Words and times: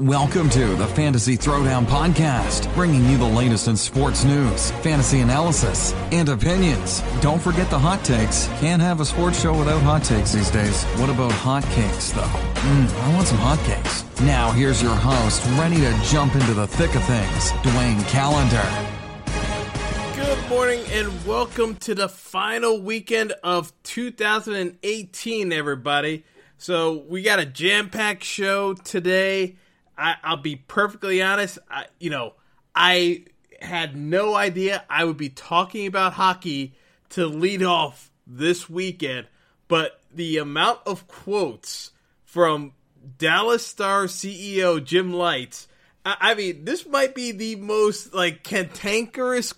Welcome 0.00 0.50
to 0.50 0.74
the 0.74 0.88
Fantasy 0.88 1.36
Throwdown 1.36 1.86
Podcast, 1.86 2.74
bringing 2.74 3.08
you 3.08 3.16
the 3.16 3.24
latest 3.24 3.68
in 3.68 3.76
sports 3.76 4.24
news, 4.24 4.72
fantasy 4.82 5.20
analysis, 5.20 5.92
and 6.10 6.28
opinions. 6.28 7.00
Don't 7.20 7.40
forget 7.40 7.70
the 7.70 7.78
hot 7.78 8.04
takes. 8.04 8.48
Can't 8.58 8.82
have 8.82 8.98
a 9.00 9.04
sports 9.04 9.40
show 9.40 9.56
without 9.56 9.80
hot 9.82 10.02
takes 10.02 10.32
these 10.32 10.50
days. 10.50 10.82
What 10.96 11.10
about 11.10 11.30
hot 11.30 11.62
cakes, 11.66 12.10
though? 12.10 12.22
Mmm, 12.22 13.02
I 13.04 13.14
want 13.14 13.28
some 13.28 13.38
hot 13.38 13.60
cakes. 13.60 14.04
Now, 14.22 14.50
here's 14.50 14.82
your 14.82 14.96
host, 14.96 15.46
ready 15.60 15.76
to 15.76 15.96
jump 16.02 16.34
into 16.34 16.54
the 16.54 16.66
thick 16.66 16.92
of 16.96 17.04
things, 17.04 17.52
Dwayne 17.62 18.04
Calendar. 18.08 18.66
Good 20.16 20.48
morning 20.48 20.82
and 20.90 21.24
welcome 21.24 21.76
to 21.76 21.94
the 21.94 22.08
final 22.08 22.80
weekend 22.80 23.30
of 23.44 23.72
2018, 23.84 25.52
everybody. 25.52 26.24
So, 26.58 27.04
we 27.08 27.22
got 27.22 27.38
a 27.38 27.46
jam 27.46 27.90
packed 27.90 28.24
show 28.24 28.74
today. 28.74 29.54
I, 29.96 30.16
I'll 30.22 30.36
be 30.36 30.56
perfectly 30.56 31.22
honest. 31.22 31.58
I, 31.70 31.86
you 31.98 32.10
know, 32.10 32.34
I 32.74 33.24
had 33.60 33.96
no 33.96 34.34
idea 34.34 34.84
I 34.88 35.04
would 35.04 35.16
be 35.16 35.28
talking 35.28 35.86
about 35.86 36.14
hockey 36.14 36.74
to 37.10 37.26
lead 37.26 37.62
off 37.62 38.10
this 38.26 38.68
weekend, 38.68 39.26
but 39.68 40.00
the 40.12 40.38
amount 40.38 40.80
of 40.86 41.06
quotes 41.08 41.90
from 42.24 42.72
Dallas 43.18 43.66
Star 43.66 44.04
CEO 44.04 44.82
Jim 44.82 45.12
Lites, 45.12 45.68
I, 46.04 46.16
I 46.20 46.34
mean, 46.34 46.64
this 46.64 46.86
might 46.86 47.14
be 47.14 47.32
the 47.32 47.56
most 47.56 48.14
like 48.14 48.42
cantankerous 48.42 49.54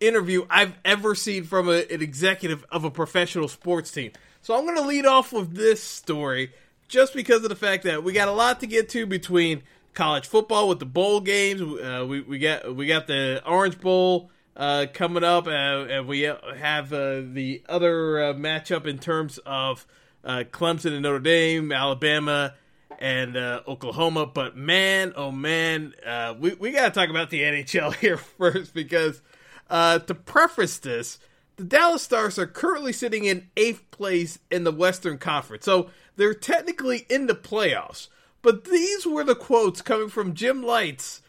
interview 0.00 0.46
I've 0.50 0.74
ever 0.84 1.14
seen 1.14 1.44
from 1.44 1.68
a, 1.68 1.84
an 1.90 2.02
executive 2.02 2.64
of 2.70 2.84
a 2.84 2.90
professional 2.90 3.48
sports 3.48 3.90
team. 3.90 4.12
So 4.42 4.56
I'm 4.56 4.64
going 4.64 4.76
to 4.76 4.86
lead 4.86 5.06
off 5.06 5.32
with 5.32 5.54
this 5.54 5.82
story 5.82 6.52
just 6.88 7.14
because 7.14 7.42
of 7.42 7.48
the 7.48 7.56
fact 7.56 7.84
that 7.84 8.04
we 8.04 8.12
got 8.12 8.28
a 8.28 8.32
lot 8.32 8.60
to 8.60 8.66
get 8.66 8.88
to 8.90 9.06
between 9.06 9.62
college 9.96 10.26
football 10.26 10.68
with 10.68 10.78
the 10.78 10.86
bowl 10.86 11.20
games. 11.20 11.60
Uh, 11.60 12.06
we 12.08 12.20
we 12.20 12.38
got 12.38 12.76
we 12.76 12.86
got 12.86 13.08
the 13.08 13.42
Orange 13.44 13.80
Bowl 13.80 14.30
uh, 14.54 14.86
coming 14.92 15.24
up, 15.24 15.48
uh, 15.48 15.50
and 15.50 16.06
we 16.06 16.20
have 16.20 16.92
uh, 16.92 17.22
the 17.24 17.62
other 17.68 18.22
uh, 18.22 18.34
matchup 18.34 18.86
in 18.86 18.98
terms 18.98 19.38
of 19.38 19.84
Clemson 20.24 20.92
and 20.92 21.02
Notre 21.02 21.18
Dame, 21.18 21.72
Alabama 21.72 22.54
and 22.98 23.36
Oklahoma. 23.36 24.26
But 24.26 24.56
man, 24.56 25.12
oh 25.16 25.32
man, 25.32 25.94
we 26.38 26.54
we 26.54 26.70
got 26.70 26.94
to 26.94 27.00
talk 27.00 27.10
about 27.10 27.30
the 27.30 27.42
NHL 27.42 27.94
here 27.96 28.18
first 28.18 28.72
because 28.72 29.22
to 29.68 30.16
preface 30.24 30.78
this. 30.78 31.18
The 31.56 31.64
Dallas 31.64 32.02
Stars 32.02 32.38
are 32.38 32.46
currently 32.46 32.92
sitting 32.92 33.24
in 33.24 33.48
eighth 33.56 33.90
place 33.90 34.38
in 34.50 34.64
the 34.64 34.72
Western 34.72 35.16
Conference, 35.16 35.64
so 35.64 35.88
they're 36.16 36.34
technically 36.34 37.06
in 37.08 37.28
the 37.28 37.34
playoffs. 37.34 38.08
But 38.46 38.62
these 38.62 39.04
were 39.04 39.24
the 39.24 39.34
quotes 39.34 39.82
coming 39.82 40.08
from 40.08 40.34
Jim 40.34 40.62
Lites 40.62 41.20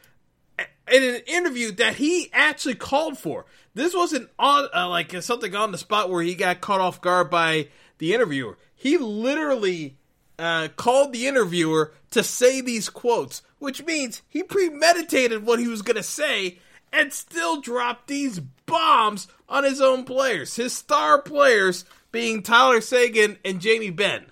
in 0.60 1.02
an 1.02 1.22
interview 1.26 1.72
that 1.72 1.96
he 1.96 2.30
actually 2.32 2.76
called 2.76 3.18
for. 3.18 3.48
This 3.74 3.96
wasn't 3.96 4.30
on 4.38 4.68
uh, 4.72 4.88
like 4.88 5.12
something 5.24 5.56
on 5.56 5.72
the 5.72 5.80
spot 5.80 6.12
where 6.12 6.22
he 6.22 6.36
got 6.36 6.62
caught 6.62 6.80
off 6.80 7.02
guard 7.02 7.32
by 7.32 7.70
the 7.98 8.14
interviewer. 8.14 8.60
He 8.76 9.00
literally 9.00 9.98
uh, 10.38 10.68
called 10.76 11.12
the 11.12 11.26
interviewer 11.26 11.92
to 12.12 12.24
say 12.24 12.62
these 12.62 12.88
quotes, 12.88 13.42
which 13.58 13.84
means 13.84 14.22
he 14.30 14.44
premeditated 14.44 15.44
what 15.44 15.58
he 15.58 15.68
was 15.68 15.82
going 15.82 15.98
to 15.98 16.04
say 16.04 16.60
and 16.94 17.12
still 17.12 17.62
dropped 17.62 18.10
these 18.10 18.40
bombs 18.68 19.28
on 19.50 19.64
his 19.64 19.82
own 19.82 20.04
players, 20.04 20.56
his 20.56 20.72
star 20.72 21.20
players 21.20 21.84
being 22.12 22.44
Tyler 22.44 22.80
Seguin 22.80 23.40
and 23.44 23.60
Jamie 23.60 23.90
Benn. 23.90 24.28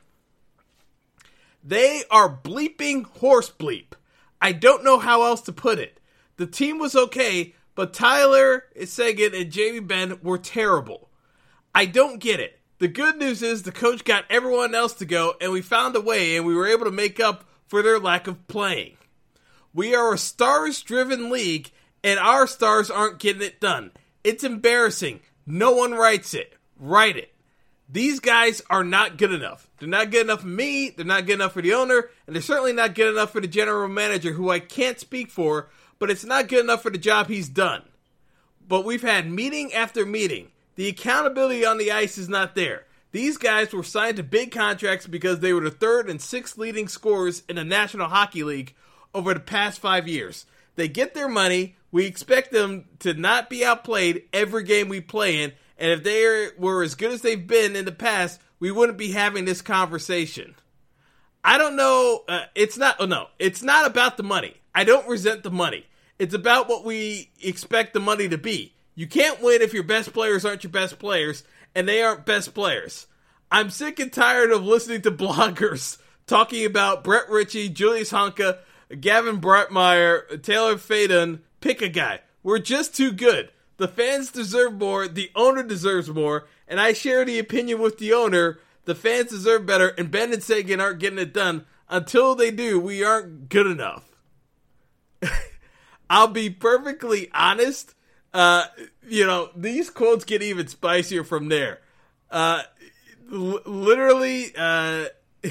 They 1.67 2.03
are 2.11 2.29
bleeping 2.29 3.05
horse 3.17 3.49
bleep. 3.49 3.93
I 4.39 4.51
don't 4.51 4.83
know 4.83 4.99
how 4.99 5.23
else 5.23 5.41
to 5.41 5.51
put 5.51 5.79
it. 5.79 5.99
The 6.37 6.45
team 6.45 6.77
was 6.77 6.95
okay, 6.95 7.55
but 7.73 7.91
Tyler 7.91 8.65
Seguin 8.85 9.33
and 9.33 9.51
Jamie 9.51 9.79
Benn 9.79 10.19
were 10.21 10.37
terrible. 10.37 11.09
I 11.73 11.85
don't 11.85 12.19
get 12.19 12.39
it. 12.39 12.59
The 12.77 12.87
good 12.87 13.17
news 13.17 13.41
is 13.41 13.63
the 13.63 13.71
coach 13.71 14.03
got 14.03 14.25
everyone 14.29 14.75
else 14.75 14.93
to 14.95 15.05
go, 15.05 15.33
and 15.41 15.51
we 15.51 15.63
found 15.63 15.95
a 15.95 16.01
way, 16.01 16.37
and 16.37 16.45
we 16.45 16.53
were 16.53 16.67
able 16.67 16.85
to 16.85 16.91
make 16.91 17.19
up 17.19 17.45
for 17.65 17.81
their 17.81 17.99
lack 17.99 18.27
of 18.27 18.47
playing. 18.47 18.97
We 19.73 19.95
are 19.95 20.13
a 20.13 20.19
stars 20.19 20.83
driven 20.83 21.31
league, 21.31 21.71
and 22.03 22.19
our 22.19 22.45
stars 22.45 22.91
aren't 22.91 23.17
getting 23.19 23.41
it 23.41 23.59
done. 23.59 23.91
It's 24.23 24.43
embarrassing. 24.43 25.21
No 25.47 25.71
one 25.71 25.93
writes 25.93 26.35
it. 26.35 26.53
Write 26.77 27.17
it. 27.17 27.33
These 27.87 28.19
guys 28.19 28.61
are 28.69 28.83
not 28.83 29.17
good 29.17 29.31
enough. 29.31 29.69
They're 29.77 29.87
not 29.87 30.09
good 30.09 30.25
enough 30.25 30.41
for 30.41 30.47
me, 30.47 30.89
they're 30.89 31.05
not 31.05 31.25
good 31.25 31.35
enough 31.35 31.53
for 31.53 31.61
the 31.61 31.73
owner, 31.73 32.09
and 32.25 32.35
they're 32.35 32.41
certainly 32.41 32.73
not 32.73 32.95
good 32.95 33.13
enough 33.13 33.31
for 33.31 33.41
the 33.41 33.47
general 33.47 33.87
manager, 33.87 34.33
who 34.33 34.49
I 34.49 34.59
can't 34.59 34.99
speak 34.99 35.29
for, 35.29 35.69
but 35.99 36.09
it's 36.09 36.25
not 36.25 36.47
good 36.47 36.63
enough 36.63 36.81
for 36.81 36.89
the 36.89 36.97
job 36.97 37.27
he's 37.27 37.49
done. 37.49 37.83
But 38.67 38.85
we've 38.85 39.03
had 39.03 39.29
meeting 39.29 39.73
after 39.73 40.05
meeting. 40.05 40.49
The 40.75 40.87
accountability 40.87 41.65
on 41.65 41.77
the 41.77 41.91
ice 41.91 42.17
is 42.17 42.27
not 42.27 42.55
there. 42.55 42.85
These 43.11 43.37
guys 43.37 43.71
were 43.71 43.83
signed 43.83 44.17
to 44.17 44.23
big 44.23 44.51
contracts 44.51 45.07
because 45.07 45.39
they 45.39 45.53
were 45.53 45.61
the 45.61 45.71
third 45.71 46.09
and 46.09 46.21
sixth 46.21 46.57
leading 46.57 46.87
scorers 46.87 47.43
in 47.47 47.55
the 47.55 47.63
National 47.63 48.09
Hockey 48.09 48.43
League 48.43 48.73
over 49.13 49.33
the 49.33 49.39
past 49.39 49.79
five 49.79 50.07
years. 50.07 50.45
They 50.75 50.89
get 50.89 51.13
their 51.13 51.29
money. 51.29 51.77
We 51.91 52.05
expect 52.05 52.51
them 52.51 52.85
to 52.99 53.13
not 53.13 53.49
be 53.49 53.63
outplayed 53.63 54.23
every 54.33 54.63
game 54.63 54.89
we 54.89 54.99
play 54.99 55.41
in, 55.41 55.53
and 55.77 55.91
if 55.91 56.03
they 56.03 56.49
were 56.57 56.83
as 56.83 56.95
good 56.95 57.11
as 57.11 57.21
they've 57.21 57.47
been 57.47 57.75
in 57.75 57.85
the 57.85 57.91
past, 57.91 58.39
we 58.59 58.71
wouldn't 58.71 58.97
be 58.97 59.11
having 59.11 59.45
this 59.45 59.61
conversation. 59.61 60.55
I 61.43 61.57
don't 61.57 61.75
know. 61.75 62.23
Uh, 62.27 62.45
it's 62.55 62.77
not. 62.77 62.95
Oh 62.99 63.05
no, 63.05 63.27
it's 63.37 63.61
not 63.61 63.85
about 63.85 64.17
the 64.17 64.23
money. 64.23 64.55
I 64.73 64.83
don't 64.83 65.07
resent 65.07 65.43
the 65.43 65.51
money. 65.51 65.85
It's 66.17 66.33
about 66.33 66.67
what 66.69 66.85
we 66.85 67.31
expect 67.41 67.93
the 67.93 67.99
money 67.99 68.29
to 68.29 68.37
be. 68.37 68.73
You 68.95 69.07
can't 69.07 69.41
win 69.41 69.61
if 69.61 69.73
your 69.73 69.83
best 69.83 70.13
players 70.13 70.45
aren't 70.45 70.63
your 70.63 70.71
best 70.71 70.97
players, 70.97 71.43
and 71.75 71.87
they 71.87 72.01
aren't 72.01 72.25
best 72.25 72.53
players. 72.53 73.07
I'm 73.51 73.69
sick 73.69 73.99
and 73.99 74.11
tired 74.11 74.51
of 74.51 74.65
listening 74.65 75.01
to 75.03 75.11
bloggers 75.11 75.97
talking 76.25 76.65
about 76.65 77.03
Brett 77.03 77.29
Ritchie, 77.29 77.69
Julius 77.69 78.11
Honka, 78.11 78.59
Gavin 78.99 79.39
Bayreuther, 79.39 80.41
Taylor 80.41 80.75
Fedun. 80.75 81.41
Pick 81.61 81.81
a 81.81 81.89
guy. 81.89 82.21
We're 82.43 82.59
just 82.59 82.95
too 82.95 83.11
good. 83.11 83.51
The 83.77 83.87
fans 83.87 84.31
deserve 84.31 84.75
more. 84.75 85.07
The 85.07 85.31
owner 85.35 85.63
deserves 85.63 86.09
more. 86.09 86.47
And 86.67 86.79
I 86.79 86.93
share 86.93 87.25
the 87.25 87.39
opinion 87.39 87.81
with 87.81 87.97
the 87.97 88.13
owner. 88.13 88.59
The 88.85 88.95
fans 88.95 89.29
deserve 89.29 89.65
better. 89.65 89.89
And 89.89 90.09
Benn 90.11 90.33
and 90.33 90.43
Seguin 90.43 90.79
aren't 90.79 90.99
getting 90.99 91.19
it 91.19 91.33
done. 91.33 91.65
Until 91.89 92.35
they 92.35 92.51
do, 92.51 92.79
we 92.79 93.03
aren't 93.03 93.49
good 93.49 93.67
enough. 93.67 94.05
I'll 96.09 96.27
be 96.27 96.49
perfectly 96.49 97.29
honest. 97.33 97.93
Uh, 98.33 98.65
you 99.07 99.25
know, 99.25 99.49
these 99.55 99.89
quotes 99.89 100.25
get 100.25 100.41
even 100.41 100.67
spicier 100.67 101.23
from 101.23 101.49
there. 101.49 101.81
Uh, 102.31 102.63
l- 103.31 103.61
literally, 103.65 104.51
uh, 104.57 105.05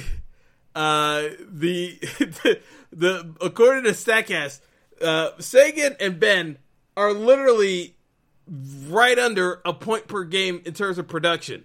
uh, 0.75 1.29
the, 1.49 1.99
the, 2.19 2.61
the, 2.93 3.35
according 3.41 3.85
to 3.85 3.91
Statcast, 3.91 4.61
uh, 5.01 5.31
Seguin 5.39 5.97
and 6.01 6.19
Benn 6.19 6.59
are 6.97 7.13
literally 7.13 7.94
right 8.47 9.19
under 9.19 9.61
a 9.65 9.73
point 9.73 10.09
per 10.09 10.25
game 10.25 10.63
in 10.65 10.75
terms 10.75 10.99
of 10.99 11.09
production. 11.09 11.65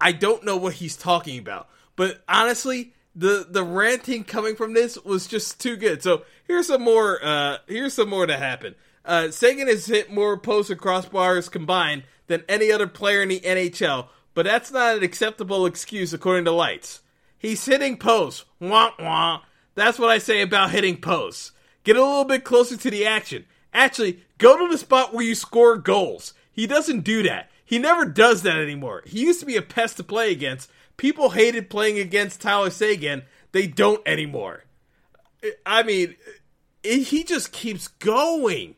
I 0.00 0.12
don't 0.12 0.44
know 0.44 0.56
what 0.56 0.74
he's 0.74 0.96
talking 0.96 1.38
about. 1.38 1.68
But 1.96 2.22
honestly, 2.28 2.92
the 3.14 3.46
the 3.48 3.62
ranting 3.64 4.24
coming 4.24 4.56
from 4.56 4.74
this 4.74 5.02
was 5.04 5.26
just 5.26 5.60
too 5.60 5.76
good. 5.76 6.02
So 6.02 6.22
here's 6.46 6.66
some 6.66 6.82
more. 6.82 7.24
Uh, 7.24 7.58
here's 7.66 7.94
some 7.94 8.08
more 8.08 8.26
to 8.26 8.36
happen. 8.36 8.74
Uh, 9.04 9.30
Seguin 9.30 9.68
has 9.68 9.86
hit 9.86 10.12
more 10.12 10.38
posts 10.38 10.70
and 10.70 10.80
crossbars 10.80 11.50
combined 11.50 12.04
than 12.26 12.42
any 12.48 12.72
other 12.72 12.86
player 12.86 13.22
in 13.22 13.28
the 13.28 13.40
NHL, 13.40 14.08
but 14.32 14.46
that's 14.46 14.72
not 14.72 14.96
an 14.96 15.02
acceptable 15.02 15.66
excuse 15.66 16.12
according 16.12 16.46
to 16.46 16.50
Lites. 16.52 17.02
He's 17.38 17.64
hitting 17.64 17.98
posts. 17.98 18.44
Wah 18.60 18.92
wah. 18.98 19.42
That's 19.74 19.98
what 19.98 20.10
I 20.10 20.18
say 20.18 20.40
about 20.40 20.70
hitting 20.70 21.00
posts. 21.00 21.52
Get 21.82 21.96
a 21.96 22.02
little 22.02 22.24
bit 22.24 22.44
closer 22.44 22.76
to 22.76 22.90
the 22.90 23.06
action. 23.06 23.44
Actually, 23.74 24.20
go 24.38 24.56
to 24.56 24.72
the 24.72 24.78
spot 24.78 25.12
where 25.12 25.24
you 25.24 25.34
score 25.34 25.76
goals. 25.76 26.32
He 26.52 26.66
doesn't 26.66 27.00
do 27.00 27.24
that. 27.24 27.50
He 27.64 27.78
never 27.78 28.04
does 28.04 28.42
that 28.42 28.58
anymore. 28.58 29.02
He 29.04 29.22
used 29.22 29.40
to 29.40 29.46
be 29.46 29.56
a 29.56 29.62
pest 29.62 29.96
to 29.96 30.04
play 30.04 30.30
against. 30.30 30.70
People 30.96 31.30
hated 31.30 31.68
playing 31.68 31.98
against 31.98 32.40
Tyler 32.40 32.70
Seguin. 32.70 33.24
They 33.50 33.66
don't 33.66 34.00
anymore. 34.06 34.64
I 35.66 35.82
mean, 35.82 36.14
he 36.84 37.24
just 37.24 37.52
keeps 37.52 37.88
going 37.88 38.76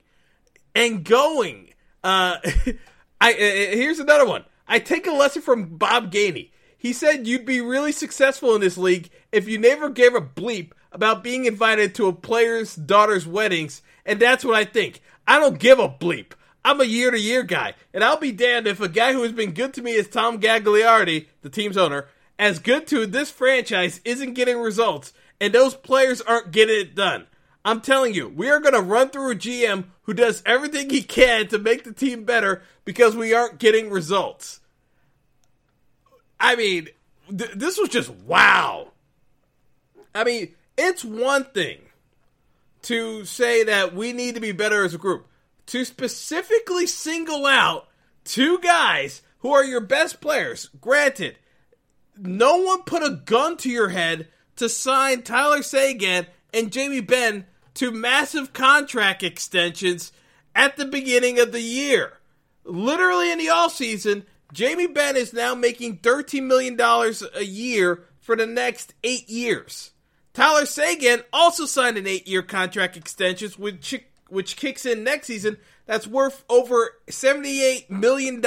and 0.75 1.05
going. 1.05 1.75
Uh, 2.03 2.39
I 3.21 3.33
here's 3.33 3.99
another 3.99 4.27
one. 4.27 4.45
I 4.67 4.79
take 4.79 5.07
a 5.07 5.13
lesson 5.13 5.43
from 5.43 5.77
Bob 5.77 6.11
Gainey. 6.11 6.51
He 6.79 6.93
said 6.93 7.27
you'd 7.27 7.47
be 7.47 7.61
really 7.61 7.93
successful 7.93 8.55
in 8.55 8.61
this 8.61 8.79
league 8.79 9.11
if 9.33 9.49
you 9.49 9.59
never 9.59 9.91
gave 9.91 10.15
a 10.15 10.21
bleep 10.21 10.73
about 10.93 11.25
being 11.25 11.45
invited 11.45 11.95
to 11.95 12.07
a 12.07 12.13
player's 12.13 12.75
daughter's 12.75 13.27
weddings 13.27 13.83
and 14.07 14.19
that's 14.19 14.45
what 14.45 14.55
I 14.55 14.65
think. 14.65 15.03
I 15.27 15.39
don't 15.39 15.59
give 15.59 15.79
a 15.79 15.89
bleep. 15.89 16.33
I'm 16.65 16.81
a 16.81 16.85
year 16.85 17.11
to 17.11 17.21
year 17.21 17.43
guy, 17.43 17.75
and 17.93 18.03
I'll 18.03 18.19
be 18.19 18.33
damned 18.33 18.67
if 18.67 18.81
a 18.81 18.89
guy 18.89 19.13
who 19.13 19.23
has 19.23 19.33
been 19.33 19.53
good 19.53 19.75
to 19.75 19.83
me 19.83 19.97
as 19.99 20.09
Tom 20.09 20.41
Gagliardi, 20.41 21.27
the 21.43 21.51
team's 21.51 21.77
owner, 21.77 22.07
as 22.39 22.59
good 22.59 22.87
to 22.89 23.07
this 23.07 23.31
franchise 23.31 24.01
isn't 24.05 24.35
getting 24.35 24.59
results, 24.59 25.13
and 25.41 25.53
those 25.53 25.75
players 25.75 26.21
aren't 26.21 26.53
getting 26.53 26.81
it 26.81 26.95
done. 26.95 27.27
I'm 27.65 27.81
telling 27.81 28.15
you, 28.15 28.29
we 28.29 28.49
are 28.49 28.61
going 28.61 28.75
to 28.75 28.81
run 28.81 29.11
through 29.11 29.33
a 29.33 29.37
GM 29.37 29.85
who 30.03 30.15
does 30.15 30.43
everything 30.47 30.89
he 30.89 31.03
can 31.03 31.49
to 31.49 31.59
make 31.59 31.85
the 31.85 31.93
team 31.93 32.25
better 32.25 32.63
because 32.85 33.17
we 33.17 33.35
aren't 33.35 33.59
getting 33.59 33.91
results. 33.91 34.61
I 36.39 36.55
mean, 36.55 36.89
th- 37.29 37.53
this 37.53 37.79
was 37.79 37.89
just 37.89 38.11
wow. 38.11 38.93
I 40.15 40.25
mean, 40.25 40.55
it's 40.77 41.05
one 41.05 41.45
thing 41.45 41.79
to 42.87 43.25
say 43.25 43.65
that 43.65 43.97
we 43.97 44.13
need 44.13 44.37
to 44.37 44.41
be 44.41 44.53
better 44.53 44.85
as 44.85 44.95
a 44.95 44.99
group, 44.99 45.27
to 45.67 45.85
specifically 45.85 46.87
single 46.87 47.45
out 47.45 47.89
two 48.25 48.61
guys 48.61 49.23
who 49.39 49.51
are 49.51 49.65
your 49.65 49.81
best 49.81 50.21
players. 50.21 50.71
Granted, 50.81 51.37
no 52.17 52.59
one 52.59 52.85
put 52.85 53.03
a 53.03 53.21
gun 53.25 53.57
to 53.59 53.69
your 53.69 53.89
head 53.89 54.29
to 54.55 54.69
sign 54.69 55.23
Tyler 55.23 55.65
Seguin 55.65 56.29
and 56.55 56.71
Jamie 56.71 57.01
Benn 57.01 57.47
to 57.75 57.91
massive 57.91 58.53
contract 58.53 59.25
extensions 59.25 60.13
at 60.55 60.77
the 60.77 60.85
beginning 60.85 61.41
of 61.41 61.51
the 61.51 61.61
year. 61.61 62.13
Literally 62.63 63.33
in 63.33 63.39
the 63.39 63.47
offseason, 63.47 64.25
Jamie 64.53 64.87
Benn 64.87 65.17
is 65.17 65.33
now 65.33 65.57
making 65.57 65.99
$13 65.99 66.45
million 66.45 66.81
a 67.35 67.43
year 67.43 68.05
for 68.21 68.37
the 68.37 68.47
next 68.47 68.95
eight 69.03 69.29
years. 69.29 69.91
Tyler 70.37 70.67
Seguin 70.67 71.23
also 71.33 71.65
signed 71.65 71.97
an 71.97 72.07
eight 72.07 72.29
year 72.29 72.43
contract 72.43 72.95
extension, 72.95 73.51
which, 73.57 73.95
which 74.29 74.57
kicks 74.57 74.85
in 74.85 75.03
next 75.03 75.29
season. 75.29 75.57
That's 75.87 76.07
worth 76.07 76.45
over 76.51 76.91
$78 77.07 77.89
million. 77.89 78.45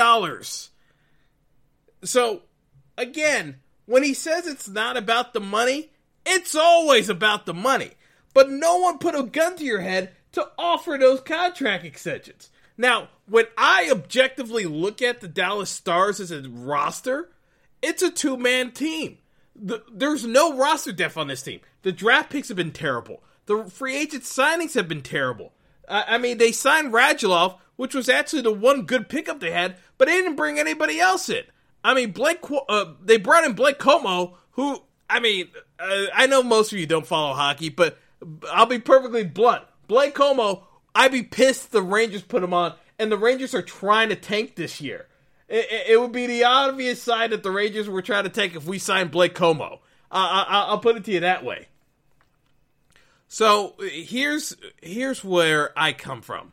So, 2.03 2.43
again, 2.95 3.61
when 3.87 4.03
he 4.03 4.13
says 4.13 4.45
it's 4.45 4.69
not 4.69 4.97
about 4.97 5.33
the 5.33 5.39
money, 5.39 5.89
it's 6.27 6.53
always 6.53 7.09
about 7.09 7.47
the 7.47 7.55
money. 7.55 7.93
But 8.35 8.51
no 8.51 8.77
one 8.77 8.99
put 8.99 9.15
a 9.15 9.23
gun 9.23 9.55
to 9.55 9.63
your 9.63 9.81
head 9.81 10.11
to 10.33 10.47
offer 10.59 10.95
those 10.95 11.21
contract 11.21 11.85
extensions. 11.85 12.51
Now, 12.77 13.09
when 13.27 13.45
I 13.57 13.89
objectively 13.89 14.65
look 14.65 15.01
at 15.01 15.21
the 15.21 15.27
Dallas 15.27 15.71
Stars 15.71 16.19
as 16.19 16.29
a 16.29 16.47
roster, 16.47 17.31
it's 17.81 18.03
a 18.03 18.11
two 18.11 18.37
man 18.37 18.73
team. 18.73 19.17
The, 19.61 19.83
there's 19.91 20.25
no 20.25 20.55
roster 20.55 20.91
depth 20.91 21.17
on 21.17 21.27
this 21.27 21.41
team. 21.41 21.59
The 21.81 21.91
draft 21.91 22.29
picks 22.29 22.47
have 22.47 22.57
been 22.57 22.71
terrible. 22.71 23.21
The 23.45 23.65
free 23.65 23.95
agent 23.95 24.23
signings 24.23 24.73
have 24.75 24.87
been 24.87 25.01
terrible. 25.01 25.53
Uh, 25.87 26.03
I 26.07 26.17
mean, 26.17 26.37
they 26.37 26.51
signed 26.51 26.93
Radulov, 26.93 27.57
which 27.75 27.93
was 27.93 28.07
actually 28.07 28.43
the 28.43 28.53
one 28.53 28.83
good 28.83 29.09
pickup 29.09 29.39
they 29.39 29.51
had, 29.51 29.75
but 29.97 30.07
they 30.07 30.15
didn't 30.15 30.35
bring 30.35 30.59
anybody 30.59 30.99
else 30.99 31.29
in. 31.29 31.43
I 31.83 31.93
mean, 31.93 32.11
Blake. 32.11 32.39
Uh, 32.67 32.93
they 33.03 33.17
brought 33.17 33.43
in 33.43 33.53
Blake 33.53 33.79
Comeau, 33.79 34.35
who 34.51 34.83
I 35.09 35.19
mean, 35.19 35.49
uh, 35.79 36.05
I 36.13 36.27
know 36.27 36.43
most 36.43 36.71
of 36.71 36.79
you 36.79 36.85
don't 36.85 37.07
follow 37.07 37.33
hockey, 37.33 37.69
but 37.69 37.97
I'll 38.51 38.65
be 38.65 38.79
perfectly 38.79 39.23
blunt. 39.23 39.63
Blake 39.87 40.13
Comeau, 40.13 40.63
I'd 40.93 41.11
be 41.11 41.23
pissed 41.23 41.71
the 41.71 41.81
Rangers 41.81 42.21
put 42.21 42.43
him 42.43 42.53
on, 42.53 42.75
and 42.99 43.11
the 43.11 43.17
Rangers 43.17 43.55
are 43.55 43.61
trying 43.61 44.09
to 44.09 44.15
tank 44.15 44.55
this 44.55 44.79
year. 44.79 45.07
It, 45.49 45.89
it, 45.89 45.99
would 45.99 46.11
be 46.11 46.27
the 46.27 46.43
obvious 46.43 47.01
sign 47.01 47.31
that 47.31 47.41
the 47.41 47.49
Rangers 47.49 47.89
were 47.89 48.03
trying 48.03 48.25
to 48.25 48.29
take 48.29 48.55
if 48.55 48.65
we 48.65 48.77
signed 48.77 49.09
Blake 49.09 49.33
Comeau. 49.33 49.79
Uh, 50.11 50.45
I, 50.47 50.65
I'll 50.67 50.79
put 50.79 50.95
it 50.95 51.05
to 51.05 51.11
you 51.11 51.21
that 51.21 51.43
way. 51.43 51.67
So 53.27 53.75
here's 53.79 54.55
here's 54.81 55.23
where 55.23 55.71
I 55.77 55.93
come 55.93 56.21
from. 56.21 56.51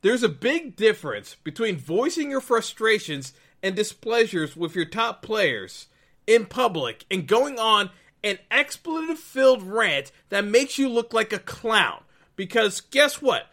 There's 0.00 0.22
a 0.22 0.28
big 0.28 0.76
difference 0.76 1.36
between 1.42 1.76
voicing 1.76 2.30
your 2.30 2.40
frustrations 2.40 3.32
and 3.62 3.74
displeasures 3.74 4.56
with 4.56 4.74
your 4.74 4.84
top 4.84 5.22
players 5.22 5.88
in 6.26 6.46
public 6.46 7.04
and 7.10 7.26
going 7.26 7.58
on 7.58 7.90
an 8.22 8.38
expletive 8.50 9.18
filled 9.18 9.62
rant 9.62 10.12
that 10.28 10.44
makes 10.44 10.78
you 10.78 10.88
look 10.88 11.12
like 11.12 11.32
a 11.32 11.38
clown. 11.38 12.02
Because 12.36 12.80
guess 12.80 13.20
what? 13.20 13.46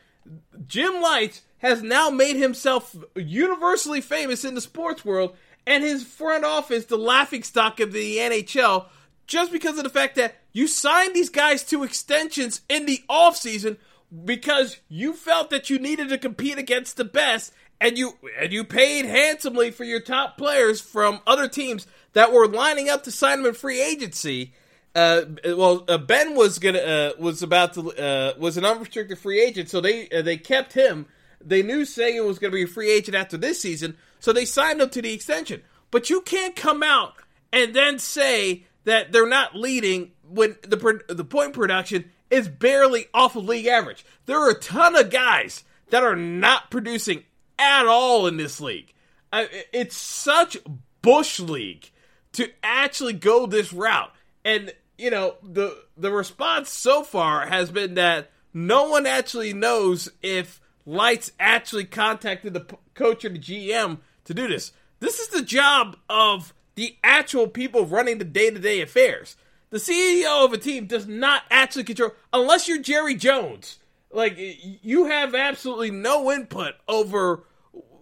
Jim 0.67 1.01
Lites 1.01 1.41
has 1.65 1.81
now 1.81 2.09
made 2.09 2.35
himself 2.35 2.95
universally 3.15 3.99
famous 3.99 4.45
in 4.45 4.53
the 4.53 4.61
sports 4.61 5.03
world, 5.03 5.35
and 5.65 5.83
his 5.83 6.03
front 6.03 6.45
office 6.45 6.85
the 6.85 6.97
laughing 6.97 7.41
stock 7.41 7.79
of 7.79 7.91
the 7.91 8.17
NHL 8.17 8.85
just 9.25 9.51
because 9.51 9.77
of 9.79 9.83
the 9.83 9.89
fact 9.89 10.15
that 10.15 10.35
you 10.53 10.67
signed 10.67 11.15
these 11.15 11.29
guys 11.29 11.63
to 11.63 11.83
extensions 11.83 12.61
in 12.69 12.85
the 12.85 13.03
offseason 13.09 13.77
because 14.23 14.77
you 14.87 15.13
felt 15.13 15.49
that 15.49 15.69
you 15.69 15.79
needed 15.79 16.09
to 16.09 16.17
compete 16.19 16.59
against 16.59 16.97
the 16.97 17.03
best 17.03 17.51
and 17.81 17.97
you 17.97 18.13
and 18.39 18.53
you 18.53 18.63
paid 18.63 19.05
handsomely 19.05 19.71
for 19.71 19.83
your 19.83 19.99
top 19.99 20.37
players 20.37 20.79
from 20.79 21.19
other 21.25 21.47
teams 21.47 21.87
that 22.13 22.31
were 22.31 22.47
lining 22.47 22.89
up 22.89 23.03
to 23.03 23.11
sign 23.11 23.39
them 23.39 23.47
in 23.47 23.53
free 23.55 23.81
agency. 23.81 24.53
Uh, 24.93 25.23
well, 25.45 25.83
uh, 25.89 25.97
Benn 25.97 26.35
was 26.35 26.59
gonna 26.59 26.79
uh, 26.79 27.11
was 27.17 27.41
about 27.41 27.73
to 27.73 27.91
uh, 27.91 28.33
was 28.39 28.55
an 28.55 28.63
unrestricted 28.63 29.17
free 29.17 29.41
agent, 29.41 29.69
so 29.69 29.81
they 29.81 30.07
uh, 30.09 30.21
they 30.21 30.37
kept 30.37 30.73
him. 30.73 31.07
They 31.45 31.61
knew 31.61 31.85
Seguin 31.85 32.25
was 32.25 32.39
going 32.39 32.51
to 32.51 32.55
be 32.55 32.63
a 32.63 32.67
free 32.67 32.91
agent 32.91 33.15
after 33.15 33.37
this 33.37 33.61
season, 33.61 33.95
so 34.19 34.33
they 34.33 34.45
signed 34.45 34.81
him 34.81 34.89
to 34.89 35.01
the 35.01 35.13
extension. 35.13 35.61
But 35.91 36.09
you 36.09 36.21
can't 36.21 36.55
come 36.55 36.81
out 36.81 37.13
and 37.53 37.73
then 37.73 37.99
say 37.99 38.65
that 38.85 39.11
they're 39.11 39.27
not 39.27 39.55
leading 39.55 40.11
when 40.27 40.57
the 40.63 41.01
the 41.07 41.23
point 41.23 41.53
production 41.53 42.11
is 42.29 42.47
barely 42.47 43.05
off 43.13 43.35
of 43.35 43.45
league 43.45 43.67
average. 43.67 44.05
There 44.25 44.39
are 44.39 44.49
a 44.49 44.59
ton 44.59 44.95
of 44.95 45.11
guys 45.11 45.63
that 45.91 46.03
are 46.03 46.15
not 46.15 46.71
producing 46.71 47.23
at 47.59 47.85
all 47.85 48.27
in 48.27 48.37
this 48.37 48.59
league. 48.59 48.93
it's 49.31 49.95
such 49.95 50.57
bush 51.01 51.39
league 51.39 51.91
to 52.33 52.49
actually 52.63 53.13
go 53.13 53.45
this 53.45 53.71
route. 53.71 54.11
And 54.43 54.73
you 54.97 55.11
know, 55.11 55.35
the 55.43 55.83
the 55.97 56.11
response 56.11 56.71
so 56.71 57.03
far 57.03 57.45
has 57.47 57.71
been 57.71 57.95
that 57.95 58.31
no 58.53 58.89
one 58.89 59.05
actually 59.05 59.53
knows 59.53 60.09
if 60.21 60.61
Lites 60.85 61.31
actually 61.39 61.85
contacted 61.85 62.53
the 62.53 62.65
coach 62.93 63.25
or 63.25 63.29
the 63.29 63.39
GM 63.39 63.99
to 64.25 64.33
do 64.33 64.47
this. 64.47 64.71
This 64.99 65.19
is 65.19 65.29
the 65.29 65.41
job 65.41 65.97
of 66.09 66.53
the 66.75 66.95
actual 67.03 67.47
people 67.47 67.85
running 67.85 68.17
the 68.17 68.25
day-to-day 68.25 68.81
affairs. 68.81 69.35
The 69.69 69.77
CEO 69.77 70.45
of 70.45 70.53
a 70.53 70.57
team 70.57 70.85
does 70.85 71.07
not 71.07 71.43
actually 71.49 71.83
control 71.83 72.11
unless 72.31 72.67
you're 72.67 72.81
Jerry 72.81 73.15
Jones. 73.15 73.79
Like 74.11 74.37
you 74.37 75.05
have 75.07 75.35
absolutely 75.35 75.91
no 75.91 76.31
input 76.31 76.75
over 76.87 77.43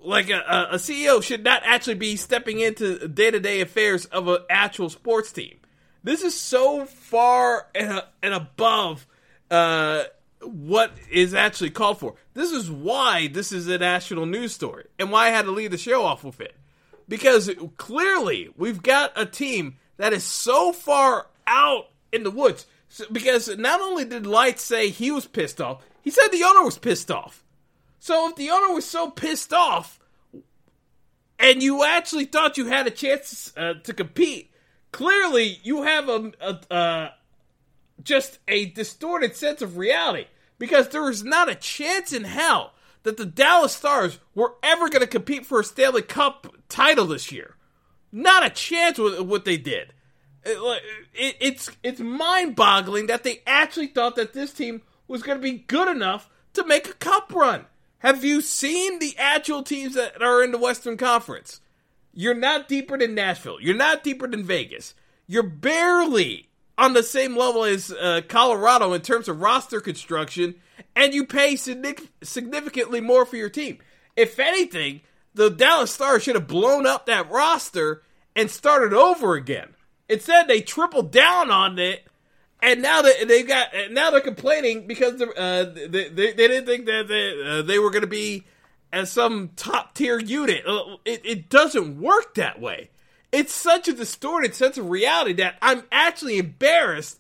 like 0.03 0.29
a, 0.29 0.67
a 0.71 0.75
CEO 0.75 1.23
should 1.23 1.43
not 1.43 1.63
actually 1.65 1.95
be 1.95 2.15
stepping 2.15 2.59
into 2.59 3.07
day 3.07 3.31
to 3.31 3.39
day 3.39 3.61
affairs 3.61 4.05
of 4.05 4.27
an 4.27 4.39
actual 4.49 4.89
sports 4.89 5.31
team. 5.31 5.57
This 6.03 6.21
is 6.21 6.39
so 6.39 6.85
far 6.85 7.67
and, 7.73 8.03
and 8.21 8.33
above 8.33 9.07
uh, 9.49 10.03
what 10.45 10.91
is 11.11 11.33
actually 11.33 11.69
called 11.69 11.99
for. 11.99 12.15
This 12.33 12.51
is 12.51 12.69
why 12.69 13.27
this 13.27 13.51
is 13.51 13.67
a 13.67 13.77
national 13.77 14.25
news 14.25 14.53
story 14.53 14.85
and 14.99 15.11
why 15.11 15.27
I 15.27 15.31
had 15.31 15.45
to 15.45 15.51
lead 15.51 15.71
the 15.71 15.77
show 15.77 16.03
off 16.03 16.23
with 16.23 16.41
it. 16.41 16.55
Because 17.07 17.49
clearly 17.77 18.49
we've 18.57 18.81
got 18.81 19.11
a 19.15 19.25
team 19.25 19.77
that 19.97 20.13
is 20.13 20.23
so 20.23 20.71
far 20.71 21.27
out 21.47 21.89
in 22.11 22.23
the 22.23 22.31
woods. 22.31 22.65
Because 23.11 23.55
not 23.57 23.81
only 23.81 24.05
did 24.05 24.25
Lites 24.25 24.63
say 24.63 24.89
he 24.89 25.11
was 25.11 25.25
pissed 25.25 25.59
off, 25.59 25.83
he 26.01 26.11
said 26.11 26.29
the 26.29 26.43
owner 26.43 26.63
was 26.63 26.77
pissed 26.77 27.09
off. 27.09 27.43
So 27.99 28.29
if 28.29 28.35
the 28.35 28.49
owner 28.49 28.73
was 28.73 28.85
so 28.85 29.09
pissed 29.09 29.53
off, 29.53 29.99
and 31.39 31.63
you 31.63 31.83
actually 31.83 32.25
thought 32.25 32.57
you 32.57 32.67
had 32.67 32.87
a 32.87 32.91
chance 32.91 33.53
uh, 33.57 33.73
to 33.83 33.93
compete, 33.93 34.51
clearly 34.91 35.59
you 35.63 35.83
have 35.83 36.07
a, 36.09 36.31
a 36.39 36.73
uh, 36.73 37.09
just 38.03 38.39
a 38.47 38.65
distorted 38.65 39.35
sense 39.35 39.61
of 39.61 39.77
reality 39.77 40.25
because 40.63 40.87
there 40.87 41.09
is 41.09 41.25
not 41.25 41.51
a 41.51 41.55
chance 41.55 42.13
in 42.13 42.23
hell 42.23 42.71
that 43.03 43.17
the 43.17 43.25
Dallas 43.25 43.75
Stars 43.75 44.19
were 44.33 44.53
ever 44.63 44.87
going 44.87 45.01
to 45.01 45.07
compete 45.07 45.45
for 45.45 45.59
a 45.59 45.63
Stanley 45.65 46.03
Cup 46.03 46.55
title 46.69 47.07
this 47.07 47.33
year. 47.33 47.57
Not 48.13 48.45
a 48.45 48.49
chance 48.49 48.97
with 48.97 49.19
what 49.19 49.43
they 49.43 49.57
did. 49.57 49.91
It, 50.45 50.81
it, 51.13 51.35
it's 51.41 51.69
it's 51.83 51.99
mind 51.99 52.55
boggling 52.55 53.07
that 53.07 53.25
they 53.25 53.41
actually 53.45 53.87
thought 53.87 54.15
that 54.15 54.31
this 54.31 54.53
team 54.53 54.83
was 55.05 55.21
going 55.21 55.37
to 55.37 55.41
be 55.43 55.57
good 55.67 55.89
enough 55.89 56.29
to 56.53 56.65
make 56.65 56.87
a 56.87 56.93
cup 56.93 57.33
run. 57.35 57.65
Have 57.97 58.23
you 58.23 58.39
seen 58.39 58.99
the 58.99 59.17
actual 59.17 59.63
teams 59.63 59.95
that 59.95 60.21
are 60.21 60.41
in 60.41 60.53
the 60.53 60.57
Western 60.57 60.95
Conference? 60.95 61.59
You're 62.13 62.35
not 62.35 62.69
deeper 62.69 62.97
than 62.97 63.15
Nashville. 63.15 63.59
You're 63.59 63.75
not 63.75 64.01
deeper 64.01 64.29
than 64.29 64.45
Vegas. 64.45 64.93
You're 65.27 65.43
barely 65.43 66.47
on 66.77 66.93
the 66.93 67.03
same 67.03 67.35
level 67.35 67.63
as 67.63 67.91
uh, 67.91 68.21
Colorado 68.27 68.93
in 68.93 69.01
terms 69.01 69.27
of 69.27 69.41
roster 69.41 69.79
construction, 69.79 70.55
and 70.95 71.13
you 71.13 71.25
pay 71.25 71.55
significantly 71.55 73.01
more 73.01 73.25
for 73.25 73.35
your 73.35 73.49
team. 73.49 73.77
If 74.15 74.39
anything, 74.39 75.01
the 75.33 75.49
Dallas 75.49 75.91
Stars 75.91 76.23
should 76.23 76.35
have 76.35 76.47
blown 76.47 76.85
up 76.85 77.05
that 77.05 77.29
roster 77.29 78.03
and 78.35 78.49
started 78.49 78.93
over 78.93 79.35
again. 79.35 79.75
Instead, 80.09 80.47
they 80.47 80.61
tripled 80.61 81.11
down 81.11 81.49
on 81.49 81.79
it 81.79 82.07
and 82.63 82.81
now 82.81 83.01
that 83.01 83.27
they 83.27 83.43
got 83.43 83.67
now 83.91 84.09
they're 84.09 84.21
complaining 84.21 84.87
because 84.87 85.21
uh, 85.21 85.65
they, 85.75 86.07
they, 86.07 86.07
they 86.07 86.47
didn't 86.47 86.65
think 86.65 86.85
that 86.85 87.09
they, 87.09 87.43
uh, 87.43 87.61
they 87.61 87.77
were 87.77 87.91
going 87.91 88.01
to 88.01 88.07
be 88.07 88.45
as 88.93 89.11
some 89.11 89.49
top 89.57 89.93
tier 89.93 90.17
unit. 90.17 90.65
Uh, 90.65 90.95
it, 91.03 91.25
it 91.25 91.49
doesn't 91.49 91.99
work 91.99 92.35
that 92.35 92.61
way. 92.61 92.89
It's 93.33 93.51
such 93.51 93.87
a 93.87 93.93
distorted 93.93 94.53
sense 94.53 94.77
of 94.77 94.89
reality 94.89 95.33
that 95.33 95.55
I'm 95.59 95.83
actually 95.91 96.37
embarrassed 96.37 97.19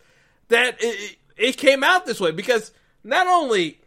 that 0.49 0.77
it, 0.79 1.17
it 1.35 1.57
came 1.57 1.83
out 1.83 2.05
this 2.05 2.19
way 2.19 2.29
because 2.29 2.71
not 3.03 3.25
only 3.25 3.81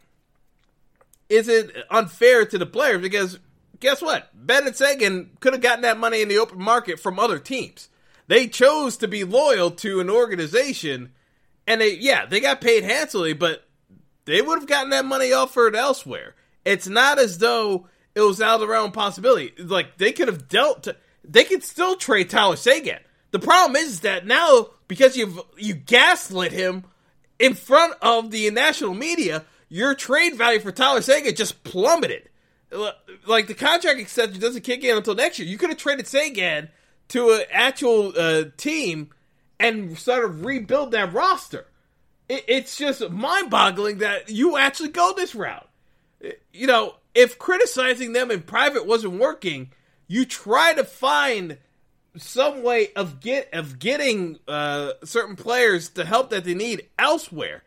is 1.29 1.47
it 1.47 1.71
unfair 1.89 2.45
to 2.45 2.59
the 2.59 2.67
players 2.67 3.01
because 3.01 3.39
guess 3.79 4.03
what? 4.03 4.29
Benn 4.35 4.67
and 4.67 4.75
Seguin 4.75 5.31
could 5.39 5.53
have 5.53 5.63
gotten 5.63 5.83
that 5.83 5.99
money 5.99 6.21
in 6.21 6.29
the 6.29 6.39
open 6.39 6.61
market 6.61 6.99
from 6.99 7.21
other 7.21 7.39
teams. 7.39 7.89
They 8.27 8.49
chose 8.49 8.97
to 8.97 9.07
be 9.07 9.23
loyal 9.23 9.71
to 9.71 10.01
an 10.01 10.11
organization, 10.11 11.13
and 11.65 11.81
they 11.81 11.95
yeah 11.95 12.27
they 12.27 12.41
got 12.41 12.61
paid 12.61 12.83
handsomely, 12.83 13.35
but 13.35 13.69
they 14.25 14.43
would 14.43 14.59
have 14.59 14.69
gotten 14.69 14.91
that 14.91 15.05
money 15.05 15.33
offered 15.33 15.77
elsewhere. 15.77 16.35
It's 16.65 16.89
not 16.89 17.21
as 17.21 17.39
though 17.39 17.87
it 18.17 18.23
was 18.23 18.43
out 18.43 18.55
of 18.55 18.61
the 18.63 18.67
realm 18.67 18.91
possibility. 18.91 19.53
Like 19.63 19.99
they 19.99 20.11
could 20.11 20.27
have 20.27 20.49
dealt. 20.49 20.83
To, 20.85 20.97
they 21.29 21.45
could 21.45 21.63
still 21.63 21.97
trade 21.97 22.31
Tyler 22.31 22.57
Seguin. 22.57 22.99
The 23.33 23.39
problem 23.39 23.77
is 23.77 24.01
that 24.01 24.27
now 24.27 24.69
because 24.89 25.17
you've 25.17 25.41
you 25.57 25.75
gaslit 25.75 26.53
him 26.53 26.85
in 27.39 27.55
front 27.55 27.95
of 28.01 28.31
the 28.31 28.51
national 28.51 28.95
media, 28.95 29.45
your 29.69 29.95
trade 29.95 30.37
value 30.37 30.61
for 30.61 30.73
Tyler 30.73 31.03
Seguin 31.03 31.35
just 31.35 31.65
plummeted. 31.65 32.29
Like 33.27 33.47
the 33.47 33.55
contract 33.55 34.01
extension 34.01 34.41
doesn't 34.41 34.65
kick 34.65 34.85
in 34.85 34.97
until 34.97 35.15
next 35.15 35.39
year. 35.39 35.49
You 35.49 35.59
could 35.59 35.71
have 35.71 35.79
traded 35.79 36.07
Seguin 36.07 36.69
to 37.09 37.31
an 37.31 37.43
actual 37.53 38.13
uh, 38.17 38.45
team 38.57 39.11
and 39.59 39.99
sort 39.99 40.25
of 40.25 40.45
rebuild 40.45 40.91
that 40.93 41.13
roster. 41.13 41.67
It, 42.29 42.45
it's 42.49 42.77
just 42.77 43.09
mind-boggling 43.09 43.99
that 43.99 44.29
you 44.29 44.57
actually 44.57 44.89
go 44.91 45.15
this 45.17 45.35
route. 45.35 45.69
You 46.53 46.67
know, 46.67 46.97
if 47.15 47.39
criticizing 47.39 48.13
them 48.13 48.31
in 48.31 48.43
private 48.43 48.87
wasn't 48.87 49.21
working, 49.21 49.71
you 50.09 50.25
try 50.25 50.75
to 50.75 50.85
find 50.85 51.59
some 52.17 52.63
way 52.63 52.89
of 52.95 53.21
get 53.21 53.53
of 53.53 53.79
getting 53.79 54.39
uh, 54.49 54.93
certain 55.05 55.37
players 55.37 55.91
the 55.91 56.05
help 56.05 56.31
that 56.31 56.45
they 56.45 56.55
need 56.55 56.89
elsewhere. 56.99 57.63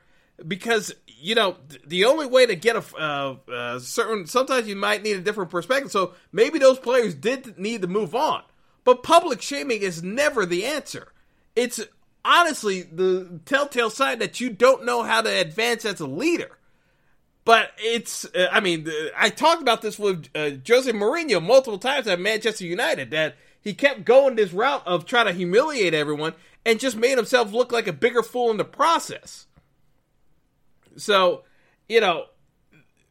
Because 0.48 0.94
you 1.08 1.36
know 1.36 1.58
the 1.86 2.06
only 2.06 2.26
way 2.26 2.46
to 2.46 2.56
get 2.56 2.76
a 2.76 2.84
uh, 2.98 3.36
uh, 3.52 3.80
certain 3.80 4.26
sometimes 4.26 4.68
you 4.68 4.76
might 4.76 5.04
need 5.04 5.18
a 5.18 5.22
different 5.22 5.52
perspective. 5.52 5.92
So 5.92 6.14
maybe 6.32 6.60
those 6.60 6.80
players 6.80 7.14
did 7.14 7.58
need 7.58 7.82
to 7.82 7.88
move 7.88 8.16
on. 8.16 8.44
But 8.86 9.04
public 9.04 9.42
shaming 9.42 9.82
is 9.82 10.02
never 10.02 10.46
the 10.46 10.66
answer. 10.66 11.12
It's 11.56 11.82
honestly 12.24 12.84
the 12.84 13.42
telltale 13.46 13.90
sign 13.90 14.20
that 14.20 14.40
you 14.40 14.50
don't 14.50 14.86
know 14.86 15.04
how 15.04 15.22
to 15.22 15.30
advance 15.30 15.84
as 15.84 16.00
a 16.00 16.08
leader 16.08 16.59
but 17.46 17.72
it's, 17.78 18.26
uh, 18.26 18.48
I 18.52 18.60
mean, 18.60 18.88
I 19.18 19.30
talked 19.30 19.62
about 19.62 19.82
this 19.82 19.98
with 19.98 20.28
uh, 20.36 20.52
Jose 20.68 20.92
Mourinho 20.92 21.42
multiple 21.44 21.80
times 21.80 22.08
at 22.08 22.20
Manchester 22.20 22.66
United 22.66 23.12
that 23.12 23.36
he 23.62 23.74
kept 23.74 24.06
going 24.06 24.36
this 24.36 24.54
route 24.54 24.84
of 24.86 25.06
trying 25.06 25.26
to 25.26 25.34
humiliate 25.34 25.94
everyone 25.94 26.34
and 26.66 26.80
just 26.80 26.96
made 26.96 27.18
himself 27.18 27.52
look 27.52 27.72
like 27.72 27.88
a 27.88 27.94
bigger 27.94 28.24
fool 28.24 28.52
in 28.52 28.58
the 28.58 28.66
process. 28.66 29.48
So, 30.98 31.44
you 31.88 32.02
know, 32.02 32.26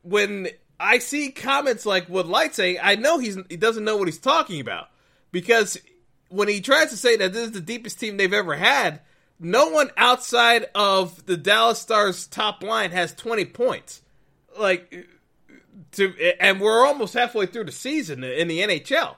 when 0.02 0.48
I 0.78 0.98
see 0.98 1.30
comments 1.30 1.84
like 1.84 2.06
what 2.08 2.26
Lites 2.26 2.56
saying, 2.56 2.78
I 2.82 2.96
know 2.96 3.18
he's 3.18 3.38
he 3.48 3.56
doesn't 3.56 3.84
know 3.84 3.96
what 3.96 4.08
he's 4.08 4.18
talking 4.18 4.60
about 4.60 4.88
because 5.32 5.78
when 6.28 6.48
he 6.48 6.60
tries 6.60 6.90
to 6.90 6.96
say 6.96 7.16
that 7.16 7.32
this 7.32 7.46
is 7.46 7.52
the 7.52 7.60
deepest 7.60 7.98
team 7.98 8.16
they've 8.16 8.32
ever 8.32 8.54
had, 8.54 9.00
no 9.40 9.70
one 9.70 9.90
outside 9.96 10.66
of 10.74 11.26
the 11.26 11.36
Dallas 11.36 11.78
Stars 11.78 12.26
top 12.26 12.62
line 12.62 12.90
has 12.90 13.14
20 13.14 13.46
points. 13.46 14.02
Like 14.58 15.06
to 15.92 16.14
and 16.40 16.60
we're 16.60 16.84
almost 16.86 17.14
halfway 17.14 17.46
through 17.46 17.64
the 17.64 17.72
season 17.72 18.24
in 18.24 18.48
the 18.48 18.60
NHL. 18.60 19.16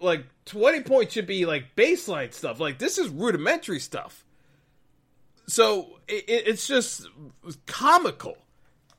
Like 0.00 0.26
20 0.46 0.80
points 0.82 1.12
should 1.14 1.26
be 1.26 1.46
like 1.46 1.76
baseline 1.76 2.32
stuff. 2.32 2.60
Like 2.60 2.78
this 2.78 2.98
is 2.98 3.08
rudimentary 3.08 3.80
stuff. 3.80 4.24
So 5.46 5.98
it, 6.08 6.24
it's 6.28 6.66
just 6.66 7.08
comical, 7.66 8.38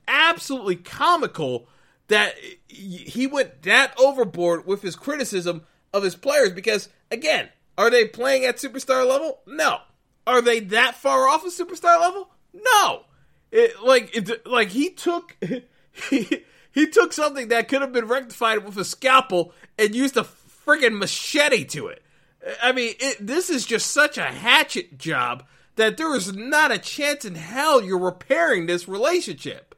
absolutely 0.06 0.76
comical 0.76 1.68
that 2.08 2.34
he 2.68 3.26
went 3.26 3.62
that 3.62 3.94
overboard 3.98 4.66
with 4.66 4.82
his 4.82 4.96
criticism 4.96 5.62
of 5.92 6.02
his 6.02 6.14
players. 6.14 6.52
Because 6.52 6.88
again, 7.10 7.48
are 7.76 7.90
they 7.90 8.06
playing 8.06 8.44
at 8.44 8.56
superstar 8.56 9.08
level? 9.08 9.40
No. 9.46 9.78
Are 10.26 10.40
they 10.40 10.60
that 10.60 10.94
far 10.94 11.28
off 11.28 11.44
of 11.44 11.52
superstar 11.52 12.00
level? 12.00 12.30
No. 12.52 13.04
It, 13.54 13.84
like 13.84 14.16
it, 14.16 14.44
like 14.48 14.70
he 14.70 14.90
took 14.90 15.36
he 16.10 16.44
he 16.72 16.88
took 16.88 17.12
something 17.12 17.48
that 17.48 17.68
could 17.68 17.82
have 17.82 17.92
been 17.92 18.08
rectified 18.08 18.64
with 18.64 18.76
a 18.76 18.84
scalpel 18.84 19.52
and 19.78 19.94
used 19.94 20.16
a 20.16 20.26
friggin' 20.66 20.98
machete 20.98 21.64
to 21.66 21.86
it. 21.86 22.02
I 22.60 22.72
mean, 22.72 22.94
it, 22.98 23.24
this 23.24 23.50
is 23.50 23.64
just 23.64 23.92
such 23.92 24.18
a 24.18 24.24
hatchet 24.24 24.98
job 24.98 25.44
that 25.76 25.96
there 25.96 26.16
is 26.16 26.34
not 26.34 26.72
a 26.72 26.78
chance 26.78 27.24
in 27.24 27.36
hell 27.36 27.80
you're 27.80 27.96
repairing 27.96 28.66
this 28.66 28.88
relationship. 28.88 29.76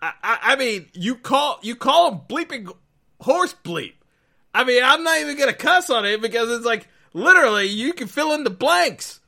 I, 0.00 0.12
I, 0.22 0.38
I 0.42 0.56
mean, 0.56 0.86
you 0.92 1.16
call 1.16 1.58
you 1.60 1.74
call 1.74 2.12
him 2.12 2.20
bleeping 2.28 2.72
horse 3.20 3.56
bleep. 3.64 3.94
I 4.54 4.62
mean, 4.62 4.80
I'm 4.84 5.02
not 5.02 5.18
even 5.18 5.36
gonna 5.36 5.54
cuss 5.54 5.90
on 5.90 6.04
it 6.04 6.22
because 6.22 6.48
it's 6.52 6.64
like 6.64 6.86
literally 7.14 7.66
you 7.66 7.94
can 7.94 8.06
fill 8.06 8.32
in 8.32 8.44
the 8.44 8.50
blanks. 8.50 9.18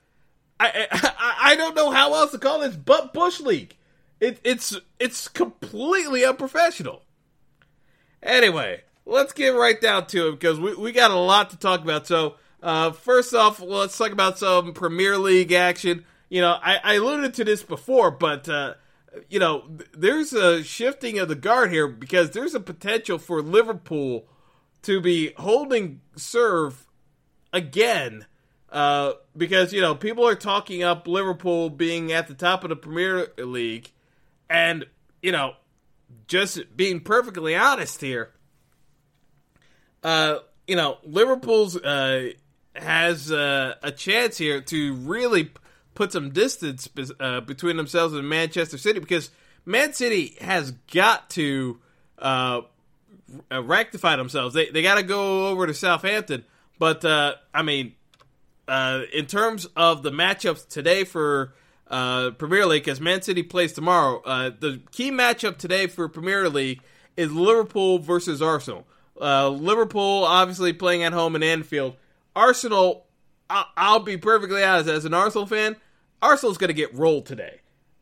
I 0.61 0.87
I, 0.90 1.37
I 1.42 1.56
don't 1.56 1.75
know 1.75 1.90
how 1.90 2.14
else 2.14 2.32
to 2.32 2.38
call 2.38 2.61
this 2.61 2.76
but 2.76 3.12
bush 3.12 3.40
league. 3.40 3.76
It, 4.20 4.40
it's 4.44 4.76
it's 4.99 5.28
completely 5.28 6.25
unprofessional. 6.25 7.02
Anyway, 8.23 8.82
let's 9.04 9.32
get 9.32 9.49
right 9.49 9.80
down 9.80 10.06
to 10.06 10.28
it 10.28 10.32
because 10.32 10.58
we, 10.58 10.75
we 10.75 10.92
got 10.92 11.11
a 11.11 11.16
lot 11.16 11.50
to 11.50 11.58
talk 11.58 11.82
about. 11.82 12.06
So, 12.06 12.37
uh, 12.62 12.92
first 12.92 13.34
off, 13.34 13.61
let's 13.61 13.99
talk 13.99 14.12
about 14.12 14.38
some 14.38 14.73
Premier 14.73 15.18
League 15.18 15.52
action. 15.52 16.04
You 16.30 16.40
know, 16.40 16.56
I, 16.62 16.78
I 16.82 16.94
alluded 16.94 17.34
to 17.34 17.44
this 17.44 17.62
before, 17.62 18.11
but, 18.11 18.49
uh, 18.49 18.75
you 19.28 19.38
know, 19.38 19.64
there's 19.92 20.32
a 20.32 20.64
shifting 20.64 21.18
of 21.18 21.28
the 21.28 21.34
guard 21.34 21.70
here 21.70 21.87
because 21.87 22.30
there's 22.30 22.54
a 22.54 22.61
potential 22.61 23.18
for 23.18 23.42
Liverpool 23.42 24.26
to 24.82 25.00
be 25.00 25.32
holding 25.37 26.00
serve 26.16 26.87
again. 27.52 28.26
Uh, 28.75 29.12
because, 29.37 29.73
you 29.73 29.81
know, 29.81 29.95
people 29.95 30.26
are 30.26 30.35
talking 30.35 30.83
up 30.83 31.07
Liverpool 31.07 31.71
being 31.71 32.11
at 32.11 32.26
the 32.26 32.35
top 32.35 32.64
of 32.64 32.71
the 32.71 32.76
Premier 32.76 33.28
League. 33.38 33.93
And, 34.50 34.85
you 35.23 35.31
know, 35.31 35.54
just 36.26 36.76
being 36.76 36.99
perfectly 36.99 37.54
honest 37.54 38.00
here, 38.00 38.33
uh, 40.02 40.38
you 40.66 40.75
know, 40.75 40.99
Liverpool's 41.04 41.76
uh, 41.76 42.31
has 42.75 43.31
uh, 43.31 43.76
a 43.81 43.93
chance 43.93 44.37
here 44.38 44.61
to 44.62 44.95
really 44.95 45.52
put 45.95 46.11
some 46.11 46.31
distance 46.31 46.88
uh, 47.21 47.43
between 47.43 47.76
themselves 47.76 48.12
and 48.14 48.28
Manchester 48.28 48.76
City 48.76 48.99
because 48.99 49.31
Man 49.64 49.93
City 49.93 50.37
has 50.40 50.73
got 50.93 51.31
to 51.31 51.78
uh, 52.19 52.62
uh, 53.52 53.62
rectify 53.62 54.16
themselves. 54.16 54.52
They 54.52 54.69
they 54.71 54.83
got 54.83 54.97
to 54.97 55.04
go 55.04 55.47
over 55.47 55.64
to 55.69 55.75
Southampton, 55.75 56.45
but 56.81 57.04
I 57.04 57.62
mean, 57.62 57.95
Uh, 58.66 59.02
in 59.12 59.26
terms 59.26 59.66
of 59.76 60.02
the 60.02 60.11
matchups 60.11 60.66
today 60.68 61.04
for 61.04 61.52
uh, 61.88 62.30
Premier 62.33 62.64
League, 62.66 62.88
as 62.88 63.00
Man 63.00 63.21
City 63.23 63.42
plays 63.42 63.73
tomorrow, 63.73 64.23
uh, 64.25 64.50
the 64.59 64.80
key 64.90 65.11
matchup 65.11 65.59
today 65.59 65.87
for 65.87 66.09
Premier 66.09 66.49
League 66.49 66.80
is 67.16 67.30
Liverpool 67.30 67.99
versus 67.99 68.40
Arsenal. 68.40 68.87
Uh, 69.21 69.49
Liverpool 69.50 70.25
obviously 70.25 70.73
playing 70.73 71.02
at 71.02 71.12
home 71.12 71.37
in 71.37 71.42
Anfield. 71.42 71.97
Arsenal, 72.35 73.04
I- 73.50 73.66
I'll 73.76 74.00
be 74.00 74.16
perfectly 74.16 74.64
honest, 74.64 74.88
as 74.88 75.04
an 75.04 75.14
Arsenal 75.14 75.47
fan, 75.47 75.76
Arsenal's 76.23 76.59
going 76.59 76.68
to 76.68 76.75
get 76.75 76.94
rolled 76.94 77.26
today. 77.26 77.61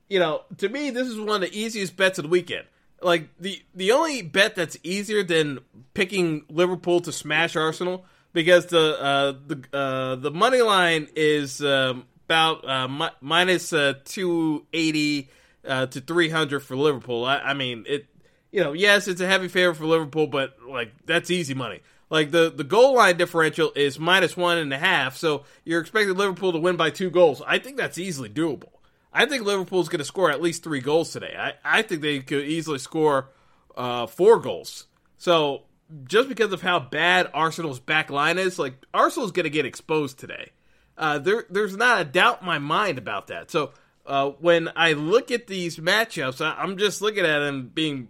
You 0.08 0.20
know, 0.20 0.42
to 0.58 0.68
me, 0.68 0.90
this 0.90 1.08
is 1.08 1.18
one 1.18 1.42
of 1.42 1.50
the 1.50 1.58
easiest 1.58 1.96
bets 1.96 2.18
of 2.18 2.24
the 2.24 2.28
weekend. 2.28 2.66
Like 3.02 3.28
the 3.40 3.60
the 3.74 3.90
only 3.90 4.22
bet 4.22 4.54
that's 4.54 4.76
easier 4.84 5.24
than 5.24 5.58
picking 5.92 6.44
Liverpool 6.48 7.00
to 7.00 7.10
smash 7.10 7.56
Arsenal 7.56 8.04
because 8.32 8.66
the 8.66 9.00
uh, 9.00 9.32
the 9.46 9.64
uh, 9.72 10.16
the 10.16 10.30
money 10.30 10.62
line 10.62 11.08
is 11.14 11.62
um, 11.62 12.06
about 12.26 12.68
uh, 12.68 12.88
mi- 12.88 13.16
minus, 13.20 13.72
uh, 13.72 13.94
two 14.04 14.66
eighty 14.72 15.28
uh, 15.66 15.86
to 15.86 16.00
three 16.00 16.28
hundred 16.28 16.60
for 16.60 16.76
Liverpool. 16.76 17.24
I, 17.24 17.38
I 17.38 17.54
mean, 17.54 17.84
it 17.88 18.06
you 18.50 18.62
know, 18.62 18.72
yes, 18.72 19.08
it's 19.08 19.20
a 19.20 19.26
heavy 19.26 19.48
favorite 19.48 19.76
for 19.76 19.86
Liverpool, 19.86 20.26
but 20.26 20.56
like 20.68 20.92
that's 21.06 21.30
easy 21.30 21.54
money. 21.54 21.80
Like 22.10 22.30
the 22.30 22.52
the 22.54 22.64
goal 22.64 22.94
line 22.94 23.16
differential 23.16 23.72
is 23.74 23.98
minus 23.98 24.36
one 24.36 24.58
and 24.58 24.72
a 24.72 24.78
half, 24.78 25.16
so 25.16 25.44
you're 25.64 25.80
expecting 25.80 26.14
Liverpool 26.14 26.52
to 26.52 26.58
win 26.58 26.76
by 26.76 26.90
two 26.90 27.10
goals. 27.10 27.42
I 27.46 27.58
think 27.58 27.78
that's 27.78 27.96
easily 27.96 28.28
doable. 28.28 28.68
I 29.14 29.26
think 29.26 29.44
Liverpool's 29.44 29.88
going 29.88 29.98
to 29.98 30.04
score 30.04 30.30
at 30.30 30.40
least 30.40 30.62
three 30.62 30.80
goals 30.80 31.12
today. 31.12 31.34
I, 31.38 31.52
I 31.64 31.82
think 31.82 32.00
they 32.00 32.20
could 32.20 32.44
easily 32.44 32.78
score 32.78 33.28
uh, 33.76 34.06
four 34.06 34.38
goals. 34.38 34.86
So 35.18 35.62
just 36.04 36.28
because 36.28 36.52
of 36.52 36.62
how 36.62 36.80
bad 36.80 37.30
Arsenal's 37.34 37.80
back 37.80 38.10
line 38.10 38.38
is, 38.38 38.58
like 38.58 38.74
Arsenal's 38.92 39.32
going 39.32 39.44
to 39.44 39.50
get 39.50 39.66
exposed 39.66 40.18
today. 40.18 40.50
Uh, 40.96 41.18
there, 41.18 41.44
there's 41.50 41.76
not 41.76 42.00
a 42.00 42.04
doubt 42.04 42.40
in 42.40 42.46
my 42.46 42.58
mind 42.58 42.98
about 42.98 43.28
that. 43.28 43.50
So 43.50 43.72
uh, 44.06 44.30
when 44.40 44.70
I 44.76 44.92
look 44.92 45.30
at 45.30 45.46
these 45.46 45.78
matchups, 45.78 46.44
I, 46.44 46.62
am 46.62 46.76
just 46.76 47.02
looking 47.02 47.24
at 47.24 47.38
them 47.38 47.70
being 47.72 48.08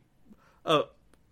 uh, 0.64 0.82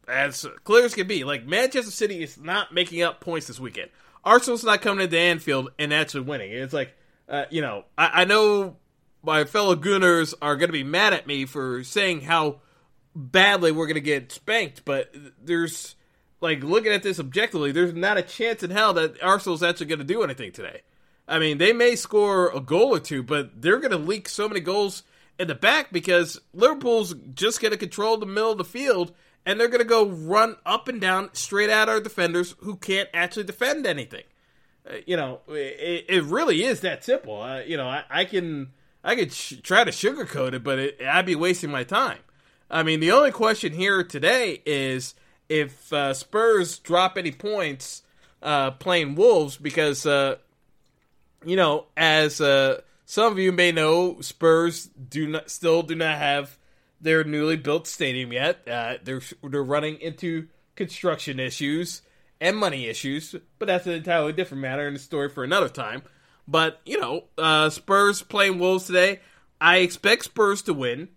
as 0.08 0.46
clear 0.64 0.84
as 0.84 0.94
can 0.94 1.06
be. 1.06 1.24
Like 1.24 1.46
Manchester 1.46 1.90
City 1.90 2.22
is 2.22 2.38
not 2.38 2.72
making 2.72 3.02
up 3.02 3.20
points 3.20 3.46
this 3.46 3.60
weekend. 3.60 3.90
Arsenal's 4.24 4.64
not 4.64 4.82
coming 4.82 5.04
into 5.04 5.18
Anfield 5.18 5.70
and 5.78 5.94
actually 5.94 6.22
winning. 6.22 6.52
It's 6.52 6.74
like, 6.74 6.94
uh, 7.28 7.44
you 7.50 7.62
know, 7.62 7.84
I, 7.96 8.22
I 8.22 8.24
know 8.24 8.76
my 9.22 9.44
fellow 9.44 9.76
Gooners 9.76 10.34
are 10.40 10.56
going 10.56 10.68
to 10.68 10.72
be 10.72 10.84
mad 10.84 11.14
at 11.14 11.26
me 11.26 11.46
for 11.46 11.84
saying 11.84 12.22
how 12.22 12.60
badly 13.14 13.72
we're 13.72 13.86
going 13.86 13.94
to 13.94 14.00
get 14.00 14.32
spanked, 14.32 14.84
but 14.84 15.14
there's 15.42 15.94
like 16.40 16.62
looking 16.62 16.92
at 16.92 17.02
this 17.02 17.20
objectively, 17.20 17.72
there's 17.72 17.94
not 17.94 18.18
a 18.18 18.22
chance 18.22 18.62
in 18.62 18.70
hell 18.70 18.92
that 18.94 19.22
Arsenal's 19.22 19.62
actually 19.62 19.86
going 19.86 19.98
to 19.98 20.04
do 20.04 20.22
anything 20.22 20.52
today. 20.52 20.82
I 21.28 21.38
mean, 21.38 21.58
they 21.58 21.72
may 21.72 21.94
score 21.96 22.50
a 22.54 22.60
goal 22.60 22.94
or 22.94 23.00
two, 23.00 23.22
but 23.22 23.62
they're 23.62 23.78
going 23.78 23.92
to 23.92 23.98
leak 23.98 24.28
so 24.28 24.48
many 24.48 24.60
goals 24.60 25.04
in 25.38 25.48
the 25.48 25.54
back 25.54 25.92
because 25.92 26.40
Liverpool's 26.52 27.14
just 27.34 27.60
going 27.60 27.72
to 27.72 27.78
control 27.78 28.16
the 28.16 28.26
middle 28.26 28.52
of 28.52 28.58
the 28.58 28.64
field 28.64 29.12
and 29.46 29.58
they're 29.58 29.68
going 29.68 29.78
to 29.78 29.84
go 29.84 30.06
run 30.06 30.56
up 30.66 30.88
and 30.88 31.00
down 31.00 31.30
straight 31.32 31.70
at 31.70 31.88
our 31.88 32.00
defenders 32.00 32.54
who 32.60 32.76
can't 32.76 33.08
actually 33.14 33.44
defend 33.44 33.86
anything. 33.86 34.24
Uh, 34.88 34.96
you 35.06 35.16
know, 35.16 35.40
it, 35.48 36.06
it, 36.08 36.24
really 36.24 36.64
is 36.64 36.80
that 36.80 37.04
simple. 37.04 37.40
Uh, 37.40 37.60
you 37.60 37.76
know, 37.76 37.86
I, 37.86 38.04
I, 38.10 38.24
can 38.24 38.72
I 39.04 39.14
could 39.14 39.32
sh- 39.32 39.54
try 39.62 39.84
to 39.84 39.90
sugarcoat 39.90 40.54
it, 40.54 40.64
but 40.64 40.78
it, 40.78 41.00
I'd 41.02 41.26
be 41.26 41.36
wasting 41.36 41.70
my 41.70 41.84
time. 41.84 42.18
I 42.70 42.82
mean, 42.82 43.00
the 43.00 43.12
only 43.12 43.30
question 43.30 43.72
here 43.72 44.02
today 44.04 44.62
is 44.64 45.14
if 45.50 45.92
uh, 45.92 46.14
Spurs 46.14 46.78
drop 46.78 47.18
any 47.18 47.32
points 47.32 48.02
uh, 48.40 48.70
playing 48.70 49.16
Wolves, 49.16 49.58
because 49.58 50.06
uh, 50.06 50.36
you 51.44 51.56
know, 51.56 51.86
as 51.96 52.40
uh, 52.40 52.80
some 53.04 53.32
of 53.32 53.38
you 53.38 53.52
may 53.52 53.72
know, 53.72 54.20
Spurs 54.20 54.86
do 54.86 55.26
not 55.26 55.50
still 55.50 55.82
do 55.82 55.94
not 55.94 56.16
have 56.16 56.56
their 57.00 57.24
newly 57.24 57.56
built 57.56 57.86
stadium 57.86 58.32
yet. 58.32 58.66
Uh, 58.66 58.94
they're 59.02 59.20
they're 59.42 59.62
running 59.62 60.00
into 60.00 60.48
construction 60.76 61.40
issues 61.40 62.02
and 62.40 62.56
money 62.56 62.86
issues, 62.86 63.34
but 63.58 63.66
that's 63.66 63.86
an 63.86 63.92
entirely 63.92 64.32
different 64.32 64.62
matter 64.62 64.86
and 64.86 64.96
a 64.96 65.00
story 65.00 65.28
for 65.28 65.44
another 65.44 65.68
time. 65.68 66.02
But 66.46 66.80
you 66.86 67.00
know, 67.00 67.24
uh, 67.36 67.70
Spurs 67.70 68.22
playing 68.22 68.58
Wolves 68.58 68.86
today. 68.86 69.20
I 69.60 69.78
expect 69.78 70.24
Spurs 70.24 70.62
to 70.62 70.74
win, 70.74 71.08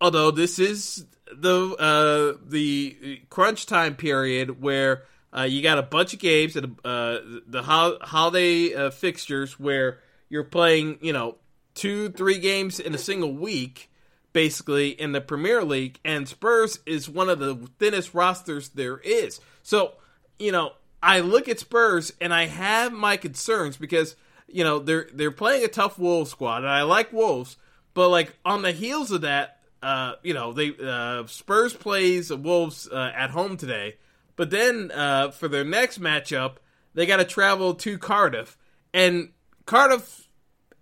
although 0.00 0.30
this 0.30 0.58
is 0.58 1.06
the 1.32 1.74
uh, 1.78 2.38
the 2.46 3.22
crunch 3.30 3.66
time 3.66 3.96
period 3.96 4.62
where 4.62 5.04
uh, 5.36 5.42
you 5.42 5.62
got 5.62 5.78
a 5.78 5.82
bunch 5.82 6.14
of 6.14 6.20
games 6.20 6.56
and 6.56 6.78
uh, 6.84 7.18
the 7.46 7.62
ho- 7.62 7.98
holiday 8.00 8.74
uh, 8.74 8.90
fixtures 8.90 9.58
where 9.60 9.98
you're 10.28 10.44
playing, 10.44 10.98
you 11.02 11.12
know, 11.12 11.36
two, 11.74 12.10
three 12.10 12.38
games 12.38 12.80
in 12.80 12.94
a 12.94 12.98
single 12.98 13.32
week, 13.32 13.90
basically 14.32 14.88
in 14.88 15.12
the 15.12 15.20
Premier 15.20 15.62
League, 15.62 16.00
and 16.04 16.26
Spurs 16.26 16.78
is 16.86 17.08
one 17.08 17.28
of 17.28 17.38
the 17.38 17.68
thinnest 17.78 18.14
rosters 18.14 18.70
there 18.70 18.98
is. 18.98 19.40
So, 19.62 19.94
you 20.38 20.50
know, 20.50 20.72
I 21.02 21.20
look 21.20 21.48
at 21.48 21.60
Spurs 21.60 22.12
and 22.20 22.32
I 22.32 22.46
have 22.46 22.92
my 22.92 23.16
concerns 23.16 23.76
because 23.76 24.16
you 24.48 24.64
know 24.64 24.78
they're 24.78 25.08
they're 25.12 25.30
playing 25.30 25.64
a 25.64 25.68
tough 25.68 25.98
Wolves 25.98 26.30
squad, 26.30 26.58
and 26.58 26.70
I 26.70 26.82
like 26.82 27.12
Wolves, 27.12 27.56
but 27.94 28.08
like 28.08 28.34
on 28.44 28.62
the 28.62 28.72
heels 28.72 29.10
of 29.10 29.20
that, 29.20 29.57
uh, 29.82 30.14
you 30.22 30.34
know, 30.34 30.52
they 30.52 30.72
uh, 30.82 31.26
Spurs 31.26 31.74
plays 31.74 32.32
Wolves 32.32 32.88
uh, 32.90 33.12
at 33.14 33.30
home 33.30 33.56
today, 33.56 33.96
but 34.36 34.50
then 34.50 34.90
uh, 34.92 35.30
for 35.30 35.48
their 35.48 35.64
next 35.64 36.00
matchup, 36.00 36.56
they 36.94 37.06
got 37.06 37.18
to 37.18 37.24
travel 37.24 37.74
to 37.74 37.98
Cardiff, 37.98 38.56
and 38.92 39.30
Cardiff, 39.66 40.28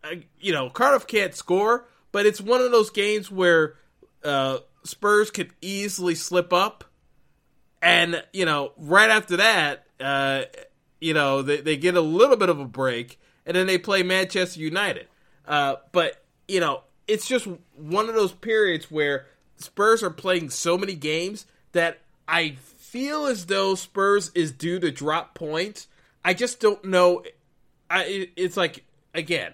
uh, 0.05 0.17
you 0.41 0.53
know, 0.53 0.71
Cardiff 0.71 1.07
can't 1.07 1.35
score, 1.35 1.87
but 2.13 2.25
it's 2.25 2.41
one 2.41 2.61
of 2.61 2.71
those 2.71 2.91
games 2.91 3.31
where 3.31 3.75
uh, 4.25 4.59
Spurs 4.85 5.31
could 5.31 5.53
easily 5.61 6.15
slip 6.15 6.53
up, 6.53 6.85
and 7.83 8.23
you 8.33 8.47
know, 8.47 8.73
right 8.79 9.11
after 9.11 9.37
that, 9.37 9.87
uh, 10.01 10.43
you 11.01 11.13
know, 11.13 11.43
they, 11.43 11.61
they 11.61 11.77
get 11.77 11.97
a 11.97 12.01
little 12.01 12.37
bit 12.37 12.49
of 12.49 12.61
a 12.61 12.65
break, 12.65 13.21
and 13.45 13.57
then 13.57 13.67
they 13.67 13.77
play 13.77 14.03
Manchester 14.03 14.61
United. 14.61 15.09
Uh, 15.47 15.77
but 15.93 16.25
you 16.49 16.61
know, 16.61 16.83
it's 17.09 17.27
just 17.27 17.47
one 17.77 18.09
of 18.09 18.15
those 18.15 18.33
periods 18.33 18.91
where 18.91 19.27
Spurs 19.57 20.03
are 20.03 20.11
playing 20.11 20.51
so 20.51 20.77
many 20.77 20.95
games 20.95 21.47
that 21.73 21.99
I 22.27 22.57
feel 22.77 23.27
as 23.27 23.47
though 23.47 23.75
Spurs 23.75 24.31
is 24.35 24.53
due 24.53 24.79
to 24.81 24.91
drop 24.91 25.35
points. 25.35 25.89
I 26.25 26.35
just 26.35 26.61
don't 26.61 26.85
know 26.85 27.23
I, 27.91 28.29
it's 28.37 28.57
like 28.57 28.85
again, 29.15 29.53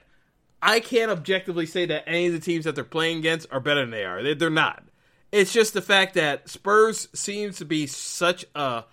I 0.61 0.81
can't 0.81 1.11
objectively 1.11 1.66
say 1.66 1.87
that 1.87 2.05
any 2.07 2.27
of 2.27 2.33
the 2.33 2.40
teams 2.40 2.64
that 2.64 2.74
they're 2.74 2.85
playing 2.85 3.18
against 3.18 3.46
are 3.50 3.61
better 3.61 3.81
than 3.81 3.90
they 3.90 4.05
are. 4.05 4.22
They, 4.22 4.35
they're 4.35 4.50
not. 4.50 4.85
It's 5.31 5.53
just 5.53 5.74
the 5.74 5.83
fact 5.83 6.14
that 6.14 6.48
Spurs 6.48 7.09
seems 7.14 7.59
to 7.59 7.64
be 7.64 7.87
such 7.87 8.44
a. 8.55 8.85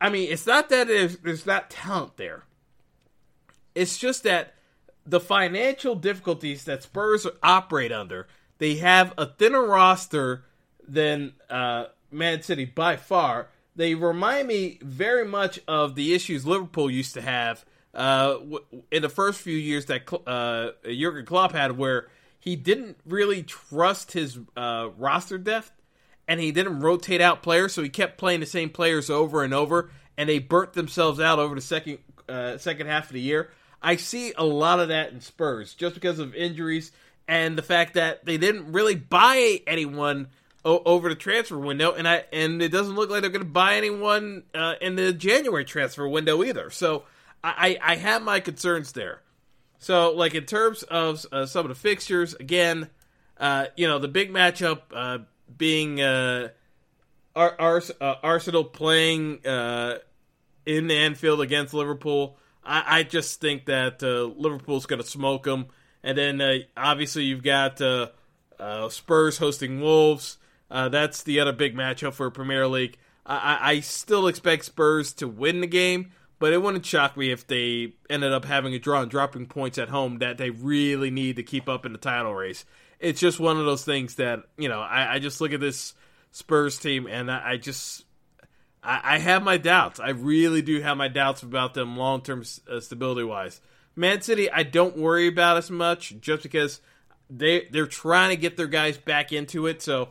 I 0.00 0.10
mean, 0.10 0.30
it's 0.30 0.46
not 0.46 0.68
that 0.68 0.88
there's, 0.88 1.16
there's 1.18 1.46
not 1.46 1.70
talent 1.70 2.18
there. 2.18 2.44
It's 3.74 3.96
just 3.96 4.24
that 4.24 4.54
the 5.06 5.20
financial 5.20 5.94
difficulties 5.94 6.64
that 6.64 6.82
Spurs 6.82 7.26
operate 7.42 7.92
under, 7.92 8.26
they 8.58 8.76
have 8.76 9.14
a 9.16 9.26
thinner 9.26 9.64
roster 9.64 10.44
than 10.86 11.34
uh, 11.48 11.86
Man 12.10 12.42
City 12.42 12.64
by 12.64 12.96
far 12.96 13.48
they 13.76 13.94
remind 13.94 14.48
me 14.48 14.78
very 14.82 15.24
much 15.24 15.60
of 15.68 15.94
the 15.94 16.14
issues 16.14 16.46
Liverpool 16.46 16.90
used 16.90 17.14
to 17.14 17.20
have 17.20 17.64
uh, 17.94 18.38
in 18.90 19.02
the 19.02 19.08
first 19.08 19.40
few 19.40 19.56
years 19.56 19.86
that 19.86 20.10
uh, 20.26 20.70
Jurgen 20.84 21.26
Klopp 21.26 21.52
had, 21.52 21.76
where 21.76 22.08
he 22.40 22.56
didn't 22.56 22.96
really 23.06 23.42
trust 23.42 24.12
his 24.12 24.38
uh, 24.56 24.88
roster 24.96 25.38
depth 25.38 25.72
and 26.26 26.40
he 26.40 26.50
didn't 26.50 26.80
rotate 26.80 27.20
out 27.20 27.42
players, 27.42 27.72
so 27.72 27.82
he 27.82 27.88
kept 27.88 28.18
playing 28.18 28.40
the 28.40 28.46
same 28.46 28.68
players 28.68 29.08
over 29.08 29.44
and 29.44 29.54
over, 29.54 29.90
and 30.16 30.28
they 30.28 30.40
burnt 30.40 30.72
themselves 30.72 31.20
out 31.20 31.38
over 31.38 31.54
the 31.54 31.60
second 31.60 31.98
uh, 32.28 32.58
second 32.58 32.88
half 32.88 33.06
of 33.06 33.12
the 33.12 33.20
year. 33.20 33.50
I 33.82 33.96
see 33.96 34.32
a 34.36 34.44
lot 34.44 34.80
of 34.80 34.88
that 34.88 35.12
in 35.12 35.20
Spurs 35.20 35.74
just 35.74 35.94
because 35.94 36.18
of 36.18 36.34
injuries 36.34 36.92
and 37.28 37.56
the 37.58 37.62
fact 37.62 37.94
that 37.94 38.24
they 38.24 38.38
didn't 38.38 38.72
really 38.72 38.94
buy 38.94 39.60
anyone 39.66 40.28
o- 40.64 40.82
over 40.84 41.08
the 41.08 41.14
transfer 41.14 41.58
window, 41.58 41.92
and 41.92 42.06
I 42.06 42.24
and 42.32 42.60
it 42.62 42.70
doesn't 42.70 42.94
look 42.94 43.10
like 43.10 43.22
they're 43.22 43.30
going 43.30 43.44
to 43.44 43.50
buy 43.50 43.76
anyone 43.76 44.44
uh, 44.54 44.74
in 44.80 44.96
the 44.96 45.12
January 45.12 45.64
transfer 45.64 46.08
window 46.08 46.42
either. 46.44 46.70
So 46.70 47.04
I, 47.42 47.78
I 47.82 47.96
have 47.96 48.22
my 48.22 48.40
concerns 48.40 48.92
there. 48.92 49.22
So 49.78 50.12
like 50.12 50.34
in 50.34 50.44
terms 50.44 50.82
of 50.84 51.24
uh, 51.30 51.46
some 51.46 51.64
of 51.64 51.68
the 51.68 51.74
fixtures, 51.74 52.34
again, 52.34 52.90
uh, 53.38 53.66
you 53.76 53.86
know 53.86 53.98
the 53.98 54.08
big 54.08 54.32
matchup 54.32 54.80
uh, 54.94 55.18
being 55.56 56.00
uh, 56.00 56.48
Ar- 57.34 57.56
Ar- 57.58 57.82
uh, 58.00 58.14
Arsenal 58.22 58.64
playing 58.64 59.40
in 59.44 60.90
Anfield 60.90 61.40
against 61.40 61.74
Liverpool. 61.74 62.38
I, 62.66 62.98
I 62.98 63.02
just 63.04 63.40
think 63.40 63.66
that 63.66 64.02
uh, 64.02 64.24
Liverpool's 64.40 64.86
going 64.86 65.00
to 65.00 65.06
smoke 65.06 65.44
them, 65.44 65.66
and 66.02 66.18
then 66.18 66.40
uh, 66.40 66.58
obviously 66.76 67.24
you've 67.24 67.42
got 67.42 67.80
uh, 67.80 68.08
Spurs 68.88 69.38
hosting 69.38 69.80
Wolves. 69.80 70.38
Uh, 70.70 70.88
that's 70.88 71.22
the 71.22 71.40
other 71.40 71.52
big 71.52 71.76
matchup 71.76 72.14
for 72.14 72.30
Premier 72.30 72.66
League. 72.66 72.98
I, 73.24 73.58
I 73.60 73.80
still 73.80 74.26
expect 74.26 74.64
Spurs 74.64 75.12
to 75.14 75.28
win 75.28 75.60
the 75.60 75.66
game, 75.66 76.12
but 76.38 76.52
it 76.52 76.62
wouldn't 76.62 76.86
shock 76.86 77.16
me 77.16 77.30
if 77.30 77.46
they 77.46 77.94
ended 78.10 78.32
up 78.32 78.44
having 78.44 78.74
a 78.74 78.78
draw 78.78 79.02
and 79.02 79.10
dropping 79.10 79.46
points 79.46 79.78
at 79.78 79.88
home 79.88 80.18
that 80.18 80.38
they 80.38 80.50
really 80.50 81.10
need 81.10 81.36
to 81.36 81.42
keep 81.42 81.68
up 81.68 81.86
in 81.86 81.92
the 81.92 81.98
title 81.98 82.34
race. 82.34 82.64
It's 82.98 83.20
just 83.20 83.40
one 83.40 83.58
of 83.58 83.66
those 83.66 83.84
things 83.84 84.14
that 84.16 84.40
you 84.56 84.68
know. 84.68 84.80
I, 84.80 85.14
I 85.14 85.18
just 85.18 85.40
look 85.40 85.52
at 85.52 85.60
this 85.60 85.94
Spurs 86.32 86.78
team 86.78 87.06
and 87.06 87.30
I, 87.30 87.52
I 87.52 87.56
just 87.56 88.05
I, 88.86 89.00
I, 89.14 89.18
have 89.18 89.42
my 89.42 89.56
doubts. 89.56 89.98
I 89.98 90.10
really 90.10 90.62
do 90.62 90.80
have 90.80 90.96
my 90.96 91.08
doubts 91.08 91.42
about 91.42 91.74
them 91.74 91.96
long 91.96 92.22
term 92.22 92.44
uh, 92.70 92.80
stability 92.80 93.24
wise. 93.24 93.60
Man 93.96 94.20
City, 94.22 94.50
I 94.50 94.62
don't 94.62 94.96
worry 94.96 95.26
about 95.26 95.56
as 95.56 95.70
much 95.70 96.14
just 96.20 96.42
because 96.42 96.80
they 97.28 97.66
they're 97.70 97.86
trying 97.86 98.30
to 98.30 98.36
get 98.36 98.56
their 98.56 98.66
guys 98.66 98.96
back 98.96 99.32
into 99.32 99.66
it. 99.66 99.82
So 99.82 100.10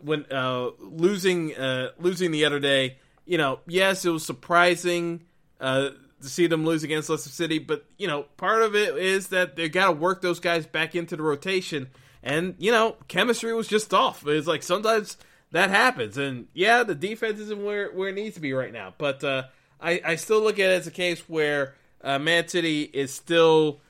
when 0.00 0.26
uh, 0.32 0.70
losing 0.78 1.54
uh, 1.54 1.90
losing 1.98 2.32
the 2.32 2.44
other 2.44 2.58
day, 2.58 2.98
you 3.24 3.38
know, 3.38 3.60
yes, 3.66 4.04
it 4.04 4.10
was 4.10 4.24
surprising 4.24 5.22
uh, 5.60 5.90
to 6.20 6.28
see 6.28 6.46
them 6.46 6.64
lose 6.64 6.82
against 6.82 7.08
Leicester 7.08 7.30
City, 7.30 7.58
but 7.58 7.84
you 7.98 8.08
know, 8.08 8.24
part 8.36 8.62
of 8.62 8.74
it 8.74 8.96
is 8.96 9.28
that 9.28 9.56
they 9.56 9.68
got 9.68 9.86
to 9.86 9.92
work 9.92 10.22
those 10.22 10.40
guys 10.40 10.66
back 10.66 10.94
into 10.94 11.16
the 11.16 11.22
rotation, 11.22 11.88
and 12.22 12.54
you 12.58 12.72
know, 12.72 12.96
chemistry 13.06 13.54
was 13.54 13.68
just 13.68 13.94
off. 13.94 14.26
It's 14.26 14.46
like 14.46 14.62
sometimes 14.62 15.16
that 15.52 15.70
happens, 15.70 16.18
and 16.18 16.48
yeah, 16.54 16.82
the 16.82 16.94
defense 16.94 17.38
isn't 17.40 17.64
where 17.64 17.90
where 17.92 18.08
it 18.08 18.14
needs 18.14 18.34
to 18.34 18.40
be 18.40 18.52
right 18.52 18.72
now, 18.72 18.94
but 18.98 19.22
uh, 19.24 19.44
I 19.80 20.00
I 20.04 20.16
still 20.16 20.42
look 20.42 20.58
at 20.58 20.70
it 20.70 20.74
as 20.74 20.86
a 20.86 20.92
case 20.92 21.28
where 21.28 21.74
uh, 22.02 22.18
Man 22.18 22.48
City 22.48 22.82
is 22.82 23.12
still 23.12 23.80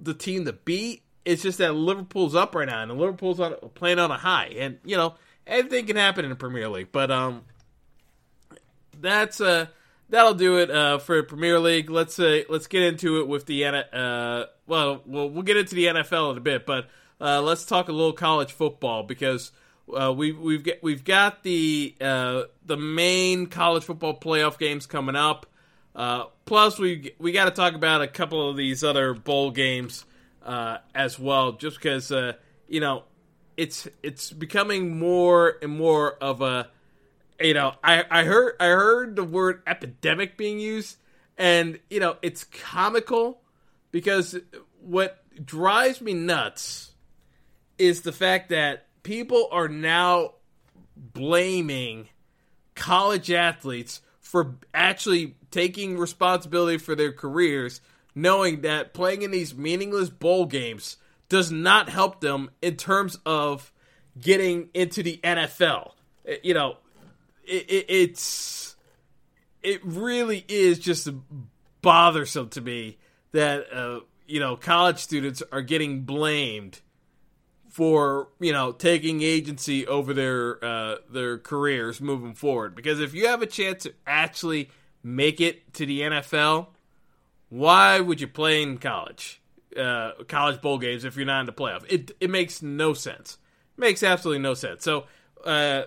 the 0.00 0.14
team 0.14 0.44
to 0.46 0.52
beat 0.52 1.02
it's 1.24 1.42
just 1.42 1.58
that 1.58 1.74
Liverpool's 1.74 2.34
up 2.34 2.54
right 2.54 2.68
now, 2.68 2.82
and 2.82 2.98
Liverpool's 2.98 3.40
on, 3.40 3.54
playing 3.74 3.98
on 3.98 4.10
a 4.10 4.16
high, 4.16 4.54
and 4.58 4.78
you 4.84 4.96
know 4.96 5.14
anything 5.46 5.86
can 5.86 5.96
happen 5.96 6.24
in 6.24 6.30
the 6.30 6.36
Premier 6.36 6.68
League. 6.68 6.88
But 6.92 7.10
um, 7.10 7.42
that's 8.98 9.40
uh 9.40 9.66
that'll 10.08 10.34
do 10.34 10.58
it 10.58 10.70
uh 10.70 10.98
for 10.98 11.22
Premier 11.22 11.58
League. 11.60 11.90
Let's 11.90 12.18
uh, 12.18 12.42
let's 12.48 12.66
get 12.66 12.82
into 12.82 13.20
it 13.20 13.28
with 13.28 13.46
the 13.46 13.64
uh 13.64 14.46
well 14.66 15.02
we'll 15.06 15.30
we'll 15.30 15.42
get 15.42 15.56
into 15.56 15.74
the 15.74 15.86
NFL 15.86 16.32
in 16.32 16.38
a 16.38 16.40
bit, 16.40 16.66
but 16.66 16.88
uh, 17.20 17.40
let's 17.40 17.64
talk 17.64 17.88
a 17.88 17.92
little 17.92 18.12
college 18.12 18.52
football 18.52 19.04
because 19.04 19.52
uh, 19.88 20.12
we 20.12 20.32
we've 20.32 20.62
got 20.62 20.76
we've 20.82 21.04
got 21.04 21.42
the 21.42 21.94
uh, 22.00 22.42
the 22.64 22.76
main 22.76 23.46
college 23.46 23.84
football 23.84 24.18
playoff 24.18 24.58
games 24.58 24.86
coming 24.86 25.16
up. 25.16 25.46
Uh, 25.94 26.24
plus, 26.44 26.78
we 26.78 27.12
we 27.18 27.32
got 27.32 27.44
to 27.46 27.50
talk 27.50 27.74
about 27.74 28.02
a 28.02 28.08
couple 28.08 28.48
of 28.48 28.56
these 28.56 28.82
other 28.82 29.14
bowl 29.14 29.50
games 29.50 30.04
uh, 30.44 30.78
as 30.94 31.18
well, 31.18 31.52
just 31.52 31.76
because 31.76 32.10
uh, 32.10 32.32
you 32.68 32.80
know 32.80 33.04
it's 33.56 33.88
it's 34.02 34.30
becoming 34.30 34.98
more 34.98 35.56
and 35.60 35.76
more 35.76 36.12
of 36.14 36.40
a 36.40 36.70
you 37.40 37.54
know 37.54 37.74
I, 37.82 38.04
I 38.10 38.24
heard 38.24 38.54
I 38.60 38.66
heard 38.66 39.16
the 39.16 39.24
word 39.24 39.62
epidemic 39.66 40.36
being 40.36 40.58
used, 40.58 40.96
and 41.36 41.78
you 41.90 42.00
know 42.00 42.16
it's 42.22 42.44
comical 42.44 43.40
because 43.90 44.38
what 44.80 45.22
drives 45.44 46.00
me 46.00 46.14
nuts 46.14 46.92
is 47.78 48.02
the 48.02 48.12
fact 48.12 48.48
that 48.50 48.86
people 49.02 49.48
are 49.50 49.68
now 49.68 50.32
blaming 50.96 52.08
college 52.74 53.30
athletes 53.30 54.00
for 54.20 54.56
actually 54.72 55.36
taking 55.50 55.98
responsibility 55.98 56.78
for 56.78 56.94
their 56.94 57.12
careers, 57.12 57.80
knowing 58.14 58.62
that 58.62 58.94
playing 58.94 59.22
in 59.22 59.30
these 59.30 59.54
meaningless 59.54 60.10
bowl 60.10 60.46
games 60.46 60.96
does 61.28 61.50
not 61.50 61.88
help 61.88 62.20
them 62.20 62.50
in 62.60 62.76
terms 62.76 63.18
of 63.24 63.72
getting 64.20 64.68
into 64.74 65.02
the 65.02 65.18
NFL. 65.22 65.92
You 66.42 66.54
know, 66.54 66.76
it, 67.44 67.70
it, 67.70 67.86
it's 67.88 68.76
it 69.62 69.80
really 69.84 70.44
is 70.48 70.78
just 70.78 71.08
bothersome 71.80 72.48
to 72.50 72.60
me 72.60 72.98
that 73.32 73.66
uh, 73.72 74.00
you 74.26 74.40
know 74.40 74.56
college 74.56 74.98
students 74.98 75.42
are 75.52 75.62
getting 75.62 76.02
blamed 76.02 76.80
for 77.72 78.28
you 78.38 78.52
know 78.52 78.70
taking 78.70 79.22
agency 79.22 79.86
over 79.86 80.12
their 80.12 80.62
uh, 80.62 80.96
their 81.10 81.38
careers 81.38 82.00
moving 82.00 82.34
forward. 82.34 82.76
Because 82.76 83.00
if 83.00 83.14
you 83.14 83.26
have 83.26 83.40
a 83.40 83.46
chance 83.46 83.84
to 83.84 83.94
actually 84.06 84.70
make 85.02 85.40
it 85.40 85.72
to 85.74 85.86
the 85.86 86.02
NFL, 86.02 86.68
why 87.48 87.98
would 87.98 88.20
you 88.20 88.28
play 88.28 88.62
in 88.62 88.78
college? 88.78 89.40
Uh, 89.74 90.12
college 90.28 90.60
bowl 90.60 90.76
games 90.76 91.02
if 91.06 91.16
you're 91.16 91.24
not 91.24 91.40
in 91.40 91.46
the 91.46 91.52
playoff. 91.52 91.82
It 91.88 92.12
it 92.20 92.28
makes 92.28 92.60
no 92.60 92.92
sense. 92.92 93.38
It 93.76 93.80
makes 93.80 94.02
absolutely 94.02 94.42
no 94.42 94.52
sense. 94.52 94.84
So 94.84 95.06
uh, 95.42 95.84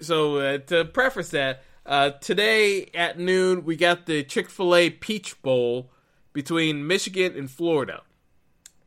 so 0.00 0.36
uh, 0.36 0.58
to 0.58 0.84
preface 0.84 1.30
that, 1.30 1.64
uh, 1.84 2.10
today 2.10 2.88
at 2.94 3.18
noon 3.18 3.64
we 3.64 3.74
got 3.74 4.06
the 4.06 4.22
Chick 4.22 4.48
Fil 4.48 4.76
A 4.76 4.90
Peach 4.90 5.42
Bowl 5.42 5.90
between 6.32 6.86
Michigan 6.86 7.36
and 7.36 7.50
Florida. 7.50 8.02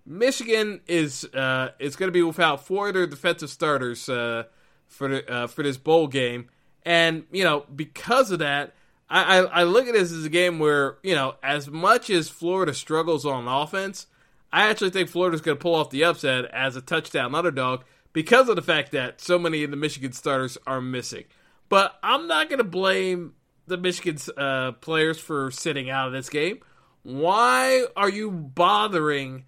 Michigan 0.09 0.81
is 0.87 1.23
uh, 1.35 1.69
is 1.77 1.95
going 1.95 2.07
to 2.07 2.11
be 2.11 2.23
without 2.23 2.65
four 2.65 2.87
of 2.87 2.95
their 2.95 3.05
defensive 3.05 3.51
starters 3.51 4.09
uh, 4.09 4.45
for 4.87 5.21
uh, 5.31 5.45
for 5.45 5.61
this 5.61 5.77
bowl 5.77 6.07
game, 6.07 6.49
and 6.83 7.25
you 7.31 7.43
know 7.43 7.65
because 7.73 8.31
of 8.31 8.39
that, 8.39 8.73
I, 9.07 9.37
I, 9.37 9.43
I 9.43 9.63
look 9.63 9.87
at 9.87 9.93
this 9.93 10.11
as 10.11 10.25
a 10.25 10.29
game 10.29 10.57
where 10.57 10.97
you 11.03 11.13
know 11.13 11.35
as 11.43 11.69
much 11.69 12.09
as 12.09 12.27
Florida 12.27 12.73
struggles 12.73 13.23
on 13.23 13.47
offense, 13.47 14.07
I 14.51 14.67
actually 14.67 14.89
think 14.89 15.09
Florida's 15.09 15.41
going 15.41 15.57
to 15.57 15.61
pull 15.61 15.75
off 15.75 15.91
the 15.91 16.03
upset 16.03 16.45
as 16.45 16.75
a 16.75 16.81
touchdown 16.81 17.35
underdog 17.35 17.83
because 18.11 18.49
of 18.49 18.55
the 18.55 18.63
fact 18.63 18.91
that 18.93 19.21
so 19.21 19.37
many 19.37 19.63
of 19.63 19.69
the 19.69 19.77
Michigan 19.77 20.11
starters 20.11 20.57
are 20.65 20.81
missing. 20.81 21.25
But 21.69 21.99
I'm 22.01 22.27
not 22.27 22.49
going 22.49 22.57
to 22.57 22.63
blame 22.63 23.35
the 23.67 23.77
Michigan 23.77 24.17
uh, 24.35 24.71
players 24.71 25.19
for 25.19 25.51
sitting 25.51 25.91
out 25.91 26.07
of 26.07 26.13
this 26.13 26.31
game. 26.31 26.61
Why 27.03 27.85
are 27.95 28.09
you 28.09 28.31
bothering? 28.31 29.45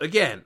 Again, 0.00 0.44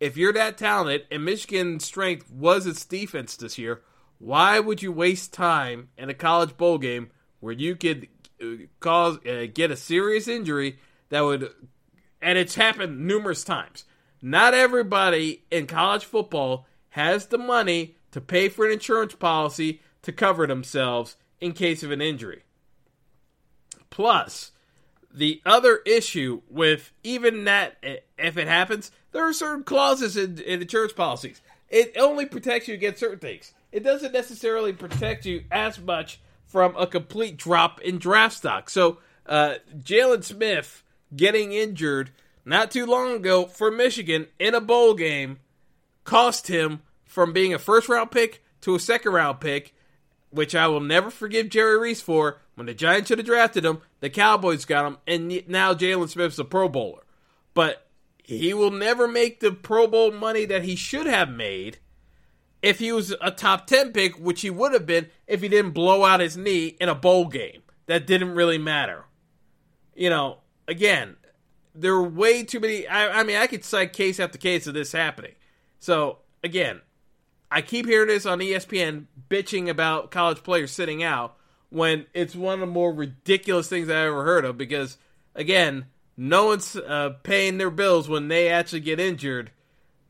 if 0.00 0.16
you're 0.16 0.32
that 0.32 0.58
talented 0.58 1.06
and 1.10 1.24
Michigan's 1.24 1.84
strength 1.84 2.30
was 2.30 2.66
its 2.66 2.84
defense 2.84 3.36
this 3.36 3.58
year, 3.58 3.82
why 4.18 4.58
would 4.60 4.82
you 4.82 4.92
waste 4.92 5.32
time 5.32 5.88
in 5.98 6.08
a 6.08 6.14
college 6.14 6.56
bowl 6.56 6.78
game 6.78 7.10
where 7.40 7.52
you 7.52 7.76
could 7.76 8.08
uh, 8.42 8.64
cause 8.80 9.18
uh, 9.26 9.46
get 9.52 9.70
a 9.70 9.76
serious 9.76 10.28
injury 10.28 10.78
that 11.10 11.20
would 11.20 11.50
and 12.22 12.38
it's 12.38 12.54
happened 12.54 13.06
numerous 13.06 13.44
times. 13.44 13.84
Not 14.22 14.54
everybody 14.54 15.44
in 15.50 15.66
college 15.66 16.06
football 16.06 16.66
has 16.90 17.26
the 17.26 17.38
money 17.38 17.96
to 18.12 18.20
pay 18.20 18.48
for 18.48 18.64
an 18.64 18.72
insurance 18.72 19.14
policy 19.14 19.82
to 20.02 20.12
cover 20.12 20.46
themselves 20.46 21.16
in 21.40 21.52
case 21.52 21.82
of 21.82 21.90
an 21.90 22.00
injury. 22.00 22.44
Plus, 23.90 24.52
the 25.14 25.40
other 25.46 25.80
issue 25.86 26.42
with 26.50 26.92
even 27.04 27.44
that, 27.44 27.76
if 28.18 28.36
it 28.36 28.48
happens, 28.48 28.90
there 29.12 29.26
are 29.26 29.32
certain 29.32 29.62
clauses 29.62 30.16
in, 30.16 30.40
in 30.40 30.60
insurance 30.60 30.92
policies. 30.92 31.40
It 31.68 31.96
only 31.98 32.26
protects 32.26 32.68
you 32.68 32.74
against 32.74 33.00
certain 33.00 33.20
things. 33.20 33.52
It 33.70 33.84
doesn't 33.84 34.12
necessarily 34.12 34.72
protect 34.72 35.24
you 35.24 35.44
as 35.50 35.80
much 35.80 36.20
from 36.46 36.76
a 36.76 36.86
complete 36.86 37.36
drop 37.36 37.80
in 37.80 37.98
draft 37.98 38.36
stock. 38.36 38.68
So, 38.68 38.98
uh, 39.26 39.54
Jaylon 39.76 40.22
Smith 40.24 40.82
getting 41.14 41.52
injured 41.52 42.10
not 42.44 42.70
too 42.70 42.84
long 42.84 43.12
ago 43.16 43.46
for 43.46 43.70
Michigan 43.70 44.26
in 44.38 44.54
a 44.54 44.60
bowl 44.60 44.94
game 44.94 45.38
cost 46.04 46.48
him 46.48 46.82
from 47.04 47.32
being 47.32 47.54
a 47.54 47.58
first 47.58 47.88
round 47.88 48.10
pick 48.10 48.42
to 48.60 48.74
a 48.74 48.80
second 48.80 49.12
round 49.12 49.40
pick, 49.40 49.74
which 50.30 50.54
I 50.54 50.68
will 50.68 50.80
never 50.80 51.10
forgive 51.10 51.48
Jerry 51.48 51.78
Reese 51.78 52.02
for. 52.02 52.40
When 52.54 52.66
the 52.66 52.74
Giants 52.74 53.08
should 53.08 53.18
have 53.18 53.26
drafted 53.26 53.64
him, 53.64 53.80
the 54.00 54.10
Cowboys 54.10 54.64
got 54.64 54.86
him, 54.86 54.98
and 55.06 55.42
now 55.48 55.74
Jaylon 55.74 56.08
Smith's 56.08 56.38
a 56.38 56.44
Pro 56.44 56.68
Bowler. 56.68 57.02
But 57.52 57.86
he 58.22 58.54
will 58.54 58.70
never 58.70 59.08
make 59.08 59.40
the 59.40 59.52
Pro 59.52 59.86
Bowl 59.86 60.12
money 60.12 60.44
that 60.46 60.64
he 60.64 60.76
should 60.76 61.06
have 61.06 61.28
made 61.28 61.78
if 62.62 62.78
he 62.78 62.92
was 62.92 63.14
a 63.20 63.30
top 63.30 63.66
10 63.66 63.92
pick, 63.92 64.16
which 64.16 64.40
he 64.40 64.50
would 64.50 64.72
have 64.72 64.86
been 64.86 65.08
if 65.26 65.42
he 65.42 65.48
didn't 65.48 65.72
blow 65.72 66.04
out 66.04 66.20
his 66.20 66.36
knee 66.36 66.76
in 66.80 66.88
a 66.88 66.94
bowl 66.94 67.26
game. 67.26 67.62
That 67.86 68.06
didn't 68.06 68.34
really 68.34 68.56
matter. 68.56 69.04
You 69.94 70.08
know, 70.08 70.38
again, 70.66 71.16
there 71.74 71.92
are 71.92 72.02
way 72.02 72.44
too 72.44 72.60
many. 72.60 72.86
I, 72.86 73.20
I 73.20 73.22
mean, 73.24 73.36
I 73.36 73.46
could 73.46 73.64
cite 73.64 73.92
case 73.92 74.18
after 74.18 74.38
case 74.38 74.66
of 74.66 74.74
this 74.74 74.92
happening. 74.92 75.34
So, 75.78 76.20
again, 76.42 76.80
I 77.50 77.60
keep 77.60 77.86
hearing 77.86 78.08
this 78.08 78.24
on 78.24 78.38
ESPN 78.38 79.06
bitching 79.28 79.68
about 79.68 80.10
college 80.10 80.42
players 80.42 80.72
sitting 80.72 81.02
out 81.02 81.36
when 81.70 82.06
it's 82.14 82.34
one 82.34 82.54
of 82.54 82.60
the 82.60 82.66
more 82.66 82.92
ridiculous 82.92 83.68
things 83.68 83.88
I 83.88 84.06
ever 84.06 84.24
heard 84.24 84.44
of 84.44 84.56
because, 84.56 84.96
again, 85.34 85.86
no 86.16 86.46
one's 86.46 86.76
uh, 86.76 87.14
paying 87.22 87.58
their 87.58 87.70
bills 87.70 88.08
when 88.08 88.28
they 88.28 88.48
actually 88.48 88.80
get 88.80 89.00
injured 89.00 89.50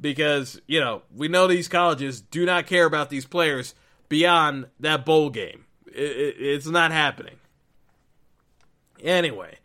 because, 0.01 0.61
you 0.67 0.81
know, 0.81 1.03
we 1.14 1.29
know 1.29 1.47
these 1.47 1.69
colleges 1.69 2.21
do 2.21 2.45
not 2.45 2.67
care 2.67 2.85
about 2.85 3.11
these 3.11 3.25
players 3.25 3.75
beyond 4.09 4.67
that 4.81 5.05
bowl 5.05 5.31
game. 5.31 5.64
It, 5.87 6.17
it, 6.17 6.37
it's 6.38 6.67
not 6.67 6.93
happening. 6.93 7.37
Anyway, 9.03 9.59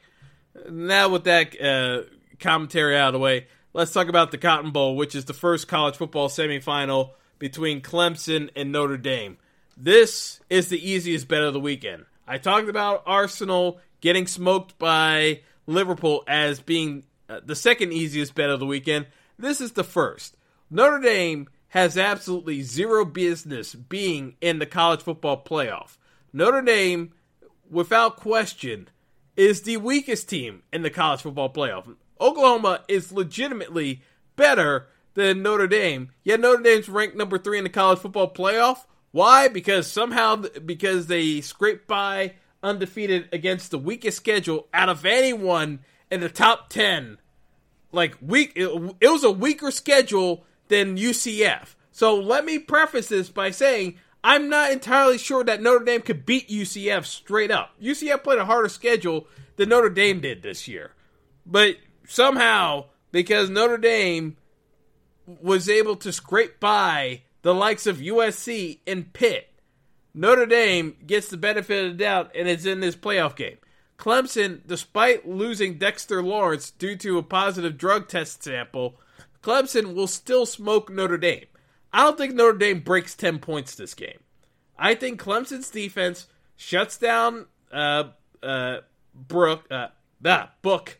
now 0.70 1.10
with 1.10 1.24
that 1.26 1.60
uh, 1.62 2.04
commentary 2.40 2.98
out 2.98 3.10
of 3.10 3.14
the 3.14 3.20
way, 3.20 3.48
let's 3.74 3.92
talk 3.92 4.08
about 4.08 4.32
the 4.32 4.38
Cotton 4.38 4.72
Bowl, 4.72 4.96
which 4.96 5.16
is 5.16 5.26
the 5.26 5.34
first 5.34 5.68
college 5.68 5.96
football 5.98 6.30
semifinal 6.30 7.12
between 7.38 7.82
Clemson 7.82 8.50
and 8.56 8.72
Notre 8.72 8.98
Dame. 8.98 9.38
This 9.82 10.42
is 10.50 10.68
the 10.68 10.90
easiest 10.92 11.30
bet 11.30 11.42
of 11.42 11.54
the 11.54 11.60
weekend. 11.60 12.04
I 12.28 12.38
talked 12.38 12.68
about 12.68 13.02
Arsenal 13.06 13.80
getting 14.02 14.28
smoked 14.28 14.78
by 14.78 15.40
Liverpool 15.68 16.26
as 16.28 16.60
being 16.60 17.06
uh, 17.30 17.40
the 17.46 17.56
second 17.56 17.94
easiest 17.94 18.36
bet 18.36 18.50
of 18.50 18.60
the 18.60 18.66
weekend. 18.66 19.08
This 19.38 19.62
is 19.62 19.72
the 19.72 19.86
first. 19.86 20.36
Notre 20.70 21.00
Dame 21.00 21.48
has 21.70 21.98
absolutely 21.98 22.62
zero 22.62 23.06
business 23.06 23.74
being 23.74 24.36
in 24.42 24.60
the 24.60 24.66
college 24.66 25.00
football 25.00 25.42
playoff. 25.42 25.96
Notre 26.34 26.62
Dame, 26.62 27.14
without 27.72 28.18
question, 28.18 28.90
is 29.38 29.62
the 29.62 29.78
weakest 29.78 30.28
team 30.28 30.64
in 30.74 30.82
the 30.82 30.90
college 30.90 31.22
football 31.22 31.54
playoff. 31.54 31.96
Oklahoma 32.20 32.82
is 32.90 33.14
legitimately 33.14 34.02
better 34.36 34.88
than 35.14 35.42
Notre 35.42 35.68
Dame. 35.68 36.10
Yet 36.26 36.42
Notre 36.42 36.64
Dame's 36.64 36.90
ranked 36.90 37.16
number 37.16 37.38
three 37.38 37.58
in 37.58 37.64
the 37.64 37.70
college 37.70 38.00
football 38.00 38.30
playoff. 38.30 38.80
Why? 39.12 39.48
Because 39.48 39.88
somehow 39.88 40.36
because 40.66 41.08
they 41.08 41.42
scraped 41.42 41.88
by 41.88 42.36
undefeated 42.62 43.30
against 43.32 43.72
the 43.72 43.80
weakest 43.80 44.18
schedule 44.18 44.68
out 44.74 44.90
of 44.90 45.06
anyone 45.06 45.80
in 46.12 46.20
the 46.20 46.30
top 46.30 46.70
ten. 46.70 47.18
Like 47.92 48.18
weak, 48.22 48.54
it, 48.56 48.70
it 49.02 49.08
was 49.08 49.24
a 49.24 49.32
weaker 49.32 49.72
schedule 49.72 50.44
than 50.68 50.98
UCF. 50.98 51.76
So 51.92 52.16
let 52.16 52.46
me 52.46 52.60
preface 52.60 53.08
this 53.08 53.30
by 53.30 53.52
saying 53.52 53.96
I'm 54.24 54.50
not 54.50 54.72
entirely 54.72 55.18
sure 55.18 55.44
that 55.44 55.62
Notre 55.62 55.84
Dame 55.84 56.02
could 56.02 56.26
beat 56.26 56.50
UCF 56.50 57.06
straight 57.06 57.52
up. 57.52 57.72
UCF 57.82 58.24
played 58.24 58.40
a 58.40 58.46
harder 58.46 58.70
schedule 58.70 59.28
than 59.56 59.70
Notre 59.70 59.90
Dame 59.90 60.20
did 60.20 60.44
this 60.44 60.68
year. 60.68 60.92
But 61.46 61.78
somehow, 62.08 62.86
because 63.12 63.50
Notre 63.50 63.78
Dame 63.78 64.38
was 65.42 65.70
able 65.70 65.96
to 65.98 66.12
scrape 66.12 66.60
by 66.60 67.22
the 67.42 67.54
likes 67.54 67.88
of 67.88 67.98
USC 67.98 68.80
and 68.86 69.12
Pitt. 69.14 69.50
Notre 70.14 70.46
Dame 70.46 70.96
gets 71.06 71.30
the 71.30 71.38
benefit 71.38 71.86
of 71.86 71.92
the 71.92 72.04
doubt 72.04 72.32
and 72.36 72.48
is 72.48 72.66
in 72.66 72.80
this 72.80 72.96
playoff 72.96 73.36
game. 73.36 73.58
Clemson, 73.98 74.62
despite 74.66 75.28
losing 75.28 75.78
Dexter 75.78 76.24
Lawrence 76.24 76.72
due 76.72 76.96
to 76.98 77.18
a 77.18 77.24
positive 77.24 77.78
drug 77.78 78.08
test 78.08 78.44
sample, 78.44 79.00
Clemson 79.44 79.94
will 79.94 80.08
still 80.08 80.46
smoke 80.46 80.90
Notre 80.90 81.18
Dame. 81.18 81.46
I 81.92 82.04
don't 82.04 82.18
think 82.18 82.34
Notre 82.34 82.58
Dame 82.58 82.80
breaks 82.80 83.16
10 83.16 83.40
points 83.40 83.76
this 83.76 83.94
game. 83.94 84.20
I 84.78 84.96
think 84.96 85.22
Clemson's 85.22 85.70
defense 85.70 86.28
shuts 86.56 86.98
down 86.98 87.48
uh, 87.72 88.06
uh, 88.42 88.78
Brook, 89.14 89.66
uh, 89.70 89.88
that 90.22 90.62
book, 90.62 91.00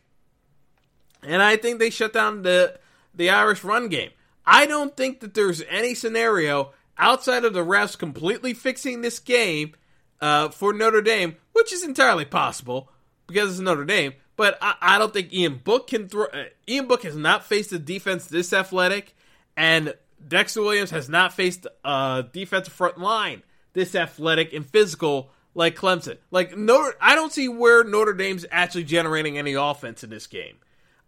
and 1.22 1.42
I 1.42 1.56
think 1.56 1.78
they 1.78 1.90
shut 1.90 2.12
down 2.12 2.42
the 2.42 2.78
the 3.14 3.30
Irish 3.30 3.64
run 3.64 3.88
game. 3.88 4.10
I 4.52 4.66
don't 4.66 4.96
think 4.96 5.20
that 5.20 5.34
there's 5.34 5.62
any 5.70 5.94
scenario 5.94 6.72
outside 6.98 7.44
of 7.44 7.54
the 7.54 7.64
refs 7.64 7.96
completely 7.96 8.52
fixing 8.52 9.00
this 9.00 9.20
game 9.20 9.74
uh, 10.20 10.48
for 10.48 10.72
Notre 10.72 11.02
Dame, 11.02 11.36
which 11.52 11.72
is 11.72 11.84
entirely 11.84 12.24
possible 12.24 12.90
because 13.28 13.52
it's 13.52 13.60
Notre 13.60 13.84
Dame. 13.84 14.14
But 14.34 14.58
I, 14.60 14.74
I 14.80 14.98
don't 14.98 15.12
think 15.12 15.32
Ian 15.32 15.60
Book 15.62 15.86
can 15.86 16.08
throw. 16.08 16.24
Uh, 16.24 16.46
Ian 16.68 16.88
Book 16.88 17.04
has 17.04 17.14
not 17.14 17.46
faced 17.46 17.70
a 17.70 17.78
defense 17.78 18.26
this 18.26 18.52
athletic, 18.52 19.14
and 19.56 19.94
Dexter 20.26 20.62
Williams 20.62 20.90
has 20.90 21.08
not 21.08 21.32
faced 21.32 21.68
a 21.84 22.24
defensive 22.32 22.72
front 22.72 22.98
line 22.98 23.44
this 23.72 23.94
athletic 23.94 24.52
and 24.52 24.66
physical 24.66 25.30
like 25.54 25.76
Clemson. 25.76 26.18
Like 26.32 26.56
Notre, 26.56 26.96
I 27.00 27.14
don't 27.14 27.32
see 27.32 27.46
where 27.46 27.84
Notre 27.84 28.14
Dame's 28.14 28.44
actually 28.50 28.82
generating 28.82 29.38
any 29.38 29.54
offense 29.54 30.02
in 30.02 30.10
this 30.10 30.26
game. 30.26 30.56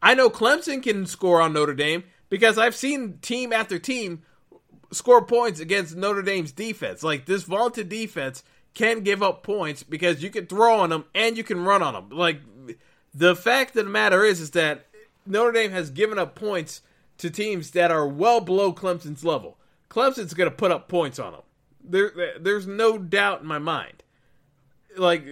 I 0.00 0.14
know 0.14 0.30
Clemson 0.30 0.80
can 0.80 1.06
score 1.06 1.40
on 1.40 1.52
Notre 1.52 1.74
Dame 1.74 2.04
because 2.32 2.56
I've 2.56 2.74
seen 2.74 3.18
team 3.20 3.52
after 3.52 3.78
team 3.78 4.22
score 4.90 5.22
points 5.22 5.60
against 5.60 5.94
Notre 5.94 6.22
Dame's 6.22 6.50
defense. 6.50 7.02
Like 7.02 7.26
this 7.26 7.42
vaunted 7.42 7.90
defense 7.90 8.42
can 8.72 9.02
give 9.02 9.22
up 9.22 9.42
points 9.42 9.82
because 9.82 10.22
you 10.22 10.30
can 10.30 10.46
throw 10.46 10.78
on 10.78 10.88
them 10.88 11.04
and 11.14 11.36
you 11.36 11.44
can 11.44 11.62
run 11.62 11.82
on 11.82 11.92
them. 11.92 12.08
Like 12.08 12.40
the 13.12 13.36
fact 13.36 13.76
of 13.76 13.84
the 13.84 13.90
matter 13.90 14.24
is, 14.24 14.40
is 14.40 14.52
that 14.52 14.86
Notre 15.26 15.52
Dame 15.52 15.72
has 15.72 15.90
given 15.90 16.18
up 16.18 16.34
points 16.34 16.80
to 17.18 17.28
teams 17.28 17.72
that 17.72 17.90
are 17.90 18.08
well 18.08 18.40
below 18.40 18.72
Clemson's 18.72 19.26
level. 19.26 19.58
Clemson's 19.90 20.32
going 20.32 20.48
to 20.48 20.56
put 20.56 20.72
up 20.72 20.88
points 20.88 21.18
on 21.18 21.32
them. 21.32 21.42
There, 21.84 22.38
there's 22.40 22.66
no 22.66 22.96
doubt 22.96 23.42
in 23.42 23.46
my 23.46 23.58
mind. 23.58 24.02
Like 24.96 25.26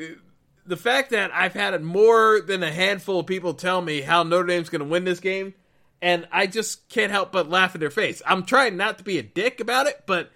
the 0.67 0.77
fact 0.77 1.13
that 1.13 1.33
I've 1.33 1.55
had 1.55 1.83
more 1.83 2.43
than 2.43 2.63
a 2.63 2.71
handful 2.71 3.21
of 3.21 3.27
people 3.27 3.55
tell 3.55 3.81
me 3.81 4.03
how 4.03 4.23
Notre 4.23 4.49
Dame's 4.49 4.69
going 4.69 4.83
to 4.83 4.87
win 4.87 5.05
this 5.05 5.21
game, 5.21 5.55
and 6.03 6.27
I 6.33 6.47
just 6.47 6.89
can't 6.89 7.13
help 7.13 7.33
but 7.33 7.49
laugh 7.49 7.75
in 7.75 7.81
their 7.81 7.91
face. 7.91 8.23
I'm 8.27 8.45
trying 8.45 8.77
not 8.77 8.99
to 8.99 9.05
be 9.05 9.19
a 9.19 9.23
dick 9.23 9.61
about 9.61 9.87
it, 9.87 10.05
but 10.07 10.31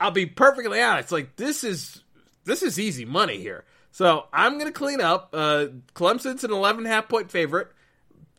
I'll 0.00 0.10
be 0.10 0.26
perfectly 0.26 0.80
honest. 0.80 1.12
Like 1.12 1.36
this 1.36 1.64
is 1.64 2.02
this 2.44 2.62
is 2.62 2.78
easy 2.78 3.04
money 3.04 3.38
here. 3.38 3.64
So 3.90 4.26
I'm 4.32 4.58
to 4.58 4.72
clean 4.72 5.00
up. 5.00 5.30
Uh, 5.32 5.66
Clemson's 5.94 6.44
an 6.44 6.50
11 6.50 6.86
half 6.86 7.08
point 7.08 7.30
favorite. 7.30 7.68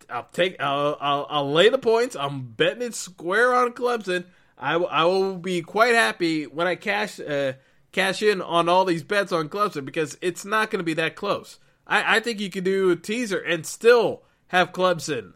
I'll 0.09 0.27
take. 0.31 0.61
I'll, 0.61 0.97
I'll, 0.99 1.27
I'll 1.29 1.51
lay 1.51 1.69
the 1.69 1.77
points. 1.77 2.15
I'm 2.15 2.41
betting 2.41 2.81
it 2.81 2.95
square 2.95 3.53
on 3.53 3.71
Clemson. 3.73 4.25
I, 4.57 4.75
I 4.75 5.03
will 5.05 5.37
be 5.37 5.61
quite 5.61 5.95
happy 5.95 6.45
when 6.45 6.67
I 6.67 6.75
cash 6.75 7.19
uh, 7.19 7.53
cash 7.91 8.21
in 8.21 8.41
on 8.41 8.67
all 8.67 8.85
these 8.85 9.03
bets 9.03 9.31
on 9.31 9.49
Clemson 9.49 9.85
because 9.85 10.17
it's 10.21 10.43
not 10.43 10.71
going 10.71 10.79
to 10.79 10.83
be 10.83 10.95
that 10.95 11.15
close. 11.15 11.59
I, 11.85 12.17
I 12.17 12.19
think 12.19 12.39
you 12.39 12.49
could 12.49 12.63
do 12.63 12.91
a 12.91 12.95
teaser 12.95 13.39
and 13.39 13.65
still 13.65 14.23
have 14.47 14.71
Clemson 14.71 15.33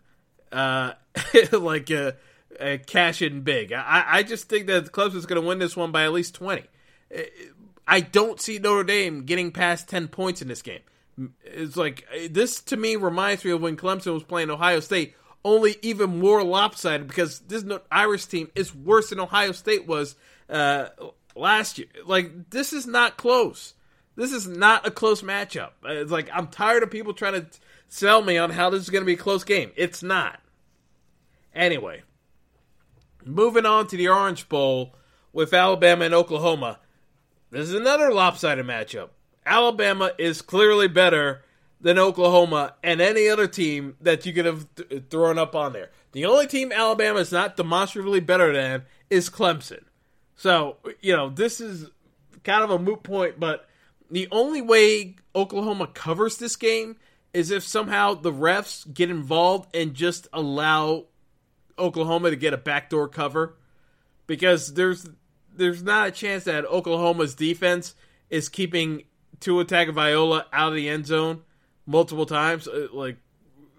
uh, 0.51 0.93
like 1.51 1.91
uh, 1.91 2.13
uh, 2.59 2.77
cash 2.85 3.21
in 3.21 3.41
big. 3.41 3.73
I, 3.73 4.05
I 4.07 4.23
just 4.23 4.49
think 4.49 4.67
that 4.67 4.91
Clemson's 4.91 5.25
going 5.25 5.41
to 5.41 5.47
win 5.47 5.59
this 5.59 5.75
one 5.75 5.91
by 5.91 6.03
at 6.03 6.13
least 6.13 6.35
twenty. 6.35 6.63
I 7.87 8.01
don't 8.01 8.41
see 8.41 8.59
Notre 8.59 8.83
Dame 8.83 9.23
getting 9.23 9.51
past 9.51 9.87
10 9.87 10.09
points 10.09 10.41
in 10.41 10.49
this 10.49 10.61
game. 10.61 10.81
It's 11.43 11.77
like, 11.77 12.05
this 12.29 12.61
to 12.63 12.77
me 12.77 12.95
reminds 12.97 13.45
me 13.45 13.51
of 13.51 13.61
when 13.61 13.77
Clemson 13.77 14.13
was 14.13 14.23
playing 14.23 14.51
Ohio 14.51 14.81
State, 14.81 15.15
only 15.45 15.77
even 15.81 16.19
more 16.19 16.43
lopsided 16.43 17.07
because 17.07 17.39
this 17.39 17.63
Irish 17.89 18.25
team 18.25 18.51
is 18.55 18.75
worse 18.75 19.09
than 19.09 19.19
Ohio 19.19 19.53
State 19.53 19.87
was 19.87 20.15
uh, 20.49 20.87
last 21.35 21.77
year. 21.77 21.87
Like, 22.05 22.49
this 22.49 22.73
is 22.73 22.85
not 22.85 23.15
close. 23.15 23.73
This 24.15 24.33
is 24.33 24.47
not 24.47 24.85
a 24.85 24.91
close 24.91 25.21
matchup. 25.21 25.71
It's 25.85 26.11
like, 26.11 26.29
I'm 26.33 26.47
tired 26.47 26.83
of 26.83 26.91
people 26.91 27.13
trying 27.13 27.33
to 27.33 27.45
sell 27.87 28.21
me 28.21 28.37
on 28.37 28.51
how 28.51 28.69
this 28.69 28.83
is 28.83 28.89
going 28.89 29.01
to 29.01 29.05
be 29.05 29.13
a 29.13 29.17
close 29.17 29.43
game. 29.43 29.71
It's 29.75 30.03
not. 30.03 30.39
Anyway, 31.53 32.03
moving 33.25 33.65
on 33.65 33.87
to 33.87 33.97
the 33.97 34.07
Orange 34.07 34.47
Bowl 34.49 34.95
with 35.33 35.53
Alabama 35.53 36.05
and 36.05 36.13
Oklahoma. 36.13 36.79
This 37.51 37.69
is 37.69 37.73
another 37.73 38.11
lopsided 38.11 38.65
matchup. 38.65 39.09
Alabama 39.45 40.11
is 40.17 40.41
clearly 40.41 40.87
better 40.87 41.43
than 41.79 41.97
Oklahoma 41.97 42.73
and 42.83 42.99
any 42.99 43.29
other 43.29 43.47
team 43.47 43.95
that 44.01 44.25
you 44.25 44.33
could 44.33 44.45
have 44.45 44.67
th- 44.75 45.03
thrown 45.09 45.37
up 45.37 45.55
on 45.55 45.73
there. 45.73 45.91
The 46.11 46.25
only 46.25 46.47
team 46.47 46.71
Alabama 46.71 47.19
is 47.19 47.31
not 47.31 47.55
demonstrably 47.55 48.19
better 48.19 48.51
than 48.51 48.83
is 49.09 49.29
Clemson. 49.29 49.83
So, 50.35 50.77
you 51.01 51.15
know, 51.15 51.29
this 51.29 51.61
is 51.61 51.89
kind 52.43 52.63
of 52.63 52.71
a 52.71 52.79
moot 52.79 53.03
point, 53.03 53.39
but 53.39 53.67
the 54.09 54.27
only 54.31 54.61
way 54.61 55.15
Oklahoma 55.35 55.87
covers 55.87 56.37
this 56.37 56.55
game 56.55 56.97
is 57.37 57.51
if 57.51 57.63
somehow 57.63 58.15
the 58.15 58.31
refs 58.31 58.91
get 58.91 59.11
involved 59.11 59.69
and 59.75 59.93
just 59.93 60.27
allow 60.33 61.05
Oklahoma 61.77 62.31
to 62.31 62.35
get 62.35 62.51
a 62.51 62.57
backdoor 62.57 63.07
cover 63.07 63.55
because 64.25 64.73
there's 64.73 65.07
there's 65.55 65.83
not 65.83 66.07
a 66.07 66.11
chance 66.11 66.45
that 66.45 66.65
Oklahoma's 66.65 67.35
defense 67.35 67.93
is 68.31 68.49
keeping 68.49 69.03
Tua 69.39 69.65
Tagovailoa 69.65 70.45
out 70.51 70.69
of 70.69 70.73
the 70.73 70.89
end 70.89 71.05
zone 71.05 71.43
multiple 71.85 72.25
times. 72.25 72.67
Uh, 72.67 72.87
like 72.91 73.17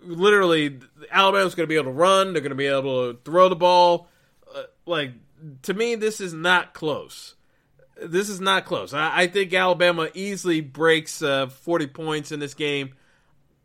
literally, 0.05 0.79
Alabama's 1.11 1.57
going 1.57 1.66
to 1.66 1.68
be 1.68 1.75
able 1.75 1.87
to 1.87 1.99
run. 1.99 2.35
They're 2.35 2.42
going 2.42 2.51
to 2.51 2.55
be 2.55 2.66
able 2.66 3.12
to 3.12 3.18
throw 3.25 3.49
the 3.49 3.57
ball. 3.57 4.07
Uh, 4.55 4.62
like 4.87 5.14
to 5.62 5.75
me, 5.75 5.97
this 5.97 6.21
is 6.21 6.33
not 6.33 6.75
close. 6.75 7.35
This 8.01 8.29
is 8.29 8.40
not 8.40 8.66
close. 8.66 8.94
I, 8.94 9.23
I 9.23 9.27
think 9.27 9.53
Alabama 9.53 10.11
easily 10.14 10.61
breaks 10.61 11.23
uh, 11.23 11.49
40 11.49 11.88
points 11.88 12.31
in 12.31 12.38
this 12.38 12.55
game. 12.55 12.94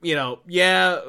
You 0.03 0.15
know, 0.15 0.39
yeah, 0.47 0.99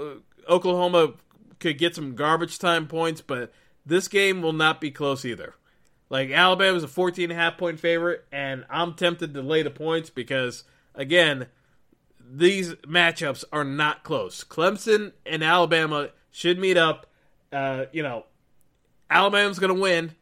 Oklahoma 0.48 1.14
could 1.60 1.78
get 1.78 1.94
some 1.94 2.14
garbage 2.14 2.58
time 2.58 2.86
points, 2.86 3.20
but 3.20 3.52
this 3.86 4.08
game 4.08 4.42
will 4.42 4.52
not 4.52 4.80
be 4.80 4.90
close 4.90 5.24
either. 5.24 5.54
Like 6.10 6.30
Alabama's 6.30 6.84
a 6.84 6.88
14 6.88 7.24
and 7.24 7.32
a 7.32 7.42
half 7.42 7.58
point 7.58 7.80
favorite, 7.80 8.24
and 8.30 8.64
I'm 8.70 8.94
tempted 8.94 9.34
to 9.34 9.42
lay 9.42 9.62
the 9.62 9.70
points 9.70 10.10
because 10.10 10.64
again, 10.94 11.46
these 12.20 12.74
matchups 12.74 13.44
are 13.52 13.64
not 13.64 14.04
close. 14.04 14.44
Clemson 14.44 15.12
and 15.26 15.42
Alabama 15.42 16.10
should 16.30 16.58
meet 16.58 16.76
up. 16.76 17.06
Uh, 17.52 17.86
you 17.92 18.02
know, 18.02 18.26
Alabama's 19.10 19.58
going 19.58 19.74
to 19.74 19.80
win. 19.80 20.12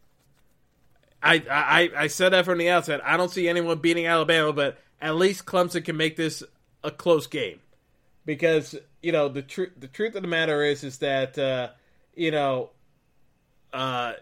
I, 1.22 1.42
I 1.48 1.90
I 2.04 2.06
said 2.08 2.30
that 2.30 2.44
from 2.44 2.58
the 2.58 2.68
outset. 2.68 3.00
I 3.04 3.16
don't 3.16 3.30
see 3.30 3.48
anyone 3.48 3.78
beating 3.78 4.06
Alabama, 4.06 4.52
but 4.52 4.78
at 5.00 5.14
least 5.14 5.46
Clemson 5.46 5.84
can 5.84 5.96
make 5.96 6.16
this 6.16 6.42
a 6.82 6.90
close 6.90 7.26
game 7.26 7.60
because 8.24 8.76
you 9.02 9.12
know 9.12 9.28
the 9.28 9.42
truth 9.42 9.72
the 9.76 9.88
truth 9.88 10.14
of 10.14 10.22
the 10.22 10.28
matter 10.28 10.62
is 10.62 10.84
is 10.84 10.98
that 10.98 11.38
uh, 11.38 11.68
you 12.14 12.30
know 12.30 12.70
uh, 13.72 14.12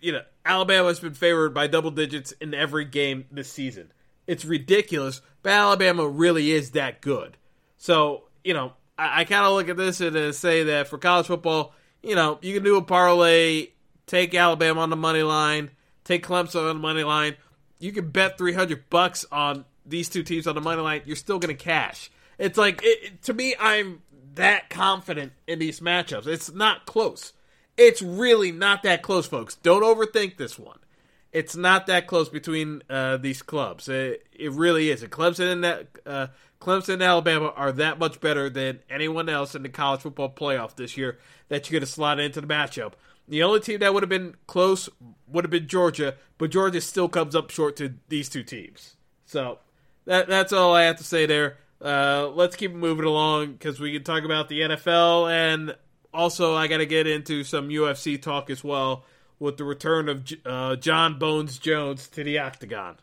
you 0.00 0.12
know 0.12 0.22
Alabama's 0.44 1.00
been 1.00 1.14
favored 1.14 1.54
by 1.54 1.66
double 1.66 1.90
digits 1.90 2.32
in 2.32 2.54
every 2.54 2.84
game 2.84 3.24
this 3.30 3.50
season. 3.50 3.92
It's 4.26 4.44
ridiculous, 4.44 5.20
but 5.42 5.52
Alabama 5.52 6.06
really 6.06 6.50
is 6.50 6.72
that 6.72 7.00
good. 7.00 7.36
So, 7.76 8.24
you 8.42 8.54
know, 8.54 8.72
I, 8.98 9.20
I 9.20 9.24
kind 9.24 9.44
of 9.44 9.52
look 9.54 9.68
at 9.68 9.76
this 9.76 10.00
and 10.00 10.16
uh, 10.16 10.32
say 10.32 10.64
that 10.64 10.88
for 10.88 10.98
college 10.98 11.26
football, 11.26 11.74
you 12.02 12.14
know, 12.14 12.38
you 12.42 12.54
can 12.54 12.62
do 12.62 12.76
a 12.76 12.82
parlay, 12.82 13.68
take 14.06 14.34
Alabama 14.34 14.80
on 14.80 14.90
the 14.90 14.96
money 14.96 15.22
line, 15.22 15.70
take 16.04 16.26
Clemson 16.26 16.68
on 16.68 16.76
the 16.76 16.82
money 16.82 17.04
line. 17.04 17.36
You 17.78 17.92
can 17.92 18.08
bet 18.10 18.38
300 18.38 18.88
bucks 18.88 19.24
on 19.32 19.64
these 19.84 20.08
two 20.08 20.22
teams 20.22 20.46
on 20.46 20.54
the 20.54 20.60
money 20.60 20.80
line. 20.80 21.02
You're 21.04 21.16
still 21.16 21.38
going 21.38 21.54
to 21.54 21.62
cash. 21.62 22.10
It's 22.38 22.58
like, 22.58 22.80
it, 22.82 23.22
to 23.22 23.32
me, 23.32 23.54
I'm 23.58 24.02
that 24.34 24.70
confident 24.70 25.32
in 25.46 25.58
these 25.58 25.80
matchups. 25.80 26.26
It's 26.26 26.52
not 26.52 26.86
close. 26.86 27.32
It's 27.76 28.02
really 28.02 28.52
not 28.52 28.82
that 28.84 29.02
close, 29.02 29.26
folks. 29.26 29.56
Don't 29.56 29.82
overthink 29.82 30.36
this 30.36 30.58
one. 30.58 30.78
It's 31.32 31.56
not 31.56 31.86
that 31.88 32.06
close 32.06 32.28
between 32.28 32.82
uh, 32.88 33.16
these 33.16 33.42
clubs. 33.42 33.88
It, 33.88 34.24
it 34.32 34.52
really 34.52 34.90
is. 34.90 35.02
Clemson 35.02 35.52
and 35.52 35.86
uh, 36.06 36.28
Clemson 36.60 36.94
and 36.94 37.02
Alabama 37.02 37.52
are 37.56 37.72
that 37.72 37.98
much 37.98 38.20
better 38.20 38.48
than 38.48 38.78
anyone 38.88 39.28
else 39.28 39.56
in 39.56 39.64
the 39.64 39.68
college 39.68 40.02
football 40.02 40.30
playoff 40.30 40.76
this 40.76 40.96
year 40.96 41.18
that 41.48 41.68
you're 41.68 41.80
going 41.80 41.86
to 41.86 41.92
slot 41.92 42.20
into 42.20 42.40
the 42.40 42.46
matchup. 42.46 42.92
The 43.26 43.42
only 43.42 43.60
team 43.60 43.80
that 43.80 43.92
would 43.92 44.02
have 44.02 44.10
been 44.10 44.36
close 44.46 44.88
would 45.26 45.44
have 45.44 45.50
been 45.50 45.66
Georgia, 45.66 46.14
but 46.38 46.50
Georgia 46.50 46.80
still 46.80 47.08
comes 47.08 47.34
up 47.34 47.50
short 47.50 47.76
to 47.76 47.94
these 48.08 48.28
two 48.28 48.42
teams. 48.42 48.96
So 49.26 49.58
that 50.04 50.28
that's 50.28 50.52
all 50.52 50.74
I 50.74 50.84
have 50.84 50.98
to 50.98 51.04
say 51.04 51.26
there. 51.26 51.56
Uh, 51.84 52.30
let's 52.34 52.56
keep 52.56 52.72
moving 52.72 53.04
along 53.04 53.52
because 53.52 53.78
we 53.78 53.92
can 53.92 54.02
talk 54.02 54.24
about 54.24 54.48
the 54.48 54.60
NFL 54.62 55.30
and 55.30 55.76
also, 56.14 56.54
I 56.54 56.68
got 56.68 56.76
to 56.76 56.86
get 56.86 57.08
into 57.08 57.42
some 57.42 57.68
UFC 57.68 58.22
talk 58.22 58.48
as 58.48 58.62
well 58.62 59.04
with 59.40 59.56
the 59.56 59.64
return 59.64 60.08
of 60.08 60.24
uh, 60.46 60.76
Jon 60.76 61.18
Bones 61.18 61.58
Jones 61.58 62.06
to 62.10 62.22
the 62.22 62.38
octagon. 62.38 62.96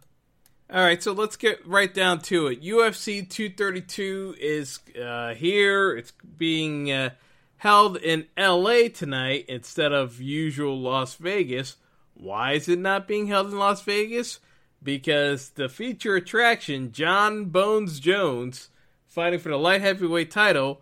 All 0.72 0.82
right, 0.82 1.04
so 1.04 1.12
let's 1.12 1.36
get 1.36 1.68
right 1.68 1.94
down 1.94 2.20
to 2.22 2.48
it. 2.48 2.64
UFC 2.64 3.30
232 3.30 4.36
is 4.40 4.80
uh, 5.00 5.34
here. 5.34 5.94
It's 5.98 6.14
being 6.38 6.90
uh, 6.90 7.10
held 7.58 7.98
in 7.98 8.28
LA 8.38 8.88
tonight 8.88 9.46
instead 9.50 9.92
of 9.92 10.22
usual 10.22 10.80
Las 10.80 11.16
Vegas. 11.16 11.76
Why 12.14 12.54
is 12.54 12.70
it 12.70 12.80
not 12.80 13.10
being 13.10 13.28
held 13.28 13.48
in 13.48 13.60
Las 13.60 13.82
Vegas? 13.82 14.40
Because 14.82 15.50
the 15.50 15.68
feature 15.68 16.16
attraction, 16.16 16.94
Jon 16.94 17.46
Bones 17.46 18.00
Jones, 18.00 18.70
fighting 19.12 19.40
for 19.40 19.50
the 19.50 19.58
light 19.58 19.82
heavyweight 19.82 20.32
title, 20.32 20.82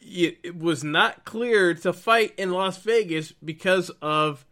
it 0.00 0.56
was 0.56 0.84
not 0.84 1.24
cleared 1.24 1.82
to 1.82 1.92
fight 1.92 2.32
in 2.38 2.52
Las 2.52 2.78
Vegas 2.78 3.32
because 3.32 3.90
of 4.00 4.46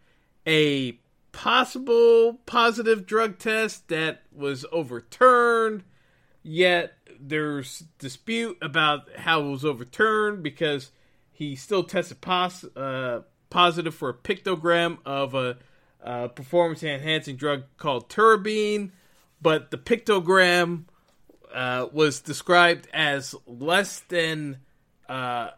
a 0.45 0.99
possible 1.31 2.39
positive 2.45 3.05
drug 3.05 3.39
test 3.39 3.87
that 3.87 4.23
was 4.35 4.65
overturned. 4.73 5.83
Yet 6.43 6.93
there's 7.19 7.85
dispute 7.97 8.57
about 8.61 9.09
how 9.15 9.41
it 9.41 9.51
was 9.51 9.65
overturned 9.65 10.43
because 10.43 10.91
he 11.31 11.55
still 11.55 11.83
tested 11.83 12.19
pos- 12.19 12.65
uh, 12.75 13.21
positive 13.49 13.95
for 13.95 14.09
a 14.09 14.13
picogram 14.13 14.97
of 15.05 15.33
a, 15.33 15.57
a 16.01 16.27
performance 16.27 16.83
enhancing 16.83 17.37
drug 17.37 17.63
called 17.77 18.09
Turbine, 18.09 18.91
but 19.41 19.71
the 19.71 19.77
picogram 19.77 20.85
uh, 21.53 21.87
was 21.91 22.19
described 22.19 22.87
as 22.93 23.35
less 23.45 24.01
than 24.01 24.57
uh, 25.07 25.51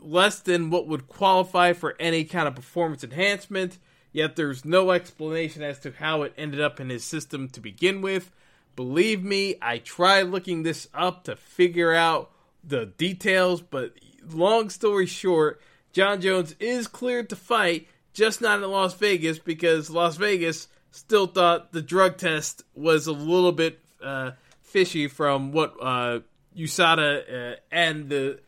less 0.00 0.40
than 0.40 0.70
what 0.70 0.86
would 0.86 1.08
qualify 1.08 1.72
for 1.72 1.96
any 2.00 2.24
kind 2.24 2.48
of 2.48 2.54
performance 2.54 3.04
enhancement. 3.04 3.78
Yet 4.12 4.36
there's 4.36 4.64
no 4.64 4.90
explanation 4.90 5.62
as 5.62 5.78
to 5.80 5.92
how 5.92 6.22
it 6.22 6.34
ended 6.36 6.60
up 6.60 6.80
in 6.80 6.90
his 6.90 7.04
system 7.04 7.48
to 7.50 7.60
begin 7.60 8.02
with. 8.02 8.30
Believe 8.76 9.22
me, 9.22 9.56
I 9.60 9.78
tried 9.78 10.28
looking 10.28 10.62
this 10.62 10.88
up 10.92 11.24
to 11.24 11.36
figure 11.36 11.94
out 11.94 12.30
the 12.62 12.86
details, 12.86 13.60
but 13.60 13.94
long 14.30 14.70
story 14.70 15.06
short, 15.06 15.60
Jon 15.92 16.20
Jones 16.20 16.54
is 16.58 16.86
cleared 16.88 17.28
to 17.30 17.36
fight, 17.36 17.88
just 18.12 18.40
not 18.40 18.62
in 18.62 18.70
Las 18.70 18.94
Vegas 18.94 19.38
because 19.38 19.90
Las 19.90 20.16
Vegas 20.16 20.68
still 20.90 21.26
thought 21.26 21.72
the 21.72 21.82
drug 21.82 22.18
test 22.18 22.64
was 22.74 23.06
a 23.06 23.12
little 23.12 23.52
bit 23.52 23.78
uh, 24.02 24.32
fishy 24.72 25.06
from 25.06 25.52
what 25.52 25.74
uh, 25.80 26.20
USADA 26.56 27.52
uh, 27.52 27.56
and 27.70 28.08
the 28.08 28.40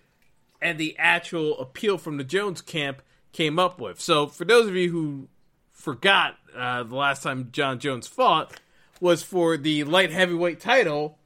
and 0.61 0.79
the 0.79 0.97
actual 0.99 1.59
appeal 1.61 1.99
from 1.99 2.17
the 2.17 2.25
Jones 2.25 2.63
camp 2.63 3.03
came 3.33 3.59
up 3.59 3.81
with. 3.81 4.01
So, 4.01 4.27
for 4.27 4.45
those 4.45 4.67
of 4.67 4.75
you 4.75 4.91
who 4.91 5.29
forgot 5.71 6.37
uh, 6.57 6.85
the 6.85 6.97
last 6.97 7.23
time 7.23 7.51
Jon 7.53 7.79
Jones 7.79 8.07
fought 8.07 8.59
was 9.01 9.23
for 9.23 9.57
the 9.57 9.85
light 9.85 10.11
heavyweight 10.11 10.61
title 10.61 11.19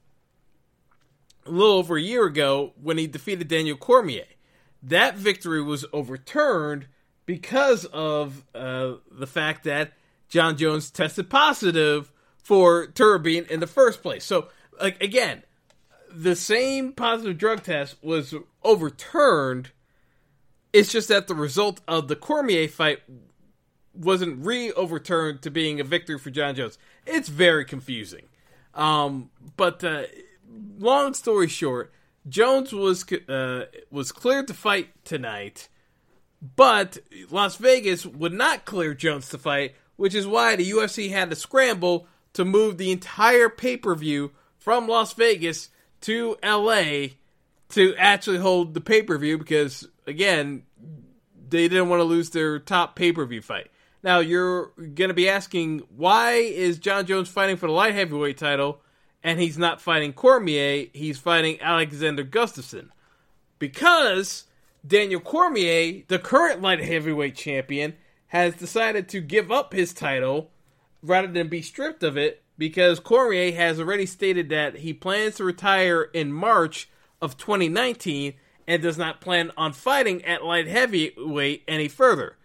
a 1.45 1.51
little 1.51 1.77
over 1.77 1.97
a 1.97 2.01
year 2.01 2.25
ago 2.25 2.73
when 2.81 2.97
he 2.97 3.07
defeated 3.07 3.47
Daniel 3.47 3.77
Cormier. 3.77 4.25
That 4.83 5.15
victory 5.15 5.61
was 5.61 5.85
overturned 5.93 6.87
because 7.25 7.85
of 7.85 8.43
uh, 8.53 8.93
the 9.11 9.27
fact 9.27 9.63
that 9.63 9.93
Jon 10.29 10.57
Jones 10.57 10.89
tested 10.89 11.29
positive 11.29 12.11
for 12.37 12.87
Turinabol 12.87 13.47
in 13.49 13.59
the 13.59 13.67
first 13.67 14.01
place. 14.01 14.25
So, 14.25 14.49
like 14.79 15.01
again, 15.01 15.43
the 16.11 16.35
same 16.35 16.93
positive 16.93 17.37
drug 17.37 17.63
test 17.63 17.97
was 18.01 18.33
overturned. 18.63 19.71
It's 20.73 20.91
just 20.91 21.07
that 21.07 21.27
the 21.27 21.35
result 21.35 21.81
of 21.87 22.07
the 22.07 22.15
Cormier 22.15 22.67
fight 22.67 22.99
wasn't 23.93 24.45
re 24.45 24.71
overturned 24.71 25.41
to 25.41 25.51
being 25.51 25.79
a 25.79 25.83
victory 25.83 26.17
for 26.17 26.29
Jon 26.29 26.55
Jones. 26.55 26.77
It's 27.05 27.29
very 27.29 27.65
confusing. 27.65 28.25
Um, 28.73 29.29
but 29.57 29.83
uh, 29.83 30.03
long 30.77 31.13
story 31.13 31.47
short, 31.47 31.91
Jones 32.27 32.73
was 32.73 33.05
uh, 33.11 33.65
was 33.91 34.11
cleared 34.11 34.47
to 34.47 34.53
fight 34.53 34.89
tonight, 35.03 35.69
but 36.55 36.99
Las 37.29 37.55
Vegas 37.57 38.05
would 38.05 38.33
not 38.33 38.65
clear 38.65 38.93
Jones 38.93 39.29
to 39.29 39.37
fight, 39.37 39.75
which 39.95 40.15
is 40.15 40.27
why 40.27 40.55
the 40.55 40.69
UFC 40.69 41.09
had 41.11 41.29
to 41.29 41.35
scramble 41.35 42.07
to 42.33 42.45
move 42.45 42.77
the 42.77 42.91
entire 42.91 43.49
pay 43.49 43.75
per 43.75 43.95
view 43.95 44.31
from 44.69 44.87
Las 44.87 45.13
Vegas 45.13 45.69
to 46.01 46.37
LA 46.43 47.07
to 47.69 47.95
actually 47.97 48.37
hold 48.37 48.75
the 48.75 48.79
pay 48.79 49.01
per 49.01 49.17
view 49.17 49.35
because 49.35 49.87
again 50.05 50.61
they 51.49 51.67
didn't 51.67 51.89
want 51.89 52.01
to 52.01 52.03
lose 52.03 52.29
their 52.29 52.59
top 52.59 52.95
pay 52.95 53.11
per 53.11 53.25
view 53.25 53.41
fight. 53.41 53.71
Now 54.03 54.19
you're 54.19 54.67
going 54.77 55.07
to 55.07 55.15
be 55.15 55.27
asking 55.27 55.79
why 55.97 56.33
is 56.33 56.77
Jon 56.77 57.07
Jones 57.07 57.29
fighting 57.29 57.57
for 57.57 57.65
the 57.65 57.73
light 57.73 57.95
heavyweight 57.95 58.37
title 58.37 58.81
and 59.23 59.39
he's 59.39 59.57
not 59.57 59.81
fighting 59.81 60.13
Cormier, 60.13 60.85
he's 60.93 61.17
fighting 61.17 61.59
Alexander 61.61 62.23
Gustafsson. 62.23 62.89
Because 63.57 64.43
Daniel 64.85 65.19
Cormier, 65.19 66.03
the 66.09 66.19
current 66.19 66.61
light 66.61 66.79
heavyweight 66.79 67.35
champion, 67.35 67.95
has 68.27 68.53
decided 68.53 69.09
to 69.09 69.19
give 69.19 69.51
up 69.51 69.73
his 69.73 69.95
title 69.95 70.51
rather 71.01 71.27
than 71.27 71.47
be 71.47 71.63
stripped 71.63 72.03
of 72.03 72.17
it 72.17 72.43
because 72.59 72.99
Cormier 72.99 73.53
has 73.53 73.79
already 73.79 74.05
stated 74.05 74.49
that 74.49 74.79
he 74.79 74.93
plans 74.93 75.37
to 75.37 75.45
retire 75.45 76.03
in 76.13 76.33
March 76.33 76.89
of 77.21 77.37
2019 77.37 78.33
and 78.67 78.81
does 78.83 78.97
not 78.97 79.21
plan 79.21 79.51
on 79.57 79.73
fighting 79.73 80.23
at 80.25 80.43
light 80.43 80.67
heavyweight 80.67 81.63
any 81.67 81.87
further. 81.87 82.35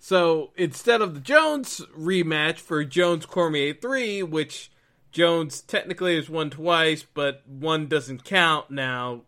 So 0.00 0.50
instead 0.56 1.00
of 1.00 1.14
the 1.14 1.20
Jones 1.20 1.80
rematch 1.96 2.58
for 2.58 2.84
Jones 2.84 3.24
Cormier 3.26 3.72
3, 3.72 4.24
which 4.24 4.72
Jones 5.12 5.60
technically 5.62 6.16
has 6.16 6.28
won 6.28 6.50
twice, 6.50 7.04
but 7.04 7.42
one 7.46 7.86
doesn't 7.86 8.24
count 8.24 8.70
now, 8.70 9.22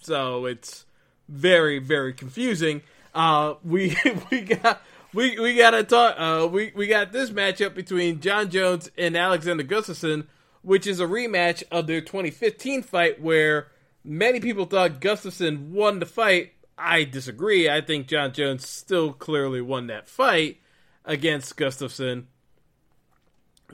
so 0.00 0.46
it's 0.46 0.86
very, 1.28 1.78
very 1.78 2.12
confusing. 2.12 2.82
Uh, 3.14 3.54
we 3.64 3.96
we 4.30 4.42
got 4.42 4.80
we 5.14 5.38
we 5.38 5.54
gotta 5.54 5.84
talk. 5.84 6.14
Uh, 6.18 6.46
we 6.46 6.72
we 6.74 6.86
got 6.86 7.12
this 7.12 7.30
matchup 7.30 7.74
between 7.74 8.20
Jon 8.20 8.50
Jones 8.50 8.90
and 8.98 9.16
Alexander 9.16 9.64
Gustafsson, 9.64 10.26
which 10.62 10.86
is 10.86 11.00
a 11.00 11.06
rematch 11.06 11.62
of 11.70 11.86
their 11.86 12.00
2015 12.00 12.82
fight, 12.82 13.20
where 13.20 13.68
many 14.04 14.40
people 14.40 14.66
thought 14.66 15.00
Gustafsson 15.00 15.70
won 15.70 15.98
the 15.98 16.06
fight, 16.06 16.52
I 16.76 17.04
disagree. 17.04 17.68
I 17.68 17.80
think 17.80 18.06
Jon 18.06 18.32
Jones 18.32 18.68
still 18.68 19.12
clearly 19.12 19.60
won 19.60 19.86
that 19.86 20.08
fight 20.08 20.60
against 21.04 21.56
Gustafsson. 21.56 22.24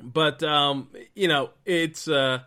But 0.00 0.42
um, 0.42 0.88
you 1.14 1.28
know, 1.28 1.50
it's 1.64 2.08
uh, 2.08 2.40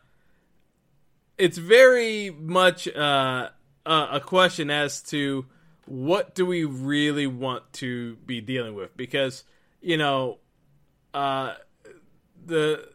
it's 1.37 1.57
very 1.57 2.29
much 2.29 2.87
uh, 2.87 3.49
a 3.85 4.19
question 4.21 4.69
as 4.69 5.01
to 5.03 5.45
what 5.87 6.35
do 6.35 6.45
we 6.45 6.63
really 6.63 7.27
want 7.27 7.71
to 7.73 8.15
be 8.17 8.41
dealing 8.41 8.75
with? 8.75 8.95
Because 8.95 9.43
you 9.81 9.97
know 9.97 10.37
uh, 11.13 11.55
the 12.45 12.89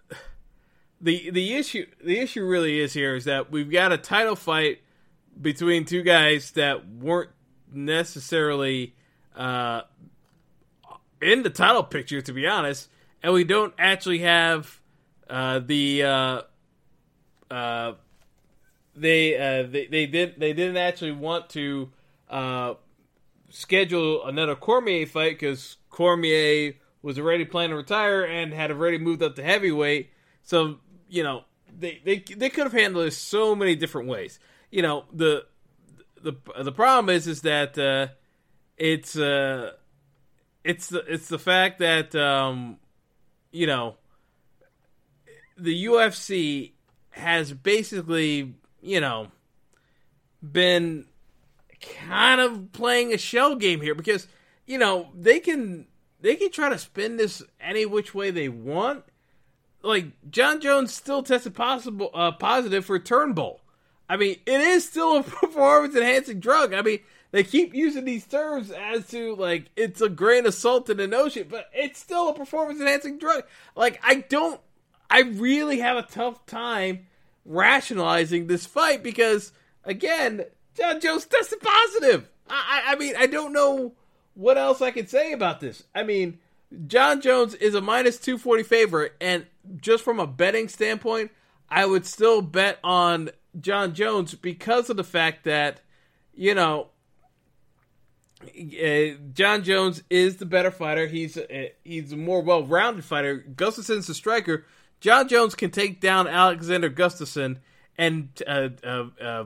the 1.00 1.30
the 1.30 1.54
issue 1.54 1.86
the 2.02 2.18
issue 2.18 2.44
really 2.44 2.80
is 2.80 2.92
here 2.92 3.16
is 3.16 3.24
that 3.24 3.50
we've 3.50 3.70
got 3.70 3.92
a 3.92 3.98
title 3.98 4.36
fight 4.36 4.80
between 5.40 5.84
two 5.84 6.02
guys 6.02 6.52
that 6.52 6.88
weren't 6.88 7.30
necessarily 7.72 8.94
uh, 9.34 9.82
in 11.20 11.42
the 11.42 11.50
title 11.50 11.82
picture, 11.82 12.20
to 12.20 12.32
be 12.32 12.46
honest, 12.46 12.88
and 13.22 13.32
we 13.32 13.44
don't 13.44 13.74
actually 13.78 14.18
have 14.18 14.80
uh, 15.30 15.60
the 15.60 16.02
uh, 16.02 16.42
uh, 17.50 17.94
they, 18.94 19.36
uh, 19.36 19.66
they 19.66 19.86
they 19.86 20.06
did 20.06 20.38
they 20.38 20.52
didn't 20.52 20.76
actually 20.76 21.12
want 21.12 21.48
to 21.50 21.90
uh, 22.28 22.74
schedule 23.52 24.24
another 24.26 24.54
Cormier 24.54 25.06
fight 25.06 25.38
because 25.38 25.76
Cormier 25.90 26.74
was 27.02 27.18
already 27.18 27.44
planning 27.44 27.70
to 27.70 27.76
retire 27.76 28.24
and 28.24 28.52
had 28.52 28.70
already 28.70 28.98
moved 28.98 29.22
up 29.22 29.36
to 29.36 29.42
heavyweight. 29.42 30.10
So 30.42 30.78
you 31.08 31.22
know 31.22 31.44
they 31.78 32.00
they 32.04 32.18
they 32.18 32.50
could 32.50 32.64
have 32.64 32.72
handled 32.72 33.06
this 33.06 33.18
so 33.18 33.54
many 33.54 33.76
different 33.76 34.08
ways. 34.08 34.38
You 34.70 34.82
know 34.82 35.04
the 35.12 35.46
the 36.22 36.34
the 36.62 36.72
problem 36.72 37.14
is 37.14 37.26
is 37.26 37.42
that 37.42 37.78
uh, 37.78 38.08
it's 38.76 39.16
uh, 39.16 39.72
it's 40.64 40.88
the 40.88 41.00
it's 41.12 41.28
the 41.28 41.38
fact 41.38 41.78
that 41.80 42.14
um, 42.14 42.78
you 43.50 43.66
know 43.66 43.96
the 45.58 45.84
UFC 45.84 46.72
has 47.10 47.52
basically 47.52 48.54
you 48.80 49.00
know 49.00 49.28
been 50.42 51.06
kind 52.00 52.40
of 52.40 52.72
playing 52.72 53.12
a 53.12 53.18
shell 53.18 53.56
game 53.56 53.80
here 53.80 53.94
because 53.94 54.26
you 54.66 54.78
know 54.78 55.08
they 55.14 55.40
can 55.40 55.86
they 56.20 56.36
can 56.36 56.50
try 56.50 56.68
to 56.68 56.78
spin 56.78 57.16
this 57.16 57.42
any 57.60 57.84
which 57.84 58.14
way 58.14 58.30
they 58.30 58.48
want. 58.48 59.04
Like 59.82 60.06
Jon 60.30 60.60
Jones 60.60 60.94
still 60.94 61.22
tested 61.22 61.54
possible 61.54 62.10
uh, 62.14 62.32
positive 62.32 62.84
for 62.84 62.98
Turinabol. 62.98 63.58
I 64.08 64.16
mean, 64.16 64.36
it 64.46 64.60
is 64.60 64.88
still 64.88 65.18
a 65.18 65.22
performance 65.22 65.96
enhancing 65.96 66.40
drug. 66.40 66.72
I 66.74 66.82
mean, 66.82 67.00
they 67.32 67.42
keep 67.42 67.74
using 67.74 68.04
these 68.04 68.26
terms 68.26 68.70
as 68.70 69.08
to 69.08 69.34
like 69.36 69.70
it's 69.74 70.00
a 70.00 70.08
grain 70.08 70.46
of 70.46 70.54
salt 70.54 70.90
in 70.90 71.00
an 71.00 71.14
ocean, 71.14 71.46
but 71.50 71.68
it's 71.72 71.98
still 71.98 72.28
a 72.28 72.34
performance 72.34 72.78
enhancing 72.80 73.18
drug. 73.18 73.44
Like, 73.74 73.98
I 74.04 74.16
don't, 74.16 74.60
I 75.10 75.22
really 75.22 75.80
have 75.80 75.96
a 75.96 76.02
tough 76.02 76.44
time 76.46 77.06
rationalizing 77.44 78.46
this 78.46 78.66
fight 78.66 79.02
because, 79.02 79.52
again, 79.84 80.44
Jon 80.76 81.00
Jones 81.00 81.26
tested 81.26 81.60
positive. 81.60 82.28
I, 82.48 82.82
I, 82.88 82.96
mean, 82.96 83.14
I 83.16 83.26
don't 83.26 83.52
know 83.52 83.94
what 84.34 84.58
else 84.58 84.80
I 84.80 84.90
can 84.90 85.06
say 85.06 85.32
about 85.32 85.60
this. 85.60 85.84
I 85.94 86.02
mean, 86.02 86.38
Jon 86.86 87.20
Jones 87.20 87.54
is 87.54 87.74
a 87.74 87.80
minus 87.80 88.18
240 88.18 88.62
favorite, 88.62 89.12
and 89.20 89.46
just 89.76 90.02
from 90.04 90.18
a 90.18 90.26
betting 90.26 90.68
standpoint, 90.68 91.30
I 91.68 91.86
would 91.86 92.06
still 92.06 92.42
bet 92.42 92.78
on 92.82 93.30
Jon 93.60 93.94
Jones 93.94 94.34
because 94.34 94.90
of 94.90 94.96
the 94.96 95.04
fact 95.04 95.44
that 95.44 95.80
you 96.34 96.54
know 96.54 96.88
uh, 98.42 99.16
Jon 99.32 99.62
Jones 99.62 100.02
is 100.10 100.36
the 100.36 100.46
better 100.46 100.70
fighter. 100.70 101.06
He's 101.06 101.36
uh, 101.36 101.68
he's 101.84 102.12
a 102.12 102.16
more 102.16 102.42
well 102.42 102.64
rounded 102.64 103.04
fighter. 103.04 103.36
Gustafsson's 103.36 104.06
the 104.06 104.14
striker. 104.14 104.64
Jon 105.00 105.28
Jones 105.28 105.54
can 105.54 105.70
take 105.70 106.00
down 106.00 106.28
Alexander 106.28 106.88
Gustafsson 106.88 107.58
and 107.98 108.28
uh, 108.46 108.68
uh, 108.84 109.04
uh, 109.20 109.44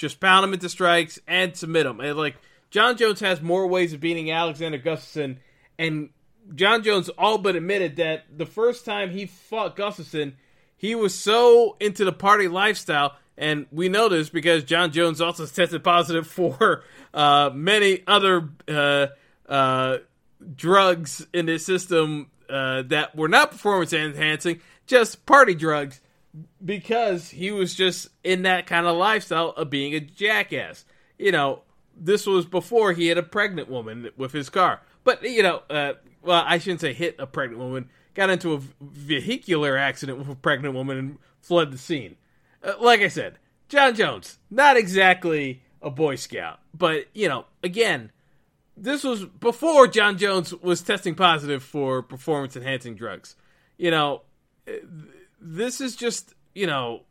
just 0.00 0.18
pound 0.18 0.44
him 0.44 0.54
into 0.54 0.68
strikes 0.68 1.20
and 1.28 1.54
submit 1.54 1.84
him. 1.84 2.00
And 2.00 2.16
like 2.16 2.36
Jon 2.70 2.96
Jones 2.96 3.20
has 3.20 3.42
more 3.42 3.66
ways 3.66 3.92
of 3.92 4.00
beating 4.00 4.30
Alexander 4.30 4.78
Gustafsson, 4.78 5.36
and 5.78 6.08
Jon 6.54 6.82
Jones 6.82 7.10
all 7.10 7.36
but 7.36 7.54
admitted 7.54 7.96
that 7.96 8.24
the 8.36 8.46
first 8.46 8.86
time 8.86 9.10
he 9.10 9.26
fought 9.26 9.76
Gustafsson, 9.76 10.32
he 10.76 10.94
was 10.94 11.14
so 11.14 11.76
into 11.80 12.04
the 12.04 12.12
party 12.12 12.48
lifestyle. 12.48 13.16
And 13.36 13.66
we 13.70 13.88
know 13.88 14.08
this 14.08 14.30
because 14.30 14.64
Jon 14.64 14.90
Jones 14.90 15.20
also 15.20 15.46
tested 15.46 15.84
positive 15.84 16.26
for 16.26 16.82
uh, 17.12 17.50
many 17.52 18.02
other 18.06 18.48
uh, 18.66 19.08
uh, 19.48 19.98
drugs 20.56 21.26
in 21.34 21.46
his 21.46 21.64
system 21.64 22.30
uh, 22.48 22.82
that 22.86 23.14
were 23.14 23.28
not 23.28 23.50
performance 23.50 23.92
enhancing, 23.92 24.60
just 24.86 25.26
party 25.26 25.54
drugs, 25.54 26.00
because 26.64 27.30
he 27.30 27.50
was 27.50 27.74
just 27.74 28.08
in 28.22 28.42
that 28.42 28.66
kind 28.66 28.86
of 28.86 28.96
lifestyle 28.96 29.50
of 29.50 29.70
being 29.70 29.94
a 29.94 30.00
jackass. 30.00 30.84
You 31.18 31.32
know, 31.32 31.62
this 31.96 32.26
was 32.26 32.46
before 32.46 32.92
he 32.92 33.08
hit 33.08 33.18
a 33.18 33.22
pregnant 33.22 33.68
woman 33.68 34.10
with 34.16 34.32
his 34.32 34.48
car. 34.48 34.80
But, 35.04 35.22
you 35.22 35.42
know, 35.42 35.62
uh, 35.68 35.94
well, 36.22 36.44
I 36.46 36.58
shouldn't 36.58 36.80
say 36.80 36.92
hit 36.92 37.16
a 37.18 37.26
pregnant 37.26 37.60
woman, 37.60 37.90
got 38.14 38.30
into 38.30 38.54
a 38.54 38.60
vehicular 38.80 39.76
accident 39.76 40.18
with 40.18 40.28
a 40.28 40.34
pregnant 40.34 40.74
woman 40.74 40.98
and 40.98 41.18
fled 41.40 41.72
the 41.72 41.78
scene. 41.78 42.16
Uh, 42.62 42.74
like 42.80 43.00
I 43.00 43.08
said, 43.08 43.38
Jon 43.68 43.94
Jones, 43.94 44.38
not 44.50 44.76
exactly 44.76 45.62
a 45.82 45.90
Boy 45.90 46.16
Scout, 46.16 46.60
but, 46.74 47.06
you 47.14 47.28
know, 47.28 47.46
again, 47.62 48.12
this 48.76 49.04
was 49.04 49.24
before 49.24 49.86
Jon 49.86 50.16
Jones 50.16 50.54
was 50.54 50.82
testing 50.82 51.14
positive 51.14 51.62
for 51.62 52.02
performance 52.02 52.56
enhancing 52.56 52.94
drugs. 52.94 53.36
You 53.76 53.90
know, 53.90 54.22
this 55.40 55.80
is 55.80 55.96
just, 55.96 56.34
you 56.54 56.66
know, 56.66 57.02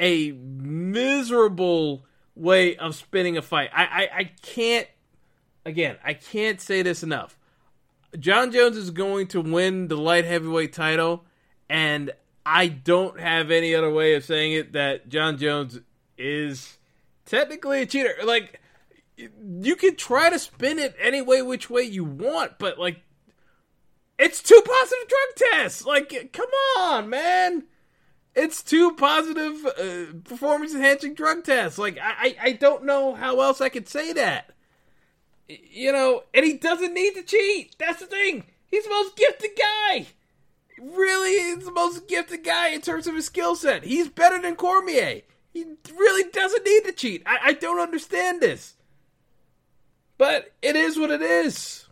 a 0.00 0.32
miserable 0.32 2.04
way 2.34 2.76
of 2.76 2.94
spinning 2.94 3.36
a 3.36 3.42
fight. 3.42 3.70
I, 3.72 3.84
I, 3.84 4.08
I 4.18 4.24
can't, 4.42 4.86
again, 5.64 5.96
I 6.04 6.14
can't 6.14 6.60
say 6.60 6.82
this 6.82 7.02
enough. 7.02 7.38
Jon 8.18 8.52
Jones 8.52 8.76
is 8.76 8.90
going 8.90 9.26
to 9.28 9.40
win 9.40 9.88
the 9.88 9.96
light 9.96 10.24
heavyweight 10.24 10.72
title, 10.72 11.24
and 11.68 12.12
I 12.44 12.68
don't 12.68 13.18
have 13.18 13.50
any 13.50 13.74
other 13.74 13.90
way 13.90 14.14
of 14.14 14.24
saying 14.24 14.52
it 14.52 14.72
that 14.72 15.08
Jon 15.08 15.36
Jones 15.38 15.80
is 16.16 16.78
technically 17.24 17.82
a 17.82 17.86
cheater. 17.86 18.14
Like, 18.24 18.60
you 19.16 19.76
can 19.76 19.96
try 19.96 20.30
to 20.30 20.38
spin 20.38 20.78
it 20.78 20.94
any 21.00 21.22
way, 21.22 21.42
which 21.42 21.68
way 21.68 21.82
you 21.82 22.04
want, 22.04 22.58
but 22.58 22.78
like, 22.78 23.02
it's 24.18 24.42
two 24.42 24.62
positive 24.64 25.08
drug 25.08 25.52
tests. 25.52 25.84
Like, 25.84 26.30
come 26.32 26.50
on, 26.78 27.10
man. 27.10 27.64
It's 28.34 28.62
two 28.62 28.92
positive 28.92 29.64
uh, 29.64 30.12
performance 30.24 30.74
enhancing 30.74 31.14
drug 31.14 31.44
tests. 31.44 31.78
Like, 31.78 31.98
I, 32.00 32.36
I 32.40 32.52
don't 32.52 32.84
know 32.84 33.14
how 33.14 33.40
else 33.40 33.60
I 33.60 33.70
could 33.70 33.88
say 33.88 34.12
that. 34.12 34.50
You 35.48 35.92
know, 35.92 36.24
and 36.34 36.44
he 36.44 36.54
doesn't 36.54 36.92
need 36.92 37.14
to 37.14 37.22
cheat. 37.22 37.76
That's 37.78 38.00
the 38.00 38.06
thing. 38.06 38.44
He's 38.66 38.84
the 38.84 38.90
most 38.90 39.16
gifted 39.16 39.52
guy. 39.56 40.06
Really, 40.78 41.30
he's 41.30 41.64
the 41.64 41.72
most 41.72 42.08
gifted 42.08 42.44
guy 42.44 42.68
in 42.68 42.82
terms 42.82 43.06
of 43.06 43.14
his 43.14 43.26
skill 43.26 43.54
set. 43.54 43.84
He's 43.84 44.08
better 44.08 44.40
than 44.40 44.56
Cormier. 44.56 45.22
He 45.52 45.64
really 45.94 46.30
doesn't 46.30 46.66
need 46.66 46.84
to 46.84 46.92
cheat. 46.92 47.22
I, 47.24 47.38
I 47.44 47.52
don't 47.54 47.80
understand 47.80 48.42
this. 48.42 48.74
But 50.18 50.52
it 50.60 50.76
is 50.76 50.98
what 50.98 51.10
it 51.10 51.22
is. 51.22 51.85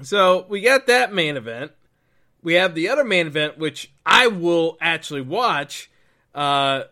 So 0.00 0.46
we 0.48 0.60
got 0.60 0.86
that 0.86 1.12
main 1.12 1.36
event. 1.36 1.72
We 2.42 2.54
have 2.54 2.74
the 2.74 2.88
other 2.88 3.04
main 3.04 3.26
event, 3.26 3.58
which 3.58 3.92
I 4.04 4.26
will 4.26 4.76
actually 4.80 5.20
watch. 5.20 5.90
Uh, 6.34 6.84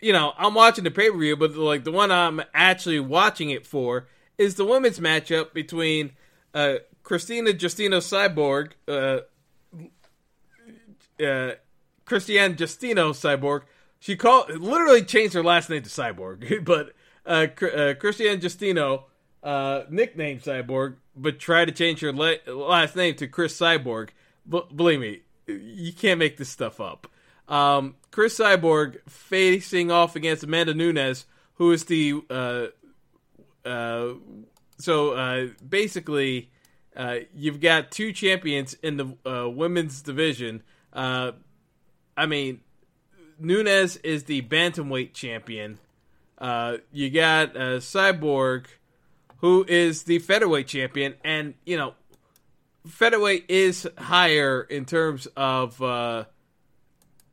you 0.00 0.12
know, 0.12 0.32
I'm 0.38 0.54
watching 0.54 0.84
the 0.84 0.90
pay 0.90 1.10
per 1.10 1.18
view, 1.18 1.36
but 1.36 1.54
like 1.56 1.84
the 1.84 1.92
one 1.92 2.10
I'm 2.10 2.42
actually 2.54 3.00
watching 3.00 3.50
it 3.50 3.66
for 3.66 4.06
is 4.38 4.54
the 4.54 4.64
women's 4.64 5.00
matchup 5.00 5.52
between 5.52 6.12
uh, 6.54 6.76
Christina 7.02 7.50
Justino 7.52 7.98
Cyborg, 7.98 8.72
uh, 8.88 9.20
uh, 11.22 11.54
Cristiane 12.06 12.56
Justino 12.56 13.12
Cyborg. 13.12 13.62
She 13.98 14.16
called 14.16 14.50
literally 14.50 15.02
changed 15.02 15.34
her 15.34 15.42
last 15.42 15.68
name 15.68 15.82
to 15.82 15.90
Cyborg, 15.90 16.64
but 16.64 16.92
uh, 17.26 17.46
uh, 17.46 17.94
Cristiane 17.94 18.40
Justino, 18.40 19.04
uh, 19.42 19.82
nicknamed 19.90 20.42
Cyborg, 20.42 20.96
but 21.16 21.38
try 21.38 21.64
to 21.64 21.72
change 21.72 22.02
your 22.02 22.12
la- 22.12 22.34
last 22.46 22.96
name 22.96 23.14
to 23.16 23.26
Cris 23.26 23.58
Cyborg. 23.58 24.10
But 24.44 24.76
believe 24.76 25.00
me, 25.00 25.20
you 25.46 25.92
can't 25.92 26.18
make 26.18 26.36
this 26.36 26.48
stuff 26.48 26.80
up. 26.80 27.06
Um, 27.48 27.94
Cris 28.10 28.38
Cyborg 28.38 28.98
facing 29.08 29.90
off 29.90 30.16
against 30.16 30.42
Amanda 30.42 30.74
Nunes, 30.74 31.26
who 31.54 31.72
is 31.72 31.84
the 31.84 32.20
uh, 32.28 32.66
uh, 33.66 34.14
so 34.78 35.12
uh, 35.12 35.48
basically, 35.68 36.50
uh, 36.96 37.16
you've 37.34 37.60
got 37.60 37.90
two 37.90 38.12
champions 38.12 38.74
in 38.74 38.96
the 38.96 39.16
uh, 39.28 39.48
women's 39.48 40.02
division. 40.02 40.62
Uh, 40.92 41.32
I 42.16 42.26
mean, 42.26 42.60
Nunes 43.38 43.96
is 43.96 44.24
the 44.24 44.42
bantamweight 44.42 45.12
champion. 45.12 45.78
You 46.40 47.10
got 47.10 47.54
Cyborg, 47.54 48.66
who 49.38 49.64
is 49.68 50.04
the 50.04 50.18
featherweight 50.18 50.66
champion, 50.66 51.14
and 51.24 51.54
you 51.64 51.76
know, 51.76 51.94
featherweight 52.86 53.46
is 53.48 53.88
higher 53.98 54.62
in 54.62 54.84
terms 54.84 55.26
of 55.36 55.80
uh, 55.82 56.24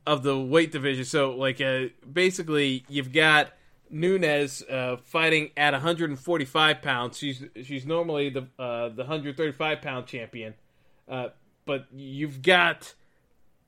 of 0.06 0.22
the 0.22 0.38
weight 0.38 0.72
division. 0.72 1.04
So, 1.04 1.32
like, 1.32 1.60
basically, 2.10 2.84
you've 2.88 3.12
got 3.12 3.52
Nunes 3.90 4.62
uh, 4.62 4.96
fighting 5.04 5.50
at 5.56 5.72
145 5.72 6.82
pounds. 6.82 7.18
She's 7.18 7.42
she's 7.62 7.86
normally 7.86 8.30
the 8.30 8.48
uh, 8.58 8.88
the 8.90 9.02
135 9.02 9.80
pound 9.80 10.06
champion, 10.06 10.54
uh, 11.08 11.28
but 11.64 11.86
you've 11.94 12.42
got 12.42 12.94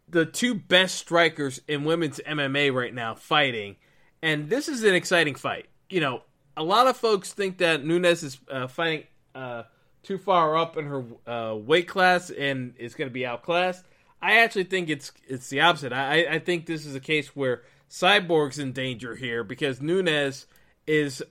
the 0.09 0.27
two 0.27 0.55
best 0.55 0.97
strikers 0.97 1.61
in 1.67 1.85
women's 1.85 2.21
MMA 2.21 2.73
right 2.73 2.95
now 2.95 3.15
fighting, 3.15 3.77
and 4.23 4.51
this 4.51 4.69
is 4.69 4.85
an 4.85 4.95
exciting 4.95 5.35
fight. 5.35 5.67
You 5.89 6.01
know, 6.01 6.23
a 6.57 6.63
lot 6.63 6.87
of 6.87 6.97
folks 6.97 7.33
think 7.33 7.59
that 7.59 7.85
Nunes 7.85 8.23
is 8.23 8.39
uh, 8.51 8.67
fighting 8.67 9.05
uh, 9.35 9.65
too 10.03 10.19
far 10.19 10.57
up 10.57 10.77
in 10.77 10.87
her 10.87 11.05
uh, 11.27 11.55
weight 11.55 11.89
class 11.89 12.31
and 12.31 12.75
is 12.79 12.95
going 12.95 13.09
to 13.09 13.13
be 13.15 13.27
outclassed. 13.27 13.85
I 14.23 14.39
actually 14.39 14.65
think 14.65 14.89
it's 14.89 15.13
it's 15.29 15.49
the 15.51 15.61
opposite. 15.61 15.93
I, 15.93 16.27
I 16.27 16.39
think 16.39 16.67
this 16.67 16.87
is 16.87 16.95
a 16.95 17.01
case 17.01 17.37
where 17.37 17.63
Cyborg's 17.91 18.59
in 18.59 18.73
danger 18.73 19.15
here 19.15 19.45
because 19.45 19.81
Nunes 19.81 20.47
is 20.87 21.23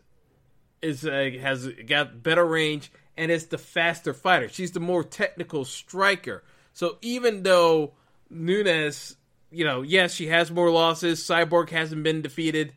is 0.81 1.01
has 1.01 1.67
got 1.87 2.21
better 2.21 2.45
range 2.45 2.91
and 3.17 3.31
is 3.31 3.47
the 3.47 3.57
faster 3.57 4.13
fighter. 4.13 4.49
She's 4.49 4.71
the 4.71 4.79
more 4.79 5.03
technical 5.03 5.65
striker. 5.65 6.43
So 6.73 6.97
even 7.01 7.43
though 7.43 7.93
Nunes, 8.29 9.15
you 9.51 9.65
know, 9.65 9.81
yes, 9.81 10.13
she 10.13 10.27
has 10.27 10.51
more 10.51 10.69
losses. 10.69 11.23
Cyborg 11.23 11.69
hasn't 11.69 12.03
been 12.03 12.21
defeated 12.21 12.73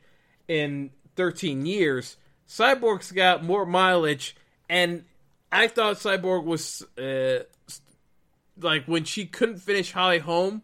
in 0.46 0.90
13 1.16 1.66
years. 1.66 2.16
Cyborg's 2.48 3.12
got 3.12 3.44
more 3.44 3.66
mileage, 3.66 4.36
and 4.68 5.04
I 5.52 5.68
thought 5.68 5.96
Cyborg 5.96 6.44
was 6.44 6.82
uh, 6.98 7.44
like 8.60 8.86
when 8.86 9.04
she 9.04 9.26
couldn't 9.26 9.58
finish 9.58 9.92
Holly 9.92 10.18
Holm 10.18 10.62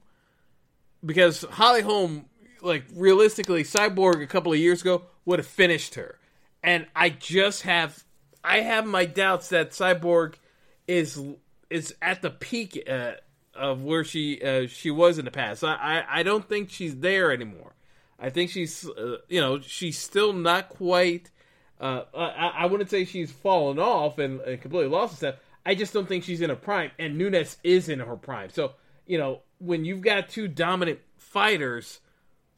because 1.04 1.42
Holly 1.42 1.82
Holm 1.82 2.26
like 2.62 2.84
realistically, 2.94 3.62
Cyborg 3.62 4.22
a 4.22 4.26
couple 4.26 4.52
of 4.52 4.58
years 4.58 4.80
ago 4.80 5.02
would 5.24 5.38
have 5.38 5.46
finished 5.46 5.94
her, 5.94 6.18
and 6.62 6.86
I 6.96 7.10
just 7.10 7.62
have 7.62 8.04
I 8.42 8.60
have 8.60 8.86
my 8.86 9.04
doubts 9.04 9.50
that 9.50 9.70
Cyborg 9.70 10.34
is 10.86 11.20
is 11.70 11.94
at 12.00 12.22
the 12.22 12.30
peak 12.30 12.82
uh, 12.88 13.12
of 13.54 13.82
where 13.82 14.04
she 14.04 14.40
uh, 14.42 14.66
she 14.66 14.90
was 14.90 15.18
in 15.18 15.24
the 15.24 15.30
past. 15.30 15.62
I, 15.62 15.74
I, 15.74 16.20
I 16.20 16.22
don't 16.22 16.48
think 16.48 16.70
she's 16.70 16.96
there 16.96 17.32
anymore. 17.32 17.74
I 18.18 18.30
think 18.30 18.50
she's 18.50 18.88
uh, 18.88 19.18
you 19.28 19.40
know 19.40 19.60
she's 19.60 19.98
still 19.98 20.32
not 20.32 20.68
quite. 20.70 21.30
Uh, 21.80 22.02
I, 22.16 22.52
I 22.58 22.66
wouldn't 22.66 22.90
say 22.90 23.04
she's 23.04 23.32
fallen 23.32 23.78
off 23.78 24.18
and, 24.18 24.40
and 24.40 24.60
completely 24.60 24.90
lost 24.90 25.16
step. 25.16 25.42
I 25.66 25.74
just 25.74 25.92
don't 25.92 26.06
think 26.06 26.24
she's 26.24 26.40
in 26.40 26.50
her 26.50 26.56
prime, 26.56 26.90
and 26.98 27.18
Nunes 27.18 27.56
is 27.64 27.88
in 27.88 28.00
her 28.00 28.16
prime. 28.16 28.50
So 28.50 28.72
you 29.06 29.18
know 29.18 29.40
when 29.58 29.84
you've 29.84 30.02
got 30.02 30.28
two 30.28 30.48
dominant 30.48 31.00
fighters 31.18 32.00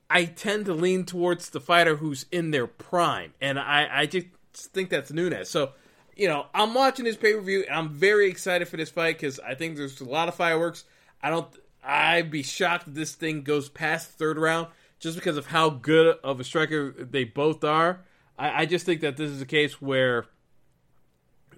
I 0.08 0.24
tend 0.24 0.66
to 0.66 0.74
lean 0.74 1.04
towards 1.04 1.50
the 1.50 1.60
fighter 1.60 1.96
who's 1.96 2.26
in 2.30 2.50
their 2.50 2.66
prime, 2.66 3.34
and 3.40 3.58
I, 3.58 3.88
I 3.90 4.06
just 4.06 4.26
think 4.72 4.88
that's 4.88 5.10
Nunes. 5.10 5.48
So, 5.48 5.72
you 6.14 6.28
know, 6.28 6.46
I'm 6.54 6.74
watching 6.74 7.04
this 7.04 7.16
pay 7.16 7.34
per 7.34 7.40
view, 7.40 7.64
and 7.66 7.76
I'm 7.76 7.88
very 7.90 8.28
excited 8.28 8.68
for 8.68 8.76
this 8.76 8.90
fight 8.90 9.18
because 9.18 9.40
I 9.40 9.54
think 9.54 9.76
there's 9.76 10.00
a 10.00 10.04
lot 10.04 10.28
of 10.28 10.34
fireworks. 10.34 10.84
I 11.20 11.30
don't, 11.30 11.48
I'd 11.82 12.30
be 12.30 12.42
shocked 12.42 12.86
if 12.88 12.94
this 12.94 13.14
thing 13.14 13.42
goes 13.42 13.68
past 13.68 14.12
the 14.12 14.18
third 14.18 14.38
round 14.38 14.68
just 15.00 15.16
because 15.16 15.36
of 15.36 15.46
how 15.46 15.70
good 15.70 16.16
of 16.22 16.38
a 16.38 16.44
striker 16.44 16.92
they 16.92 17.24
both 17.24 17.64
are. 17.64 18.04
I, 18.38 18.62
I 18.62 18.66
just 18.66 18.86
think 18.86 19.00
that 19.00 19.16
this 19.16 19.30
is 19.30 19.40
a 19.40 19.46
case 19.46 19.80
where, 19.80 20.26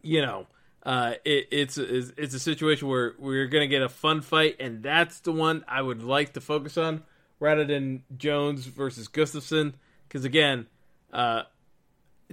you 0.03 0.23
know, 0.23 0.47
uh, 0.85 1.15
it, 1.25 1.49
it's, 1.51 1.77
it's 1.77 2.13
it's 2.17 2.35
a 2.35 2.39
situation 2.39 2.89
where 2.89 3.15
we're 3.19 3.47
going 3.47 3.63
to 3.63 3.69
get 3.69 3.83
a 3.83 3.89
fun 3.89 4.21
fight, 4.21 4.57
and 4.61 4.83
that's 4.83 5.21
the 5.21 5.33
one 5.33 5.65
I 5.69 5.83
would 5.83 6.03
like 6.03 6.35
to 6.35 6.41
focus 6.41 6.79
on 6.79 7.03
rather 7.41 7.65
than 7.65 8.05
Jones 8.17 8.67
versus 8.67 9.09
Gustafsson. 9.09 9.75
Because 10.07 10.25
again, 10.25 10.67
uh, 11.13 11.43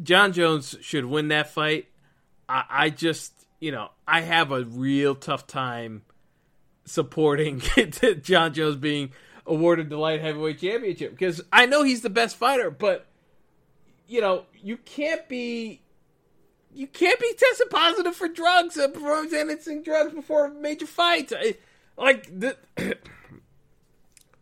Jon 0.01 0.31
Jones 0.31 0.77
should 0.81 1.05
win 1.05 1.29
that 1.29 1.49
fight. 1.49 1.87
I, 2.47 2.63
I 2.69 2.89
just, 2.89 3.33
you 3.59 3.71
know, 3.71 3.89
I 4.07 4.21
have 4.21 4.51
a 4.51 4.63
real 4.63 5.15
tough 5.15 5.47
time 5.47 6.03
supporting 6.85 7.61
Jon 8.21 8.53
Jones 8.53 8.75
being 8.77 9.11
awarded 9.45 9.89
the 9.89 9.97
light 9.97 10.21
heavyweight 10.21 10.59
championship 10.59 11.11
because 11.11 11.41
I 11.51 11.65
know 11.65 11.83
he's 11.83 12.01
the 12.01 12.09
best 12.09 12.35
fighter, 12.35 12.71
but 12.71 13.07
you 14.07 14.21
know, 14.21 14.45
you 14.61 14.77
can't 14.77 15.27
be 15.27 15.81
you 16.73 16.87
can't 16.87 17.19
be 17.19 17.33
tested 17.37 17.69
positive 17.69 18.15
for 18.15 18.27
drugs, 18.27 18.77
uh, 18.77 18.89
performance 18.89 19.33
enhancing 19.33 19.81
drugs 19.81 20.13
before 20.13 20.49
major 20.49 20.85
fights. 20.85 21.31
I, 21.35 21.55
like, 21.97 22.27
the, 22.37 22.57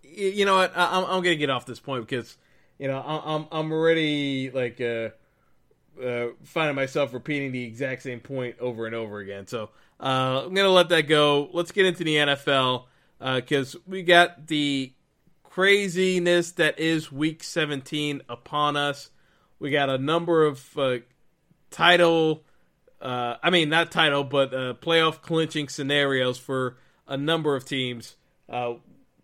you 0.03 0.45
know 0.45 0.55
what? 0.55 0.75
I, 0.75 0.97
am 0.97 1.23
gonna 1.23 1.35
get 1.35 1.49
off 1.49 1.65
this 1.65 1.79
point 1.79 2.07
because 2.07 2.37
you 2.79 2.87
know 2.87 2.99
I'm 2.99 3.47
I'm 3.51 3.71
already 3.71 4.49
like 4.49 4.81
uh, 4.81 5.09
uh, 6.01 6.27
finding 6.43 6.75
myself 6.75 7.13
repeating 7.13 7.51
the 7.51 7.63
exact 7.63 8.03
same 8.03 8.19
point 8.19 8.55
over 8.59 8.85
and 8.85 8.95
over 8.95 9.19
again. 9.19 9.47
So 9.47 9.69
uh, 9.99 10.43
I'm 10.45 10.53
gonna 10.53 10.69
let 10.69 10.89
that 10.89 11.03
go. 11.03 11.49
Let's 11.53 11.71
get 11.71 11.85
into 11.85 12.03
the 12.03 12.15
NFL 12.15 12.85
because 13.19 13.75
uh, 13.75 13.79
we 13.85 14.03
got 14.03 14.47
the 14.47 14.93
craziness 15.43 16.53
that 16.53 16.79
is 16.79 17.11
Week 17.11 17.43
17 17.43 18.23
upon 18.27 18.75
us. 18.75 19.11
We 19.63 19.71
got 19.71 19.89
a 19.89 19.97
number 19.97 20.45
of 20.45 20.77
uh, 20.77 20.97
title, 21.71 22.43
uh, 23.01 23.35
I 23.41 23.49
mean, 23.49 23.69
not 23.69 23.93
title, 23.93 24.25
but 24.25 24.53
uh, 24.53 24.73
playoff 24.73 25.21
clinching 25.21 25.69
scenarios 25.69 26.37
for 26.37 26.75
a 27.07 27.15
number 27.15 27.55
of 27.55 27.63
teams. 27.63 28.17
Uh, 28.49 28.73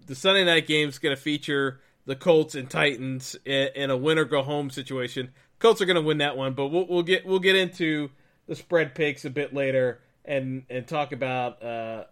the 0.05 0.15
Sunday 0.15 0.45
night 0.45 0.65
game 0.65 0.87
is 0.87 0.97
going 0.97 1.13
to 1.13 1.21
feature 1.21 1.81
the 2.05 2.15
Colts 2.15 2.55
and 2.55 2.69
Titans 2.69 3.35
in, 3.43 3.67
in 3.75 3.89
a 3.89 3.97
win 3.97 4.17
or 4.17 4.23
go 4.23 4.41
home 4.41 4.69
situation. 4.69 5.31
Colts 5.59 5.81
are 5.81 5.85
going 5.85 5.95
to 5.95 6.01
win 6.01 6.19
that 6.19 6.37
one, 6.37 6.53
but 6.53 6.67
we'll, 6.67 6.87
we'll, 6.87 7.03
get 7.03 7.25
we'll 7.25 7.39
get 7.39 7.57
into 7.57 8.09
the 8.47 8.55
spread 8.55 8.95
picks 8.95 9.25
a 9.25 9.29
bit 9.29 9.53
later 9.53 9.99
and 10.23 10.63
and 10.69 10.87
talk 10.87 11.11
about 11.11 11.61
uh, 11.61 12.05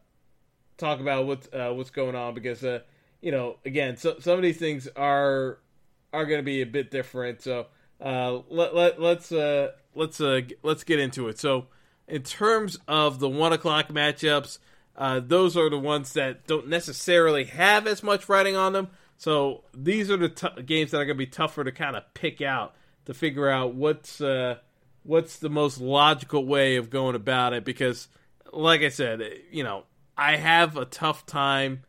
talk 0.77 0.99
about 0.99 1.27
what's 1.27 1.47
uh, 1.53 1.71
what's 1.73 1.91
going 1.91 2.15
on 2.15 2.33
because 2.33 2.61
uh, 2.61 2.79
you 3.21 3.31
know 3.31 3.55
again 3.63 3.95
so, 3.95 4.19
some 4.19 4.33
of 4.33 4.41
these 4.41 4.57
things 4.57 4.85
are 4.97 5.59
are 6.11 6.25
going 6.25 6.39
to 6.39 6.43
be 6.43 6.61
a 6.61 6.65
bit 6.65 6.91
different. 6.91 7.41
So 7.41 7.67
uh, 8.01 8.39
let, 8.49 8.75
let 8.75 9.01
let's 9.01 9.31
uh, 9.31 9.71
let's 9.95 10.21
uh, 10.21 10.41
let's 10.63 10.83
get 10.83 10.99
into 10.99 11.27
it. 11.27 11.39
So, 11.39 11.67
in 12.07 12.23
terms 12.23 12.77
of 12.87 13.19
the 13.19 13.29
one 13.29 13.53
o'clock 13.53 13.89
matchups, 13.89 14.59
uh, 14.97 15.19
those 15.23 15.55
are 15.55 15.69
the 15.69 15.79
ones 15.79 16.13
that 16.13 16.47
don't 16.47 16.67
necessarily 16.67 17.45
have 17.45 17.85
as 17.85 18.01
much 18.01 18.27
writing 18.27 18.55
on 18.55 18.73
them. 18.73 18.89
So 19.17 19.63
these 19.73 20.11
are 20.11 20.17
the 20.17 20.29
t- 20.29 20.61
games 20.63 20.91
that 20.91 20.97
are 20.97 21.05
going 21.05 21.17
to 21.17 21.25
be 21.25 21.27
tougher 21.27 21.63
to 21.63 21.71
kind 21.71 21.95
of 21.95 22.03
pick 22.13 22.41
out 22.41 22.75
to 23.05 23.13
figure 23.13 23.49
out 23.49 23.73
what's 23.73 24.21
uh, 24.21 24.57
what's 25.03 25.37
the 25.37 25.49
most 25.49 25.79
logical 25.79 26.45
way 26.45 26.75
of 26.75 26.89
going 26.89 27.15
about 27.15 27.53
it. 27.53 27.63
Because, 27.63 28.07
like 28.51 28.81
I 28.81 28.89
said, 28.89 29.21
you 29.51 29.63
know, 29.63 29.83
I 30.17 30.35
have 30.35 30.77
a 30.77 30.85
tough 30.85 31.25
time 31.25 31.83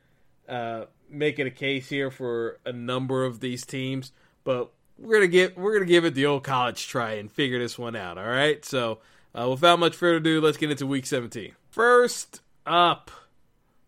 uh, 0.49 0.85
making 1.11 1.47
a 1.47 1.51
case 1.51 1.89
here 1.89 2.11
for 2.11 2.61
a 2.65 2.73
number 2.73 3.25
of 3.25 3.41
these 3.41 3.65
teams, 3.65 4.13
but 4.45 4.73
we're 4.99 5.17
gonna 5.17 5.29
get 5.29 5.57
we're 5.57 5.75
gonna 5.75 5.87
give 5.87 6.05
it 6.05 6.15
the 6.15 6.27
old 6.27 6.45
college 6.45 6.89
try 6.89 7.13
and 7.13 7.31
figure 7.31 7.59
this 7.59 7.79
one 7.79 7.97
out. 7.97 8.19
All 8.19 8.27
right. 8.27 8.65
So 8.65 8.99
uh, 9.35 9.49
without 9.49 9.79
much 9.79 9.95
further 9.95 10.17
ado, 10.17 10.41
let's 10.41 10.57
get 10.57 10.71
into 10.71 10.87
Week 10.87 11.07
17. 11.07 11.53
First 11.71 12.41
up, 12.67 13.11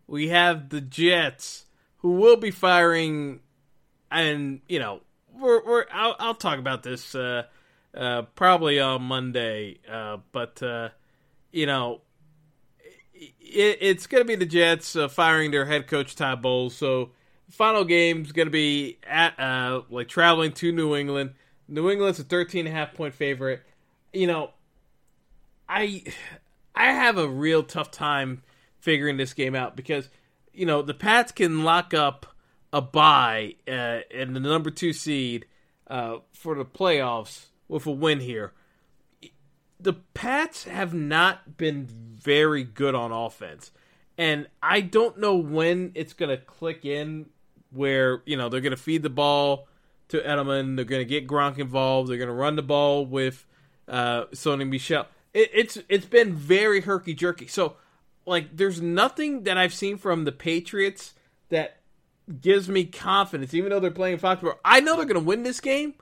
we 0.06 0.28
have 0.28 0.68
the 0.68 0.80
Jets, 0.80 1.66
who 1.98 2.12
will 2.12 2.36
be 2.36 2.50
firing, 2.50 3.40
and 4.10 4.60
you 4.68 4.78
know 4.78 5.00
we're 5.32 5.64
we're 5.64 5.86
I'll, 5.92 6.16
I'll 6.18 6.34
talk 6.34 6.58
about 6.58 6.82
this 6.82 7.14
uh, 7.14 7.44
uh, 7.94 8.22
probably 8.34 8.80
on 8.80 9.02
Monday, 9.02 9.78
uh, 9.90 10.18
but 10.32 10.62
uh, 10.62 10.90
you 11.50 11.66
know. 11.66 12.02
It, 13.52 13.78
it's 13.82 14.06
going 14.06 14.22
to 14.22 14.26
be 14.26 14.36
the 14.36 14.46
Jets 14.46 14.96
uh, 14.96 15.08
firing 15.08 15.50
their 15.50 15.66
head 15.66 15.88
coach 15.88 16.14
Todd 16.14 16.40
Bowles, 16.40 16.74
so 16.74 17.10
final 17.50 17.84
game 17.84 18.22
is 18.24 18.32
going 18.32 18.46
to 18.46 18.52
be 18.52 18.98
at 19.06 19.38
uh, 19.38 19.82
like 19.90 20.08
traveling 20.08 20.52
to 20.52 20.72
New 20.72 20.94
England. 20.94 21.34
New 21.68 21.90
England's 21.90 22.18
a 22.18 22.24
13 22.24 22.66
and 22.66 22.74
a 22.74 22.78
half 22.78 22.94
point 22.94 23.14
favorite. 23.14 23.62
You 24.12 24.26
know, 24.26 24.50
I 25.68 26.04
I 26.74 26.92
have 26.92 27.18
a 27.18 27.28
real 27.28 27.62
tough 27.62 27.90
time 27.90 28.42
figuring 28.80 29.16
this 29.16 29.34
game 29.34 29.54
out 29.54 29.76
because 29.76 30.08
you 30.52 30.66
know 30.66 30.82
the 30.82 30.94
Pats 30.94 31.32
can 31.32 31.62
lock 31.64 31.94
up 31.94 32.26
a 32.72 32.80
bye 32.80 33.56
uh, 33.68 34.00
and 34.12 34.34
the 34.34 34.40
number 34.40 34.70
two 34.70 34.92
seed 34.92 35.46
uh, 35.86 36.18
for 36.32 36.54
the 36.54 36.64
playoffs 36.64 37.46
with 37.68 37.86
a 37.86 37.90
win 37.90 38.20
here. 38.20 38.52
The 39.78 39.94
Pats 40.14 40.64
have 40.64 40.92
not 40.92 41.56
been 41.56 41.86
very 41.86 42.64
good 42.64 42.94
on 42.94 43.12
offense, 43.12 43.70
and 44.18 44.46
I 44.62 44.82
don't 44.82 45.18
know 45.18 45.36
when 45.36 45.92
it's 45.94 46.12
going 46.12 46.28
to 46.28 46.36
click 46.36 46.84
in 46.84 47.26
where 47.72 48.22
you 48.26 48.36
know 48.36 48.48
they're 48.48 48.60
going 48.60 48.70
to 48.70 48.76
feed 48.82 49.02
the 49.02 49.10
ball 49.10 49.68
to 50.08 50.20
Edelman. 50.20 50.76
They're 50.76 50.84
going 50.84 51.00
to 51.00 51.04
get 51.04 51.26
Gronk 51.26 51.58
involved. 51.58 52.10
They're 52.10 52.18
going 52.18 52.28
to 52.28 52.34
run 52.34 52.56
the 52.56 52.62
ball 52.62 53.06
with 53.06 53.46
uh, 53.88 54.26
Sony 54.26 54.68
Michel. 54.68 55.06
It, 55.32 55.50
it's 55.54 55.78
it's 55.88 56.06
been 56.06 56.34
very 56.34 56.80
herky 56.80 57.14
jerky. 57.14 57.46
So 57.46 57.76
like, 58.26 58.56
there's 58.56 58.80
nothing 58.80 59.44
that 59.44 59.58
I've 59.58 59.74
seen 59.74 59.96
from 59.96 60.24
the 60.24 60.32
Patriots 60.32 61.14
that 61.48 61.78
gives 62.40 62.68
me 62.68 62.84
confidence, 62.84 63.54
even 63.54 63.70
though 63.70 63.80
they're 63.80 63.90
playing 63.90 64.18
Foxborough. 64.18 64.58
I 64.64 64.80
know 64.80 64.96
they're 64.96 65.04
going 65.04 65.20
to 65.20 65.26
win 65.26 65.42
this 65.42 65.60
game. 65.60 65.94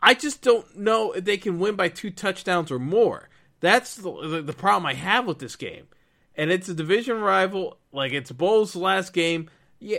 I 0.00 0.14
just 0.14 0.42
don't 0.42 0.76
know 0.76 1.12
if 1.12 1.24
they 1.24 1.36
can 1.36 1.58
win 1.58 1.76
by 1.76 1.88
two 1.88 2.10
touchdowns 2.10 2.70
or 2.70 2.78
more. 2.78 3.28
That's 3.60 3.96
the, 3.96 4.42
the 4.44 4.52
problem 4.52 4.86
I 4.86 4.94
have 4.94 5.26
with 5.26 5.38
this 5.38 5.56
game. 5.56 5.86
And 6.34 6.50
it's 6.50 6.68
a 6.68 6.74
division 6.74 7.20
rival. 7.20 7.78
Like, 7.92 8.12
it's 8.12 8.32
Bowles' 8.32 8.74
last 8.74 9.12
game. 9.12 9.50
Yeah, 9.78 9.98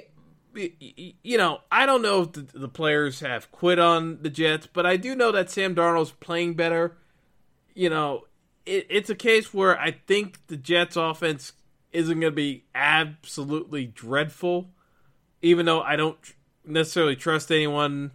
you 0.54 1.38
know, 1.38 1.62
I 1.72 1.86
don't 1.86 2.02
know 2.02 2.24
if 2.24 2.34
the, 2.34 2.42
the, 2.42 2.68
players 2.68 3.22
have 3.22 3.52
quit 3.52 3.80
on 3.80 4.22
the 4.22 4.30
Jets, 4.30 4.68
but 4.72 4.86
I 4.86 4.98
do 4.98 5.16
know 5.16 5.32
that 5.32 5.50
Sam 5.50 5.76
Darnold's 5.76 6.12
playing 6.12 6.56
better. 6.56 6.98
You 7.74 7.90
know, 7.90 8.26
it, 8.66 8.88
it's 8.90 9.10
a 9.10 9.16
case 9.16 9.54
where 9.54 9.80
I 9.80 9.92
think 9.92 10.48
the 10.48 10.58
Jets' 10.58 10.96
offense 10.96 11.54
isn't 11.92 12.20
going 12.20 12.32
to 12.32 12.36
be 12.36 12.66
absolutely 12.76 13.86
dreadful, 13.86 14.70
even 15.42 15.66
though 15.66 15.82
I 15.82 15.96
don't 15.96 16.18
necessarily 16.66 17.16
trust 17.16 17.52
anyone 17.52 18.12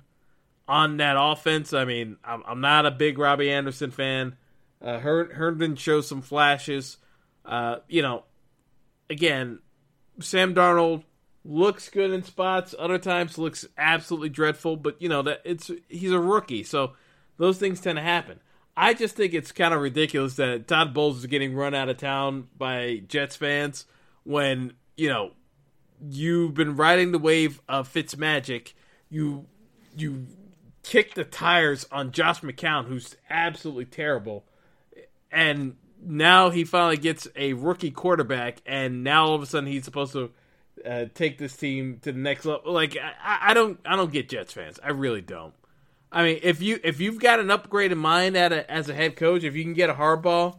on 0.68 0.98
that 0.98 1.16
offense. 1.18 1.72
I 1.72 1.84
mean, 1.84 2.16
I'm, 2.24 2.42
I'm 2.46 2.60
not 2.60 2.86
a 2.86 2.90
big 2.90 3.18
Robbie 3.18 3.50
Anderson 3.50 3.90
fan. 3.90 4.36
Uh, 4.82 4.98
Her- 4.98 5.32
Herndon 5.34 5.76
shows 5.76 6.06
some 6.06 6.22
flashes. 6.22 6.98
Uh, 7.44 7.76
you 7.88 8.02
know, 8.02 8.24
again, 9.08 9.60
Sam 10.20 10.54
Darnold 10.54 11.04
looks 11.48 11.88
good 11.88 12.10
in 12.10 12.22
spots, 12.22 12.74
other 12.78 12.98
times 12.98 13.38
looks 13.38 13.66
absolutely 13.78 14.28
dreadful. 14.28 14.76
But 14.76 15.00
you 15.00 15.08
know 15.08 15.22
that 15.22 15.40
it's 15.44 15.70
he's 15.88 16.12
a 16.12 16.20
rookie, 16.20 16.64
so 16.64 16.92
those 17.38 17.58
things 17.58 17.80
tend 17.80 17.96
to 17.96 18.02
happen. 18.02 18.40
I 18.76 18.92
just 18.92 19.16
think 19.16 19.32
it's 19.32 19.52
kind 19.52 19.72
of 19.72 19.80
ridiculous 19.80 20.34
that 20.36 20.68
Todd 20.68 20.92
Bowles 20.92 21.18
is 21.18 21.26
getting 21.26 21.54
run 21.54 21.74
out 21.74 21.88
of 21.88 21.96
town 21.96 22.48
by 22.56 23.02
Jets 23.08 23.36
fans 23.36 23.86
when 24.24 24.74
you 24.96 25.08
know 25.08 25.32
you've 26.10 26.54
been 26.54 26.76
riding 26.76 27.12
the 27.12 27.18
wave 27.18 27.60
of 27.68 27.92
Fitzmagic. 27.92 28.72
You 29.08 29.46
you 29.96 30.26
kick 30.82 31.14
the 31.14 31.24
tires 31.24 31.86
on 31.90 32.12
Josh 32.12 32.40
McCown, 32.40 32.86
who's 32.86 33.16
absolutely 33.30 33.86
terrible, 33.86 34.44
and 35.30 35.76
now 36.02 36.50
he 36.50 36.64
finally 36.64 36.98
gets 36.98 37.26
a 37.34 37.54
rookie 37.54 37.90
quarterback, 37.90 38.60
and 38.66 39.02
now 39.02 39.26
all 39.26 39.34
of 39.34 39.42
a 39.42 39.46
sudden 39.46 39.68
he's 39.68 39.84
supposed 39.84 40.12
to 40.12 40.30
uh, 40.84 41.06
take 41.14 41.38
this 41.38 41.56
team 41.56 41.98
to 42.02 42.12
the 42.12 42.18
next 42.18 42.44
level. 42.44 42.72
Like 42.72 42.96
I, 42.96 43.50
I 43.50 43.54
don't 43.54 43.78
I 43.84 43.96
don't 43.96 44.12
get 44.12 44.28
Jets 44.28 44.52
fans. 44.52 44.78
I 44.82 44.90
really 44.90 45.20
don't. 45.20 45.54
I 46.12 46.22
mean, 46.22 46.40
if 46.42 46.62
you 46.62 46.80
if 46.84 47.00
you've 47.00 47.20
got 47.20 47.40
an 47.40 47.50
upgrade 47.50 47.92
in 47.92 47.98
mind 47.98 48.36
at 48.36 48.52
a, 48.52 48.70
as 48.70 48.88
a 48.88 48.94
head 48.94 49.16
coach, 49.16 49.44
if 49.44 49.54
you 49.54 49.64
can 49.64 49.74
get 49.74 49.90
a 49.90 49.94
Harbaugh, 49.94 50.58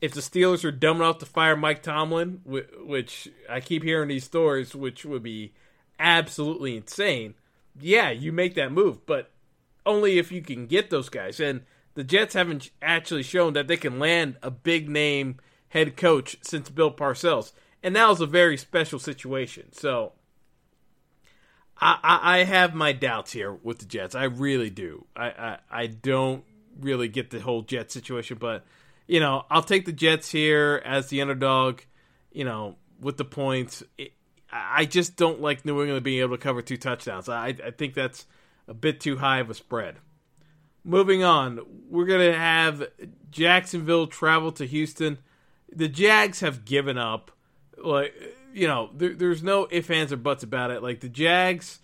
if 0.00 0.12
the 0.12 0.20
Steelers 0.20 0.64
are 0.64 0.72
dumb 0.72 0.98
enough 0.98 1.18
to 1.18 1.26
fire 1.26 1.56
Mike 1.56 1.82
Tomlin, 1.82 2.40
which 2.44 3.28
I 3.48 3.60
keep 3.60 3.82
hearing 3.82 4.08
these 4.08 4.24
stories, 4.24 4.74
which 4.74 5.04
would 5.04 5.22
be 5.22 5.54
absolutely 5.98 6.76
insane. 6.76 7.34
Yeah, 7.80 8.10
you 8.10 8.32
make 8.32 8.54
that 8.54 8.72
move, 8.72 9.04
but 9.06 9.30
only 9.86 10.18
if 10.18 10.30
you 10.30 10.42
can 10.42 10.66
get 10.66 10.90
those 10.90 11.08
guys. 11.08 11.40
And 11.40 11.62
the 11.94 12.04
Jets 12.04 12.34
haven't 12.34 12.70
actually 12.82 13.22
shown 13.22 13.54
that 13.54 13.66
they 13.66 13.76
can 13.76 13.98
land 13.98 14.36
a 14.42 14.50
big 14.50 14.88
name 14.88 15.38
head 15.68 15.96
coach 15.96 16.36
since 16.42 16.70
Bill 16.70 16.92
Parcells 16.92 17.52
and 17.84 17.94
that 17.94 18.08
was 18.08 18.20
a 18.20 18.26
very 18.26 18.56
special 18.56 18.98
situation. 18.98 19.72
So 19.72 20.12
I, 21.80 21.98
I, 22.02 22.38
I 22.38 22.44
have 22.44 22.74
my 22.74 22.90
doubts 22.92 23.30
here 23.30 23.52
with 23.52 23.78
the 23.78 23.86
Jets. 23.86 24.16
I 24.16 24.24
really 24.24 24.70
do. 24.70 25.06
I, 25.14 25.26
I, 25.26 25.58
I 25.70 25.86
don't 25.86 26.42
really 26.80 27.06
get 27.06 27.30
the 27.30 27.38
whole 27.38 27.62
Jet 27.62 27.92
situation, 27.92 28.38
but 28.40 28.64
you 29.06 29.20
know, 29.20 29.44
I'll 29.48 29.62
take 29.62 29.84
the 29.84 29.92
Jets 29.92 30.32
here 30.32 30.82
as 30.84 31.08
the 31.08 31.20
underdog. 31.20 31.82
You 32.32 32.44
know, 32.44 32.74
with 33.00 33.16
the 33.16 33.24
points. 33.24 33.82
It, 33.96 34.12
I 34.50 34.84
just 34.84 35.16
don't 35.16 35.40
like 35.40 35.64
New 35.64 35.82
England 35.82 36.04
being 36.04 36.20
able 36.20 36.36
to 36.36 36.42
cover 36.42 36.62
two 36.62 36.76
touchdowns. 36.76 37.28
I, 37.28 37.48
I 37.48 37.70
think 37.70 37.94
that's 37.94 38.26
a 38.68 38.74
bit 38.74 39.00
too 39.00 39.16
high 39.16 39.40
of 39.40 39.50
a 39.50 39.54
spread. 39.54 39.96
Moving 40.84 41.24
on, 41.24 41.60
we're 41.88 42.06
going 42.06 42.30
to 42.30 42.38
have 42.38 42.86
Jacksonville 43.30 44.06
travel 44.06 44.52
to 44.52 44.66
Houston. 44.66 45.18
The 45.74 45.88
Jags 45.88 46.40
have 46.40 46.64
given 46.64 46.98
up. 46.98 47.30
Like, 47.78 48.14
you 48.52 48.66
know, 48.66 48.90
there, 48.94 49.14
there's 49.14 49.42
no 49.42 49.66
ifs, 49.70 49.90
ands, 49.90 50.12
or 50.12 50.16
buts 50.16 50.42
about 50.42 50.70
it. 50.70 50.82
Like, 50.82 51.00
the 51.00 51.08
Jags 51.08 51.80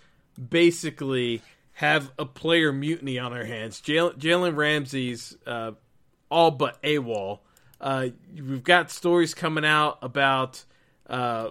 basically 0.49 1.43
have 1.73 2.13
a 2.19 2.27
player 2.27 2.73
mutiny 2.73 3.19
on 3.19 3.33
their 3.33 3.47
hands. 3.47 3.81
Jalen 3.81 4.57
Ramsey's 4.57 5.37
uh, 5.47 5.73
all 6.31 6.51
but 6.51 6.83
AWOL. 6.83 7.41
Uh, 7.81 8.09
we've 8.35 8.63
got 8.63 8.91
stories 8.91 9.33
coming 9.33 9.65
out 9.65 9.99
about 10.03 10.63
uh, 11.09 11.51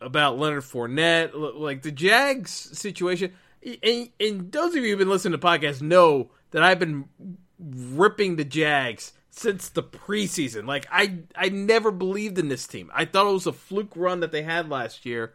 about 0.00 0.38
Leonard 0.38 0.62
Fournette, 0.62 1.32
like 1.34 1.82
the 1.82 1.90
Jags 1.90 2.50
situation. 2.50 3.32
And, 3.82 4.10
and 4.20 4.52
those 4.52 4.76
of 4.76 4.84
you 4.84 4.90
who've 4.90 4.98
been 4.98 5.08
listening 5.08 5.38
to 5.38 5.44
podcasts 5.44 5.82
know 5.82 6.30
that 6.52 6.62
I've 6.62 6.78
been 6.78 7.08
ripping 7.58 8.36
the 8.36 8.44
Jags 8.44 9.12
since 9.38 9.68
the 9.68 9.82
preseason. 9.82 10.66
Like 10.66 10.86
I, 10.90 11.18
I 11.34 11.48
never 11.48 11.90
believed 11.90 12.38
in 12.38 12.48
this 12.48 12.66
team. 12.66 12.90
I 12.94 13.04
thought 13.04 13.26
it 13.26 13.32
was 13.32 13.46
a 13.46 13.52
fluke 13.52 13.92
run 13.96 14.20
that 14.20 14.32
they 14.32 14.42
had 14.42 14.68
last 14.68 15.06
year, 15.06 15.34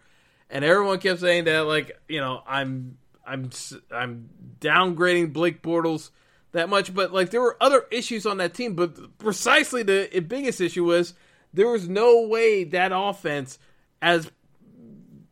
and 0.49 0.63
everyone 0.63 0.99
kept 0.99 1.21
saying 1.21 1.45
that. 1.45 1.61
Like 1.61 1.99
you 2.07 2.19
know, 2.19 2.43
I'm, 2.47 2.97
I'm, 3.25 3.49
I'm 3.91 4.29
downgrading 4.59 5.33
Blake 5.33 5.61
Bortles 5.61 6.09
that 6.51 6.69
much, 6.69 6.93
but 6.93 7.13
like 7.13 7.31
there 7.31 7.41
were 7.41 7.57
other 7.61 7.85
issues 7.91 8.25
on 8.25 8.37
that 8.37 8.53
team. 8.53 8.75
But 8.75 9.17
precisely 9.17 9.83
the 9.83 10.23
biggest 10.27 10.61
issue 10.61 10.85
was 10.85 11.13
there 11.53 11.67
was 11.67 11.87
no 11.87 12.27
way 12.27 12.63
that 12.65 12.91
offense, 12.93 13.59
as 14.01 14.29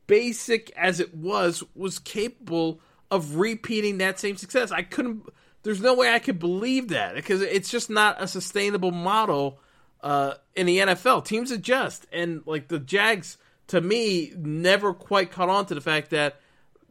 basic 0.07 0.72
as 0.78 0.99
it 0.99 1.15
was, 1.15 1.63
was 1.76 1.99
capable 1.99 2.80
of 3.09 3.36
repeating 3.36 3.97
that 3.97 4.19
same 4.19 4.38
success. 4.38 4.72
I 4.72 4.84
couldn't. 4.84 5.24
There's 5.64 5.82
no 5.82 5.93
way 5.93 6.12
I 6.12 6.20
could 6.20 6.39
believe 6.39 6.89
that 6.89 7.16
because 7.16 7.41
it's 7.41 7.70
just 7.70 7.89
not 7.89 8.22
a 8.22 8.28
sustainable 8.28 8.91
model 8.91 9.59
uh, 10.01 10.36
in 10.55 10.66
the 10.66 10.80
NFL. 10.80 11.26
Teams 11.26 11.51
adjust, 11.51 12.07
and 12.12 12.41
like 12.45 12.68
the 12.68 12.80
Jags, 12.80 13.38
to 13.68 13.80
me, 13.80 14.34
never 14.36 14.93
quite 14.93 15.32
caught 15.32 15.49
on 15.49 15.66
to 15.68 15.76
the 15.76 15.82
fact 15.82 16.09
that 16.09 16.39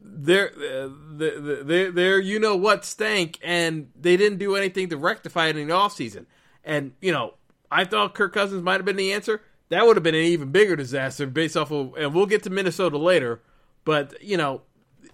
they're 0.02 0.52
uh, 0.56 0.88
they're, 1.12 1.90
they're 1.90 2.20
you 2.20 2.38
know 2.38 2.56
what 2.56 2.84
stank, 2.84 3.38
and 3.42 3.90
they 3.98 4.16
didn't 4.16 4.38
do 4.38 4.56
anything 4.56 4.88
to 4.90 4.96
rectify 4.96 5.48
it 5.48 5.56
in 5.56 5.68
the 5.68 5.74
offseason. 5.74 6.26
And 6.64 6.92
you 7.00 7.12
know, 7.12 7.34
I 7.70 7.84
thought 7.84 8.14
Kirk 8.14 8.32
Cousins 8.32 8.62
might 8.62 8.76
have 8.76 8.84
been 8.84 8.96
the 8.96 9.12
answer. 9.12 9.42
That 9.68 9.86
would 9.86 9.96
have 9.96 10.02
been 10.02 10.14
an 10.14 10.22
even 10.22 10.50
bigger 10.50 10.74
disaster 10.74 11.26
based 11.26 11.56
off 11.56 11.70
of, 11.70 11.94
and 11.96 12.14
we'll 12.14 12.26
get 12.26 12.42
to 12.44 12.50
Minnesota 12.50 12.98
later. 12.98 13.40
But 13.84 14.22
you 14.22 14.36
know, 14.36 14.62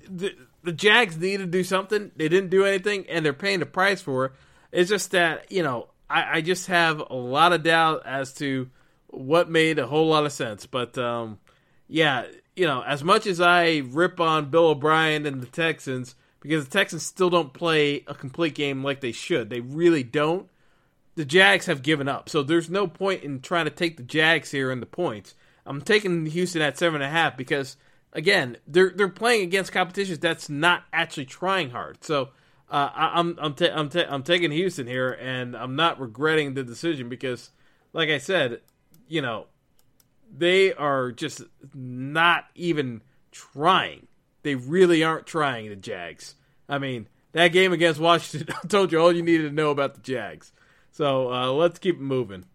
the 0.09 0.35
the 0.67 0.73
Jags 0.73 1.17
need 1.17 1.39
to 1.39 1.47
do 1.47 1.65
something. 1.65 2.11
They 2.17 2.29
didn't 2.29 2.51
do 2.51 2.65
anything, 2.65 3.07
and 3.09 3.25
they're 3.25 3.33
paying 3.33 3.61
the 3.61 3.67
price 3.67 4.03
for 4.03 4.27
it. 4.27 4.33
It's 4.73 4.91
just 4.91 5.13
that 5.13 5.51
you 5.51 5.63
know, 5.63 5.89
I, 6.11 6.39
I 6.39 6.41
just 6.43 6.67
have 6.67 7.01
a 7.01 7.15
lot 7.17 7.53
of 7.53 7.63
doubt 7.63 8.03
as 8.05 8.35
to 8.35 8.69
what 9.09 9.49
made 9.49 9.79
a 9.79 9.87
whole 9.87 10.09
lot 10.09 10.27
of 10.27 10.33
sense. 10.33 10.67
But 10.67 10.99
um, 10.99 11.39
yeah, 11.89 12.27
you 12.55 12.67
know, 12.67 12.83
as 12.83 13.03
much 13.03 13.27
as 13.27 13.41
I 13.41 13.83
rip 13.87 14.21
on 14.21 14.51
Bill 14.51 14.69
O'Brien 14.69 15.25
and 15.25 15.41
the 15.41 15.47
Texans 15.47 16.15
because 16.41 16.67
the 16.67 16.79
Texans 16.79 17.05
still 17.05 17.31
don't 17.31 17.53
play 17.53 18.05
a 18.07 18.15
complete 18.15 18.55
game 18.55 18.85
like 18.85 19.01
they 19.01 19.13
should. 19.13 19.49
They 19.51 19.61
really 19.61 20.03
don't 20.03 20.49
the 21.17 21.25
Jags 21.25 21.67
have 21.67 21.83
given 21.83 22.09
up. 22.09 22.29
So 22.29 22.43
there's 22.43 22.71
no 22.71 22.87
point 22.87 23.25
in 23.25 23.41
trying 23.41 23.65
to 23.65 23.71
take 23.71 23.97
the 23.97 24.03
Jags 24.03 24.51
here 24.51 24.71
in 24.71 24.81
the 24.81 24.87
points. 24.87 25.35
I'm 25.65 25.81
taking 25.81 26.27
Houston 26.27 26.63
at 26.63 26.79
seven 26.79 27.03
and 27.03 27.11
a 27.11 27.13
half 27.13 27.37
because 27.37 27.77
again, 28.17 28.57
they're 28.67 28.91
they're 28.91 29.09
playing 29.09 29.43
against 29.43 29.71
competitions 29.71 30.19
that's 30.19 30.49
not 30.49 30.83
actually 30.93 31.27
trying 31.27 31.71
hard. 31.71 32.03
So 32.03 32.31
uh, 32.69 32.91
I, 32.93 33.21
am 33.21 33.39
I'm 33.41 33.55
ta- 33.55 33.73
I'm, 33.73 33.89
ta- 33.89 34.07
I'm 34.09 34.25
taking 34.25 34.51
Houston 34.51 34.89
here, 34.89 35.13
and 35.13 35.55
I'm 35.57 35.77
not 35.77 36.01
regretting 36.01 36.55
the 36.55 36.65
decision 36.65 37.09
because, 37.09 37.51
like 37.93 38.09
I 38.09 38.19
said, 38.19 38.63
you 39.07 39.23
know, 39.23 39.47
they 40.37 40.73
are 40.73 41.13
just 41.13 41.43
not 41.75 42.47
even 42.57 43.03
trying. 43.31 44.09
They 44.43 44.57
really 44.57 45.05
aren't 45.05 45.27
trying 45.27 45.69
the 45.69 45.77
Jags. 45.77 46.35
I 46.69 46.79
mean, 46.79 47.09
that 47.33 47.49
game 47.49 47.73
against 47.73 48.01
Washington 48.01 48.55
told 48.69 48.91
you 48.91 48.99
all 48.99 49.13
you 49.13 49.23
needed 49.23 49.49
to 49.49 49.55
know 49.55 49.71
about 49.71 49.95
the 49.95 50.01
Jags. 50.01 50.53
So 50.91 51.33
uh, 51.33 51.53
let's 51.53 51.79
keep 51.79 52.01
moving. 52.01 52.47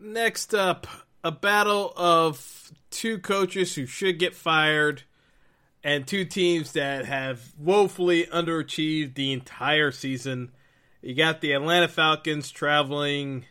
Next 0.00 0.54
up, 0.54 0.86
a 1.22 1.30
battle 1.30 1.92
of 1.96 2.72
two 2.92 3.18
coaches 3.18 3.74
who 3.74 3.86
should 3.86 4.18
get 4.18 4.34
fired 4.34 5.02
and 5.82 6.06
two 6.06 6.24
teams 6.24 6.72
that 6.72 7.06
have 7.06 7.52
woefully 7.58 8.26
underachieved 8.26 9.14
the 9.14 9.32
entire 9.32 9.90
season. 9.90 10.52
You 11.00 11.14
got 11.14 11.40
the 11.40 11.52
Atlanta 11.52 11.88
Falcons 11.88 12.52
traveling 12.52 13.46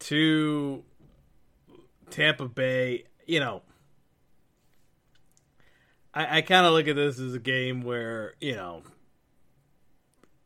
to 0.00 0.84
Tampa 2.10 2.46
Bay. 2.46 3.04
You 3.26 3.40
know, 3.40 3.62
I, 6.14 6.38
I 6.38 6.40
kind 6.42 6.64
of 6.66 6.72
look 6.72 6.86
at 6.86 6.94
this 6.94 7.18
as 7.18 7.34
a 7.34 7.40
game 7.40 7.82
where, 7.82 8.34
you 8.40 8.54
know, 8.54 8.82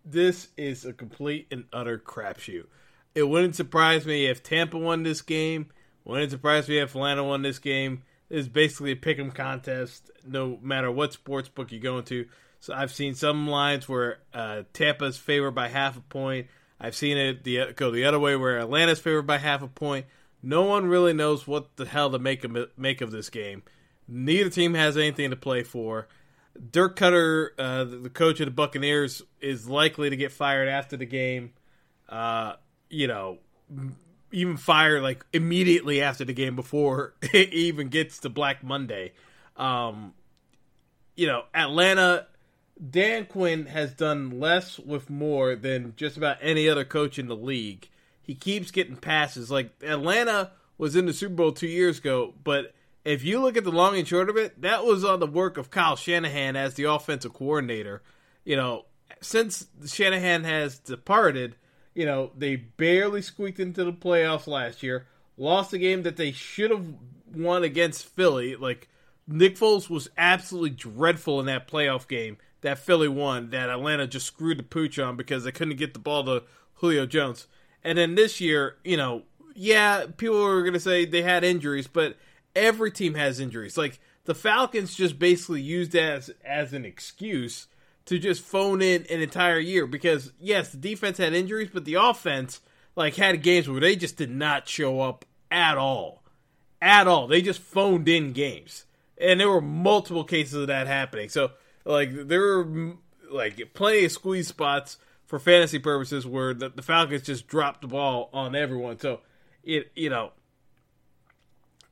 this 0.05 0.49
is 0.57 0.87
a 0.87 0.93
complete 0.93 1.47
and 1.51 1.65
utter 1.73 1.99
crapshoot. 1.99 2.67
It 3.15 3.25
wouldn't 3.25 3.55
surprise 3.55 4.07
me 4.07 4.27
if 4.27 4.43
Tampa 4.43 4.79
won 4.79 5.03
this 5.03 5.21
game. 5.21 5.67
Wouldn't 6.05 6.31
surprise 6.31 6.69
me 6.69 6.79
if 6.79 6.95
Atlanta 6.95 7.23
won 7.23 7.43
this 7.43 7.59
game. 7.59 8.03
It's 8.33 8.49
basically 8.49 8.93
a 8.93 8.97
pick 8.97 9.19
'em 9.19 9.31
contest, 9.31 10.11
no 10.27 10.59
matter 10.63 10.91
what 10.91 11.13
sports 11.13 11.51
book 11.51 11.71
you 11.71 11.79
go 11.79 11.99
into. 11.99 12.27
So 12.61 12.73
I've 12.73 12.93
seen 12.93 13.15
some 13.15 13.47
lines 13.47 13.89
where 13.89 14.21
uh, 14.33 14.63
Tampa's 14.73 15.19
favored 15.19 15.51
by 15.51 15.69
half 15.69 15.99
a 15.99 16.01
point. 16.01 16.47
I've 16.81 16.97
seen 16.97 17.19
it 17.19 17.45
the, 17.45 17.75
go 17.77 17.91
the 17.91 18.05
other 18.05 18.19
way 18.19 18.35
where 18.35 18.59
Atlanta's 18.59 19.01
favored 19.01 19.27
by 19.27 19.37
half 19.37 19.63
a 19.63 19.69
point. 19.69 20.07
No 20.43 20.63
one 20.63 20.87
really 20.87 21.13
knows 21.13 21.47
what 21.47 21.77
the 21.77 21.85
hell 21.85 22.11
to 22.11 22.19
make 22.19 22.43
of, 22.43 22.57
make 22.77 23.03
of 23.03 23.11
this 23.11 23.29
game. 23.29 23.63
Neither 24.09 24.49
team 24.49 24.75
has 24.75 24.97
anything 24.97 25.31
to 25.31 25.37
play 25.37 25.63
for. 25.63 26.09
Dirk 26.71 26.97
Koetter, 26.97 27.51
uh, 27.59 27.85
the 27.85 28.11
coach 28.11 28.41
of 28.41 28.47
the 28.47 28.53
Buccaneers, 28.53 29.23
is 29.41 29.69
likely 29.69 30.11
to 30.11 30.17
get 30.17 30.33
fired 30.33 30.69
after 30.69 30.97
the 30.97 31.07
game. 31.07 31.53
Uh, 32.09 32.55
you 32.89 33.07
know, 33.07 33.39
even 34.33 34.57
fire 34.57 35.01
like 35.01 35.25
immediately 35.33 36.03
after 36.03 36.25
the 36.25 36.33
game 36.33 36.57
before 36.57 37.15
it 37.23 37.53
even 37.53 37.89
gets 37.89 38.19
to 38.21 38.29
Black 38.29 38.63
Monday. 38.63 39.13
Um, 39.57 40.15
you 41.15 41.27
know, 41.27 41.45
Atlanta, 41.55 42.27
Dan 42.91 43.27
Quinn 43.27 43.67
has 43.67 43.93
done 43.93 44.41
less 44.41 44.79
with 44.79 45.11
more 45.11 45.55
than 45.55 45.95
just 45.97 46.17
about 46.17 46.39
any 46.41 46.69
other 46.69 46.85
coach 46.85 47.19
in 47.19 47.29
the 47.29 47.37
league. 47.37 47.89
He 48.23 48.35
keeps 48.35 48.71
getting 48.71 48.97
passes. 48.97 49.51
Like 49.51 49.71
Atlanta 49.83 50.53
was 50.79 50.97
in 50.97 51.07
the 51.07 51.13
Super 51.13 51.35
Bowl 51.35 51.53
two 51.53 51.67
years 51.67 51.99
ago, 51.99 52.35
but 52.43 52.75
if 53.05 53.25
you 53.25 53.41
look 53.41 53.57
at 53.57 53.65
the 53.65 53.73
long 53.73 53.97
and 53.97 54.07
short 54.07 54.31
of 54.31 54.37
it, 54.37 54.61
that 54.63 54.85
was 54.85 55.05
on 55.05 55.21
the 55.21 55.27
work 55.27 55.59
of 55.59 55.71
Kyle 55.71 55.97
Shanahan 55.97 56.57
as 56.57 56.75
the 56.75 56.85
offensive 56.85 57.35
coordinator. 57.35 58.03
You 58.45 58.57
know, 58.57 58.85
since 59.21 59.67
Shanahan 59.87 60.45
has 60.45 60.79
departed, 60.79 61.57
you 61.95 62.07
know, 62.07 62.31
they 62.37 62.57
barely 62.57 63.23
squeaked 63.23 63.61
into 63.61 63.85
the 63.85 63.93
playoffs 63.93 64.47
last 64.47 64.83
year, 64.83 65.07
lost 65.37 65.73
a 65.73 65.79
game 65.79 66.03
that 66.03 66.17
they 66.17 66.33
should 66.33 66.71
have 66.71 66.87
won 67.35 67.65
against 67.65 68.07
Philly. 68.07 68.57
Like, 68.57 68.89
Nick 69.27 69.57
Foles 69.57 69.89
was 69.89 70.11
absolutely 70.17 70.71
dreadful 70.71 71.41
in 71.41 71.47
that 71.47 71.69
playoff 71.69 72.09
game 72.09 72.39
that 72.63 72.79
Philly 72.79 73.09
won, 73.09 73.51
that 73.51 73.69
Atlanta 73.69 74.07
just 74.07 74.27
screwed 74.27 74.59
the 74.59 74.65
pooch 74.65 74.99
on 74.99 75.17
because 75.17 75.45
they 75.45 75.53
couldn't 75.53 75.77
get 75.77 75.93
the 75.93 76.01
ball 76.01 76.25
to 76.25 76.45
Julio 76.75 77.07
Jones. 77.07 77.47
And 77.85 77.99
then 77.99 78.15
this 78.15 78.41
year, 78.41 78.77
you 78.85 78.97
know, 78.97 79.23
yeah, 79.55 80.07
people 80.17 80.43
are 80.43 80.63
going 80.63 80.73
to 80.73 80.81
say 80.81 81.05
they 81.05 81.23
had 81.23 81.45
injuries, 81.45 81.87
but 81.87 82.17
every 82.55 82.91
team 82.91 83.15
has 83.15 83.41
injuries. 83.41 83.77
Like 83.77 84.01
the 84.25 84.35
Falcons 84.35 84.95
just 84.95 85.19
basically 85.19 85.61
used 85.61 85.95
as 85.95 86.31
as 86.45 86.73
an 86.73 86.85
excuse 86.85 87.67
to 88.07 88.19
just 88.19 88.43
phone 88.43 88.83
in 88.83 89.07
an 89.11 89.21
entire 89.21 89.59
year 89.59 89.87
because 89.87 90.33
yes, 90.41 90.71
the 90.71 90.79
defense 90.79 91.19
had 91.19 91.35
injuries, 91.35 91.71
but 91.73 91.85
the 91.85 91.95
offense 91.95 92.61
like 92.97 93.17
had 93.17 93.43
games 93.43 93.69
where 93.69 93.81
they 93.81 93.97
just 93.97 94.17
did 94.17 94.31
not 94.31 94.69
show 94.69 95.01
up 95.01 95.25
at 95.51 95.79
all. 95.79 96.23
At 96.81 97.07
all. 97.07 97.27
They 97.27 97.43
just 97.43 97.61
phoned 97.61 98.09
in 98.09 98.33
games. 98.33 98.87
And 99.19 99.39
there 99.39 99.49
were 99.49 99.61
multiple 99.61 100.25
cases 100.25 100.55
of 100.55 100.67
that 100.67 100.87
happening. 100.87 101.29
So 101.29 101.53
like 101.85 102.29
there 102.29 102.41
were 102.41 102.95
like 103.31 103.75
plenty 103.75 104.05
of 104.05 104.13
squeeze 104.13 104.49
spots 104.49 104.99
for 105.27 105.39
fantasy 105.39 105.79
purposes 105.79 106.27
where 106.27 106.53
the, 106.53 106.69
the 106.69 106.83
Falcons 106.83 107.23
just 107.23 107.47
dropped 107.47 107.83
the 107.83 107.89
ball 107.89 108.31
on 108.33 108.55
everyone. 108.55 108.99
So 108.99 109.21
it 109.63 109.91
you 109.95 110.11
know 110.11 110.33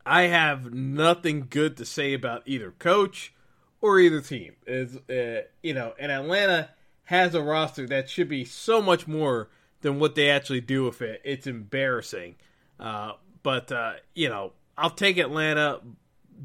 I 0.04 0.22
have 0.22 0.72
nothing 0.72 1.46
good 1.48 1.76
to 1.76 1.84
say 1.84 2.14
about 2.14 2.42
either 2.46 2.72
coach 2.72 3.32
or 3.80 3.98
either 3.98 4.20
team. 4.20 4.54
Is 4.66 4.96
uh, 5.08 5.42
you 5.62 5.74
know, 5.74 5.94
and 5.98 6.12
Atlanta 6.12 6.70
has 7.04 7.34
a 7.34 7.42
roster 7.42 7.86
that 7.88 8.08
should 8.08 8.28
be 8.28 8.44
so 8.44 8.80
much 8.80 9.08
more 9.08 9.48
than 9.80 9.98
what 9.98 10.14
they 10.14 10.30
actually 10.30 10.60
do 10.60 10.84
with 10.84 11.02
it. 11.02 11.20
It's 11.24 11.46
embarrassing. 11.46 12.36
Uh, 12.78 13.12
but 13.42 13.72
uh, 13.72 13.94
you 14.14 14.28
know, 14.28 14.52
I'll 14.76 14.90
take 14.90 15.18
Atlanta 15.18 15.80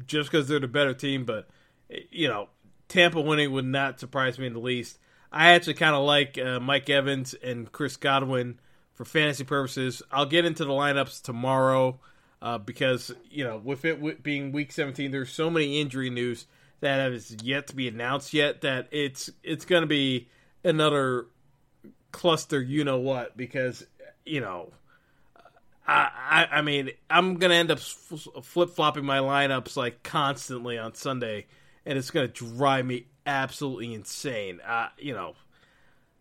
just 0.06 0.30
because 0.30 0.48
they're 0.48 0.60
the 0.60 0.68
better 0.68 0.94
team. 0.94 1.24
But 1.24 1.48
you 2.10 2.28
know, 2.28 2.48
Tampa 2.88 3.20
winning 3.20 3.52
would 3.52 3.64
not 3.64 4.00
surprise 4.00 4.38
me 4.38 4.46
in 4.46 4.52
the 4.52 4.58
least. 4.58 4.98
I 5.32 5.52
actually 5.52 5.74
kind 5.74 5.94
of 5.94 6.04
like 6.04 6.38
uh, 6.38 6.60
Mike 6.60 6.88
Evans 6.88 7.34
and 7.34 7.70
Chris 7.70 7.96
Godwin 7.96 8.58
for 8.94 9.04
fantasy 9.04 9.44
purposes. 9.44 10.02
I'll 10.10 10.26
get 10.26 10.44
into 10.44 10.64
the 10.64 10.70
lineups 10.70 11.20
tomorrow 11.22 11.98
uh, 12.40 12.58
because 12.58 13.12
you 13.30 13.44
know, 13.44 13.60
with 13.62 13.84
it 13.84 14.22
being 14.22 14.52
Week 14.52 14.72
17, 14.72 15.10
there's 15.10 15.32
so 15.32 15.50
many 15.50 15.80
injury 15.80 16.10
news 16.10 16.46
that 16.80 17.12
has 17.12 17.36
yet 17.42 17.68
to 17.68 17.76
be 17.76 17.88
announced 17.88 18.34
yet 18.34 18.62
that 18.62 18.88
it's 18.90 19.30
it's 19.42 19.64
going 19.64 19.82
to 19.82 19.86
be 19.86 20.28
another 20.64 21.26
cluster. 22.12 22.60
You 22.60 22.84
know 22.84 22.98
what? 22.98 23.36
Because 23.36 23.86
you 24.24 24.40
know. 24.40 24.72
I, 25.88 26.10
I, 26.50 26.58
I 26.58 26.62
mean, 26.62 26.90
I'm 27.08 27.36
gonna 27.36 27.54
end 27.54 27.70
up 27.70 27.78
flip 27.78 28.70
flopping 28.70 29.04
my 29.04 29.18
lineups 29.18 29.76
like 29.76 30.02
constantly 30.02 30.78
on 30.78 30.94
Sunday, 30.94 31.46
and 31.84 31.96
it's 31.96 32.10
gonna 32.10 32.26
drive 32.26 32.84
me 32.84 33.06
absolutely 33.24 33.94
insane. 33.94 34.60
Uh, 34.66 34.88
you 34.98 35.12
know. 35.12 35.34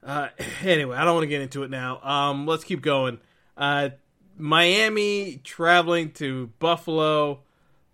Uh, 0.03 0.30
anyway, 0.64 0.95
I 0.95 1.03
don't 1.03 1.16
want 1.16 1.24
to 1.24 1.30
get 1.30 1.41
into 1.41 1.64
it 1.64 1.72
now. 1.72 1.99
Um, 2.01 2.45
let's 2.45 2.64
keep 2.64 2.82
going. 2.82 3.20
Uh, 3.58 3.89
Miami 4.38 5.41
traveling 5.43 6.12
to 6.14 6.51
Buffalo. 6.60 7.41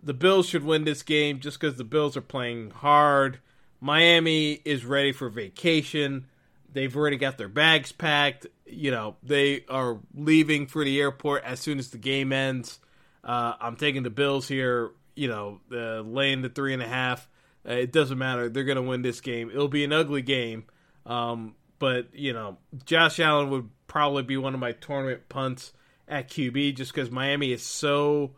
The 0.02 0.14
Bills 0.14 0.48
should 0.48 0.64
win 0.64 0.84
this 0.84 1.02
game 1.02 1.40
just 1.40 1.60
because 1.60 1.76
the 1.76 1.84
Bills 1.84 2.16
are 2.16 2.22
playing 2.22 2.70
hard. 2.70 3.38
Miami 3.80 4.60
is 4.64 4.84
ready 4.84 5.12
for 5.12 5.28
vacation. 5.28 6.26
They've 6.72 6.94
already 6.96 7.16
got 7.16 7.38
their 7.38 7.48
bags 7.48 7.92
packed. 7.92 8.46
You 8.66 8.90
know, 8.90 9.16
they 9.22 9.64
are 9.68 9.98
leaving 10.14 10.66
for 10.66 10.84
the 10.84 11.00
airport 11.00 11.44
as 11.44 11.60
soon 11.60 11.78
as 11.78 11.90
the 11.90 11.98
game 11.98 12.32
ends. 12.32 12.78
Uh, 13.22 13.54
I'm 13.60 13.76
taking 13.76 14.02
the 14.02 14.10
Bills 14.10 14.48
here. 14.48 14.90
You 15.14 15.28
know, 15.28 15.60
uh, 15.70 16.00
laying 16.00 16.42
the 16.42 16.48
three 16.48 16.72
and 16.72 16.82
a 16.82 16.88
half. 16.88 17.28
Uh, 17.68 17.74
it 17.74 17.92
doesn't 17.92 18.18
matter. 18.18 18.48
They're 18.48 18.64
going 18.64 18.76
to 18.76 18.82
win 18.82 19.02
this 19.02 19.20
game. 19.20 19.50
It'll 19.50 19.68
be 19.68 19.84
an 19.84 19.92
ugly 19.92 20.22
game. 20.22 20.64
Um, 21.04 21.54
but, 21.78 22.14
you 22.14 22.32
know, 22.32 22.58
Josh 22.84 23.20
Allen 23.20 23.50
would 23.50 23.68
probably 23.86 24.22
be 24.22 24.36
one 24.36 24.54
of 24.54 24.60
my 24.60 24.72
tournament 24.72 25.28
punts 25.28 25.72
at 26.08 26.28
QB 26.28 26.76
just 26.76 26.94
because 26.94 27.10
Miami 27.10 27.52
is 27.52 27.62
so 27.62 28.32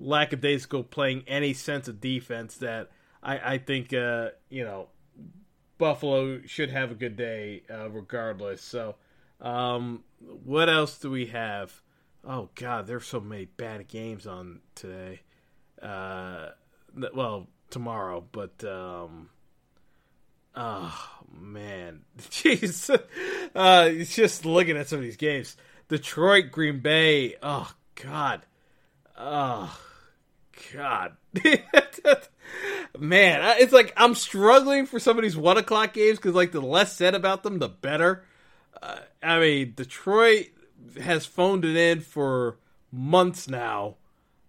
lackadaisical 0.00 0.82
playing 0.82 1.24
any 1.28 1.52
sense 1.52 1.86
of 1.86 2.00
defense 2.00 2.56
that 2.56 2.90
I, 3.22 3.54
I 3.54 3.58
think, 3.58 3.92
uh, 3.92 4.30
you 4.48 4.64
know, 4.64 4.88
Buffalo 5.78 6.40
should 6.46 6.70
have 6.70 6.90
a 6.90 6.94
good 6.94 7.16
day 7.16 7.62
uh, 7.70 7.88
regardless. 7.90 8.62
So, 8.62 8.96
um, 9.40 10.02
what 10.44 10.68
else 10.68 10.98
do 10.98 11.10
we 11.10 11.26
have? 11.26 11.80
Oh, 12.24 12.50
God, 12.54 12.86
there's 12.86 13.06
so 13.06 13.20
many 13.20 13.46
bad 13.46 13.86
games 13.88 14.26
on 14.26 14.60
today. 14.74 15.20
Uh, 15.80 16.50
well, 17.14 17.46
tomorrow, 17.70 18.22
but 18.32 18.62
um, 18.64 19.30
oh 20.54 21.08
man, 21.32 22.00
jeez, 22.18 22.90
uh, 23.54 23.88
it's 23.90 24.14
just 24.14 24.44
looking 24.44 24.76
at 24.76 24.88
some 24.88 24.98
of 24.98 25.04
these 25.04 25.16
games. 25.16 25.56
Detroit, 25.88 26.50
Green 26.50 26.80
Bay. 26.80 27.36
Oh 27.42 27.72
God, 27.94 28.42
oh 29.16 29.78
God, 30.72 31.16
man, 32.98 33.56
it's 33.58 33.72
like 33.72 33.92
I'm 33.96 34.14
struggling 34.14 34.86
for 34.86 34.98
some 34.98 35.16
of 35.18 35.22
these 35.22 35.36
one 35.36 35.58
o'clock 35.58 35.92
games 35.92 36.18
because 36.18 36.34
like 36.34 36.52
the 36.52 36.60
less 36.60 36.96
said 36.96 37.14
about 37.14 37.42
them, 37.42 37.58
the 37.58 37.68
better. 37.68 38.24
Uh, 38.82 38.98
I 39.22 39.38
mean, 39.38 39.72
Detroit 39.76 40.48
has 41.00 41.26
phoned 41.26 41.64
it 41.64 41.76
in 41.76 42.00
for 42.00 42.58
months 42.90 43.48
now. 43.48 43.96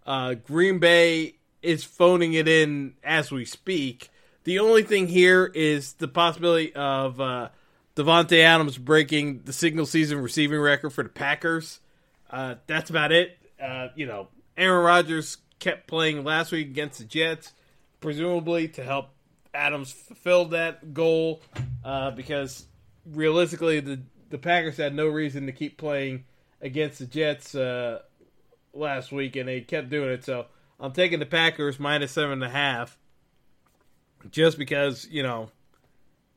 Uh, 0.06 0.34
Green 0.34 0.80
Bay 0.80 1.36
is 1.62 1.84
phoning 1.84 2.34
it 2.34 2.48
in 2.48 2.96
as 3.04 3.32
we 3.32 3.46
speak. 3.46 4.10
The 4.44 4.60
only 4.60 4.84
thing 4.84 5.08
here 5.08 5.46
is 5.54 5.94
the 5.94 6.08
possibility 6.08 6.74
of 6.74 7.22
uh, 7.22 7.50
Adams 7.98 8.78
breaking 8.78 9.42
the 9.46 9.54
single 9.54 9.86
season 9.86 10.20
receiving 10.20 10.60
record 10.60 10.92
for 10.92 11.04
the 11.04 11.10
Packers. 11.10 11.80
Uh, 12.30 12.56
that's 12.66 12.90
about 12.90 13.12
it. 13.12 13.38
Uh, 13.62 13.90
you 13.96 14.08
know, 14.08 14.30
Aaron 14.58 14.84
Rodgers 14.84 15.38
kept 15.62 15.88
playing 15.88 16.26
last 16.26 16.52
week 16.52 16.68
against 16.68 16.98
the 16.98 17.06
Jets, 17.06 17.54
presumably 18.02 18.68
to 18.70 18.84
help 18.84 19.12
Adams 19.54 19.94
fulfill 19.94 20.46
that 20.46 20.94
goal, 20.94 21.42
uh, 21.86 22.12
because 22.12 22.66
realistically, 23.06 23.80
the 23.80 24.02
the 24.30 24.38
Packers 24.38 24.76
had 24.78 24.94
no 24.94 25.08
reason 25.08 25.46
to 25.46 25.52
keep 25.54 25.78
playing 25.78 26.26
against 26.62 27.00
the 27.00 27.06
Jets 27.06 27.56
uh, 27.56 28.00
last 28.74 29.12
week, 29.12 29.36
and 29.36 29.48
they 29.48 29.62
kept 29.62 29.90
doing 29.90 30.10
it. 30.10 30.26
So 30.26 30.48
I'm 30.80 30.92
taking 30.92 31.20
the 31.20 31.26
Packers 31.26 31.80
minus 31.80 32.12
seven 32.12 32.34
and 32.34 32.44
a 32.44 32.50
half, 32.50 32.98
just 34.32 34.58
because 34.58 35.08
you 35.10 35.24
know 35.24 35.52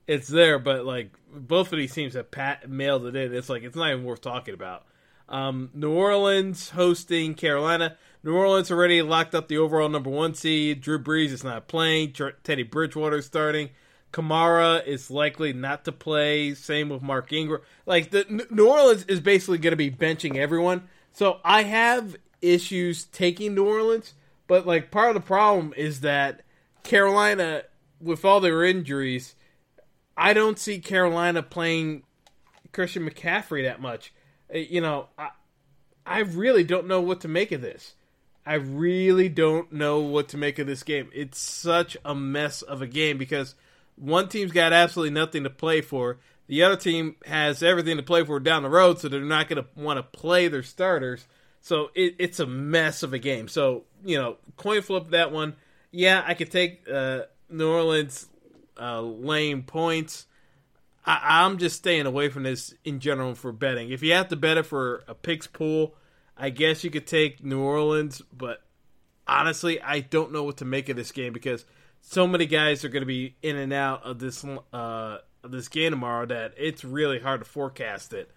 it's 0.07 0.29
there. 0.29 0.59
But 0.59 0.85
like 0.85 1.13
both 1.33 1.73
of 1.73 1.79
these 1.79 1.95
teams 1.95 2.15
have 2.15 2.31
pat 2.31 2.69
mailed 2.69 3.07
it 3.07 3.17
in. 3.17 3.35
It's 3.35 3.49
like 3.49 3.63
it's 3.63 3.77
not 3.77 3.91
even 3.91 4.05
worth 4.05 4.21
talking 4.21 4.55
about. 4.55 4.85
Um, 5.29 5.71
New 5.73 5.93
Orleans 5.93 6.69
hosting 6.69 7.35
Carolina. 7.35 7.97
New 8.25 8.35
Orleans 8.35 8.71
already 8.71 9.03
locked 9.03 9.35
up 9.35 9.47
the 9.47 9.59
overall 9.59 9.89
number 9.89 10.11
one 10.11 10.35
seed. 10.35 10.81
Drew 10.81 10.99
Brees 10.99 11.31
is 11.31 11.45
not 11.45 11.69
playing. 11.69 12.15
Teddy 12.43 12.65
Bridgewater 12.65 13.19
is 13.19 13.27
starting. 13.27 13.71
Kamara 14.13 14.85
is 14.85 15.11
likely 15.11 15.53
not 15.53 15.85
to 15.85 15.93
play. 15.93 16.55
Same 16.55 16.89
with 16.89 17.03
Mark 17.03 17.33
Ingram. 17.33 17.61
Like 17.87 18.11
the 18.11 18.47
New 18.51 18.69
Orleans 18.69 19.05
is 19.05 19.21
basically 19.21 19.59
going 19.59 19.73
to 19.73 19.77
be 19.77 19.91
benching 19.91 20.37
everyone. 20.37 20.89
So 21.13 21.39
I 21.45 21.63
have 21.63 22.17
issues 22.41 23.05
taking 23.05 23.55
New 23.55 23.67
Orleans 23.67 24.15
but 24.47 24.67
like 24.67 24.91
part 24.91 25.09
of 25.09 25.15
the 25.15 25.27
problem 25.27 25.73
is 25.77 26.01
that 26.01 26.43
Carolina, 26.83 27.63
with 28.01 28.25
all 28.25 28.41
their 28.41 28.65
injuries, 28.65 29.35
I 30.17 30.33
don't 30.35 30.59
see 30.59 30.79
Carolina 30.79 31.43
playing 31.43 32.03
Christian 32.73 33.09
McCaffrey 33.09 33.65
that 33.65 33.81
much. 33.81 34.13
Uh, 34.55 34.59
you 34.59 34.81
know, 34.81 35.09
I, 35.19 35.31
I 36.05 36.21
really 36.21 36.65
don't 36.65 36.87
know 36.87 37.01
what 37.01 37.21
to 37.23 37.29
make 37.29 37.53
of 37.53 37.63
this. 37.63 37.95
I 38.47 38.55
really 38.55 39.29
don't 39.29 39.73
know 39.73 40.01
what 40.01 40.29
to 40.29 40.37
make 40.37 40.59
of 40.59 40.67
this 40.67 40.83
game. 40.83 41.11
It's 41.15 41.39
such 41.39 41.97
a 42.05 42.15
mess 42.15 42.63
of 42.63 42.83
a 42.83 42.87
game 42.87 43.17
because 43.17 43.55
one 43.97 44.29
team's 44.29 44.53
got 44.53 44.73
absolutely 44.73 45.15
nothing 45.15 45.45
to 45.45 45.51
play 45.51 45.81
for. 45.81 46.19
The 46.47 46.63
other 46.63 46.77
team 46.77 47.17
has 47.25 47.63
everything 47.63 47.97
to 47.97 48.03
play 48.03 48.23
for 48.25 48.39
down 48.39 48.63
the 48.63 48.69
road, 48.69 48.99
so 48.99 49.09
they're 49.09 49.21
not 49.21 49.49
going 49.49 49.63
to 49.63 49.69
want 49.75 49.97
to 49.97 50.03
play 50.03 50.49
their 50.49 50.63
starters. 50.63 51.27
So 51.63 51.91
it, 51.95 52.17
it's 52.19 52.39
a 52.39 52.47
mess 52.47 53.03
of 53.03 53.15
a 53.15 53.19
game. 53.19 53.49
So 53.49 53.85
you 54.05 54.19
know, 54.19 54.37
coin 54.57 54.83
flip 54.83 55.09
that 55.11 55.33
one. 55.33 55.57
Yeah, 55.91 56.23
I 56.27 56.35
could 56.35 56.51
take 56.51 56.87
uh, 56.93 57.23
New 57.49 57.71
Orleans 57.71 58.27
uh, 58.79 59.01
lane 59.01 59.63
points. 59.63 60.27
I, 61.07 61.45
am 61.45 61.59
just 61.59 61.77
staying 61.77 62.07
away 62.07 62.29
from 62.31 62.45
this 62.45 62.75
in 62.85 63.01
general 63.01 63.35
for 63.35 63.53
betting. 63.53 63.91
If 63.91 64.03
you 64.03 64.13
have 64.15 64.29
to 64.29 64.37
bet 64.37 64.57
it 64.57 64.65
for 64.65 65.05
a 65.07 65.15
picks 65.15 65.47
pool, 65.47 65.95
I 66.37 66.51
guess 66.51 66.85
you 66.85 66.91
could 66.91 67.07
take 67.07 67.45
New 67.45 67.61
Orleans. 67.61 68.23
But 68.33 68.63
honestly, 69.27 69.81
I 69.81 70.01
don't 70.01 70.33
know 70.33 70.45
what 70.45 70.59
to 70.59 70.65
make 70.65 70.89
of 70.89 70.97
this 70.97 71.13
game 71.13 71.33
because 71.33 71.65
so 72.01 72.27
many 72.27 72.47
guys 72.47 72.85
are 72.85 72.89
going 72.89 73.03
to 73.03 73.07
be 73.07 73.37
in 73.43 73.57
and 73.57 73.73
out 73.73 74.05
of 74.05 74.19
this 74.19 74.45
uh, 74.45 75.19
of 75.43 75.51
this 75.51 75.69
game 75.69 75.91
tomorrow 75.91 76.27
that 76.27 76.55
it's 76.57 76.85
really 76.85 77.19
hard 77.19 77.41
to 77.41 77.45
forecast 77.45 78.13
it. 78.13 78.31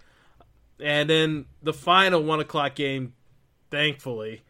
And 0.80 1.10
then 1.10 1.46
the 1.64 1.74
final 1.74 2.22
one 2.24 2.40
o'clock 2.40 2.76
game, 2.76 3.14
thankfully, 3.72 4.44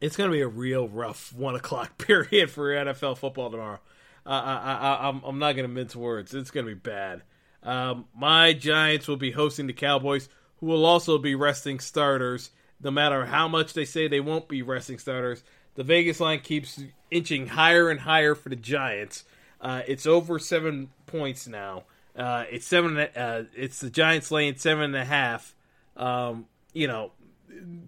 it's 0.00 0.16
going 0.16 0.30
to 0.30 0.34
be 0.34 0.42
a 0.42 0.48
real 0.48 0.88
rough 0.88 1.32
one 1.36 1.54
o'clock 1.54 1.96
period 1.98 2.50
for 2.50 2.74
NFL 2.74 3.18
football 3.18 3.50
tomorrow. 3.50 3.80
Uh, 4.24 4.30
I, 4.30 5.08
am 5.08 5.16
I'm, 5.16 5.24
I'm 5.24 5.38
not 5.38 5.56
going 5.56 5.68
to 5.68 5.72
mince 5.74 5.96
words. 5.96 6.32
It's 6.32 6.52
going 6.52 6.66
to 6.66 6.74
be 6.74 6.78
bad. 6.78 7.22
Um, 7.64 8.06
my 8.14 8.52
Giants 8.52 9.08
will 9.08 9.16
be 9.16 9.32
hosting 9.32 9.66
the 9.66 9.72
Cowboys, 9.72 10.28
who 10.62 10.68
will 10.68 10.86
also 10.86 11.18
be 11.18 11.34
resting 11.34 11.80
starters. 11.80 12.52
No 12.80 12.92
matter 12.92 13.26
how 13.26 13.48
much 13.48 13.72
they 13.72 13.84
say 13.84 14.06
they 14.06 14.20
won't 14.20 14.46
be 14.46 14.62
resting 14.62 14.96
starters, 14.98 15.42
the 15.74 15.82
Vegas 15.82 16.20
line 16.20 16.38
keeps 16.38 16.80
inching 17.10 17.48
higher 17.48 17.90
and 17.90 17.98
higher 17.98 18.36
for 18.36 18.48
the 18.48 18.56
Giants. 18.56 19.24
Uh, 19.60 19.82
it's 19.88 20.06
over 20.06 20.38
seven 20.38 20.90
points 21.06 21.48
now. 21.48 21.82
Uh, 22.16 22.44
it's 22.48 22.66
seven. 22.66 22.96
Uh, 22.96 23.44
it's 23.56 23.80
the 23.80 23.90
Giants 23.90 24.30
laying 24.30 24.56
seven 24.56 24.84
and 24.84 24.96
a 24.96 25.04
half. 25.04 25.52
Um, 25.96 26.46
you 26.72 26.86
know, 26.86 27.10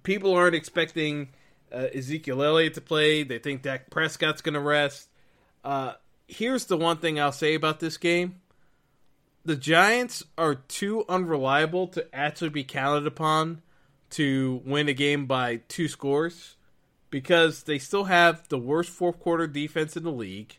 people 0.02 0.34
aren't 0.34 0.56
expecting 0.56 1.28
uh, 1.72 1.86
Ezekiel 1.94 2.42
Elliott 2.42 2.74
to 2.74 2.80
play. 2.80 3.22
They 3.22 3.38
think 3.38 3.62
Dak 3.62 3.88
Prescott's 3.88 4.40
going 4.40 4.54
to 4.54 4.60
rest. 4.60 5.08
Uh, 5.62 5.92
here's 6.26 6.64
the 6.64 6.76
one 6.76 6.96
thing 6.96 7.20
I'll 7.20 7.30
say 7.30 7.54
about 7.54 7.78
this 7.78 7.98
game: 7.98 8.40
the 9.44 9.56
Giants 9.56 10.24
are 10.38 10.54
too 10.54 11.04
unreliable 11.08 11.86
to 11.88 12.14
actually 12.14 12.50
be 12.50 12.64
counted 12.64 13.06
upon 13.06 13.62
to 14.10 14.62
win 14.64 14.88
a 14.88 14.94
game 14.94 15.26
by 15.26 15.56
two 15.68 15.88
scores 15.88 16.56
because 17.10 17.64
they 17.64 17.78
still 17.78 18.04
have 18.04 18.48
the 18.48 18.58
worst 18.58 18.90
fourth 18.90 19.20
quarter 19.20 19.46
defense 19.46 19.96
in 19.96 20.02
the 20.02 20.10
league. 20.10 20.58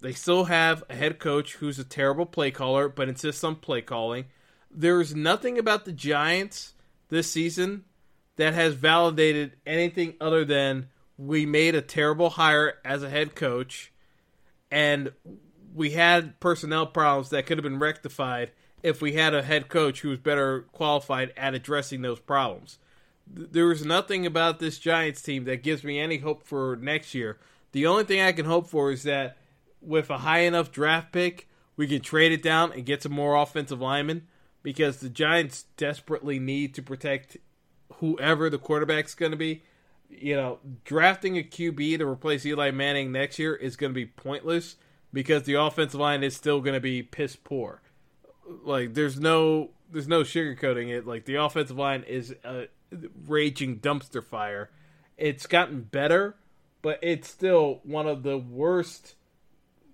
They 0.00 0.12
still 0.12 0.44
have 0.44 0.84
a 0.88 0.94
head 0.94 1.18
coach 1.18 1.54
who's 1.56 1.78
a 1.78 1.84
terrible 1.84 2.26
play 2.26 2.50
caller, 2.50 2.88
but 2.88 3.08
insists 3.08 3.44
on 3.44 3.56
play 3.56 3.82
calling. 3.82 4.26
There's 4.70 5.14
nothing 5.14 5.58
about 5.58 5.84
the 5.84 5.92
Giants 5.92 6.74
this 7.08 7.30
season 7.30 7.84
that 8.36 8.54
has 8.54 8.74
validated 8.74 9.56
anything 9.66 10.14
other 10.20 10.44
than 10.44 10.88
we 11.16 11.44
made 11.44 11.74
a 11.74 11.82
terrible 11.82 12.30
hire 12.30 12.74
as 12.84 13.02
a 13.02 13.10
head 13.10 13.34
coach 13.34 13.92
and 14.70 15.12
we 15.78 15.90
had 15.90 16.40
personnel 16.40 16.86
problems 16.86 17.30
that 17.30 17.46
could 17.46 17.56
have 17.56 17.62
been 17.62 17.78
rectified 17.78 18.50
if 18.82 19.00
we 19.00 19.12
had 19.12 19.32
a 19.32 19.44
head 19.44 19.68
coach 19.68 20.00
who 20.00 20.08
was 20.08 20.18
better 20.18 20.62
qualified 20.72 21.32
at 21.36 21.54
addressing 21.54 22.02
those 22.02 22.18
problems. 22.18 22.78
There 23.28 23.70
is 23.70 23.84
nothing 23.84 24.26
about 24.26 24.58
this 24.58 24.78
Giants 24.78 25.22
team 25.22 25.44
that 25.44 25.62
gives 25.62 25.84
me 25.84 26.00
any 26.00 26.18
hope 26.18 26.42
for 26.42 26.76
next 26.76 27.14
year. 27.14 27.38
The 27.70 27.86
only 27.86 28.02
thing 28.02 28.20
I 28.20 28.32
can 28.32 28.44
hope 28.44 28.66
for 28.66 28.90
is 28.90 29.04
that 29.04 29.36
with 29.80 30.10
a 30.10 30.18
high 30.18 30.40
enough 30.40 30.72
draft 30.72 31.12
pick, 31.12 31.48
we 31.76 31.86
can 31.86 32.00
trade 32.00 32.32
it 32.32 32.42
down 32.42 32.72
and 32.72 32.84
get 32.84 33.04
some 33.04 33.12
more 33.12 33.36
offensive 33.36 33.80
linemen 33.80 34.26
because 34.64 34.96
the 34.96 35.08
Giants 35.08 35.66
desperately 35.76 36.40
need 36.40 36.74
to 36.74 36.82
protect 36.82 37.36
whoever 37.94 38.50
the 38.50 38.58
quarterback's 38.58 39.14
going 39.14 39.30
to 39.30 39.38
be. 39.38 39.62
You 40.10 40.34
know, 40.34 40.58
drafting 40.84 41.38
a 41.38 41.42
QB 41.42 41.98
to 41.98 42.08
replace 42.08 42.44
Eli 42.44 42.72
Manning 42.72 43.12
next 43.12 43.38
year 43.38 43.54
is 43.54 43.76
going 43.76 43.90
to 43.90 43.94
be 43.94 44.06
pointless 44.06 44.74
because 45.12 45.44
the 45.44 45.54
offensive 45.54 46.00
line 46.00 46.22
is 46.22 46.36
still 46.36 46.60
going 46.60 46.74
to 46.74 46.80
be 46.80 47.02
piss 47.02 47.36
poor. 47.36 47.82
Like 48.64 48.94
there's 48.94 49.20
no 49.20 49.70
there's 49.90 50.08
no 50.08 50.22
sugarcoating 50.22 50.88
it. 50.88 51.06
Like 51.06 51.24
the 51.24 51.36
offensive 51.36 51.76
line 51.76 52.04
is 52.04 52.34
a 52.44 52.68
raging 53.26 53.78
dumpster 53.78 54.24
fire. 54.24 54.70
It's 55.16 55.46
gotten 55.46 55.82
better, 55.82 56.36
but 56.82 56.98
it's 57.02 57.28
still 57.28 57.80
one 57.84 58.06
of 58.06 58.22
the 58.22 58.38
worst 58.38 59.14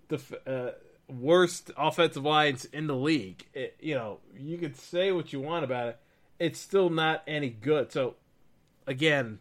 the 0.09 0.21
uh, 0.47 1.13
worst 1.13 1.71
offensive 1.77 2.25
lines 2.25 2.65
in 2.67 2.87
the 2.87 2.97
league. 2.97 3.47
It, 3.55 3.77
you 3.81 3.95
know, 3.95 4.21
you 4.37 4.59
could 4.59 4.77
say 4.77 5.13
what 5.13 5.33
you 5.33 5.41
want 5.41 5.65
about 5.65 5.89
it. 5.89 5.99
It's 6.39 6.61
still 6.61 6.91
not 6.91 7.23
any 7.27 7.51
good. 7.51 7.93
So 7.93 8.17
again, 8.87 9.39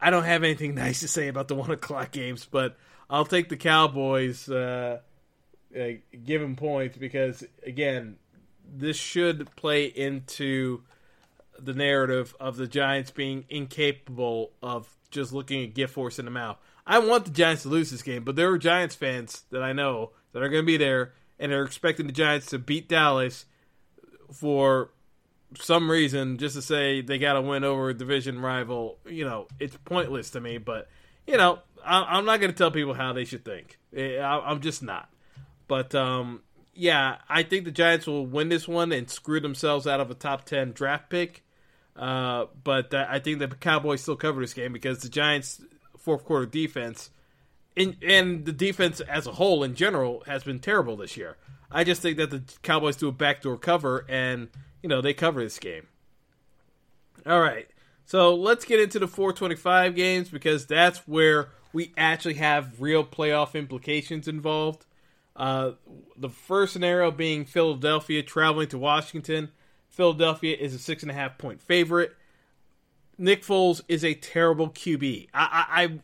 I 0.00 0.10
don't 0.10 0.24
have 0.24 0.42
anything 0.42 0.74
nice 0.76 1.00
to 1.00 1.08
say 1.08 1.28
about 1.28 1.48
the 1.48 1.54
one 1.54 1.70
o'clock 1.70 2.10
games, 2.12 2.44
but 2.44 2.76
I'll 3.08 3.24
take 3.24 3.48
the 3.48 3.56
Cowboys 3.56 4.48
uh, 4.48 5.00
uh, 5.78 5.88
given 6.24 6.56
points 6.56 6.96
because 6.96 7.44
again, 7.64 8.16
this 8.68 8.96
should 8.96 9.54
play 9.56 9.84
into 9.84 10.82
the 11.58 11.74
narrative 11.74 12.34
of 12.40 12.56
the 12.56 12.66
Giants 12.66 13.10
being 13.10 13.44
incapable 13.48 14.52
of 14.62 14.88
just 15.10 15.32
looking 15.32 15.62
at 15.62 15.74
gift 15.74 15.94
horse 15.94 16.18
in 16.18 16.24
the 16.24 16.30
mouth. 16.30 16.58
I 16.86 16.98
want 16.98 17.24
the 17.24 17.30
Giants 17.30 17.62
to 17.62 17.68
lose 17.68 17.90
this 17.90 18.02
game, 18.02 18.24
but 18.24 18.36
there 18.36 18.50
are 18.50 18.58
Giants 18.58 18.94
fans 18.94 19.44
that 19.50 19.62
I 19.62 19.72
know 19.72 20.10
that 20.32 20.42
are 20.42 20.48
going 20.48 20.62
to 20.62 20.66
be 20.66 20.76
there 20.76 21.12
and 21.38 21.52
are 21.52 21.64
expecting 21.64 22.06
the 22.06 22.12
Giants 22.12 22.46
to 22.46 22.58
beat 22.58 22.88
Dallas 22.88 23.46
for 24.32 24.90
some 25.58 25.90
reason 25.90 26.38
just 26.38 26.54
to 26.54 26.62
say 26.62 27.00
they 27.00 27.18
got 27.18 27.34
to 27.34 27.40
win 27.40 27.64
over 27.64 27.90
a 27.90 27.94
division 27.94 28.40
rival. 28.40 28.98
You 29.06 29.24
know, 29.24 29.46
it's 29.58 29.76
pointless 29.84 30.30
to 30.30 30.40
me, 30.40 30.58
but 30.58 30.88
you 31.26 31.36
know, 31.36 31.60
I, 31.86 32.18
am 32.18 32.24
not 32.24 32.40
going 32.40 32.50
to 32.52 32.56
tell 32.56 32.70
people 32.70 32.94
how 32.94 33.12
they 33.12 33.24
should 33.24 33.44
think. 33.44 33.78
Eh, 33.94 34.18
I, 34.18 34.50
am 34.50 34.60
just 34.60 34.82
not. 34.82 35.08
But 35.68 35.94
um, 35.94 36.42
yeah, 36.74 37.16
I 37.28 37.42
think 37.42 37.64
the 37.64 37.70
Giants 37.70 38.06
will 38.06 38.26
win 38.26 38.48
this 38.48 38.68
one 38.68 38.92
and 38.92 39.08
screw 39.08 39.40
themselves 39.40 39.86
out 39.86 40.00
of 40.00 40.10
a 40.10 40.14
top 40.14 40.44
ten 40.44 40.72
draft 40.72 41.10
pick. 41.10 41.42
Uh, 41.96 42.46
but 42.62 42.92
I 42.92 43.18
think 43.18 43.38
the 43.38 43.48
Cowboys 43.48 44.02
still 44.02 44.16
cover 44.16 44.40
this 44.40 44.52
game 44.52 44.72
because 44.72 44.98
the 44.98 45.08
Giants' 45.08 45.62
fourth 45.96 46.24
quarter 46.24 46.44
defense, 46.44 47.10
in, 47.74 47.96
and 48.02 48.44
the 48.44 48.52
defense 48.52 49.00
as 49.00 49.26
a 49.26 49.32
whole 49.32 49.64
in 49.64 49.74
general, 49.74 50.22
has 50.26 50.44
been 50.44 50.58
terrible 50.58 50.96
this 50.96 51.16
year. 51.16 51.36
I 51.70 51.84
just 51.84 52.02
think 52.02 52.18
that 52.18 52.30
the 52.30 52.42
Cowboys 52.62 52.96
do 52.96 53.08
a 53.08 53.12
backdoor 53.12 53.56
cover 53.56 54.04
and 54.08 54.48
you 54.82 54.88
know 54.88 55.00
they 55.00 55.14
cover 55.14 55.42
this 55.42 55.58
game. 55.58 55.86
All 57.24 57.40
right. 57.40 57.68
So 58.04 58.36
let's 58.36 58.64
get 58.64 58.78
into 58.78 59.00
the 59.00 59.08
425 59.08 59.96
games 59.96 60.28
because 60.28 60.66
that's 60.66 60.98
where 61.08 61.48
we 61.76 61.92
actually 61.98 62.34
have 62.36 62.80
real 62.80 63.04
playoff 63.04 63.54
implications 63.54 64.26
involved. 64.26 64.86
Uh, 65.36 65.72
the 66.16 66.30
first 66.30 66.72
scenario 66.72 67.10
being 67.10 67.44
Philadelphia 67.44 68.22
traveling 68.22 68.66
to 68.66 68.78
Washington. 68.78 69.50
Philadelphia 69.90 70.56
is 70.56 70.72
a 70.72 70.78
six 70.78 71.02
and 71.02 71.10
a 71.10 71.14
half 71.14 71.36
point 71.36 71.60
favorite. 71.60 72.16
Nick 73.18 73.42
Foles 73.42 73.82
is 73.88 74.06
a 74.06 74.14
terrible 74.14 74.70
QB. 74.70 75.28
I, 75.34 75.66
I, 75.68 75.82
I 75.82 76.00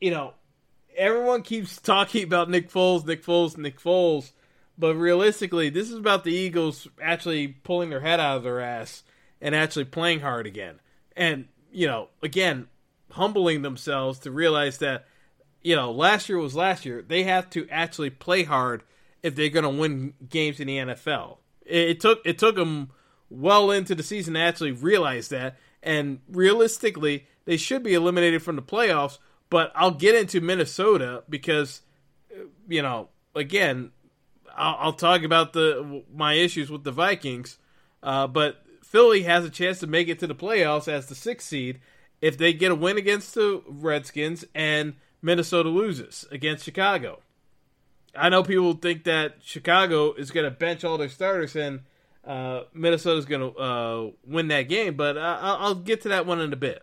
you 0.00 0.10
know, 0.10 0.32
everyone 0.96 1.42
keeps 1.42 1.78
talking 1.78 2.24
about 2.24 2.48
Nick 2.48 2.70
Foles, 2.70 3.04
Nick 3.04 3.22
Foles, 3.22 3.58
Nick 3.58 3.78
Foles, 3.78 4.32
but 4.78 4.94
realistically, 4.94 5.68
this 5.68 5.90
is 5.90 5.96
about 5.96 6.24
the 6.24 6.32
Eagles 6.32 6.88
actually 7.02 7.48
pulling 7.48 7.90
their 7.90 8.00
head 8.00 8.18
out 8.18 8.38
of 8.38 8.44
their 8.44 8.60
ass 8.60 9.02
and 9.42 9.54
actually 9.54 9.84
playing 9.84 10.20
hard 10.20 10.46
again 10.46 10.80
and 11.14 11.48
you 11.70 11.86
know, 11.86 12.08
again, 12.22 12.68
humbling 13.12 13.62
themselves 13.62 14.18
to 14.20 14.30
realize 14.30 14.78
that 14.78 15.06
you 15.62 15.76
know 15.76 15.90
last 15.90 16.28
year 16.28 16.38
was 16.38 16.54
last 16.54 16.84
year. 16.84 17.02
They 17.02 17.24
have 17.24 17.50
to 17.50 17.68
actually 17.70 18.10
play 18.10 18.44
hard 18.44 18.82
if 19.22 19.34
they're 19.34 19.48
going 19.48 19.64
to 19.64 19.80
win 19.80 20.14
games 20.28 20.60
in 20.60 20.66
the 20.66 20.78
NFL. 20.78 21.38
It, 21.64 21.90
it 21.90 22.00
took 22.00 22.20
it 22.24 22.38
took 22.38 22.56
them 22.56 22.90
well 23.28 23.70
into 23.70 23.94
the 23.94 24.02
season 24.02 24.34
to 24.34 24.40
actually 24.40 24.72
realize 24.72 25.28
that, 25.28 25.56
and 25.82 26.20
realistically, 26.28 27.26
they 27.44 27.56
should 27.56 27.82
be 27.82 27.94
eliminated 27.94 28.42
from 28.42 28.56
the 28.56 28.62
playoffs. 28.62 29.18
But 29.48 29.72
I'll 29.74 29.90
get 29.90 30.14
into 30.14 30.40
Minnesota 30.40 31.24
because 31.28 31.82
you 32.68 32.82
know, 32.82 33.08
again, 33.34 33.90
I'll, 34.56 34.76
I'll 34.78 34.92
talk 34.92 35.22
about 35.22 35.52
the 35.52 36.04
my 36.14 36.34
issues 36.34 36.70
with 36.70 36.84
the 36.84 36.92
Vikings. 36.92 37.58
Uh, 38.02 38.26
but 38.26 38.62
Philly 38.82 39.22
has 39.22 39.44
a 39.44 39.50
chance 39.50 39.80
to 39.80 39.86
make 39.86 40.08
it 40.08 40.18
to 40.20 40.26
the 40.26 40.34
playoffs 40.34 40.88
as 40.88 41.06
the 41.06 41.14
sixth 41.14 41.48
seed 41.48 41.80
if 42.20 42.36
they 42.36 42.52
get 42.52 42.70
a 42.70 42.74
win 42.74 42.98
against 42.98 43.34
the 43.34 43.62
Redskins 43.66 44.44
and 44.54 44.94
Minnesota 45.22 45.68
loses 45.68 46.26
against 46.30 46.64
Chicago. 46.64 47.20
I 48.14 48.28
know 48.28 48.42
people 48.42 48.74
think 48.74 49.04
that 49.04 49.36
Chicago 49.42 50.12
is 50.14 50.30
going 50.30 50.44
to 50.44 50.50
bench 50.50 50.84
all 50.84 50.98
their 50.98 51.08
starters 51.08 51.54
and 51.54 51.80
uh, 52.24 52.64
Minnesota 52.74 53.18
is 53.18 53.24
going 53.24 53.52
to 53.52 53.58
uh, 53.58 54.10
win 54.26 54.48
that 54.48 54.62
game, 54.62 54.94
but 54.94 55.16
uh, 55.16 55.38
I'll 55.40 55.74
get 55.74 56.02
to 56.02 56.08
that 56.10 56.26
one 56.26 56.40
in 56.40 56.52
a 56.52 56.56
bit. 56.56 56.82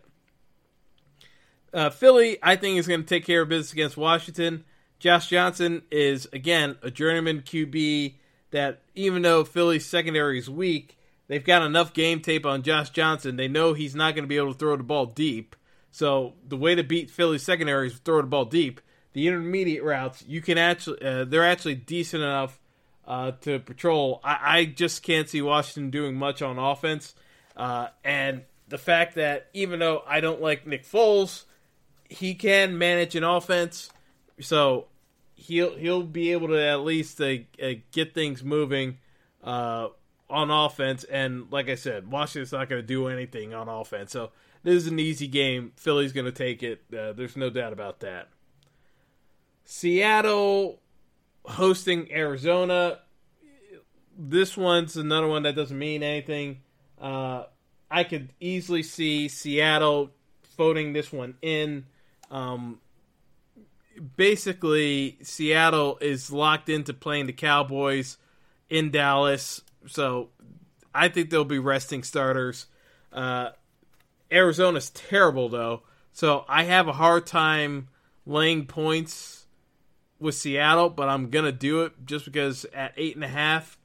Uh, 1.72 1.90
Philly, 1.90 2.38
I 2.42 2.56
think, 2.56 2.78
is 2.78 2.88
going 2.88 3.00
to 3.02 3.06
take 3.06 3.24
care 3.24 3.42
of 3.42 3.48
business 3.48 3.72
against 3.72 3.96
Washington. 3.96 4.64
Josh 4.98 5.28
Johnson 5.28 5.82
is, 5.90 6.26
again, 6.32 6.76
a 6.82 6.90
journeyman 6.90 7.42
QB 7.42 8.14
that, 8.50 8.80
even 8.94 9.22
though 9.22 9.44
Philly's 9.44 9.86
secondary 9.86 10.38
is 10.38 10.50
weak, 10.50 10.97
they've 11.28 11.44
got 11.44 11.62
enough 11.62 11.92
game 11.92 12.20
tape 12.20 12.44
on 12.44 12.62
Josh 12.62 12.90
Johnson. 12.90 13.36
They 13.36 13.48
know 13.48 13.72
he's 13.72 13.94
not 13.94 14.14
going 14.14 14.24
to 14.24 14.28
be 14.28 14.36
able 14.36 14.52
to 14.52 14.58
throw 14.58 14.76
the 14.76 14.82
ball 14.82 15.06
deep. 15.06 15.54
So 15.90 16.34
the 16.46 16.56
way 16.56 16.74
to 16.74 16.82
beat 16.82 17.10
Philly's 17.10 17.42
secondary 17.42 17.88
is 17.88 17.98
throw 17.98 18.20
the 18.20 18.28
ball 18.28 18.44
deep. 18.44 18.80
The 19.12 19.26
intermediate 19.26 19.82
routes, 19.82 20.24
you 20.26 20.40
can 20.42 20.58
actually, 20.58 21.02
uh, 21.02 21.24
they're 21.24 21.46
actually 21.46 21.76
decent 21.76 22.22
enough 22.22 22.60
uh, 23.06 23.32
to 23.40 23.58
patrol. 23.58 24.20
I, 24.22 24.58
I, 24.58 24.64
just 24.66 25.02
can't 25.02 25.28
see 25.28 25.40
Washington 25.40 25.90
doing 25.90 26.14
much 26.14 26.42
on 26.42 26.58
offense. 26.58 27.14
Uh, 27.56 27.88
and 28.04 28.42
the 28.68 28.76
fact 28.76 29.14
that 29.14 29.48
even 29.54 29.80
though 29.80 30.02
I 30.06 30.20
don't 30.20 30.42
like 30.42 30.66
Nick 30.66 30.84
Foles, 30.84 31.44
he 32.08 32.34
can 32.34 32.76
manage 32.76 33.16
an 33.16 33.24
offense. 33.24 33.90
So 34.40 34.88
he'll 35.34 35.74
he'll 35.76 36.02
be 36.02 36.32
able 36.32 36.48
to 36.48 36.62
at 36.62 36.80
least 36.80 37.20
uh, 37.20 37.36
get 37.92 38.12
things 38.12 38.44
moving 38.44 38.98
uh, 39.42 39.88
on 40.30 40.50
offense, 40.50 41.04
and 41.04 41.50
like 41.50 41.68
I 41.68 41.74
said, 41.74 42.10
Washington's 42.10 42.52
not 42.52 42.68
going 42.68 42.82
to 42.82 42.86
do 42.86 43.08
anything 43.08 43.54
on 43.54 43.68
offense. 43.68 44.12
So 44.12 44.30
this 44.62 44.74
is 44.74 44.86
an 44.86 44.98
easy 44.98 45.26
game. 45.26 45.72
Philly's 45.76 46.12
going 46.12 46.26
to 46.26 46.32
take 46.32 46.62
it. 46.62 46.82
Uh, 46.92 47.12
there's 47.12 47.36
no 47.36 47.50
doubt 47.50 47.72
about 47.72 48.00
that. 48.00 48.28
Seattle 49.64 50.80
hosting 51.44 52.12
Arizona. 52.12 52.98
This 54.18 54.56
one's 54.56 54.96
another 54.96 55.28
one 55.28 55.44
that 55.44 55.54
doesn't 55.54 55.78
mean 55.78 56.02
anything. 56.02 56.60
Uh, 57.00 57.44
I 57.90 58.04
could 58.04 58.32
easily 58.40 58.82
see 58.82 59.28
Seattle 59.28 60.10
voting 60.56 60.92
this 60.92 61.12
one 61.12 61.36
in. 61.40 61.86
Um, 62.30 62.80
basically, 64.16 65.18
Seattle 65.22 65.98
is 66.00 66.30
locked 66.30 66.68
into 66.68 66.92
playing 66.92 67.26
the 67.26 67.32
Cowboys 67.32 68.18
in 68.68 68.90
Dallas 68.90 69.62
so 69.86 70.28
I 70.94 71.08
think 71.08 71.30
they'll 71.30 71.44
be 71.44 71.58
resting 71.58 72.02
starters. 72.02 72.66
Uh, 73.12 73.50
Arizona's 74.30 74.90
terrible 74.90 75.48
though, 75.48 75.82
so 76.12 76.44
I 76.48 76.64
have 76.64 76.88
a 76.88 76.92
hard 76.92 77.26
time 77.26 77.88
laying 78.26 78.66
points 78.66 79.46
with 80.20 80.34
Seattle, 80.34 80.90
but 80.90 81.08
I'm 81.08 81.30
gonna 81.30 81.52
do 81.52 81.82
it 81.82 81.92
just 82.04 82.24
because 82.24 82.64
at 82.74 82.92
eight 82.96 83.14
and 83.14 83.24
a 83.24 83.28
half, 83.28 83.78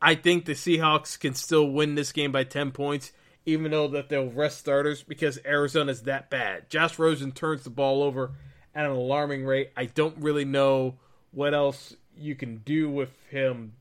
I 0.00 0.14
think 0.14 0.44
the 0.44 0.52
Seahawks 0.52 1.18
can 1.18 1.34
still 1.34 1.68
win 1.68 1.94
this 1.94 2.12
game 2.12 2.32
by 2.32 2.44
ten 2.44 2.70
points, 2.70 3.12
even 3.46 3.70
though 3.70 3.88
that 3.88 4.08
they'll 4.08 4.30
rest 4.30 4.58
starters 4.58 5.02
because 5.02 5.38
Arizona's 5.44 6.02
that 6.02 6.30
bad. 6.30 6.68
Josh 6.70 6.98
Rosen 6.98 7.32
turns 7.32 7.64
the 7.64 7.70
ball 7.70 8.02
over 8.02 8.32
at 8.74 8.84
an 8.84 8.92
alarming 8.92 9.44
rate. 9.44 9.70
I 9.76 9.86
don't 9.86 10.16
really 10.18 10.44
know 10.44 10.98
what 11.30 11.54
else 11.54 11.96
you 12.16 12.34
can 12.34 12.58
do 12.58 12.90
with 12.90 13.10
him, 13.30 13.72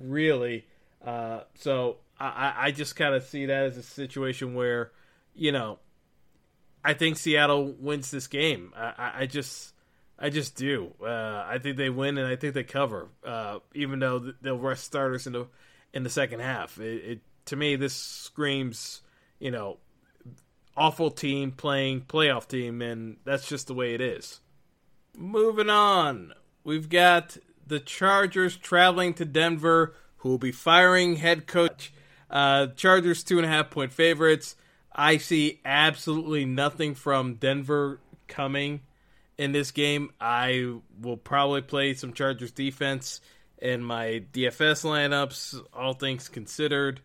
really. 0.00 0.66
Uh, 1.04 1.40
so 1.54 1.98
I, 2.18 2.54
I 2.56 2.70
just 2.70 2.96
kind 2.96 3.14
of 3.14 3.24
see 3.24 3.46
that 3.46 3.64
as 3.64 3.76
a 3.76 3.82
situation 3.82 4.54
where, 4.54 4.90
you 5.34 5.52
know, 5.52 5.78
I 6.84 6.94
think 6.94 7.16
Seattle 7.16 7.74
wins 7.78 8.10
this 8.10 8.26
game. 8.26 8.72
I, 8.76 9.12
I 9.20 9.26
just, 9.26 9.72
I 10.18 10.30
just 10.30 10.56
do. 10.56 10.94
Uh, 11.02 11.44
I 11.46 11.58
think 11.60 11.76
they 11.76 11.90
win, 11.90 12.16
and 12.16 12.26
I 12.26 12.36
think 12.36 12.54
they 12.54 12.64
cover. 12.64 13.08
Uh, 13.24 13.58
even 13.74 13.98
though 13.98 14.32
they'll 14.40 14.58
rest 14.58 14.84
starters 14.84 15.26
in 15.26 15.32
the 15.32 15.46
in 15.92 16.02
the 16.02 16.10
second 16.10 16.40
half. 16.40 16.78
It, 16.78 17.04
it 17.04 17.20
to 17.46 17.56
me 17.56 17.76
this 17.76 17.94
screams, 17.94 19.02
you 19.38 19.50
know, 19.50 19.78
awful 20.76 21.10
team 21.10 21.52
playing 21.52 22.02
playoff 22.02 22.46
team, 22.46 22.82
and 22.82 23.16
that's 23.24 23.48
just 23.48 23.66
the 23.66 23.74
way 23.74 23.94
it 23.94 24.00
is. 24.00 24.40
Moving 25.16 25.70
on, 25.70 26.34
we've 26.64 26.88
got 26.88 27.36
the 27.66 27.80
Chargers 27.80 28.56
traveling 28.56 29.14
to 29.14 29.24
Denver, 29.24 29.94
who 30.18 30.30
will 30.30 30.38
be 30.38 30.52
firing 30.52 31.16
head 31.16 31.46
coach. 31.46 31.92
Uh, 32.30 32.68
Chargers 32.68 33.22
two 33.22 33.38
and 33.38 33.46
a 33.46 33.48
half 33.48 33.70
point 33.70 33.92
favorites. 33.92 34.56
I 34.92 35.18
see 35.18 35.60
absolutely 35.64 36.44
nothing 36.44 36.94
from 36.94 37.34
Denver 37.34 38.00
coming 38.28 38.80
in 39.38 39.52
this 39.52 39.70
game. 39.70 40.10
I 40.20 40.74
will 41.00 41.16
probably 41.16 41.62
play 41.62 41.94
some 41.94 42.12
Chargers 42.12 42.52
defense 42.52 43.20
in 43.58 43.82
my 43.82 44.22
DFS 44.32 44.84
lineups, 44.84 45.62
all 45.72 45.92
things 45.92 46.28
considered. 46.28 47.00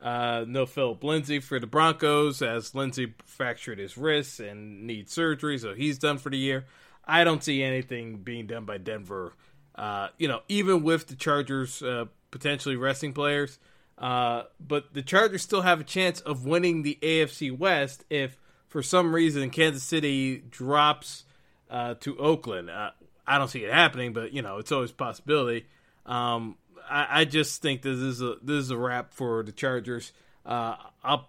Uh, 0.00 0.44
no 0.46 0.66
Philip 0.66 1.02
Lindsay 1.02 1.40
for 1.40 1.58
the 1.58 1.66
Broncos, 1.66 2.42
as 2.42 2.74
Lindsay 2.74 3.14
fractured 3.24 3.78
his 3.78 3.96
wrist 3.96 4.40
and 4.40 4.86
needs 4.86 5.12
surgery, 5.12 5.58
so 5.58 5.74
he's 5.74 5.98
done 5.98 6.18
for 6.18 6.30
the 6.30 6.36
year. 6.36 6.66
I 7.04 7.24
don't 7.24 7.42
see 7.42 7.62
anything 7.62 8.18
being 8.18 8.46
done 8.46 8.64
by 8.64 8.78
Denver. 8.78 9.32
Uh, 9.76 10.08
you 10.18 10.26
know, 10.26 10.40
even 10.48 10.82
with 10.82 11.06
the 11.06 11.14
Chargers 11.14 11.82
uh, 11.82 12.06
potentially 12.30 12.76
resting 12.76 13.12
players, 13.12 13.58
uh, 13.98 14.44
but 14.58 14.94
the 14.94 15.02
Chargers 15.02 15.42
still 15.42 15.62
have 15.62 15.80
a 15.80 15.84
chance 15.84 16.20
of 16.20 16.46
winning 16.46 16.82
the 16.82 16.98
AFC 17.02 17.56
West 17.56 18.04
if, 18.08 18.38
for 18.68 18.82
some 18.82 19.14
reason, 19.14 19.50
Kansas 19.50 19.82
City 19.82 20.38
drops 20.38 21.24
uh, 21.70 21.94
to 22.00 22.18
Oakland. 22.18 22.70
Uh, 22.70 22.90
I 23.26 23.38
don't 23.38 23.48
see 23.48 23.64
it 23.64 23.72
happening, 23.72 24.12
but 24.12 24.32
you 24.32 24.42
know, 24.42 24.58
it's 24.58 24.72
always 24.72 24.90
a 24.90 24.94
possibility. 24.94 25.66
Um, 26.06 26.56
I, 26.88 27.20
I, 27.20 27.24
just 27.24 27.60
think 27.60 27.82
this 27.82 27.98
is 27.98 28.22
a 28.22 28.36
this 28.42 28.62
is 28.62 28.70
a 28.70 28.76
wrap 28.76 29.12
for 29.12 29.42
the 29.42 29.50
Chargers. 29.50 30.12
I'll 30.44 31.28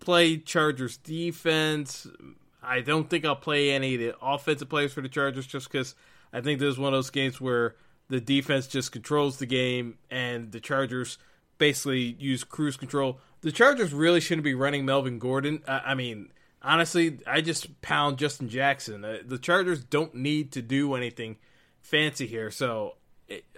play 0.00 0.36
Chargers 0.36 0.96
defense. 0.96 2.06
I 2.62 2.80
don't 2.80 3.08
think 3.08 3.24
I'll 3.24 3.36
play 3.36 3.70
any 3.70 3.94
of 3.94 4.00
the 4.00 4.14
offensive 4.20 4.68
players 4.68 4.92
for 4.92 5.00
the 5.00 5.08
Chargers 5.08 5.46
just 5.46 5.70
because 5.70 5.94
I 6.32 6.40
think 6.40 6.58
this 6.58 6.70
is 6.70 6.78
one 6.78 6.92
of 6.92 6.98
those 6.98 7.10
games 7.10 7.40
where 7.40 7.76
the 8.08 8.20
defense 8.20 8.66
just 8.66 8.92
controls 8.92 9.38
the 9.38 9.46
game 9.46 9.98
and 10.10 10.52
the 10.52 10.60
Chargers 10.60 11.18
basically 11.58 12.16
use 12.18 12.44
cruise 12.44 12.76
control. 12.76 13.18
The 13.40 13.52
Chargers 13.52 13.92
really 13.92 14.20
shouldn't 14.20 14.44
be 14.44 14.54
running 14.54 14.84
Melvin 14.84 15.18
Gordon. 15.18 15.62
I, 15.66 15.78
I 15.86 15.94
mean, 15.94 16.30
honestly, 16.62 17.18
I 17.26 17.40
just 17.40 17.80
pound 17.82 18.18
Justin 18.18 18.48
Jackson. 18.48 19.04
Uh, 19.04 19.18
the 19.24 19.38
Chargers 19.38 19.82
don't 19.82 20.14
need 20.14 20.52
to 20.52 20.62
do 20.62 20.94
anything 20.94 21.36
fancy 21.80 22.26
here. 22.26 22.50
So 22.50 22.94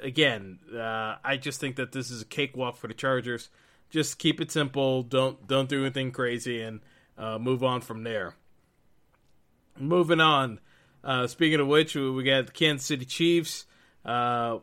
again, 0.02 0.58
uh, 0.74 1.16
I 1.24 1.36
just 1.36 1.60
think 1.60 1.76
that 1.76 1.92
this 1.92 2.10
is 2.10 2.22
a 2.22 2.26
cakewalk 2.26 2.76
for 2.76 2.88
the 2.88 2.94
Chargers. 2.94 3.48
Just 3.90 4.18
keep 4.18 4.40
it 4.40 4.50
simple. 4.50 5.02
Don't 5.02 5.46
don't 5.46 5.68
do 5.68 5.82
anything 5.82 6.12
crazy, 6.12 6.60
and 6.60 6.80
uh, 7.16 7.38
move 7.38 7.64
on 7.64 7.80
from 7.80 8.02
there. 8.04 8.34
Moving 9.78 10.20
on. 10.20 10.60
Uh, 11.02 11.26
speaking 11.26 11.60
of 11.60 11.68
which, 11.68 11.94
we 11.94 12.22
got 12.22 12.46
the 12.46 12.52
Kansas 12.52 12.86
City 12.86 13.06
Chiefs 13.06 13.64
uh, 14.08 14.58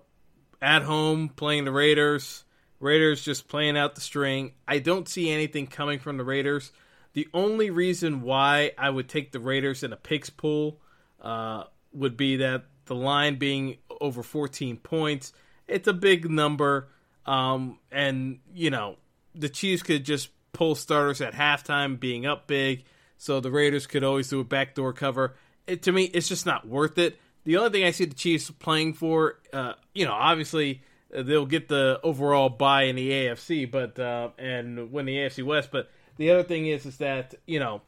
at 0.61 0.81
home 0.81 1.29
playing 1.29 1.65
the 1.65 1.71
Raiders. 1.71 2.43
Raiders 2.79 3.23
just 3.23 3.47
playing 3.47 3.77
out 3.77 3.95
the 3.95 4.01
string. 4.01 4.53
I 4.67 4.79
don't 4.79 5.07
see 5.07 5.29
anything 5.29 5.67
coming 5.67 5.99
from 5.99 6.17
the 6.17 6.23
Raiders. 6.23 6.71
The 7.13 7.27
only 7.33 7.69
reason 7.69 8.21
why 8.21 8.71
I 8.77 8.89
would 8.89 9.07
take 9.07 9.31
the 9.31 9.39
Raiders 9.39 9.83
in 9.83 9.93
a 9.93 9.95
picks 9.95 10.29
pool 10.29 10.81
uh, 11.21 11.65
would 11.93 12.17
be 12.17 12.37
that 12.37 12.65
the 12.85 12.95
line 12.95 13.35
being 13.35 13.77
over 14.01 14.23
14 14.23 14.77
points. 14.77 15.31
It's 15.67 15.87
a 15.87 15.93
big 15.93 16.29
number. 16.29 16.89
Um, 17.25 17.79
and, 17.91 18.39
you 18.53 18.71
know, 18.71 18.97
the 19.33 19.49
Chiefs 19.49 19.83
could 19.83 20.03
just 20.03 20.29
pull 20.53 20.75
starters 20.75 21.21
at 21.21 21.33
halftime 21.33 21.99
being 21.99 22.25
up 22.25 22.47
big. 22.47 22.83
So 23.17 23.39
the 23.39 23.51
Raiders 23.51 23.87
could 23.87 24.03
always 24.03 24.29
do 24.29 24.39
a 24.39 24.43
backdoor 24.43 24.93
cover. 24.93 25.35
It, 25.67 25.83
to 25.83 25.91
me, 25.91 26.05
it's 26.05 26.27
just 26.27 26.45
not 26.45 26.67
worth 26.67 26.97
it. 26.97 27.17
The 27.45 27.57
only 27.57 27.69
thing 27.69 27.83
I 27.83 27.91
see 27.91 28.05
the 28.05 28.15
Chiefs 28.15 28.51
playing 28.51 28.93
for, 28.93 29.39
uh, 29.53 29.73
you 29.93 30.05
know, 30.05 30.13
obviously 30.13 30.81
uh, 31.15 31.23
they'll 31.23 31.45
get 31.45 31.67
the 31.67 31.99
overall 32.03 32.49
bye 32.49 32.83
in 32.83 32.95
the 32.95 33.09
AFC, 33.09 33.69
but 33.69 33.97
uh, 33.97 34.29
and 34.37 34.91
win 34.91 35.05
the 35.05 35.15
AFC 35.15 35.43
West. 35.43 35.69
But 35.71 35.89
the 36.17 36.31
other 36.31 36.43
thing 36.43 36.67
is, 36.67 36.85
is 36.85 36.97
that 36.97 37.35
you 37.45 37.59
know, 37.59 37.81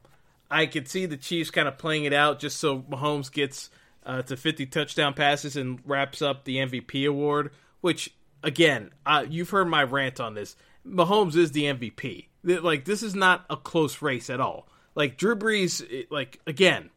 I 0.49 0.67
could 0.67 0.87
see 0.87 1.05
the 1.05 1.17
Chiefs 1.17 1.51
kind 1.51 1.67
of 1.67 1.77
playing 1.77 2.05
it 2.05 2.13
out 2.13 2.39
just 2.39 2.57
so 2.57 2.79
Mahomes 2.79 3.31
gets 3.31 3.69
uh, 4.05 4.21
to 4.21 4.37
50 4.37 4.67
touchdown 4.67 5.13
passes 5.13 5.57
and 5.57 5.79
wraps 5.85 6.21
up 6.21 6.45
the 6.45 6.57
MVP 6.57 7.07
award. 7.07 7.51
Which, 7.81 8.13
again, 8.43 8.91
you've 9.29 9.49
heard 9.49 9.67
my 9.67 9.83
rant 9.83 10.19
on 10.19 10.33
this. 10.33 10.55
Mahomes 10.85 11.35
is 11.35 11.51
the 11.51 11.63
MVP. 11.63 12.27
Like 12.43 12.85
this 12.85 13.03
is 13.03 13.13
not 13.13 13.45
a 13.49 13.57
close 13.57 14.01
race 14.01 14.29
at 14.29 14.39
all. 14.39 14.67
Like 14.95 15.17
Drew 15.17 15.35
Brees, 15.35 16.07
like 16.09 16.39
again, 16.47 16.89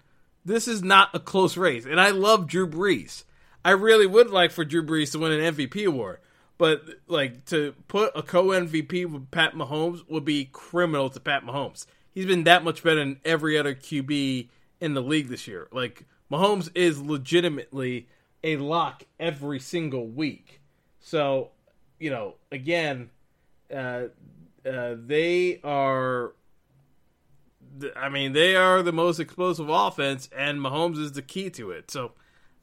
this 0.45 0.69
is 0.69 0.83
not 0.83 1.11
a 1.15 1.21
close 1.21 1.57
race, 1.57 1.85
and 1.85 2.01
I 2.01 2.11
love 2.11 2.47
Drew 2.47 2.67
Brees. 2.67 3.25
I 3.65 3.73
really 3.73 4.07
would 4.07 4.31
like 4.31 4.51
for 4.53 4.65
Drew 4.65 4.83
Brees 4.85 5.13
to 5.13 5.19
win 5.19 5.33
an 5.33 5.55
MVP 5.55 5.87
award, 5.87 6.19
but 6.57 6.83
like 7.09 7.45
to 7.47 7.75
put 7.89 8.13
a 8.15 8.23
co 8.23 8.47
MVP 8.47 9.07
with 9.07 9.31
Pat 9.31 9.55
Mahomes 9.55 10.01
would 10.09 10.25
be 10.25 10.47
criminal 10.51 11.11
to 11.11 11.21
Pat 11.21 11.45
Mahomes. 11.45 11.87
He's 12.13 12.27
been 12.27 12.45
that 12.45 12.65
much 12.65 12.83
better 12.83 13.01
than 13.01 13.21
every 13.25 13.57
other 13.59 13.75
QB 13.75 14.49
in 14.81 14.95
the 14.95 15.03
league 15.03 15.29
this 15.29 15.47
year. 15.47 15.69
Like 15.73 16.07
Mahomes 16.31 16.71
is 16.75 17.01
legitimately 17.01 18.09
a 18.43 18.57
lock 18.57 19.05
every 19.19 19.61
single 19.61 20.07
week. 20.07 20.61
So, 21.01 21.51
you 21.99 22.11
know, 22.11 22.35
again, 22.51 23.11
uh, 23.75 24.05
uh, 24.67 24.95
they 24.97 25.61
are. 25.63 26.33
I 27.97 28.09
mean, 28.09 28.33
they 28.33 28.57
are 28.57 28.83
the 28.83 28.93
most 28.93 29.21
explosive 29.21 29.69
offense, 29.69 30.29
and 30.37 30.59
Mahomes 30.59 30.99
is 30.99 31.13
the 31.13 31.23
key 31.23 31.51
to 31.51 31.71
it. 31.71 31.91
So, 31.91 32.13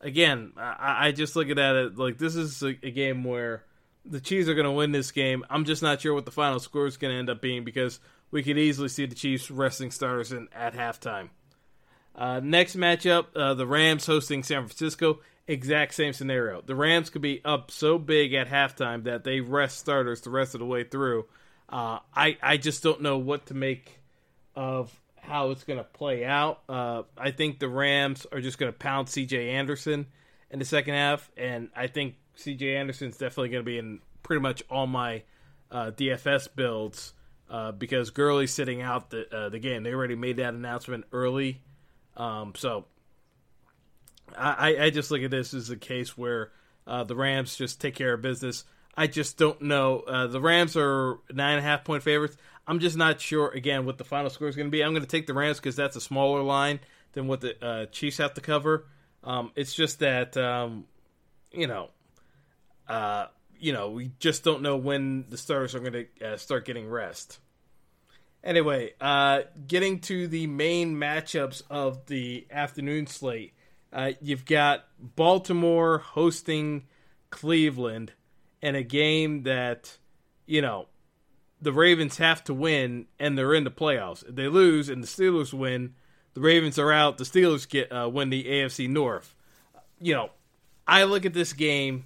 again, 0.02 0.54
I, 0.58 1.08
I 1.08 1.12
just 1.12 1.36
look 1.36 1.50
at 1.50 1.58
it 1.58 1.98
like 1.98 2.18
this 2.18 2.36
is 2.36 2.62
a, 2.62 2.78
a 2.84 2.92
game 2.92 3.24
where 3.24 3.64
the 4.06 4.20
Chiefs 4.20 4.50
are 4.50 4.56
going 4.56 4.66
to 4.66 4.72
win 4.72 4.92
this 4.92 5.12
game. 5.12 5.44
I'm 5.50 5.66
just 5.66 5.82
not 5.82 6.02
sure 6.02 6.14
what 6.14 6.26
the 6.26 6.32
final 6.32 6.60
score 6.60 6.88
is 6.88 6.98
going 6.98 7.14
to 7.14 7.20
end 7.20 7.30
up 7.30 7.42
being 7.42 7.64
because 7.64 8.00
we 8.32 8.44
could 8.44 8.58
easily 8.58 8.90
see 8.90 9.06
the 9.06 9.16
Chiefs 9.16 9.50
resting 9.50 9.92
starters 9.92 10.32
in 10.32 10.48
at 10.54 10.74
halftime. 10.74 11.30
Uh, 12.16 12.40
next 12.44 12.76
matchup, 12.76 13.28
uh, 13.36 13.54
the 13.54 13.68
Rams 13.68 14.06
hosting 14.06 14.44
San 14.44 14.64
Francisco. 14.64 15.20
Exact 15.48 15.94
same 15.94 16.12
scenario. 16.12 16.62
The 16.62 16.76
Rams 16.76 17.10
could 17.10 17.22
be 17.22 17.42
up 17.46 17.72
so 17.72 17.98
big 17.98 18.34
at 18.34 18.50
halftime 18.50 19.06
that 19.06 19.24
they 19.24 19.40
rest 19.40 19.78
starters 19.78 20.22
the 20.22 20.30
rest 20.30 20.54
of 20.56 20.60
the 20.60 20.66
way 20.66 20.84
through. 20.84 21.26
Uh, 21.70 22.00
I 22.14 22.38
I 22.42 22.58
just 22.58 22.84
don't 22.84 23.02
know 23.02 23.18
what 23.18 23.46
to 23.48 23.54
make 23.54 24.00
of 24.58 24.92
how 25.22 25.52
it's 25.52 25.64
going 25.64 25.78
to 25.80 25.86
play 25.86 26.26
out. 26.26 26.62
Uh, 26.68 27.04
I 27.18 27.32
think 27.32 27.60
the 27.60 27.70
Rams 27.70 28.28
are 28.32 28.42
just 28.42 28.58
going 28.58 28.72
to 28.72 28.78
pound 28.78 29.08
C.J. 29.08 29.52
Anderson 29.52 30.08
in 30.52 30.60
the 30.60 30.66
second 30.66 30.96
half, 30.96 31.32
and 31.38 31.70
I 31.74 31.88
think 31.88 32.16
C.J. 32.36 32.76
Anderson 32.76 33.10
is 33.10 33.18
definitely 33.18 33.50
going 33.50 33.64
to 33.64 33.66
be 33.66 33.78
in 33.78 34.00
pretty 34.24 34.42
much 34.42 34.64
all 34.70 34.88
my 34.88 35.24
uh, 35.72 35.92
DFS 35.92 36.50
builds 36.54 37.14
uh, 37.50 37.72
because 37.72 38.10
Gurley's 38.10 38.54
sitting 38.54 38.82
out 38.82 39.12
the 39.12 39.50
the 39.50 39.60
game. 39.60 39.84
They 39.84 39.94
already 39.94 40.16
made 40.16 40.38
that 40.38 40.54
announcement 40.54 41.06
early 41.14 41.62
um, 42.18 42.54
so 42.56 42.86
I, 44.36 44.76
I 44.80 44.90
just 44.90 45.12
look 45.12 45.22
at 45.22 45.32
this 45.32 45.54
as 45.54 45.70
a 45.70 45.78
case 45.78 46.18
where 46.18 46.52
uh, 46.86 47.04
the 47.04 47.16
Rams 47.16 47.56
just 47.56 47.80
take 47.80 47.96
care 47.96 48.14
of 48.14 48.22
business. 48.22 48.66
I 48.98 49.06
just 49.06 49.38
don't 49.38 49.62
know. 49.62 50.00
Uh, 50.00 50.26
the 50.26 50.42
Rams 50.42 50.76
are 50.76 51.20
nine 51.32 51.58
and 51.58 51.60
a 51.60 51.70
half 51.70 51.86
point 51.86 52.02
favorites. 52.02 52.36
I'm 52.66 52.80
just 52.80 52.98
not 52.98 53.22
sure 53.22 53.50
again 53.50 53.86
what 53.86 54.00
the 54.00 54.04
final 54.04 54.30
score 54.32 54.48
is 54.48 54.56
going 54.56 54.68
to 54.68 54.72
be. 54.72 54.84
I'm 54.84 54.92
going 54.92 55.04
to 55.04 55.08
take 55.08 55.28
the 55.28 55.36
Rams 55.36 55.58
because 55.58 55.76
that's 55.76 55.96
a 55.96 56.02
smaller 56.02 56.42
line 56.42 56.80
than 57.14 57.28
what 57.28 57.42
the 57.42 57.64
uh, 57.64 57.86
Chiefs 57.86 58.18
have 58.18 58.34
to 58.34 58.42
cover. 58.42 58.88
Um, 59.24 59.52
it's 59.56 59.74
just 59.74 60.00
that 60.00 60.36
um, 60.36 60.86
you 61.52 61.68
know, 61.68 61.90
uh, 62.88 63.28
you 63.60 63.72
know, 63.72 63.92
we 63.92 64.12
just 64.20 64.44
don't 64.44 64.64
know 64.64 64.78
when 64.78 65.26
the 65.30 65.38
starters 65.38 65.76
are 65.76 65.80
going 65.80 65.94
to 66.20 66.34
uh, 66.34 66.38
start 66.38 66.66
getting 66.66 66.90
rest. 66.90 67.40
Anyway, 68.44 68.94
uh, 69.00 69.42
getting 69.68 70.00
to 70.00 70.28
the 70.28 70.48
main 70.48 70.96
matchups 70.96 71.62
of 71.70 72.06
the 72.08 72.48
afternoon 72.50 73.08
slate, 73.08 73.54
uh, 73.92 74.12
you've 74.22 74.46
got 74.46 74.86
Baltimore 75.00 76.00
hosting 76.00 76.86
Cleveland 77.30 78.14
in 78.62 78.76
a 78.76 78.84
game 78.84 79.44
that, 79.44 79.98
you 80.46 80.62
know, 80.62 80.88
the 81.62 81.74
Ravens 81.74 82.18
have 82.18 82.44
to 82.46 82.54
win 82.54 83.08
and 83.20 83.38
they're 83.38 83.54
in 83.54 83.64
the 83.64 83.72
playoffs. 83.72 84.28
If 84.28 84.36
they 84.36 84.48
lose 84.48 84.90
and 84.90 85.04
the 85.04 85.08
Steelers 85.08 85.54
win, 85.54 85.96
the 86.34 86.42
Ravens 86.42 86.78
are 86.78 86.92
out. 86.92 87.18
The 87.18 87.24
Steelers 87.24 87.68
get 87.68 87.92
uh, 87.92 88.10
win 88.12 88.30
the 88.30 88.44
AFC 88.44 88.90
North. 88.90 89.34
You 90.00 90.14
know, 90.14 90.30
I 90.88 91.04
look 91.04 91.26
at 91.26 91.34
this 91.34 91.54
game 91.54 92.06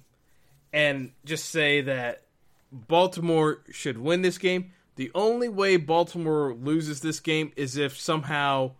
and 0.72 1.12
just 1.24 1.50
say 1.50 1.82
that 1.82 2.22
Baltimore 2.70 3.60
should 3.70 3.98
win 3.98 4.22
this 4.22 4.38
game. 4.38 4.72
The 4.96 5.10
only 5.14 5.48
way 5.48 5.76
Baltimore 5.76 6.54
loses 6.54 7.00
this 7.00 7.20
game 7.20 7.52
is 7.56 7.76
if 7.76 7.98
somehow 7.98 8.72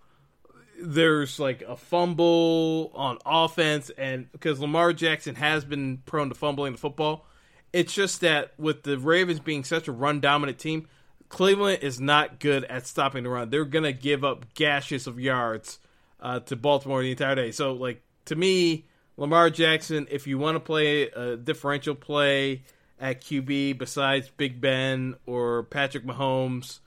there's 0.81 1.39
like 1.39 1.63
a 1.63 1.77
fumble 1.77 2.91
on 2.95 3.19
offense, 3.25 3.91
and 3.91 4.31
because 4.33 4.59
Lamar 4.59 4.93
Jackson 4.93 5.35
has 5.37 5.65
been 5.65 5.99
prone 6.05 6.29
to 6.29 6.35
fumbling 6.35 6.73
the 6.73 6.79
football, 6.79 7.27
it's 7.73 7.93
just 7.93 8.21
that 8.21 8.53
with 8.59 8.83
the 8.83 8.99
Ravens 8.99 9.41
being 9.41 9.65
such 9.65 9.89
a 9.89 9.93
run 9.93 10.21
dominant 10.21 10.59
team, 10.59 10.89
Cleveland 11.29 11.83
is 11.83 12.01
not 12.01 12.39
good 12.41 12.65
at 12.65 12.87
stopping 12.87 13.25
the 13.25 13.31
run. 13.31 13.51
They're 13.51 13.65
gonna 13.65 13.93
give 13.93 14.25
up 14.25 14.53
gashes 14.55 15.07
of 15.07 15.19
yards 15.19 15.79
uh, 16.21 16.41
to 16.41 16.57
Baltimore 16.57 17.03
the 17.03 17.11
entire 17.11 17.35
day. 17.35 17.51
So, 17.53 17.73
like 17.73 18.03
to 18.27 18.37
me, 18.37 18.87
Lamar 19.17 19.51
Jackson, 19.51 20.07
if 20.11 20.27
you 20.27 20.39
want 20.39 20.57
to 20.57 20.61
play 20.61 21.05
a 21.05 21.37
differential 21.37 21.95
play 21.95 22.63
at 23.01 23.21
QB 23.21 23.79
besides 23.79 24.31
Big 24.37 24.61
Ben 24.61 25.17
or 25.27 25.65
Patrick 25.65 26.05
Mahomes, 26.05 26.81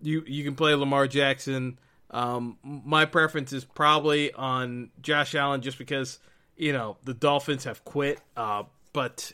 you 0.00 0.22
you 0.26 0.44
can 0.44 0.54
play 0.54 0.74
Lamar 0.74 1.06
Jackson. 1.06 1.78
Um, 2.10 2.58
my 2.62 3.04
preference 3.04 3.52
is 3.52 3.64
probably 3.64 4.32
on 4.32 4.90
Josh 5.00 5.34
Allen 5.34 5.62
just 5.62 5.78
because 5.78 6.18
you 6.56 6.72
know 6.72 6.96
the 7.04 7.14
Dolphins 7.14 7.64
have 7.64 7.84
quit, 7.84 8.20
uh, 8.36 8.64
but 8.92 9.32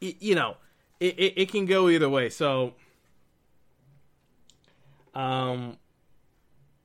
you 0.00 0.34
know 0.34 0.56
it, 1.00 1.18
it, 1.18 1.34
it, 1.36 1.52
can 1.52 1.66
go 1.66 1.88
either 1.88 2.08
way. 2.08 2.28
So, 2.28 2.74
um, 5.14 5.78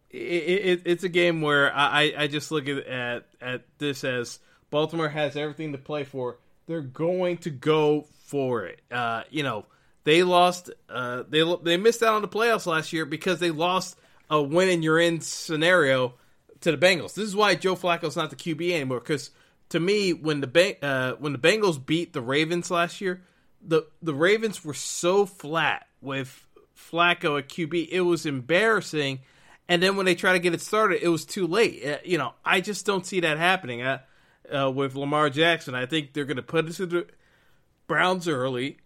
it, 0.09 0.83
it's 0.85 1.03
a 1.03 1.09
game 1.09 1.41
where 1.41 1.73
I, 1.75 2.13
I 2.17 2.27
just 2.27 2.49
look 2.51 2.67
at, 2.67 2.87
at 2.87 3.25
at 3.41 3.65
this 3.77 4.03
as 4.03 4.39
Baltimore 4.69 5.09
has 5.09 5.35
everything 5.35 5.73
to 5.73 5.77
play 5.77 6.05
for. 6.05 6.37
They're 6.67 6.81
going 6.81 7.37
to 7.39 7.49
go 7.49 8.07
for 8.25 8.65
it. 8.65 8.81
Uh, 8.89 9.23
you 9.29 9.43
know, 9.43 9.65
they 10.05 10.23
lost. 10.23 10.69
Uh, 10.89 11.23
they 11.27 11.43
they 11.63 11.77
missed 11.77 12.01
out 12.01 12.13
on 12.13 12.21
the 12.21 12.27
playoffs 12.27 12.65
last 12.65 12.93
year 12.93 13.05
because 13.05 13.39
they 13.39 13.51
lost 13.51 13.97
a 14.29 14.41
win 14.41 14.69
and 14.69 14.83
you're 14.83 14.99
in 14.99 15.21
scenario 15.21 16.13
to 16.61 16.71
the 16.71 16.77
Bengals. 16.77 17.13
This 17.13 17.25
is 17.25 17.35
why 17.35 17.55
Joe 17.55 17.75
Flacco's 17.75 18.15
not 18.15 18.29
the 18.29 18.35
QB 18.35 18.71
anymore. 18.71 18.99
Because 18.99 19.31
to 19.69 19.79
me, 19.79 20.13
when 20.13 20.41
the 20.41 20.77
uh, 20.81 21.13
when 21.13 21.33
the 21.33 21.39
Bengals 21.39 21.83
beat 21.83 22.13
the 22.13 22.21
Ravens 22.21 22.69
last 22.69 23.01
year, 23.01 23.21
the 23.61 23.83
the 24.01 24.13
Ravens 24.13 24.63
were 24.63 24.73
so 24.73 25.25
flat 25.25 25.87
with 26.01 26.47
Flacco 26.75 27.39
at 27.39 27.49
QB, 27.49 27.89
it 27.89 28.01
was 28.01 28.25
embarrassing. 28.25 29.19
And 29.67 29.81
then 29.81 29.95
when 29.95 30.05
they 30.05 30.13
try 30.13 30.33
to 30.33 30.39
get 30.39 30.53
it 30.53 30.61
started, 30.61 31.01
it 31.01 31.07
was 31.07 31.25
too 31.25 31.47
late. 31.47 31.83
Uh, 31.83 31.97
you 32.03 32.19
know, 32.19 32.33
I 32.43 32.61
just 32.61 32.85
don't 32.85 33.05
see 33.05 33.21
that 33.21 33.37
happening 33.37 33.81
uh, 33.81 33.99
uh 34.53 34.69
with 34.69 34.95
Lamar 34.95 35.29
Jackson. 35.29 35.73
I 35.73 35.87
think 35.87 36.13
they're 36.13 36.25
going 36.25 36.37
to 36.37 36.43
put 36.43 36.67
it 36.67 36.73
to 36.73 36.85
the 36.85 37.07
Browns 37.87 38.27
early 38.27 38.77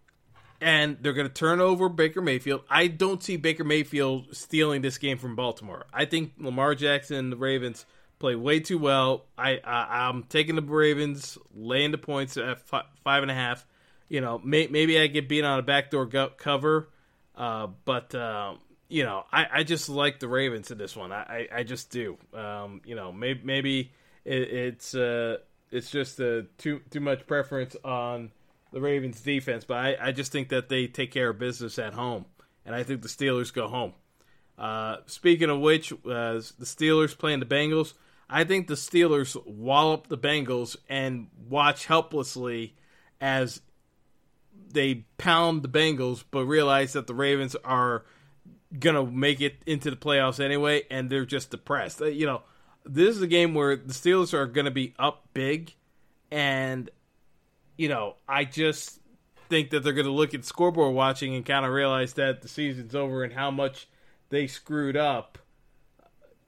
and 0.62 0.98
they're 1.02 1.14
going 1.14 1.28
to 1.28 1.34
turn 1.34 1.60
over 1.60 1.90
Baker 1.90 2.22
Mayfield. 2.22 2.64
I 2.70 2.88
don't 2.88 3.24
see 3.24 3.38
Baker 3.38 3.64
Mayfield 3.64 4.36
stealing 4.36 4.82
this 4.82 4.98
game 4.98 5.18
from 5.18 5.36
Baltimore. 5.36 5.86
I 5.94 6.06
think 6.06 6.34
Lamar 6.38 6.76
Jackson, 6.76 7.30
the 7.30 7.38
Ravens, 7.38 7.86
play 8.20 8.36
way 8.36 8.60
too 8.60 8.78
well. 8.78 9.26
I, 9.38 9.60
I 9.64 10.10
am 10.10 10.24
taking 10.24 10.56
the 10.56 10.62
Ravens, 10.62 11.38
laying 11.56 11.92
the 11.92 11.98
points 11.98 12.38
at 12.38 12.60
five, 12.68 13.22
and 13.24 13.32
a 13.32 13.34
half. 13.34 13.66
You 14.10 14.22
know, 14.22 14.40
may, 14.44 14.68
maybe 14.68 15.00
I 15.00 15.08
get 15.08 15.30
beat 15.30 15.44
on 15.44 15.60
a 15.60 15.62
backdoor 15.64 16.08
cover, 16.38 16.90
uh, 17.36 17.68
but 17.86 18.14
uh, 18.14 18.56
you 18.90 19.04
know, 19.04 19.24
I, 19.32 19.48
I 19.54 19.64
just 19.64 19.88
like 19.88 20.20
the 20.20 20.28
Ravens 20.28 20.72
in 20.72 20.78
this 20.78 20.96
one. 20.96 21.12
I, 21.12 21.48
I, 21.52 21.60
I 21.60 21.64
just 21.64 21.92
do. 21.92 22.18
Um, 22.34 22.82
you 22.86 22.96
know, 22.96 23.12
maybe 23.12 23.42
maybe 23.44 23.92
it, 24.26 24.42
it's 24.42 24.96
uh, 24.96 25.38
it's 25.72 25.90
just 25.90 26.20
uh, 26.20 26.42
too 26.58 26.82
too 26.90 27.00
much 27.00 27.26
preference 27.28 27.76
on 27.84 28.32
the 28.72 28.82
Ravens 28.82 29.22
defense, 29.22 29.64
but 29.64 29.78
I, 29.78 29.98
I 30.00 30.12
just 30.12 30.32
think 30.32 30.50
that 30.50 30.70
they 30.70 30.88
take 30.88 31.12
care 31.12 31.30
of 31.30 31.40
business 31.40 31.80
at 31.80 31.94
home, 31.94 32.26
and 32.66 32.76
I 32.76 32.84
think 32.84 33.02
the 33.02 33.08
Steelers 33.08 33.54
go 33.54 33.68
home. 33.68 33.94
Uh, 34.58 34.98
speaking 35.06 35.50
of 35.50 35.60
which, 35.60 35.92
uh, 35.92 35.96
the 36.04 36.66
Steelers 36.66 37.18
playing 37.18 37.40
the 37.40 37.46
Bengals. 37.46 37.94
I 38.30 38.44
think 38.44 38.68
the 38.68 38.76
Steelers 38.76 39.36
wallop 39.46 40.08
the 40.08 40.18
Bengals 40.18 40.78
and 40.88 41.28
watch 41.48 41.86
helplessly 41.86 42.76
as 43.20 43.62
they 44.72 45.06
pound 45.18 45.64
the 45.64 45.70
Bengals, 45.70 46.24
but 46.30 46.46
realize 46.46 46.94
that 46.94 47.08
the 47.08 47.16
Ravens 47.16 47.56
are 47.64 48.06
gonna 48.78 49.06
make 49.06 49.42
it 49.42 49.64
into 49.66 49.90
the 49.90 49.96
playoffs 49.96 50.44
anyway, 50.44 50.84
and 50.92 51.10
they're 51.10 51.26
just 51.26 51.50
depressed. 51.50 52.02
Uh, 52.02 52.06
you 52.06 52.26
know, 52.26 52.44
this 52.86 53.16
is 53.16 53.22
a 53.22 53.28
game 53.28 53.56
where 53.56 53.76
the 53.76 53.94
Steelers 53.94 54.34
are 54.34 54.46
gonna 54.46 54.72
be 54.72 54.94
up 55.00 55.28
big, 55.34 55.74
and 56.30 56.90
you 57.78 57.90
know, 57.90 58.16
I 58.28 58.44
just 58.44 59.00
think 59.50 59.72
that 59.72 59.84
they're 59.84 59.94
to 59.94 60.12
look 60.12 60.34
at 60.34 60.46
scoreboard 60.46 60.94
watching 60.94 61.34
and 61.34 61.46
kind 61.46 61.66
of 61.66 61.72
realize 61.72 62.14
that 62.14 62.42
the 62.42 62.48
season's 62.48 62.94
over 62.94 63.24
and 63.24 63.34
how 63.34 63.50
much 63.50 63.88
they 64.30 64.46
screwed 64.46 64.96
up 64.96 65.40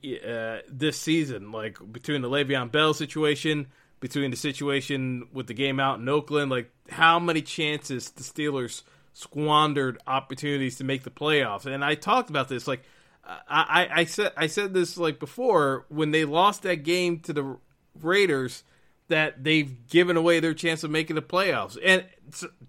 uh, 0.04 0.60
this 0.70 1.00
season. 1.00 1.52
Like 1.52 1.78
between 1.92 2.22
the 2.22 2.30
Le'Veon 2.30 2.72
Bell 2.72 2.94
situation, 2.94 3.68
between 4.00 4.32
the 4.32 4.38
situation 4.38 5.28
with 5.34 5.48
the 5.48 5.54
game 5.54 5.80
out 5.80 6.00
in 6.00 6.10
Oakland, 6.10 6.52
like 6.52 6.72
how 6.90 7.20
many 7.20 7.42
chances 7.42 8.10
the 8.12 8.24
Steelers 8.24 8.84
squandered 9.14 10.00
opportunities 10.08 10.78
to 10.78 10.84
make 10.84 11.04
the 11.04 11.10
playoffs. 11.10 11.66
And 11.66 11.84
I 11.84 11.96
talked 11.96 12.30
about 12.30 12.50
this, 12.50 12.68
like 12.68 12.84
I, 13.26 13.38
I, 13.50 13.90
I 14.02 14.04
said 14.06 14.32
I 14.36 14.48
said 14.48 14.74
this 14.74 14.98
like 14.98 15.20
before 15.20 15.86
when 15.90 16.12
they 16.12 16.26
lost 16.26 16.64
that 16.64 16.84
game 16.84 17.20
to 17.22 17.34
the 17.34 17.58
Raiders 18.02 18.64
that 19.08 19.44
they've 19.44 19.88
given 19.88 20.16
away 20.16 20.40
their 20.40 20.54
chance 20.54 20.84
of 20.84 20.92
making 20.92 21.18
the 21.18 21.22
playoffs. 21.22 21.78
And 21.84 22.06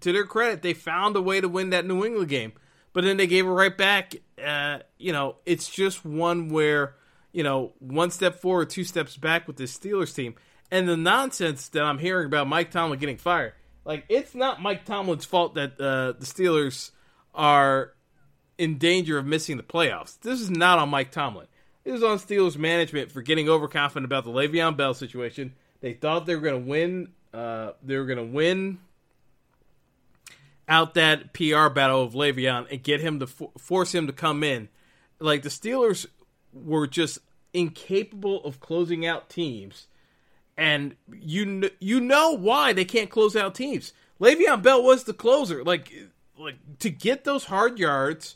to 0.01 0.11
their 0.11 0.25
credit, 0.25 0.61
they 0.61 0.73
found 0.73 1.15
a 1.15 1.21
way 1.21 1.39
to 1.39 1.47
win 1.47 1.69
that 1.69 1.85
New 1.85 2.05
England 2.05 2.29
game, 2.29 2.53
but 2.91 3.03
then 3.03 3.17
they 3.17 3.27
gave 3.27 3.45
it 3.45 3.49
right 3.49 3.75
back. 3.75 4.15
Uh, 4.43 4.79
you 4.97 5.13
know, 5.13 5.37
it's 5.45 5.69
just 5.69 6.05
one 6.05 6.49
where 6.49 6.95
you 7.33 7.43
know 7.43 7.73
one 7.79 8.11
step 8.11 8.39
forward, 8.39 8.69
two 8.69 8.85
steps 8.85 9.17
back 9.17 9.47
with 9.47 9.57
this 9.57 9.77
Steelers 9.77 10.15
team. 10.15 10.35
And 10.71 10.87
the 10.87 10.97
nonsense 10.97 11.67
that 11.69 11.83
I'm 11.83 11.99
hearing 11.99 12.25
about 12.25 12.47
Mike 12.47 12.71
Tomlin 12.71 12.97
getting 12.97 13.17
fired, 13.17 13.53
like 13.85 14.05
it's 14.07 14.33
not 14.33 14.61
Mike 14.61 14.85
Tomlin's 14.85 15.25
fault 15.25 15.55
that 15.55 15.73
uh, 15.79 16.13
the 16.13 16.25
Steelers 16.25 16.91
are 17.35 17.91
in 18.57 18.77
danger 18.77 19.17
of 19.17 19.25
missing 19.25 19.57
the 19.57 19.63
playoffs. 19.63 20.19
This 20.21 20.39
is 20.39 20.49
not 20.49 20.79
on 20.79 20.89
Mike 20.89 21.11
Tomlin. 21.11 21.47
This 21.83 21.95
is 21.95 22.03
on 22.03 22.17
Steelers 22.17 22.57
management 22.57 23.11
for 23.11 23.21
getting 23.21 23.49
overconfident 23.49 24.05
about 24.05 24.23
the 24.23 24.31
Le'Veon 24.31 24.77
Bell 24.77 24.93
situation 24.93 25.53
they 25.83 25.91
thought 25.91 26.25
they 26.25 26.33
were 26.35 26.41
going 26.41 26.63
to 26.63 26.69
win. 26.69 27.09
Uh, 27.33 27.73
they 27.83 27.97
were 27.97 28.05
going 28.05 28.17
to 28.17 28.23
win 28.23 28.79
out 30.65 30.93
that 30.93 31.33
PR 31.33 31.67
battle 31.67 32.01
of 32.01 32.13
Le'Veon 32.13 32.71
and 32.71 32.81
get 32.81 33.01
him 33.01 33.19
to 33.19 33.27
for- 33.27 33.51
force 33.57 33.93
him 33.93 34.07
to 34.07 34.13
come 34.13 34.45
in. 34.45 34.69
Like 35.19 35.43
the 35.43 35.49
Steelers 35.49 36.05
were 36.53 36.87
just 36.87 37.19
incapable 37.53 38.43
of 38.43 38.59
closing 38.59 39.05
out 39.05 39.29
teams, 39.29 39.87
and 40.57 40.95
you 41.11 41.45
kn- 41.45 41.71
you 41.79 41.99
know 41.99 42.31
why 42.31 42.73
they 42.73 42.85
can't 42.85 43.09
close 43.09 43.35
out 43.35 43.55
teams. 43.55 43.93
Le'Veon 44.19 44.61
Bell 44.61 44.83
was 44.83 45.03
the 45.03 45.13
closer. 45.13 45.63
Like 45.63 45.91
like 46.37 46.55
to 46.79 46.89
get 46.89 47.23
those 47.23 47.45
hard 47.45 47.79
yards, 47.79 48.35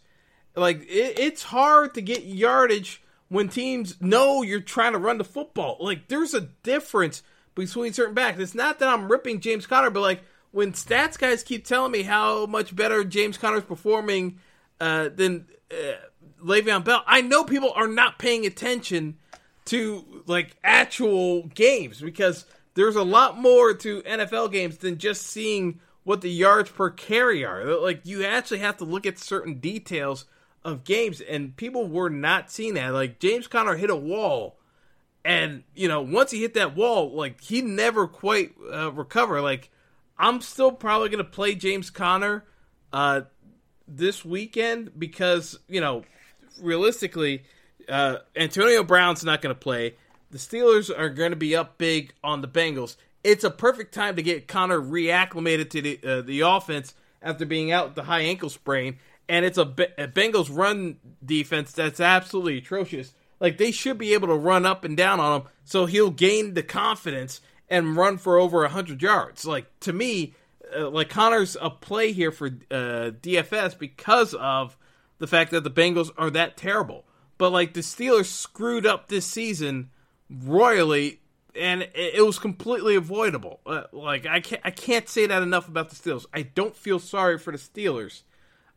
like 0.56 0.82
it, 0.82 1.20
it's 1.20 1.44
hard 1.44 1.94
to 1.96 2.02
get 2.02 2.24
yardage 2.24 3.02
when 3.30 3.50
teams 3.50 4.00
know 4.02 4.42
you're 4.42 4.60
trying 4.60 4.94
to 4.94 5.00
run 5.00 5.18
the 5.18 5.24
football. 5.24 5.78
Like 5.80 6.08
there's 6.08 6.34
a 6.34 6.42
difference 6.42 7.24
between 7.56 7.94
certain 7.94 8.14
backs. 8.14 8.40
It's 8.40 8.56
not 8.56 8.80
that 8.80 8.90
I'm 8.90 9.12
ripping 9.12 9.40
James 9.40 9.66
Conner, 9.66 9.90
but 9.90 10.02
like 10.02 10.22
when 10.52 10.74
stats 10.74 11.18
guys 11.18 11.44
keep 11.44 11.66
telling 11.66 11.92
me 11.92 12.04
how 12.04 12.46
much 12.46 12.76
better 12.76 13.04
James 13.04 13.38
Conner's 13.38 13.64
performing 13.64 14.40
uh, 14.80 15.10
than 15.14 15.48
uh, 15.72 15.98
Le'Veon 16.44 16.84
Bell, 16.84 17.04
I 17.06 17.22
know 17.22 17.44
people 17.44 17.72
are 17.76 17.88
not 17.88 18.20
paying 18.20 18.46
attention 18.46 19.18
to 19.66 20.24
like 20.26 20.56
actual 20.64 21.44
games 21.44 22.00
because 22.02 22.46
there's 22.76 22.96
a 22.96 23.04
lot 23.04 23.38
more 23.38 23.74
to 23.74 24.02
NFL 24.04 24.52
games 24.52 24.78
than 24.78 24.98
just 24.98 25.24
seeing 25.24 25.80
what 26.04 26.22
the 26.22 26.30
yards 26.30 26.70
per 26.70 26.90
carry 26.90 27.44
are. 27.44 27.80
Like 27.80 28.06
you 28.06 28.24
actually 28.24 28.60
have 28.60 28.78
to 28.78 28.86
look 28.86 29.06
at 29.06 29.20
certain 29.20 29.60
details 29.60 30.26
of 30.64 30.84
games, 30.84 31.22
and 31.22 31.56
people 31.56 31.88
were 31.88 32.10
not 32.10 32.52
seeing 32.52 32.76
that. 32.76 32.94
Like 32.94 33.20
James 33.20 33.48
Conner 33.48 33.76
hit 33.76 33.90
a 33.90 33.96
wall 33.96 34.58
and 35.28 35.64
you 35.76 35.90
know 35.90 36.02
once 36.02 36.32
he 36.32 36.42
hit 36.42 36.54
that 36.54 36.76
wall 36.76 37.14
like 37.14 37.42
he 37.42 37.62
never 37.62 38.08
quite 38.08 38.54
uh, 38.72 38.90
recover 38.94 39.42
like 39.42 39.70
i'm 40.18 40.40
still 40.40 40.72
probably 40.72 41.10
to 41.10 41.24
play 41.24 41.54
james 41.54 41.90
conner 41.90 42.46
uh, 42.94 43.22
this 43.86 44.24
weekend 44.24 44.98
because 44.98 45.60
you 45.68 45.82
know 45.82 46.04
realistically 46.62 47.44
uh, 47.90 48.18
antonio 48.36 48.84
brown's 48.84 49.24
not 49.24 49.42
going 49.42 49.54
to 49.54 49.60
play. 49.60 49.96
The 50.32 50.38
steelers 50.38 50.92
are 50.96 51.10
going 51.10 51.32
to 51.32 51.38
be 51.38 51.56
up 51.56 51.78
big 51.78 52.14
on 52.24 52.42
the 52.42 52.48
bengals. 52.48 52.98
It's 53.24 53.44
a 53.44 53.52
perfect 53.52 53.94
time 53.94 54.16
to 54.16 54.22
get 54.22 54.48
conner 54.48 54.80
reacclimated 54.80 55.70
to 55.72 55.82
the, 55.82 56.00
uh, 56.06 56.22
the 56.22 56.42
offense 56.42 56.94
after 57.22 57.46
being 57.46 57.72
out 57.72 57.88
with 57.88 57.96
the 57.96 58.04
high 58.04 58.22
ankle 58.22 58.50
sprain. 58.50 58.98
And 59.30 59.46
it's 59.46 59.58
a, 59.58 59.66
bengals 59.66 60.50
run 60.56 60.98
defense 61.24 61.72
that's 61.72 62.00
absolutely 62.00 62.58
atrocious. 62.58 63.14
Like 63.40 63.58
they 63.58 63.72
should 63.72 63.98
be 63.98 64.14
able 64.14 64.28
to 64.30 64.36
run 64.36 64.66
up 64.66 64.84
and 64.84 64.96
down 64.98 65.20
on 65.20 65.42
him, 65.42 65.48
so 65.64 65.86
he'll 65.86 66.12
gain 66.12 66.54
the 66.54 66.64
confidence 66.64 67.42
and 67.70 67.96
run 67.98 68.18
for 68.18 68.38
over 68.38 68.62
100 68.62 69.02
yards. 69.02 69.46
Like, 69.46 69.68
to 69.82 69.94
me, 69.94 70.34
uh, 70.76 70.90
like 70.90 71.10
Conner's 71.10 71.58
a 71.60 71.70
play 71.70 72.14
here 72.14 72.32
for 72.32 72.48
uh, 72.48 73.12
DFS 73.22 73.78
because 73.78 74.34
of 74.34 74.78
the 75.20 75.28
fact 75.28 75.52
that 75.52 75.64
the 75.64 75.72
Bengals 75.72 76.12
are 76.18 76.30
that 76.30 76.58
terrible. 76.58 77.06
But, 77.38 77.52
like, 77.52 77.74
the 77.74 77.82
Steelers 77.82 78.26
screwed 78.26 78.86
up 78.86 79.08
this 79.08 79.26
season 79.26 79.90
royally 80.30 81.22
and 81.58 81.88
it, 81.96 82.24
was 82.26 82.40
completely 82.40 82.96
avoidable. 82.96 83.60
Uh, 83.66 83.84
like 83.92 84.26
I 84.26 84.40
can't, 84.40 84.62
I 84.64 84.72
can't 84.72 85.10
say 85.10 85.26
that 85.26 85.42
enough 85.42 85.68
about 85.68 85.90
the 85.90 85.96
Steelers. 85.96 86.26
I 86.34 86.44
don't 86.44 86.76
feel 86.76 87.00
sorry 87.00 87.38
for 87.38 87.52
the 87.52 87.58
Steelers 87.58 88.24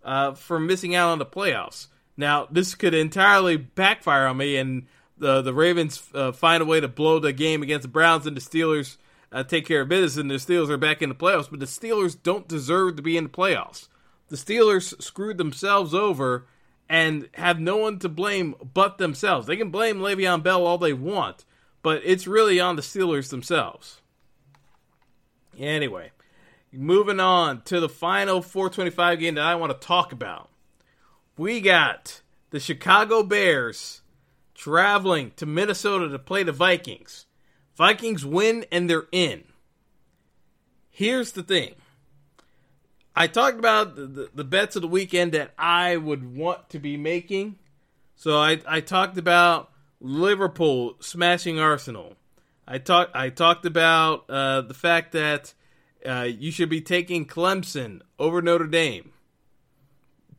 uh, 0.03 0.33
for 0.33 0.59
missing 0.59 0.95
out 0.95 1.11
on 1.11 1.19
the 1.19 1.27
playoffs. 1.27 1.89
Now 2.17 2.49
this 2.51 2.75
could 2.75 2.95
entirely 2.95 3.57
backfire 3.57 4.27
on 4.27 4.39
me, 4.39 4.57
and 4.57 4.87
the 5.19 5.43
the 5.43 5.55
Ravens 5.55 6.03
uh, 6.15 6.33
find 6.33 6.63
a 6.63 6.67
way 6.67 6.81
to 6.81 6.89
blow 6.89 7.19
the 7.19 7.33
game 7.33 7.63
against 7.63 7.83
the 7.83 7.89
Browns, 7.89 8.27
and 8.27 8.37
the 8.37 8.41
Steelers 8.41 8.97
uh, 9.33 9.45
take 9.45 9.67
care 9.67 9.83
of 9.83 9.89
business, 9.89 10.17
and 10.17 10.31
the 10.31 10.35
Steelers 10.35 10.71
are 10.71 10.79
back 10.79 11.03
in 11.03 11.09
the 11.09 11.15
playoffs. 11.15 11.51
But 11.51 11.61
the 11.61 11.67
Steelers 11.67 12.21
don't 12.21 12.49
deserve 12.49 12.97
to 12.97 13.03
be 13.03 13.17
in 13.17 13.25
the 13.25 13.31
playoffs. 13.31 13.89
The 14.31 14.37
Steelers 14.37 15.01
screwed 15.03 15.37
themselves 15.37 15.93
over 15.93 16.47
and 16.89 17.29
have 17.35 17.61
no 17.61 17.77
one 17.77 17.99
to 17.99 18.09
blame 18.09 18.55
but 18.75 18.97
themselves. 18.99 19.47
They 19.47 19.57
can 19.57 19.71
blame 19.71 19.99
Le'Veon 19.99 20.43
Bell 20.43 20.67
all 20.67 20.79
they 20.79 20.93
want 20.93 21.45
but 21.83 22.03
it's 22.05 22.27
really 22.27 22.61
on 22.61 22.77
the 22.77 22.83
Steelers 22.83 23.31
themselves. 23.31 24.01
Anyway, 25.59 26.13
moving 26.73 27.21
on 27.21 27.63
to 27.63 27.81
the 27.81 27.89
final 27.89 28.43
425 28.43 29.19
game 29.19 29.35
that 29.35 29.45
I 29.45 29.55
want 29.55 29.73
to 29.79 29.87
talk 29.87 30.13
about. 30.13 30.49
We 31.37 31.61
got 31.61 32.21
the 32.51 32.61
Chicago 32.61 33.23
Bears 33.23 34.03
traveling 34.55 35.33
to 35.37 35.47
Minnesota 35.47 36.09
to 36.09 36.19
play 36.19 36.43
the 36.43 36.53
Vikings. 36.53 37.27
Vikings 37.77 38.27
win 38.27 38.67
and 38.71 38.89
they're 38.89 39.09
in. 39.11 39.45
Here's 40.91 41.33
the 41.33 41.43
thing. 41.43 41.75
I 43.15 43.27
talked 43.27 43.59
about 43.59 43.97
the, 43.97 44.07
the, 44.07 44.31
the, 44.35 44.45
bets 44.45 44.77
of 44.77 44.83
the 44.83 44.89
weekend 44.89 45.33
that 45.33 45.53
I 45.59 45.97
would 45.97 46.37
want 46.37 46.71
to 46.71 46.79
be 46.79 46.97
making. 46.97 47.59
So 48.15 48.39
I, 48.39 48.61
I 48.67 48.81
talked 48.81 49.19
about 49.19 49.71
Liverpool 50.01 50.97
smashing 51.01 51.59
Arsenal. 51.59 52.15
I 52.67 52.79
talked 52.79 53.17
I 53.17 53.31
talked 53.31 53.67
about 53.67 54.31
uh, 54.31 54.61
the 54.61 54.75
fact 54.75 55.13
that 55.13 55.55
uh, 56.07 56.29
you 56.31 56.53
should 56.53 56.69
be 56.69 56.81
taking 56.81 57.27
Clemson 57.27 58.01
over 58.19 58.41
Notre 58.41 58.67
Dame. 58.67 59.13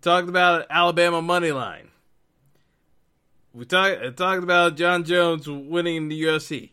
Talked 0.02 0.30
about 0.30 0.66
Alabama 0.70 1.22
money 1.22 1.52
line. 1.52 1.90
We 3.54 3.66
talked 3.66 4.18
talked 4.18 4.44
about 4.44 4.78
Jon 4.78 5.04
Jones 5.04 5.48
winning 5.48 6.08
the 6.08 6.24
UFC. 6.24 6.72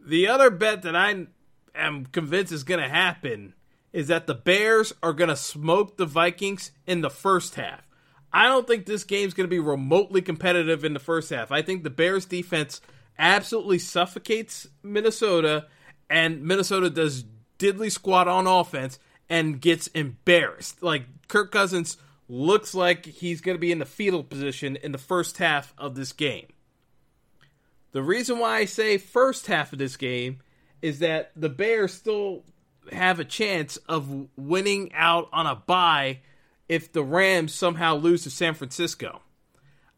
The 0.00 0.26
other 0.28 0.48
bet 0.48 0.82
that 0.82 0.96
I 0.96 1.26
am 1.74 2.06
convinced 2.06 2.50
is 2.50 2.64
going 2.64 2.80
to 2.80 2.88
happen 2.88 3.52
is 3.92 4.08
that 4.08 4.26
the 4.26 4.34
Bears 4.34 4.92
are 5.02 5.12
going 5.12 5.28
to 5.28 5.36
smoke 5.36 5.96
the 5.96 6.06
Vikings 6.06 6.70
in 6.86 7.00
the 7.00 7.10
first 7.10 7.54
half. 7.54 7.88
I 8.32 8.46
don't 8.46 8.66
think 8.66 8.84
this 8.84 9.04
game's 9.04 9.34
going 9.34 9.46
to 9.46 9.50
be 9.50 9.58
remotely 9.58 10.20
competitive 10.20 10.84
in 10.84 10.92
the 10.92 11.00
first 11.00 11.30
half. 11.30 11.50
I 11.50 11.62
think 11.62 11.82
the 11.82 11.90
Bears 11.90 12.26
defense 12.26 12.80
absolutely 13.18 13.78
suffocates 13.78 14.66
Minnesota, 14.82 15.66
and 16.10 16.42
Minnesota 16.42 16.90
does 16.90 17.24
diddly 17.58 17.90
squat 17.90 18.28
on 18.28 18.46
offense 18.46 18.98
and 19.28 19.60
gets 19.60 19.88
embarrassed. 19.88 20.82
Like 20.82 21.04
Kirk 21.28 21.50
Cousins 21.50 21.96
looks 22.28 22.74
like 22.74 23.06
he's 23.06 23.40
going 23.40 23.56
to 23.56 23.60
be 23.60 23.72
in 23.72 23.78
the 23.78 23.86
fetal 23.86 24.22
position 24.22 24.76
in 24.76 24.92
the 24.92 24.98
first 24.98 25.38
half 25.38 25.72
of 25.78 25.94
this 25.94 26.12
game. 26.12 26.46
The 27.92 28.02
reason 28.02 28.38
why 28.38 28.58
I 28.58 28.64
say 28.66 28.98
first 28.98 29.46
half 29.46 29.72
of 29.72 29.78
this 29.78 29.96
game 29.96 30.40
is 30.82 30.98
that 30.98 31.32
the 31.34 31.48
Bears 31.48 31.94
still 31.94 32.44
have 32.92 33.20
a 33.20 33.24
chance 33.24 33.76
of 33.88 34.28
winning 34.36 34.92
out 34.94 35.28
on 35.32 35.46
a 35.46 35.54
bye 35.54 36.20
if 36.68 36.92
the 36.92 37.02
Rams 37.02 37.54
somehow 37.54 37.96
lose 37.96 38.24
to 38.24 38.30
San 38.30 38.54
Francisco. 38.54 39.22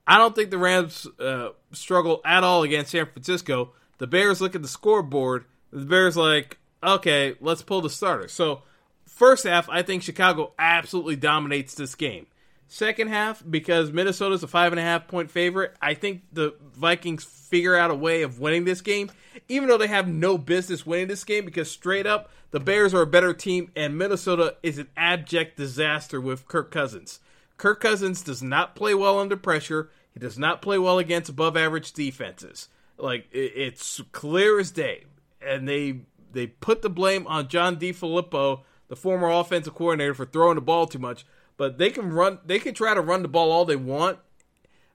I 0.07 0.19
don't 0.19 0.35
think 0.35 0.51
the 0.51 0.59
Rams 0.59 1.07
uh, 1.19 1.51
struggle 1.73 2.21
at 2.25 2.45
all 2.45 2.63
against 2.63 2.93
San 2.93 3.07
Francisco. 3.07 3.73
The 3.99 4.07
Bears 4.07 4.41
look 4.41 4.55
at 4.55 4.63
the 4.63 4.69
scoreboard. 4.69 5.45
The 5.73 5.85
Bears 5.85 6.17
like, 6.17 6.59
okay, 6.83 7.37
let's 7.41 7.63
pull 7.63 7.81
the 7.81 7.91
starter. 7.91 8.29
So 8.29 8.63
first 9.07 9.45
half, 9.45 9.69
I 9.69 9.83
think 9.83 10.03
Chicago 10.03 10.53
absolutely 10.59 11.17
dominates 11.17 11.75
this 11.75 11.95
game. 11.95 12.27
Second 12.73 13.09
half, 13.09 13.43
because 13.51 13.91
Minnesota's 13.91 14.45
a 14.45 14.47
five 14.47 14.73
and 14.73 14.79
a 14.79 14.83
half 14.85 15.09
point 15.09 15.29
favorite, 15.29 15.75
I 15.83 15.95
think 15.95 16.23
the 16.33 16.55
Vikings 16.73 17.25
figure 17.25 17.75
out 17.75 17.91
a 17.91 17.97
way 17.97 18.23
of 18.23 18.39
winning 18.39 18.65
this 18.65 18.81
game, 18.81 19.11
even 19.49 19.69
though 19.69 19.77
they 19.77 19.89
have 19.89 20.07
no 20.07 20.39
business 20.39 20.87
winning 20.87 21.09
this 21.09 21.25
game, 21.25 21.45
because 21.45 21.69
straight 21.69 22.07
up, 22.07 22.31
the 22.53 22.61
Bears 22.61 22.95
are 22.95 23.03
a 23.03 23.09
better 23.09 23.35
team, 23.35 23.73
and 23.75 23.99
Minnesota 23.99 24.55
is 24.63 24.79
an 24.79 24.87
abject 24.97 25.57
disaster 25.57 26.21
with 26.21 26.47
Kirk 26.47 26.71
Cousins. 26.71 27.19
Kirk 27.57 27.81
Cousins 27.81 28.23
does 28.23 28.41
not 28.41 28.77
play 28.77 28.95
well 28.95 29.19
under 29.19 29.37
pressure. 29.37 29.91
He 30.15 30.21
does 30.21 30.39
not 30.39 30.63
play 30.63 30.79
well 30.79 31.01
against 31.01 31.29
above 31.29 31.57
average 31.57 31.93
defenses. 31.93 32.69
Like 32.97 33.27
it's 33.33 34.01
clear 34.13 34.61
as 34.61 34.71
day, 34.71 35.07
and 35.45 35.69
they 35.69 36.03
they 36.31 36.47
put 36.47 36.83
the 36.83 36.89
blame 36.89 37.27
on 37.27 37.49
John 37.49 37.79
DeFilippo, 37.79 38.61
the 38.87 38.95
former 38.95 39.29
offensive 39.29 39.75
coordinator, 39.75 40.15
for 40.15 40.25
throwing 40.25 40.55
the 40.55 40.61
ball 40.61 40.87
too 40.87 41.01
much. 41.01 41.27
But 41.61 41.77
they 41.77 41.91
can 41.91 42.11
run. 42.11 42.39
They 42.47 42.59
can 42.59 42.73
try 42.73 42.95
to 42.95 43.03
run 43.03 43.21
the 43.21 43.29
ball 43.29 43.53
all 43.53 43.67
they 43.67 43.77
want 43.77 44.19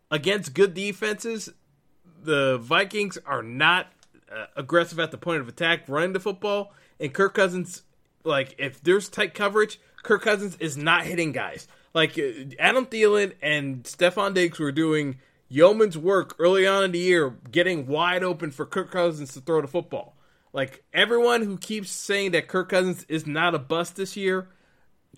against 0.09 0.55
good 0.55 0.73
defenses. 0.73 1.51
The 2.23 2.57
Vikings 2.57 3.19
are 3.23 3.43
not 3.43 3.85
uh, 4.35 4.47
aggressive 4.55 4.99
at 4.99 5.11
the 5.11 5.17
point 5.19 5.41
of 5.41 5.47
attack, 5.47 5.83
running 5.87 6.13
the 6.13 6.19
football. 6.19 6.73
And 6.99 7.13
Kirk 7.13 7.35
Cousins, 7.35 7.83
like 8.23 8.55
if 8.57 8.81
there's 8.81 9.09
tight 9.09 9.35
coverage, 9.35 9.79
Kirk 10.01 10.23
Cousins 10.23 10.57
is 10.59 10.75
not 10.75 11.03
hitting 11.03 11.33
guys. 11.33 11.67
Like 11.93 12.17
uh, 12.17 12.49
Adam 12.57 12.87
Thielen 12.87 13.33
and 13.43 13.83
Stefon 13.83 14.33
Diggs 14.33 14.57
were 14.57 14.71
doing 14.71 15.19
yeoman's 15.47 15.99
work 15.99 16.35
early 16.39 16.65
on 16.65 16.83
in 16.83 16.93
the 16.93 16.97
year, 16.97 17.37
getting 17.51 17.85
wide 17.85 18.23
open 18.23 18.49
for 18.49 18.65
Kirk 18.65 18.89
Cousins 18.89 19.35
to 19.35 19.39
throw 19.39 19.61
the 19.61 19.67
football. 19.67 20.17
Like 20.51 20.83
everyone 20.95 21.43
who 21.43 21.59
keeps 21.59 21.91
saying 21.91 22.31
that 22.31 22.47
Kirk 22.47 22.69
Cousins 22.69 23.05
is 23.07 23.27
not 23.27 23.53
a 23.53 23.59
bust 23.59 23.97
this 23.97 24.17
year 24.17 24.47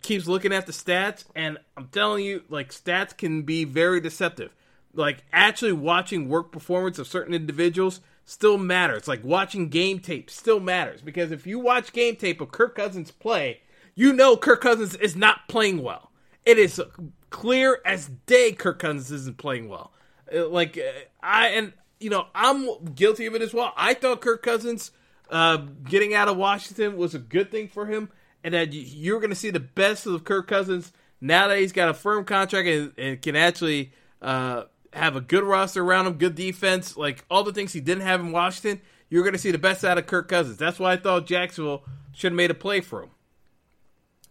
keeps 0.02 0.28
looking 0.28 0.54
at 0.54 0.66
the 0.66 0.72
stats, 0.72 1.26
and 1.36 1.58
I'm 1.76 1.88
telling 1.88 2.24
you, 2.24 2.44
like 2.50 2.72
stats 2.72 3.16
can 3.16 3.44
be 3.44 3.64
very 3.64 4.00
deceptive. 4.00 4.56
Like 4.94 5.24
actually 5.32 5.74
watching 5.74 6.30
work 6.30 6.52
performance 6.52 7.00
of 7.00 7.08
certain 7.08 7.34
individuals 7.34 8.02
still 8.26 8.58
matters. 8.58 9.08
Like 9.08 9.24
watching 9.24 9.70
game 9.70 10.00
tape 10.00 10.30
still 10.30 10.60
matters 10.60 11.02
because 11.02 11.32
if 11.32 11.48
you 11.48 11.60
watch 11.60 11.94
game 11.94 12.16
tape 12.16 12.42
of 12.42 12.52
Kirk 12.52 12.76
Cousins 12.76 13.12
play, 13.12 13.62
you 13.96 14.14
know 14.14 14.38
Kirk 14.38 14.62
Cousins 14.62 14.96
is 14.96 15.16
not 15.16 15.48
playing 15.48 15.82
well. 15.82 16.12
It 16.46 16.58
is 16.58 16.82
clear 17.30 17.80
as 17.86 18.10
day 18.26 18.52
Kirk 18.52 18.80
Cousins 18.80 19.12
isn't 19.12 19.38
playing 19.38 19.68
well. 19.68 19.92
Uh, 20.34 20.48
like 20.48 20.78
uh, 20.78 21.00
I 21.22 21.50
and 21.50 21.74
you 22.00 22.10
know 22.10 22.28
I'm 22.36 22.86
guilty 22.94 23.26
of 23.26 23.36
it 23.36 23.42
as 23.42 23.54
well. 23.54 23.74
I 23.76 23.94
thought 23.94 24.22
Kirk 24.22 24.44
Cousins 24.44 24.92
uh, 25.30 25.58
getting 25.58 26.14
out 26.14 26.28
of 26.28 26.38
Washington 26.38 26.98
was 26.98 27.16
a 27.16 27.20
good 27.20 27.52
thing 27.52 27.68
for 27.68 27.86
him 27.86 28.10
and 28.44 28.54
that 28.54 28.74
you're 28.74 29.20
going 29.20 29.30
to 29.30 29.36
see 29.36 29.50
the 29.50 29.60
best 29.60 30.06
of 30.06 30.24
Kirk 30.24 30.48
Cousins 30.48 30.92
now 31.20 31.48
that 31.48 31.60
he's 31.60 31.72
got 31.72 31.90
a 31.90 31.94
firm 31.94 32.26
contract 32.26 32.68
and, 32.68 32.94
and 32.98 33.22
can 33.22 33.36
actually 33.36 33.92
uh, 34.22 34.64
have 34.94 35.16
a 35.16 35.22
good 35.22 35.44
roster 35.44 35.84
around 35.84 36.08
him, 36.08 36.14
good 36.14 36.36
defense, 36.36 36.96
like 36.98 37.26
all 37.30 37.44
the 37.44 37.54
things 37.54 37.74
he 37.74 37.82
didn't 37.82 38.04
have 38.04 38.20
in 38.20 38.32
Washington. 38.32 38.82
You're 39.10 39.24
going 39.24 39.34
to 39.34 39.40
see 39.40 39.52
the 39.52 39.58
best 39.58 39.84
out 39.84 39.98
of 39.98 40.06
Kirk 40.06 40.28
Cousins. 40.28 40.58
That's 40.58 40.80
why 40.80 40.94
I 40.94 40.98
thought 40.98 41.26
Jacksonville 41.26 41.84
should 42.14 42.32
have 42.32 42.38
made 42.38 42.52
a 42.52 42.56
play 42.56 42.82
for 42.82 43.04
him. 43.04 43.10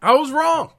I 0.02 0.12
was 0.14 0.30
wrong. 0.30 0.72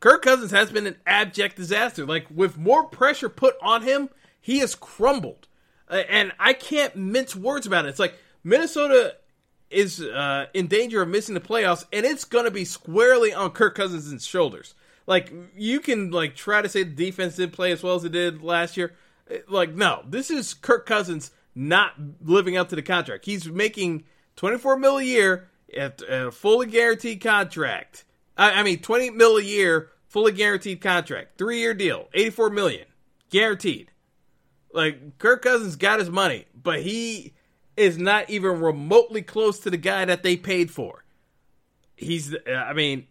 Kirk 0.00 0.22
Cousins 0.22 0.50
has 0.50 0.70
been 0.70 0.86
an 0.86 0.96
abject 1.06 1.56
disaster. 1.56 2.04
Like 2.04 2.26
with 2.34 2.58
more 2.58 2.84
pressure 2.84 3.28
put 3.28 3.54
on 3.62 3.82
him, 3.82 4.10
he 4.40 4.58
has 4.58 4.74
crumbled. 4.74 5.46
And 5.88 6.32
I 6.38 6.52
can't 6.52 6.96
mince 6.96 7.34
words 7.34 7.66
about 7.66 7.86
it. 7.86 7.88
It's 7.88 7.98
like 7.98 8.14
Minnesota 8.44 9.16
is 9.70 10.00
uh, 10.00 10.46
in 10.54 10.66
danger 10.66 11.02
of 11.02 11.08
missing 11.08 11.34
the 11.34 11.40
playoffs, 11.40 11.84
and 11.92 12.06
it's 12.06 12.24
going 12.24 12.44
to 12.44 12.50
be 12.50 12.64
squarely 12.64 13.32
on 13.32 13.50
Kirk 13.50 13.74
Cousins' 13.74 14.26
shoulders. 14.26 14.74
Like 15.06 15.32
you 15.56 15.80
can 15.80 16.10
like 16.10 16.36
try 16.36 16.60
to 16.60 16.68
say 16.68 16.82
the 16.82 16.94
defense 16.94 17.36
did 17.36 17.52
play 17.52 17.72
as 17.72 17.82
well 17.82 17.94
as 17.94 18.04
it 18.04 18.12
did 18.12 18.42
last 18.42 18.76
year. 18.76 18.94
Like 19.48 19.74
no, 19.74 20.02
this 20.06 20.30
is 20.30 20.52
Kirk 20.52 20.86
Cousins 20.86 21.30
not 21.54 21.94
living 22.22 22.56
up 22.56 22.68
to 22.68 22.76
the 22.76 22.82
contract. 22.82 23.24
He's 23.24 23.48
making 23.48 24.04
twenty 24.36 24.58
four 24.58 24.76
mil 24.78 24.98
a 24.98 25.02
year 25.02 25.48
at 25.74 26.02
a 26.06 26.30
fully 26.30 26.66
guaranteed 26.66 27.22
contract. 27.22 28.04
I, 28.36 28.60
I 28.60 28.62
mean 28.62 28.80
twenty 28.80 29.08
mil 29.08 29.38
a 29.38 29.42
year, 29.42 29.90
fully 30.08 30.32
guaranteed 30.32 30.82
contract, 30.82 31.38
three 31.38 31.58
year 31.60 31.72
deal, 31.72 32.08
eighty 32.12 32.30
four 32.30 32.50
million 32.50 32.86
guaranteed. 33.30 33.90
Like 34.72 35.18
Kirk 35.18 35.40
Cousins 35.40 35.76
got 35.76 36.00
his 36.00 36.10
money, 36.10 36.44
but 36.54 36.82
he 36.82 37.32
is 37.78 37.96
not 37.96 38.28
even 38.28 38.60
remotely 38.60 39.22
close 39.22 39.60
to 39.60 39.70
the 39.70 39.76
guy 39.76 40.04
that 40.04 40.22
they 40.22 40.36
paid 40.36 40.70
for. 40.70 41.04
He's, 41.96 42.34
uh, 42.34 42.50
I 42.52 42.72
mean, 42.74 43.06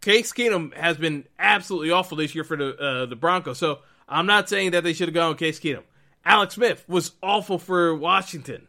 Case 0.00 0.32
Keenum 0.32 0.74
has 0.74 0.96
been 0.96 1.26
absolutely 1.38 1.90
awful 1.90 2.16
this 2.16 2.34
year 2.34 2.44
for 2.44 2.56
the 2.56 2.76
uh, 2.76 3.06
the 3.06 3.16
Broncos. 3.16 3.58
So 3.58 3.80
I'm 4.08 4.26
not 4.26 4.48
saying 4.48 4.72
that 4.72 4.84
they 4.84 4.92
should 4.92 5.08
have 5.08 5.14
gone 5.14 5.30
with 5.30 5.38
Case 5.38 5.58
Keenum. 5.60 5.82
Alex 6.24 6.54
Smith 6.54 6.84
was 6.88 7.12
awful 7.22 7.58
for 7.58 7.94
Washington. 7.94 8.68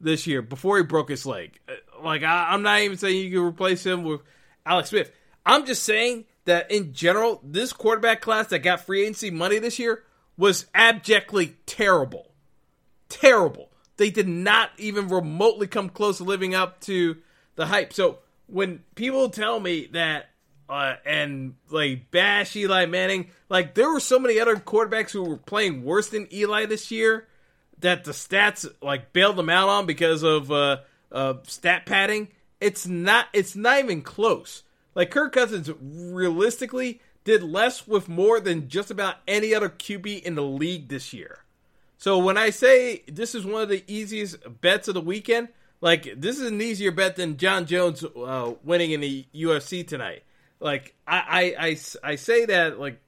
this 0.00 0.26
year 0.26 0.42
before 0.42 0.76
he 0.76 0.84
broke 0.84 1.08
his 1.08 1.26
leg. 1.26 1.58
Like 2.02 2.22
I, 2.22 2.52
I'm 2.52 2.62
not 2.62 2.80
even 2.80 2.98
saying 2.98 3.24
you 3.24 3.30
can 3.30 3.46
replace 3.48 3.84
him 3.84 4.04
with 4.04 4.20
Alex 4.66 4.90
Smith. 4.90 5.10
I'm 5.46 5.66
just 5.66 5.82
saying 5.82 6.26
that 6.44 6.70
in 6.70 6.92
general, 6.92 7.40
this 7.42 7.72
quarterback 7.72 8.20
class 8.20 8.48
that 8.48 8.60
got 8.60 8.80
free 8.80 9.02
agency 9.02 9.30
money 9.30 9.58
this 9.58 9.78
year 9.78 10.04
was 10.36 10.66
abjectly 10.74 11.56
terrible. 11.66 12.32
Terrible. 13.08 13.70
They 13.96 14.10
did 14.10 14.28
not 14.28 14.70
even 14.78 15.08
remotely 15.08 15.66
come 15.66 15.88
close 15.88 16.18
to 16.18 16.24
living 16.24 16.54
up 16.54 16.80
to 16.82 17.16
the 17.56 17.66
hype. 17.66 17.92
So 17.92 18.18
when 18.46 18.82
people 18.94 19.30
tell 19.30 19.60
me 19.60 19.88
that 19.92 20.26
uh, 20.68 20.94
and 21.04 21.54
like 21.70 22.10
bash 22.10 22.56
Eli 22.56 22.86
Manning, 22.86 23.30
like 23.48 23.74
there 23.74 23.90
were 23.90 24.00
so 24.00 24.18
many 24.18 24.40
other 24.40 24.56
quarterbacks 24.56 25.10
who 25.10 25.22
were 25.22 25.36
playing 25.36 25.84
worse 25.84 26.08
than 26.08 26.32
Eli 26.32 26.66
this 26.66 26.90
year 26.90 27.28
that 27.80 28.04
the 28.04 28.12
stats 28.12 28.66
like 28.82 29.12
bailed 29.12 29.36
them 29.36 29.50
out 29.50 29.68
on 29.68 29.86
because 29.86 30.22
of 30.22 30.50
uh, 30.50 30.78
uh, 31.12 31.34
stat 31.44 31.86
padding. 31.86 32.28
It's 32.60 32.86
not. 32.86 33.26
It's 33.32 33.54
not 33.54 33.78
even 33.80 34.02
close. 34.02 34.62
Like 34.94 35.10
Kirk 35.10 35.32
Cousins, 35.32 35.70
realistically, 35.80 37.00
did 37.24 37.42
less 37.42 37.86
with 37.86 38.08
more 38.08 38.40
than 38.40 38.68
just 38.68 38.90
about 38.90 39.16
any 39.26 39.54
other 39.54 39.68
QB 39.68 40.22
in 40.22 40.34
the 40.34 40.42
league 40.42 40.88
this 40.88 41.12
year. 41.12 41.43
So 42.04 42.18
when 42.18 42.36
I 42.36 42.50
say 42.50 43.02
this 43.10 43.34
is 43.34 43.46
one 43.46 43.62
of 43.62 43.70
the 43.70 43.82
easiest 43.86 44.36
bets 44.60 44.88
of 44.88 44.94
the 44.94 45.00
weekend, 45.00 45.48
like 45.80 46.20
this 46.20 46.38
is 46.38 46.50
an 46.50 46.60
easier 46.60 46.90
bet 46.90 47.16
than 47.16 47.38
Jon 47.38 47.64
Jones 47.64 48.04
uh, 48.04 48.52
winning 48.62 48.90
in 48.90 49.00
the 49.00 49.24
UFC 49.34 49.88
tonight. 49.88 50.22
Like 50.60 50.94
I, 51.06 51.54
I, 51.56 51.66
I, 51.66 51.78
I 52.12 52.16
say 52.16 52.44
that 52.44 52.78
like 52.78 53.00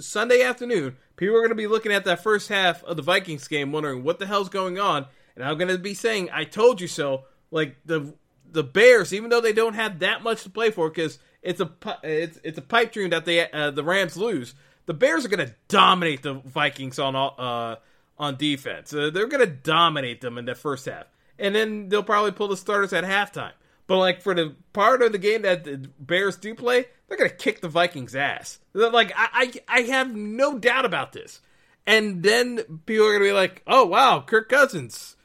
Sunday 0.00 0.42
afternoon, 0.42 0.96
people 1.14 1.36
are 1.36 1.38
going 1.38 1.50
to 1.50 1.54
be 1.54 1.68
looking 1.68 1.92
at 1.92 2.04
that 2.06 2.24
first 2.24 2.48
half 2.48 2.82
of 2.82 2.96
the 2.96 3.02
Vikings 3.04 3.46
game, 3.46 3.70
wondering 3.70 4.02
what 4.02 4.18
the 4.18 4.26
hell's 4.26 4.48
going 4.48 4.76
on, 4.76 5.06
and 5.36 5.44
I'm 5.44 5.56
going 5.56 5.70
to 5.70 5.78
be 5.78 5.94
saying, 5.94 6.28
"I 6.32 6.42
told 6.42 6.80
you 6.80 6.88
so." 6.88 7.26
Like 7.52 7.76
the 7.84 8.12
the 8.50 8.64
Bears, 8.64 9.14
even 9.14 9.30
though 9.30 9.40
they 9.40 9.52
don't 9.52 9.74
have 9.74 10.00
that 10.00 10.24
much 10.24 10.42
to 10.42 10.50
play 10.50 10.72
for, 10.72 10.88
because 10.88 11.20
it's 11.42 11.60
a 11.60 11.70
it's 12.02 12.40
it's 12.42 12.58
a 12.58 12.62
pipe 12.62 12.90
dream 12.90 13.10
that 13.10 13.24
they 13.24 13.48
uh, 13.48 13.70
the 13.70 13.84
Rams 13.84 14.16
lose. 14.16 14.56
The 14.86 14.94
Bears 14.94 15.24
are 15.24 15.28
going 15.28 15.46
to 15.46 15.54
dominate 15.68 16.22
the 16.22 16.34
Vikings 16.34 16.98
on 16.98 17.14
uh, 17.14 17.76
on 18.22 18.36
defense. 18.36 18.94
Uh, 18.94 19.10
they're 19.12 19.26
going 19.26 19.44
to 19.44 19.52
dominate 19.52 20.20
them 20.20 20.38
in 20.38 20.44
the 20.44 20.54
first 20.54 20.86
half, 20.86 21.06
and 21.38 21.54
then 21.54 21.88
they'll 21.88 22.02
probably 22.02 22.30
pull 22.30 22.48
the 22.48 22.56
starters 22.56 22.92
at 22.92 23.04
halftime. 23.04 23.52
But 23.88 23.98
like 23.98 24.22
for 24.22 24.32
the 24.32 24.54
part 24.72 25.02
of 25.02 25.10
the 25.12 25.18
game 25.18 25.42
that 25.42 25.64
the 25.64 25.90
Bears 25.98 26.36
do 26.36 26.54
play, 26.54 26.86
they're 27.08 27.18
going 27.18 27.28
to 27.28 27.36
kick 27.36 27.60
the 27.60 27.68
Vikings' 27.68 28.14
ass. 28.14 28.60
like 28.72 29.12
I, 29.16 29.52
I 29.68 29.80
I 29.80 29.80
have 29.82 30.14
no 30.14 30.56
doubt 30.58 30.84
about 30.84 31.12
this. 31.12 31.40
And 31.84 32.22
then 32.22 32.80
people 32.86 33.06
are 33.06 33.10
going 33.10 33.22
to 33.22 33.28
be 33.28 33.32
like, 33.32 33.62
"Oh 33.66 33.84
wow, 33.84 34.22
Kirk 34.24 34.48
Cousins 34.48 35.16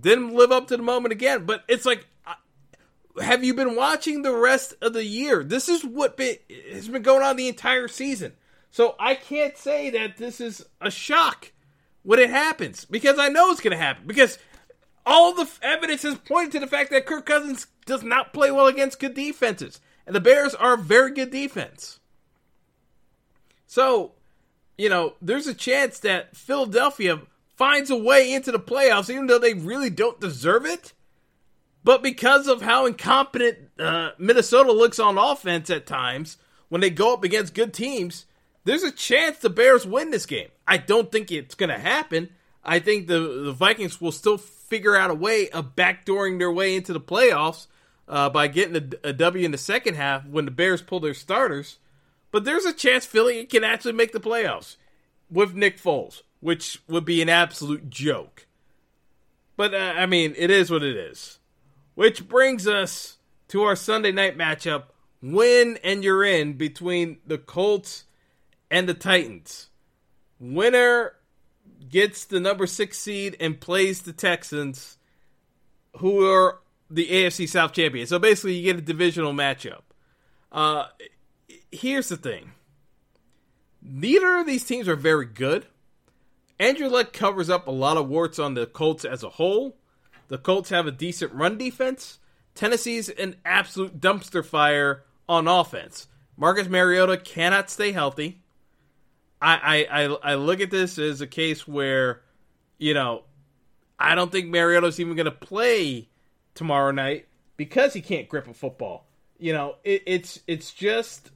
didn't 0.00 0.34
live 0.34 0.52
up 0.52 0.68
to 0.68 0.76
the 0.76 0.82
moment 0.82 1.12
again." 1.12 1.46
But 1.46 1.64
it's 1.68 1.86
like 1.86 2.06
have 3.20 3.44
you 3.44 3.54
been 3.54 3.76
watching 3.76 4.22
the 4.22 4.34
rest 4.34 4.74
of 4.80 4.92
the 4.92 5.04
year? 5.04 5.44
This 5.44 5.68
is 5.68 5.84
what 5.84 6.16
been, 6.16 6.36
has 6.70 6.88
been 6.88 7.02
going 7.02 7.22
on 7.22 7.36
the 7.36 7.48
entire 7.48 7.88
season. 7.88 8.32
So 8.70 8.94
I 8.98 9.14
can't 9.14 9.56
say 9.56 9.90
that 9.90 10.16
this 10.16 10.40
is 10.40 10.64
a 10.80 10.90
shock 10.90 11.52
when 12.02 12.18
it 12.18 12.30
happens 12.30 12.84
because 12.84 13.18
I 13.18 13.28
know 13.28 13.50
it's 13.50 13.60
going 13.60 13.76
to 13.76 13.82
happen 13.82 14.06
because 14.06 14.38
all 15.04 15.34
the 15.34 15.48
evidence 15.62 16.04
is 16.04 16.16
pointing 16.16 16.52
to 16.52 16.60
the 16.60 16.66
fact 16.66 16.90
that 16.90 17.06
Kirk 17.06 17.26
Cousins 17.26 17.66
does 17.86 18.02
not 18.02 18.32
play 18.32 18.50
well 18.50 18.66
against 18.66 19.00
good 19.00 19.14
defenses. 19.14 19.80
And 20.06 20.14
the 20.14 20.20
Bears 20.20 20.54
are 20.54 20.74
a 20.74 20.78
very 20.78 21.12
good 21.12 21.30
defense. 21.30 22.00
So, 23.66 24.12
you 24.76 24.88
know, 24.88 25.14
there's 25.22 25.46
a 25.46 25.54
chance 25.54 25.98
that 26.00 26.36
Philadelphia 26.36 27.20
finds 27.56 27.90
a 27.90 27.96
way 27.96 28.32
into 28.32 28.52
the 28.52 28.58
playoffs 28.58 29.10
even 29.10 29.26
though 29.26 29.38
they 29.38 29.54
really 29.54 29.90
don't 29.90 30.20
deserve 30.20 30.66
it 30.66 30.92
but 31.84 32.02
because 32.02 32.46
of 32.46 32.62
how 32.62 32.86
incompetent 32.86 33.58
uh, 33.78 34.10
Minnesota 34.18 34.72
looks 34.72 34.98
on 34.98 35.18
offense 35.18 35.68
at 35.70 35.86
times, 35.86 36.38
when 36.68 36.80
they 36.80 36.90
go 36.90 37.14
up 37.14 37.24
against 37.24 37.54
good 37.54 37.74
teams, 37.74 38.26
there's 38.64 38.82
a 38.82 38.92
chance 38.92 39.38
the 39.38 39.50
Bears 39.50 39.86
win 39.86 40.10
this 40.10 40.26
game. 40.26 40.48
I 40.66 40.76
don't 40.78 41.10
think 41.10 41.30
it's 41.30 41.54
going 41.54 41.70
to 41.70 41.78
happen. 41.78 42.30
I 42.64 42.78
think 42.78 43.08
the, 43.08 43.18
the 43.18 43.52
Vikings 43.52 44.00
will 44.00 44.12
still 44.12 44.38
figure 44.38 44.96
out 44.96 45.10
a 45.10 45.14
way 45.14 45.48
of 45.50 45.74
backdooring 45.74 46.38
their 46.38 46.52
way 46.52 46.76
into 46.76 46.92
the 46.92 47.00
playoffs 47.00 47.66
uh, 48.08 48.30
by 48.30 48.46
getting 48.48 48.76
a, 48.76 49.08
a 49.08 49.12
W 49.12 49.44
in 49.44 49.50
the 49.50 49.58
second 49.58 49.94
half 49.94 50.26
when 50.26 50.44
the 50.44 50.50
Bears 50.50 50.82
pull 50.82 51.00
their 51.00 51.14
starters. 51.14 51.78
But 52.30 52.44
there's 52.44 52.64
a 52.64 52.72
chance 52.72 53.04
Philly 53.04 53.44
can 53.44 53.64
actually 53.64 53.92
make 53.92 54.12
the 54.12 54.20
playoffs 54.20 54.76
with 55.30 55.54
Nick 55.54 55.80
Foles, 55.80 56.22
which 56.40 56.80
would 56.88 57.04
be 57.04 57.20
an 57.20 57.28
absolute 57.28 57.90
joke. 57.90 58.46
But 59.56 59.74
uh, 59.74 59.94
I 59.96 60.06
mean, 60.06 60.34
it 60.36 60.50
is 60.50 60.70
what 60.70 60.82
it 60.82 60.96
is. 60.96 61.38
Which 61.94 62.26
brings 62.26 62.66
us 62.66 63.18
to 63.48 63.64
our 63.64 63.76
Sunday 63.76 64.12
night 64.12 64.38
matchup 64.38 64.84
win 65.20 65.78
and 65.84 66.02
you're 66.02 66.24
in 66.24 66.54
between 66.54 67.18
the 67.26 67.38
Colts 67.38 68.04
and 68.72 68.88
the 68.88 68.94
Titans. 68.94 69.68
Winner 70.40 71.12
gets 71.88 72.24
the 72.24 72.40
number 72.40 72.66
six 72.66 72.98
seed 72.98 73.36
and 73.38 73.60
plays 73.60 74.02
the 74.02 74.14
Texans, 74.14 74.96
who 75.98 76.26
are 76.28 76.58
the 76.90 77.06
AFC 77.06 77.48
South 77.48 77.72
champions. 77.72 78.08
So 78.08 78.18
basically, 78.18 78.54
you 78.54 78.64
get 78.64 78.78
a 78.78 78.84
divisional 78.84 79.34
matchup. 79.34 79.82
Uh, 80.50 80.86
here's 81.70 82.08
the 82.08 82.16
thing 82.16 82.52
neither 83.80 84.38
of 84.38 84.46
these 84.46 84.64
teams 84.64 84.88
are 84.88 84.96
very 84.96 85.26
good. 85.26 85.66
Andrew 86.58 86.88
Luck 86.88 87.12
covers 87.12 87.50
up 87.50 87.66
a 87.66 87.72
lot 87.72 87.96
of 87.96 88.08
warts 88.08 88.38
on 88.38 88.54
the 88.54 88.66
Colts 88.66 89.04
as 89.04 89.22
a 89.22 89.30
whole. 89.30 89.76
The 90.28 90.38
Colts 90.38 90.70
have 90.70 90.86
a 90.86 90.92
decent 90.92 91.32
run 91.32 91.58
defense. 91.58 92.20
Tennessee's 92.54 93.08
an 93.08 93.36
absolute 93.44 94.00
dumpster 94.00 94.44
fire 94.44 95.04
on 95.28 95.46
offense. 95.46 96.08
Marcus 96.36 96.68
Mariota 96.68 97.18
cannot 97.18 97.70
stay 97.70 97.92
healthy. 97.92 98.41
I, 99.42 99.86
I, 99.90 100.04
I, 100.22 100.34
look 100.36 100.60
at 100.60 100.70
this 100.70 100.98
as 100.98 101.20
a 101.20 101.26
case 101.26 101.66
where, 101.66 102.22
you 102.78 102.94
know, 102.94 103.24
I 103.98 104.14
don't 104.14 104.30
think 104.30 104.46
Mariota's 104.48 105.00
even 105.00 105.16
going 105.16 105.26
to 105.26 105.32
play 105.32 106.08
tomorrow 106.54 106.92
night 106.92 107.26
because 107.56 107.92
he 107.92 108.00
can't 108.00 108.28
grip 108.28 108.46
a 108.46 108.54
football. 108.54 109.06
You 109.38 109.52
know, 109.52 109.76
it, 109.82 110.04
it's 110.06 110.40
it's 110.46 110.72
just 110.72 111.30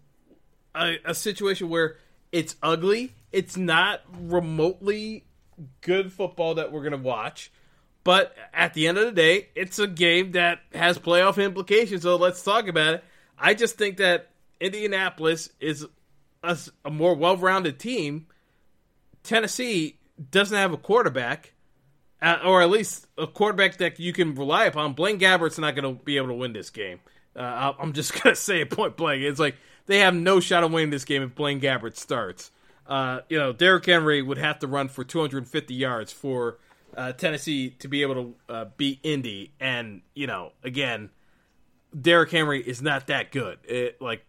a, 0.74 0.98
a 1.04 1.14
situation 1.14 1.68
where 1.68 1.96
it's 2.30 2.54
ugly. 2.62 3.12
It's 3.32 3.56
not 3.56 4.02
remotely 4.20 5.24
good 5.80 6.12
football 6.12 6.54
that 6.54 6.70
we're 6.70 6.82
going 6.82 6.92
to 6.92 6.98
watch. 6.98 7.50
But 8.04 8.36
at 8.54 8.74
the 8.74 8.86
end 8.86 8.98
of 8.98 9.06
the 9.06 9.12
day, 9.12 9.48
it's 9.56 9.80
a 9.80 9.88
game 9.88 10.32
that 10.32 10.60
has 10.72 10.96
playoff 10.96 11.44
implications. 11.44 12.02
So 12.02 12.14
let's 12.14 12.40
talk 12.40 12.68
about 12.68 12.94
it. 12.94 13.04
I 13.36 13.54
just 13.54 13.76
think 13.76 13.96
that 13.96 14.30
Indianapolis 14.60 15.50
is 15.58 15.86
a, 16.46 16.56
a 16.88 16.90
more 16.90 17.14
well 17.14 17.36
rounded 17.36 17.78
team. 17.78 18.26
Tennessee 19.22 19.98
doesn't 20.30 20.56
have 20.56 20.72
a 20.72 20.76
quarterback, 20.76 21.54
uh, 22.22 22.38
or 22.44 22.62
at 22.62 22.70
least 22.70 23.06
a 23.18 23.26
quarterback 23.26 23.78
that 23.78 23.98
you 23.98 24.12
can 24.12 24.34
rely 24.34 24.64
upon. 24.66 24.92
Blaine 24.92 25.18
Gabbert's 25.18 25.58
not 25.58 25.74
going 25.74 25.96
to 25.96 26.02
be 26.04 26.16
able 26.16 26.28
to 26.28 26.34
win 26.34 26.52
this 26.52 26.70
game. 26.70 27.00
Uh, 27.34 27.72
I'm 27.78 27.92
just 27.92 28.12
going 28.22 28.34
to 28.34 28.40
say 28.40 28.60
it 28.60 28.70
point 28.70 28.96
blank. 28.96 29.22
It's 29.22 29.40
like 29.40 29.56
they 29.86 29.98
have 29.98 30.14
no 30.14 30.40
shot 30.40 30.64
of 30.64 30.72
winning 30.72 30.90
this 30.90 31.04
game 31.04 31.22
if 31.22 31.34
Blaine 31.34 31.60
Gabbert 31.60 31.96
starts. 31.96 32.50
Uh, 32.86 33.20
you 33.28 33.38
know, 33.38 33.52
Derrick 33.52 33.84
Henry 33.84 34.22
would 34.22 34.38
have 34.38 34.60
to 34.60 34.66
run 34.66 34.88
for 34.88 35.02
250 35.02 35.74
yards 35.74 36.12
for 36.12 36.58
uh, 36.96 37.12
Tennessee 37.12 37.70
to 37.70 37.88
be 37.88 38.02
able 38.02 38.14
to 38.14 38.34
uh, 38.48 38.64
beat 38.76 39.00
Indy, 39.02 39.52
and 39.60 40.02
you 40.14 40.26
know, 40.26 40.52
again, 40.62 41.10
Derrick 41.98 42.30
Henry 42.30 42.60
is 42.60 42.80
not 42.80 43.08
that 43.08 43.32
good. 43.32 43.58
It, 43.64 44.00
like 44.00 44.24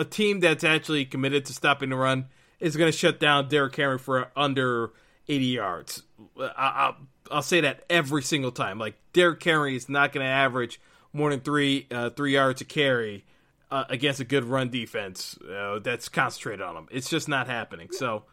a 0.00 0.04
team 0.04 0.40
that's 0.40 0.64
actually 0.64 1.04
committed 1.04 1.44
to 1.44 1.52
stopping 1.52 1.90
the 1.90 1.96
run 1.96 2.26
is 2.58 2.76
going 2.76 2.90
to 2.90 2.96
shut 2.96 3.20
down 3.20 3.48
Derrick 3.48 3.76
Henry 3.76 3.98
for 3.98 4.30
under 4.34 4.92
80 5.28 5.44
yards. 5.44 6.02
I, 6.38 6.94
will 7.30 7.42
say 7.42 7.60
that 7.60 7.84
every 7.90 8.22
single 8.22 8.50
time. 8.50 8.78
Like 8.78 8.96
Derrick 9.12 9.42
Henry 9.42 9.76
is 9.76 9.88
not 9.88 10.12
going 10.12 10.24
to 10.24 10.30
average 10.30 10.80
more 11.12 11.30
than 11.30 11.40
three 11.40 11.86
uh, 11.90 12.10
three 12.10 12.32
yards 12.32 12.60
a 12.60 12.64
carry 12.64 13.24
uh, 13.70 13.84
against 13.88 14.20
a 14.20 14.24
good 14.24 14.44
run 14.44 14.70
defense 14.70 15.38
uh, 15.42 15.78
that's 15.80 16.08
concentrated 16.08 16.62
on 16.62 16.76
him. 16.76 16.88
It's 16.90 17.10
just 17.10 17.28
not 17.28 17.46
happening. 17.46 17.88
So. 17.92 18.24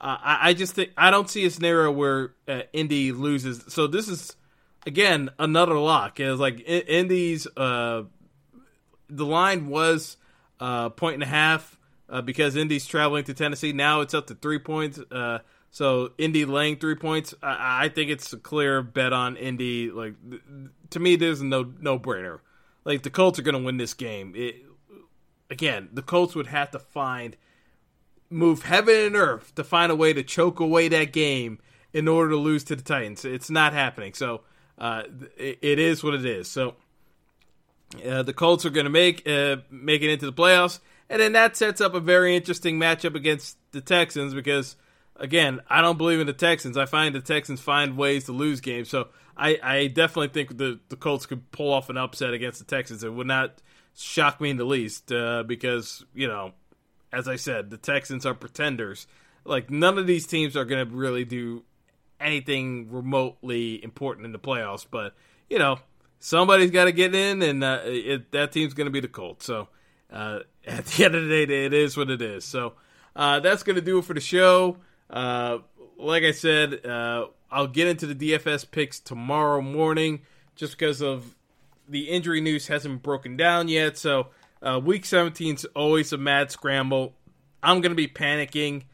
Uh, 0.00 0.18
I, 0.20 0.38
I, 0.48 0.54
just 0.54 0.74
think 0.74 0.90
I 0.98 1.12
don't 1.12 1.30
see 1.30 1.46
a 1.46 1.50
scenario 1.50 1.90
where 1.90 2.34
uh, 2.48 2.62
Indy 2.72 3.12
loses. 3.12 3.64
So 3.68 3.86
this 3.86 4.08
is 4.08 4.34
again 4.84 5.30
another 5.38 5.78
lock. 5.78 6.18
It's 6.18 6.40
like 6.40 6.68
Indy's 6.68 7.46
uh, 7.56 8.02
the 9.08 9.24
line 9.24 9.68
was 9.68 10.16
uh, 10.60 10.90
point 10.90 11.14
and 11.14 11.22
a 11.22 11.26
half 11.26 11.78
uh, 12.08 12.22
because 12.22 12.56
Indy's 12.56 12.86
traveling 12.86 13.24
to 13.24 13.34
Tennessee. 13.34 13.72
Now 13.72 14.00
it's 14.00 14.14
up 14.14 14.26
to 14.28 14.34
three 14.34 14.58
points. 14.58 14.98
Uh, 14.98 15.40
so 15.70 16.12
Indy 16.18 16.44
laying 16.44 16.76
three 16.76 16.94
points. 16.94 17.34
I, 17.42 17.86
I, 17.86 17.88
think 17.88 18.10
it's 18.10 18.32
a 18.32 18.36
clear 18.36 18.82
bet 18.82 19.12
on 19.12 19.36
Indy. 19.36 19.90
Like 19.90 20.14
to 20.90 21.00
me, 21.00 21.16
there's 21.16 21.42
no 21.42 21.72
no 21.80 21.98
brainer. 21.98 22.40
Like 22.84 23.02
the 23.02 23.10
Colts 23.10 23.38
are 23.38 23.42
going 23.42 23.56
to 23.56 23.64
win 23.64 23.78
this 23.78 23.94
game. 23.94 24.34
It, 24.36 24.56
again, 25.50 25.88
the 25.92 26.02
Colts 26.02 26.34
would 26.34 26.46
have 26.48 26.70
to 26.72 26.78
find 26.78 27.36
move 28.30 28.62
heaven 28.62 28.94
and 28.94 29.16
earth 29.16 29.54
to 29.54 29.64
find 29.64 29.90
a 29.90 29.96
way 29.96 30.12
to 30.12 30.22
choke 30.22 30.60
away 30.60 30.88
that 30.88 31.12
game 31.12 31.58
in 31.92 32.08
order 32.08 32.30
to 32.30 32.36
lose 32.36 32.64
to 32.64 32.76
the 32.76 32.82
Titans. 32.82 33.24
It's 33.24 33.50
not 33.50 33.72
happening. 33.72 34.14
So 34.14 34.42
uh, 34.78 35.04
it, 35.36 35.58
it 35.62 35.78
is 35.78 36.02
what 36.02 36.14
it 36.14 36.24
is. 36.24 36.50
So 36.50 36.74
uh, 38.02 38.22
the 38.22 38.32
Colts 38.32 38.64
are 38.64 38.70
going 38.70 38.84
to 38.84 38.90
make 38.90 39.26
uh, 39.28 39.56
make 39.70 40.02
it 40.02 40.10
into 40.10 40.26
the 40.26 40.32
playoffs, 40.32 40.80
and 41.08 41.20
then 41.20 41.32
that 41.32 41.56
sets 41.56 41.80
up 41.80 41.94
a 41.94 42.00
very 42.00 42.36
interesting 42.36 42.78
matchup 42.78 43.14
against 43.14 43.58
the 43.72 43.80
Texans 43.80 44.34
because, 44.34 44.76
again, 45.16 45.60
I 45.68 45.82
don't 45.82 45.98
believe 45.98 46.20
in 46.20 46.26
the 46.26 46.32
Texans. 46.32 46.76
I 46.76 46.86
find 46.86 47.14
the 47.14 47.20
Texans 47.20 47.60
find 47.60 47.96
ways 47.96 48.24
to 48.24 48.32
lose 48.32 48.60
games, 48.60 48.88
so 48.88 49.08
I, 49.36 49.58
I 49.62 49.86
definitely 49.88 50.28
think 50.28 50.56
the 50.56 50.80
the 50.88 50.96
Colts 50.96 51.26
could 51.26 51.50
pull 51.50 51.72
off 51.72 51.90
an 51.90 51.96
upset 51.96 52.34
against 52.34 52.58
the 52.58 52.64
Texans. 52.64 53.04
It 53.04 53.12
would 53.12 53.26
not 53.26 53.60
shock 53.96 54.40
me 54.40 54.50
in 54.50 54.56
the 54.56 54.64
least 54.64 55.12
uh, 55.12 55.42
because 55.42 56.04
you 56.14 56.28
know, 56.28 56.52
as 57.12 57.28
I 57.28 57.36
said, 57.36 57.70
the 57.70 57.76
Texans 57.76 58.24
are 58.26 58.34
pretenders. 58.34 59.06
Like 59.44 59.70
none 59.70 59.98
of 59.98 60.06
these 60.06 60.26
teams 60.26 60.56
are 60.56 60.64
going 60.64 60.88
to 60.88 60.94
really 60.94 61.24
do 61.24 61.64
anything 62.20 62.90
remotely 62.90 63.82
important 63.82 64.24
in 64.24 64.32
the 64.32 64.38
playoffs, 64.38 64.86
but 64.90 65.14
you 65.50 65.58
know 65.58 65.78
somebody's 66.24 66.70
got 66.70 66.86
to 66.86 66.92
get 66.92 67.14
in, 67.14 67.42
and 67.42 67.62
uh, 67.62 67.80
it, 67.84 68.32
that 68.32 68.50
team's 68.50 68.72
going 68.72 68.86
to 68.86 68.90
be 68.90 69.00
the 69.00 69.08
Colts. 69.08 69.44
So 69.44 69.68
uh, 70.10 70.40
at 70.66 70.86
the 70.86 71.04
end 71.04 71.14
of 71.14 71.28
the 71.28 71.46
day, 71.46 71.66
it 71.66 71.74
is 71.74 71.96
what 71.96 72.10
it 72.10 72.22
is. 72.22 72.44
So 72.44 72.72
uh, 73.14 73.40
that's 73.40 73.62
going 73.62 73.76
to 73.76 73.82
do 73.82 73.98
it 73.98 74.04
for 74.06 74.14
the 74.14 74.20
show. 74.20 74.78
Uh, 75.10 75.58
like 75.98 76.24
I 76.24 76.32
said, 76.32 76.84
uh, 76.86 77.26
I'll 77.50 77.66
get 77.66 77.88
into 77.88 78.06
the 78.06 78.14
DFS 78.14 78.68
picks 78.70 78.98
tomorrow 79.00 79.60
morning, 79.60 80.22
just 80.56 80.78
because 80.78 81.02
of 81.02 81.36
the 81.88 82.08
injury 82.08 82.40
news 82.40 82.68
hasn't 82.68 83.02
broken 83.02 83.36
down 83.36 83.68
yet. 83.68 83.98
So 83.98 84.28
uh, 84.62 84.80
week 84.82 85.04
17 85.04 85.56
is 85.56 85.64
always 85.76 86.12
a 86.14 86.18
mad 86.18 86.50
scramble. 86.50 87.12
I'm 87.62 87.82
going 87.82 87.92
to 87.92 87.96
be 87.96 88.08
panicking. 88.08 88.84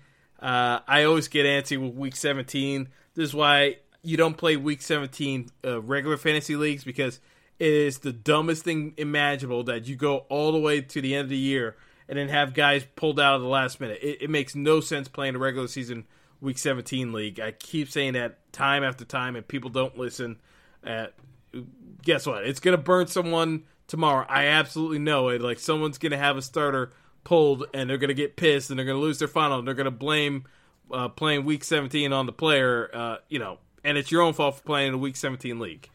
I 0.40 1.04
always 1.04 1.28
get 1.28 1.46
antsy 1.46 1.80
with 1.80 1.94
week 1.94 2.16
17. 2.16 2.88
This 3.14 3.28
is 3.28 3.34
why 3.34 3.76
you 4.02 4.16
don't 4.16 4.36
play 4.36 4.56
week 4.56 4.82
17 4.82 5.50
uh, 5.64 5.80
regular 5.82 6.16
fantasy 6.16 6.56
leagues 6.56 6.84
because 6.84 7.20
it 7.58 7.72
is 7.72 7.98
the 7.98 8.12
dumbest 8.12 8.64
thing 8.64 8.94
imaginable 8.96 9.64
that 9.64 9.86
you 9.86 9.96
go 9.96 10.18
all 10.28 10.52
the 10.52 10.58
way 10.58 10.80
to 10.80 11.00
the 11.00 11.14
end 11.14 11.24
of 11.24 11.28
the 11.28 11.36
year 11.36 11.76
and 12.08 12.18
then 12.18 12.28
have 12.28 12.54
guys 12.54 12.86
pulled 12.96 13.20
out 13.20 13.36
of 13.36 13.42
the 13.42 13.48
last 13.48 13.80
minute. 13.80 13.98
It, 14.02 14.22
it 14.22 14.30
makes 14.30 14.54
no 14.54 14.80
sense 14.80 15.08
playing 15.08 15.36
a 15.36 15.38
regular 15.38 15.68
season 15.68 16.06
week 16.40 16.58
17 16.58 17.12
league. 17.12 17.38
I 17.38 17.52
keep 17.52 17.90
saying 17.90 18.14
that 18.14 18.52
time 18.52 18.82
after 18.82 19.04
time 19.04 19.36
and 19.36 19.46
people 19.46 19.70
don't 19.70 19.96
listen. 19.96 20.38
Uh, 20.84 21.06
guess 22.02 22.26
what? 22.26 22.44
It's 22.44 22.60
going 22.60 22.76
to 22.76 22.82
burn 22.82 23.06
someone 23.06 23.64
tomorrow. 23.86 24.24
I 24.28 24.46
absolutely 24.46 24.98
know 24.98 25.28
it. 25.28 25.42
Like 25.42 25.58
someone's 25.58 25.98
going 25.98 26.12
to 26.12 26.18
have 26.18 26.36
a 26.36 26.42
starter 26.42 26.92
pulled 27.24 27.66
and 27.74 27.90
they're 27.90 27.98
going 27.98 28.08
to 28.08 28.14
get 28.14 28.36
pissed 28.36 28.70
and 28.70 28.78
they're 28.78 28.86
going 28.86 28.98
to 28.98 29.02
lose 29.02 29.18
their 29.18 29.28
final 29.28 29.58
and 29.58 29.68
they're 29.68 29.74
going 29.74 29.84
to 29.84 29.90
blame 29.90 30.44
uh, 30.92 31.08
playing 31.08 31.44
week 31.44 31.62
17 31.62 32.12
on 32.12 32.26
the 32.26 32.32
player. 32.32 32.90
Uh, 32.92 33.16
you 33.28 33.38
know, 33.38 33.58
and 33.84 33.98
it's 33.98 34.10
your 34.10 34.22
own 34.22 34.32
fault 34.32 34.56
for 34.56 34.62
playing 34.62 34.88
in 34.88 34.94
a 34.94 34.98
Week 34.98 35.16
17 35.16 35.58
league. 35.58 35.88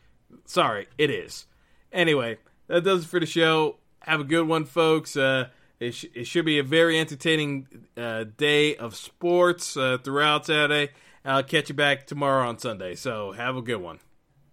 Sorry, 0.46 0.88
it 0.98 1.10
is. 1.10 1.48
Anyway, 1.92 2.38
that 2.68 2.84
does 2.84 3.04
it 3.04 3.08
for 3.08 3.20
the 3.20 3.26
show. 3.26 3.78
Have 4.00 4.20
a 4.20 4.24
good 4.24 4.48
one, 4.48 4.66
folks. 4.66 5.16
Uh, 5.16 5.48
it, 5.80 5.94
sh- 5.94 6.06
it, 6.14 6.28
should 6.28 6.46
be 6.46 6.60
a 6.60 6.64
very 6.64 7.00
entertaining 7.00 7.68
uh, 7.98 8.26
day 8.38 8.76
of 8.76 8.96
sports 8.96 9.76
uh, 9.76 9.98
throughout 10.04 10.46
Saturday. 10.46 10.92
I'll 11.24 11.44
catch 11.44 11.70
you 11.70 11.76
back 11.76 12.06
tomorrow 12.06 12.48
on 12.48 12.60
Sunday. 12.60 12.96
So 12.96 13.32
have 13.32 13.56
a 13.56 13.62
good 13.62 13.82
one. 13.82 14.00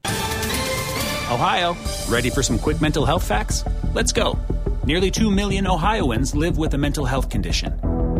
Ohio, 0.06 1.76
ready 2.08 2.30
for 2.30 2.42
some 2.42 2.58
quick 2.58 2.80
mental 2.80 3.04
health 3.04 3.26
facts? 3.26 3.64
Let's 3.94 4.12
go. 4.12 4.38
Nearly 4.84 5.10
2 5.10 5.30
million 5.30 5.66
Ohioans 5.66 6.34
live 6.34 6.58
with 6.58 6.74
a 6.74 6.78
mental 6.78 7.04
health 7.04 7.30
condition. 7.30 7.91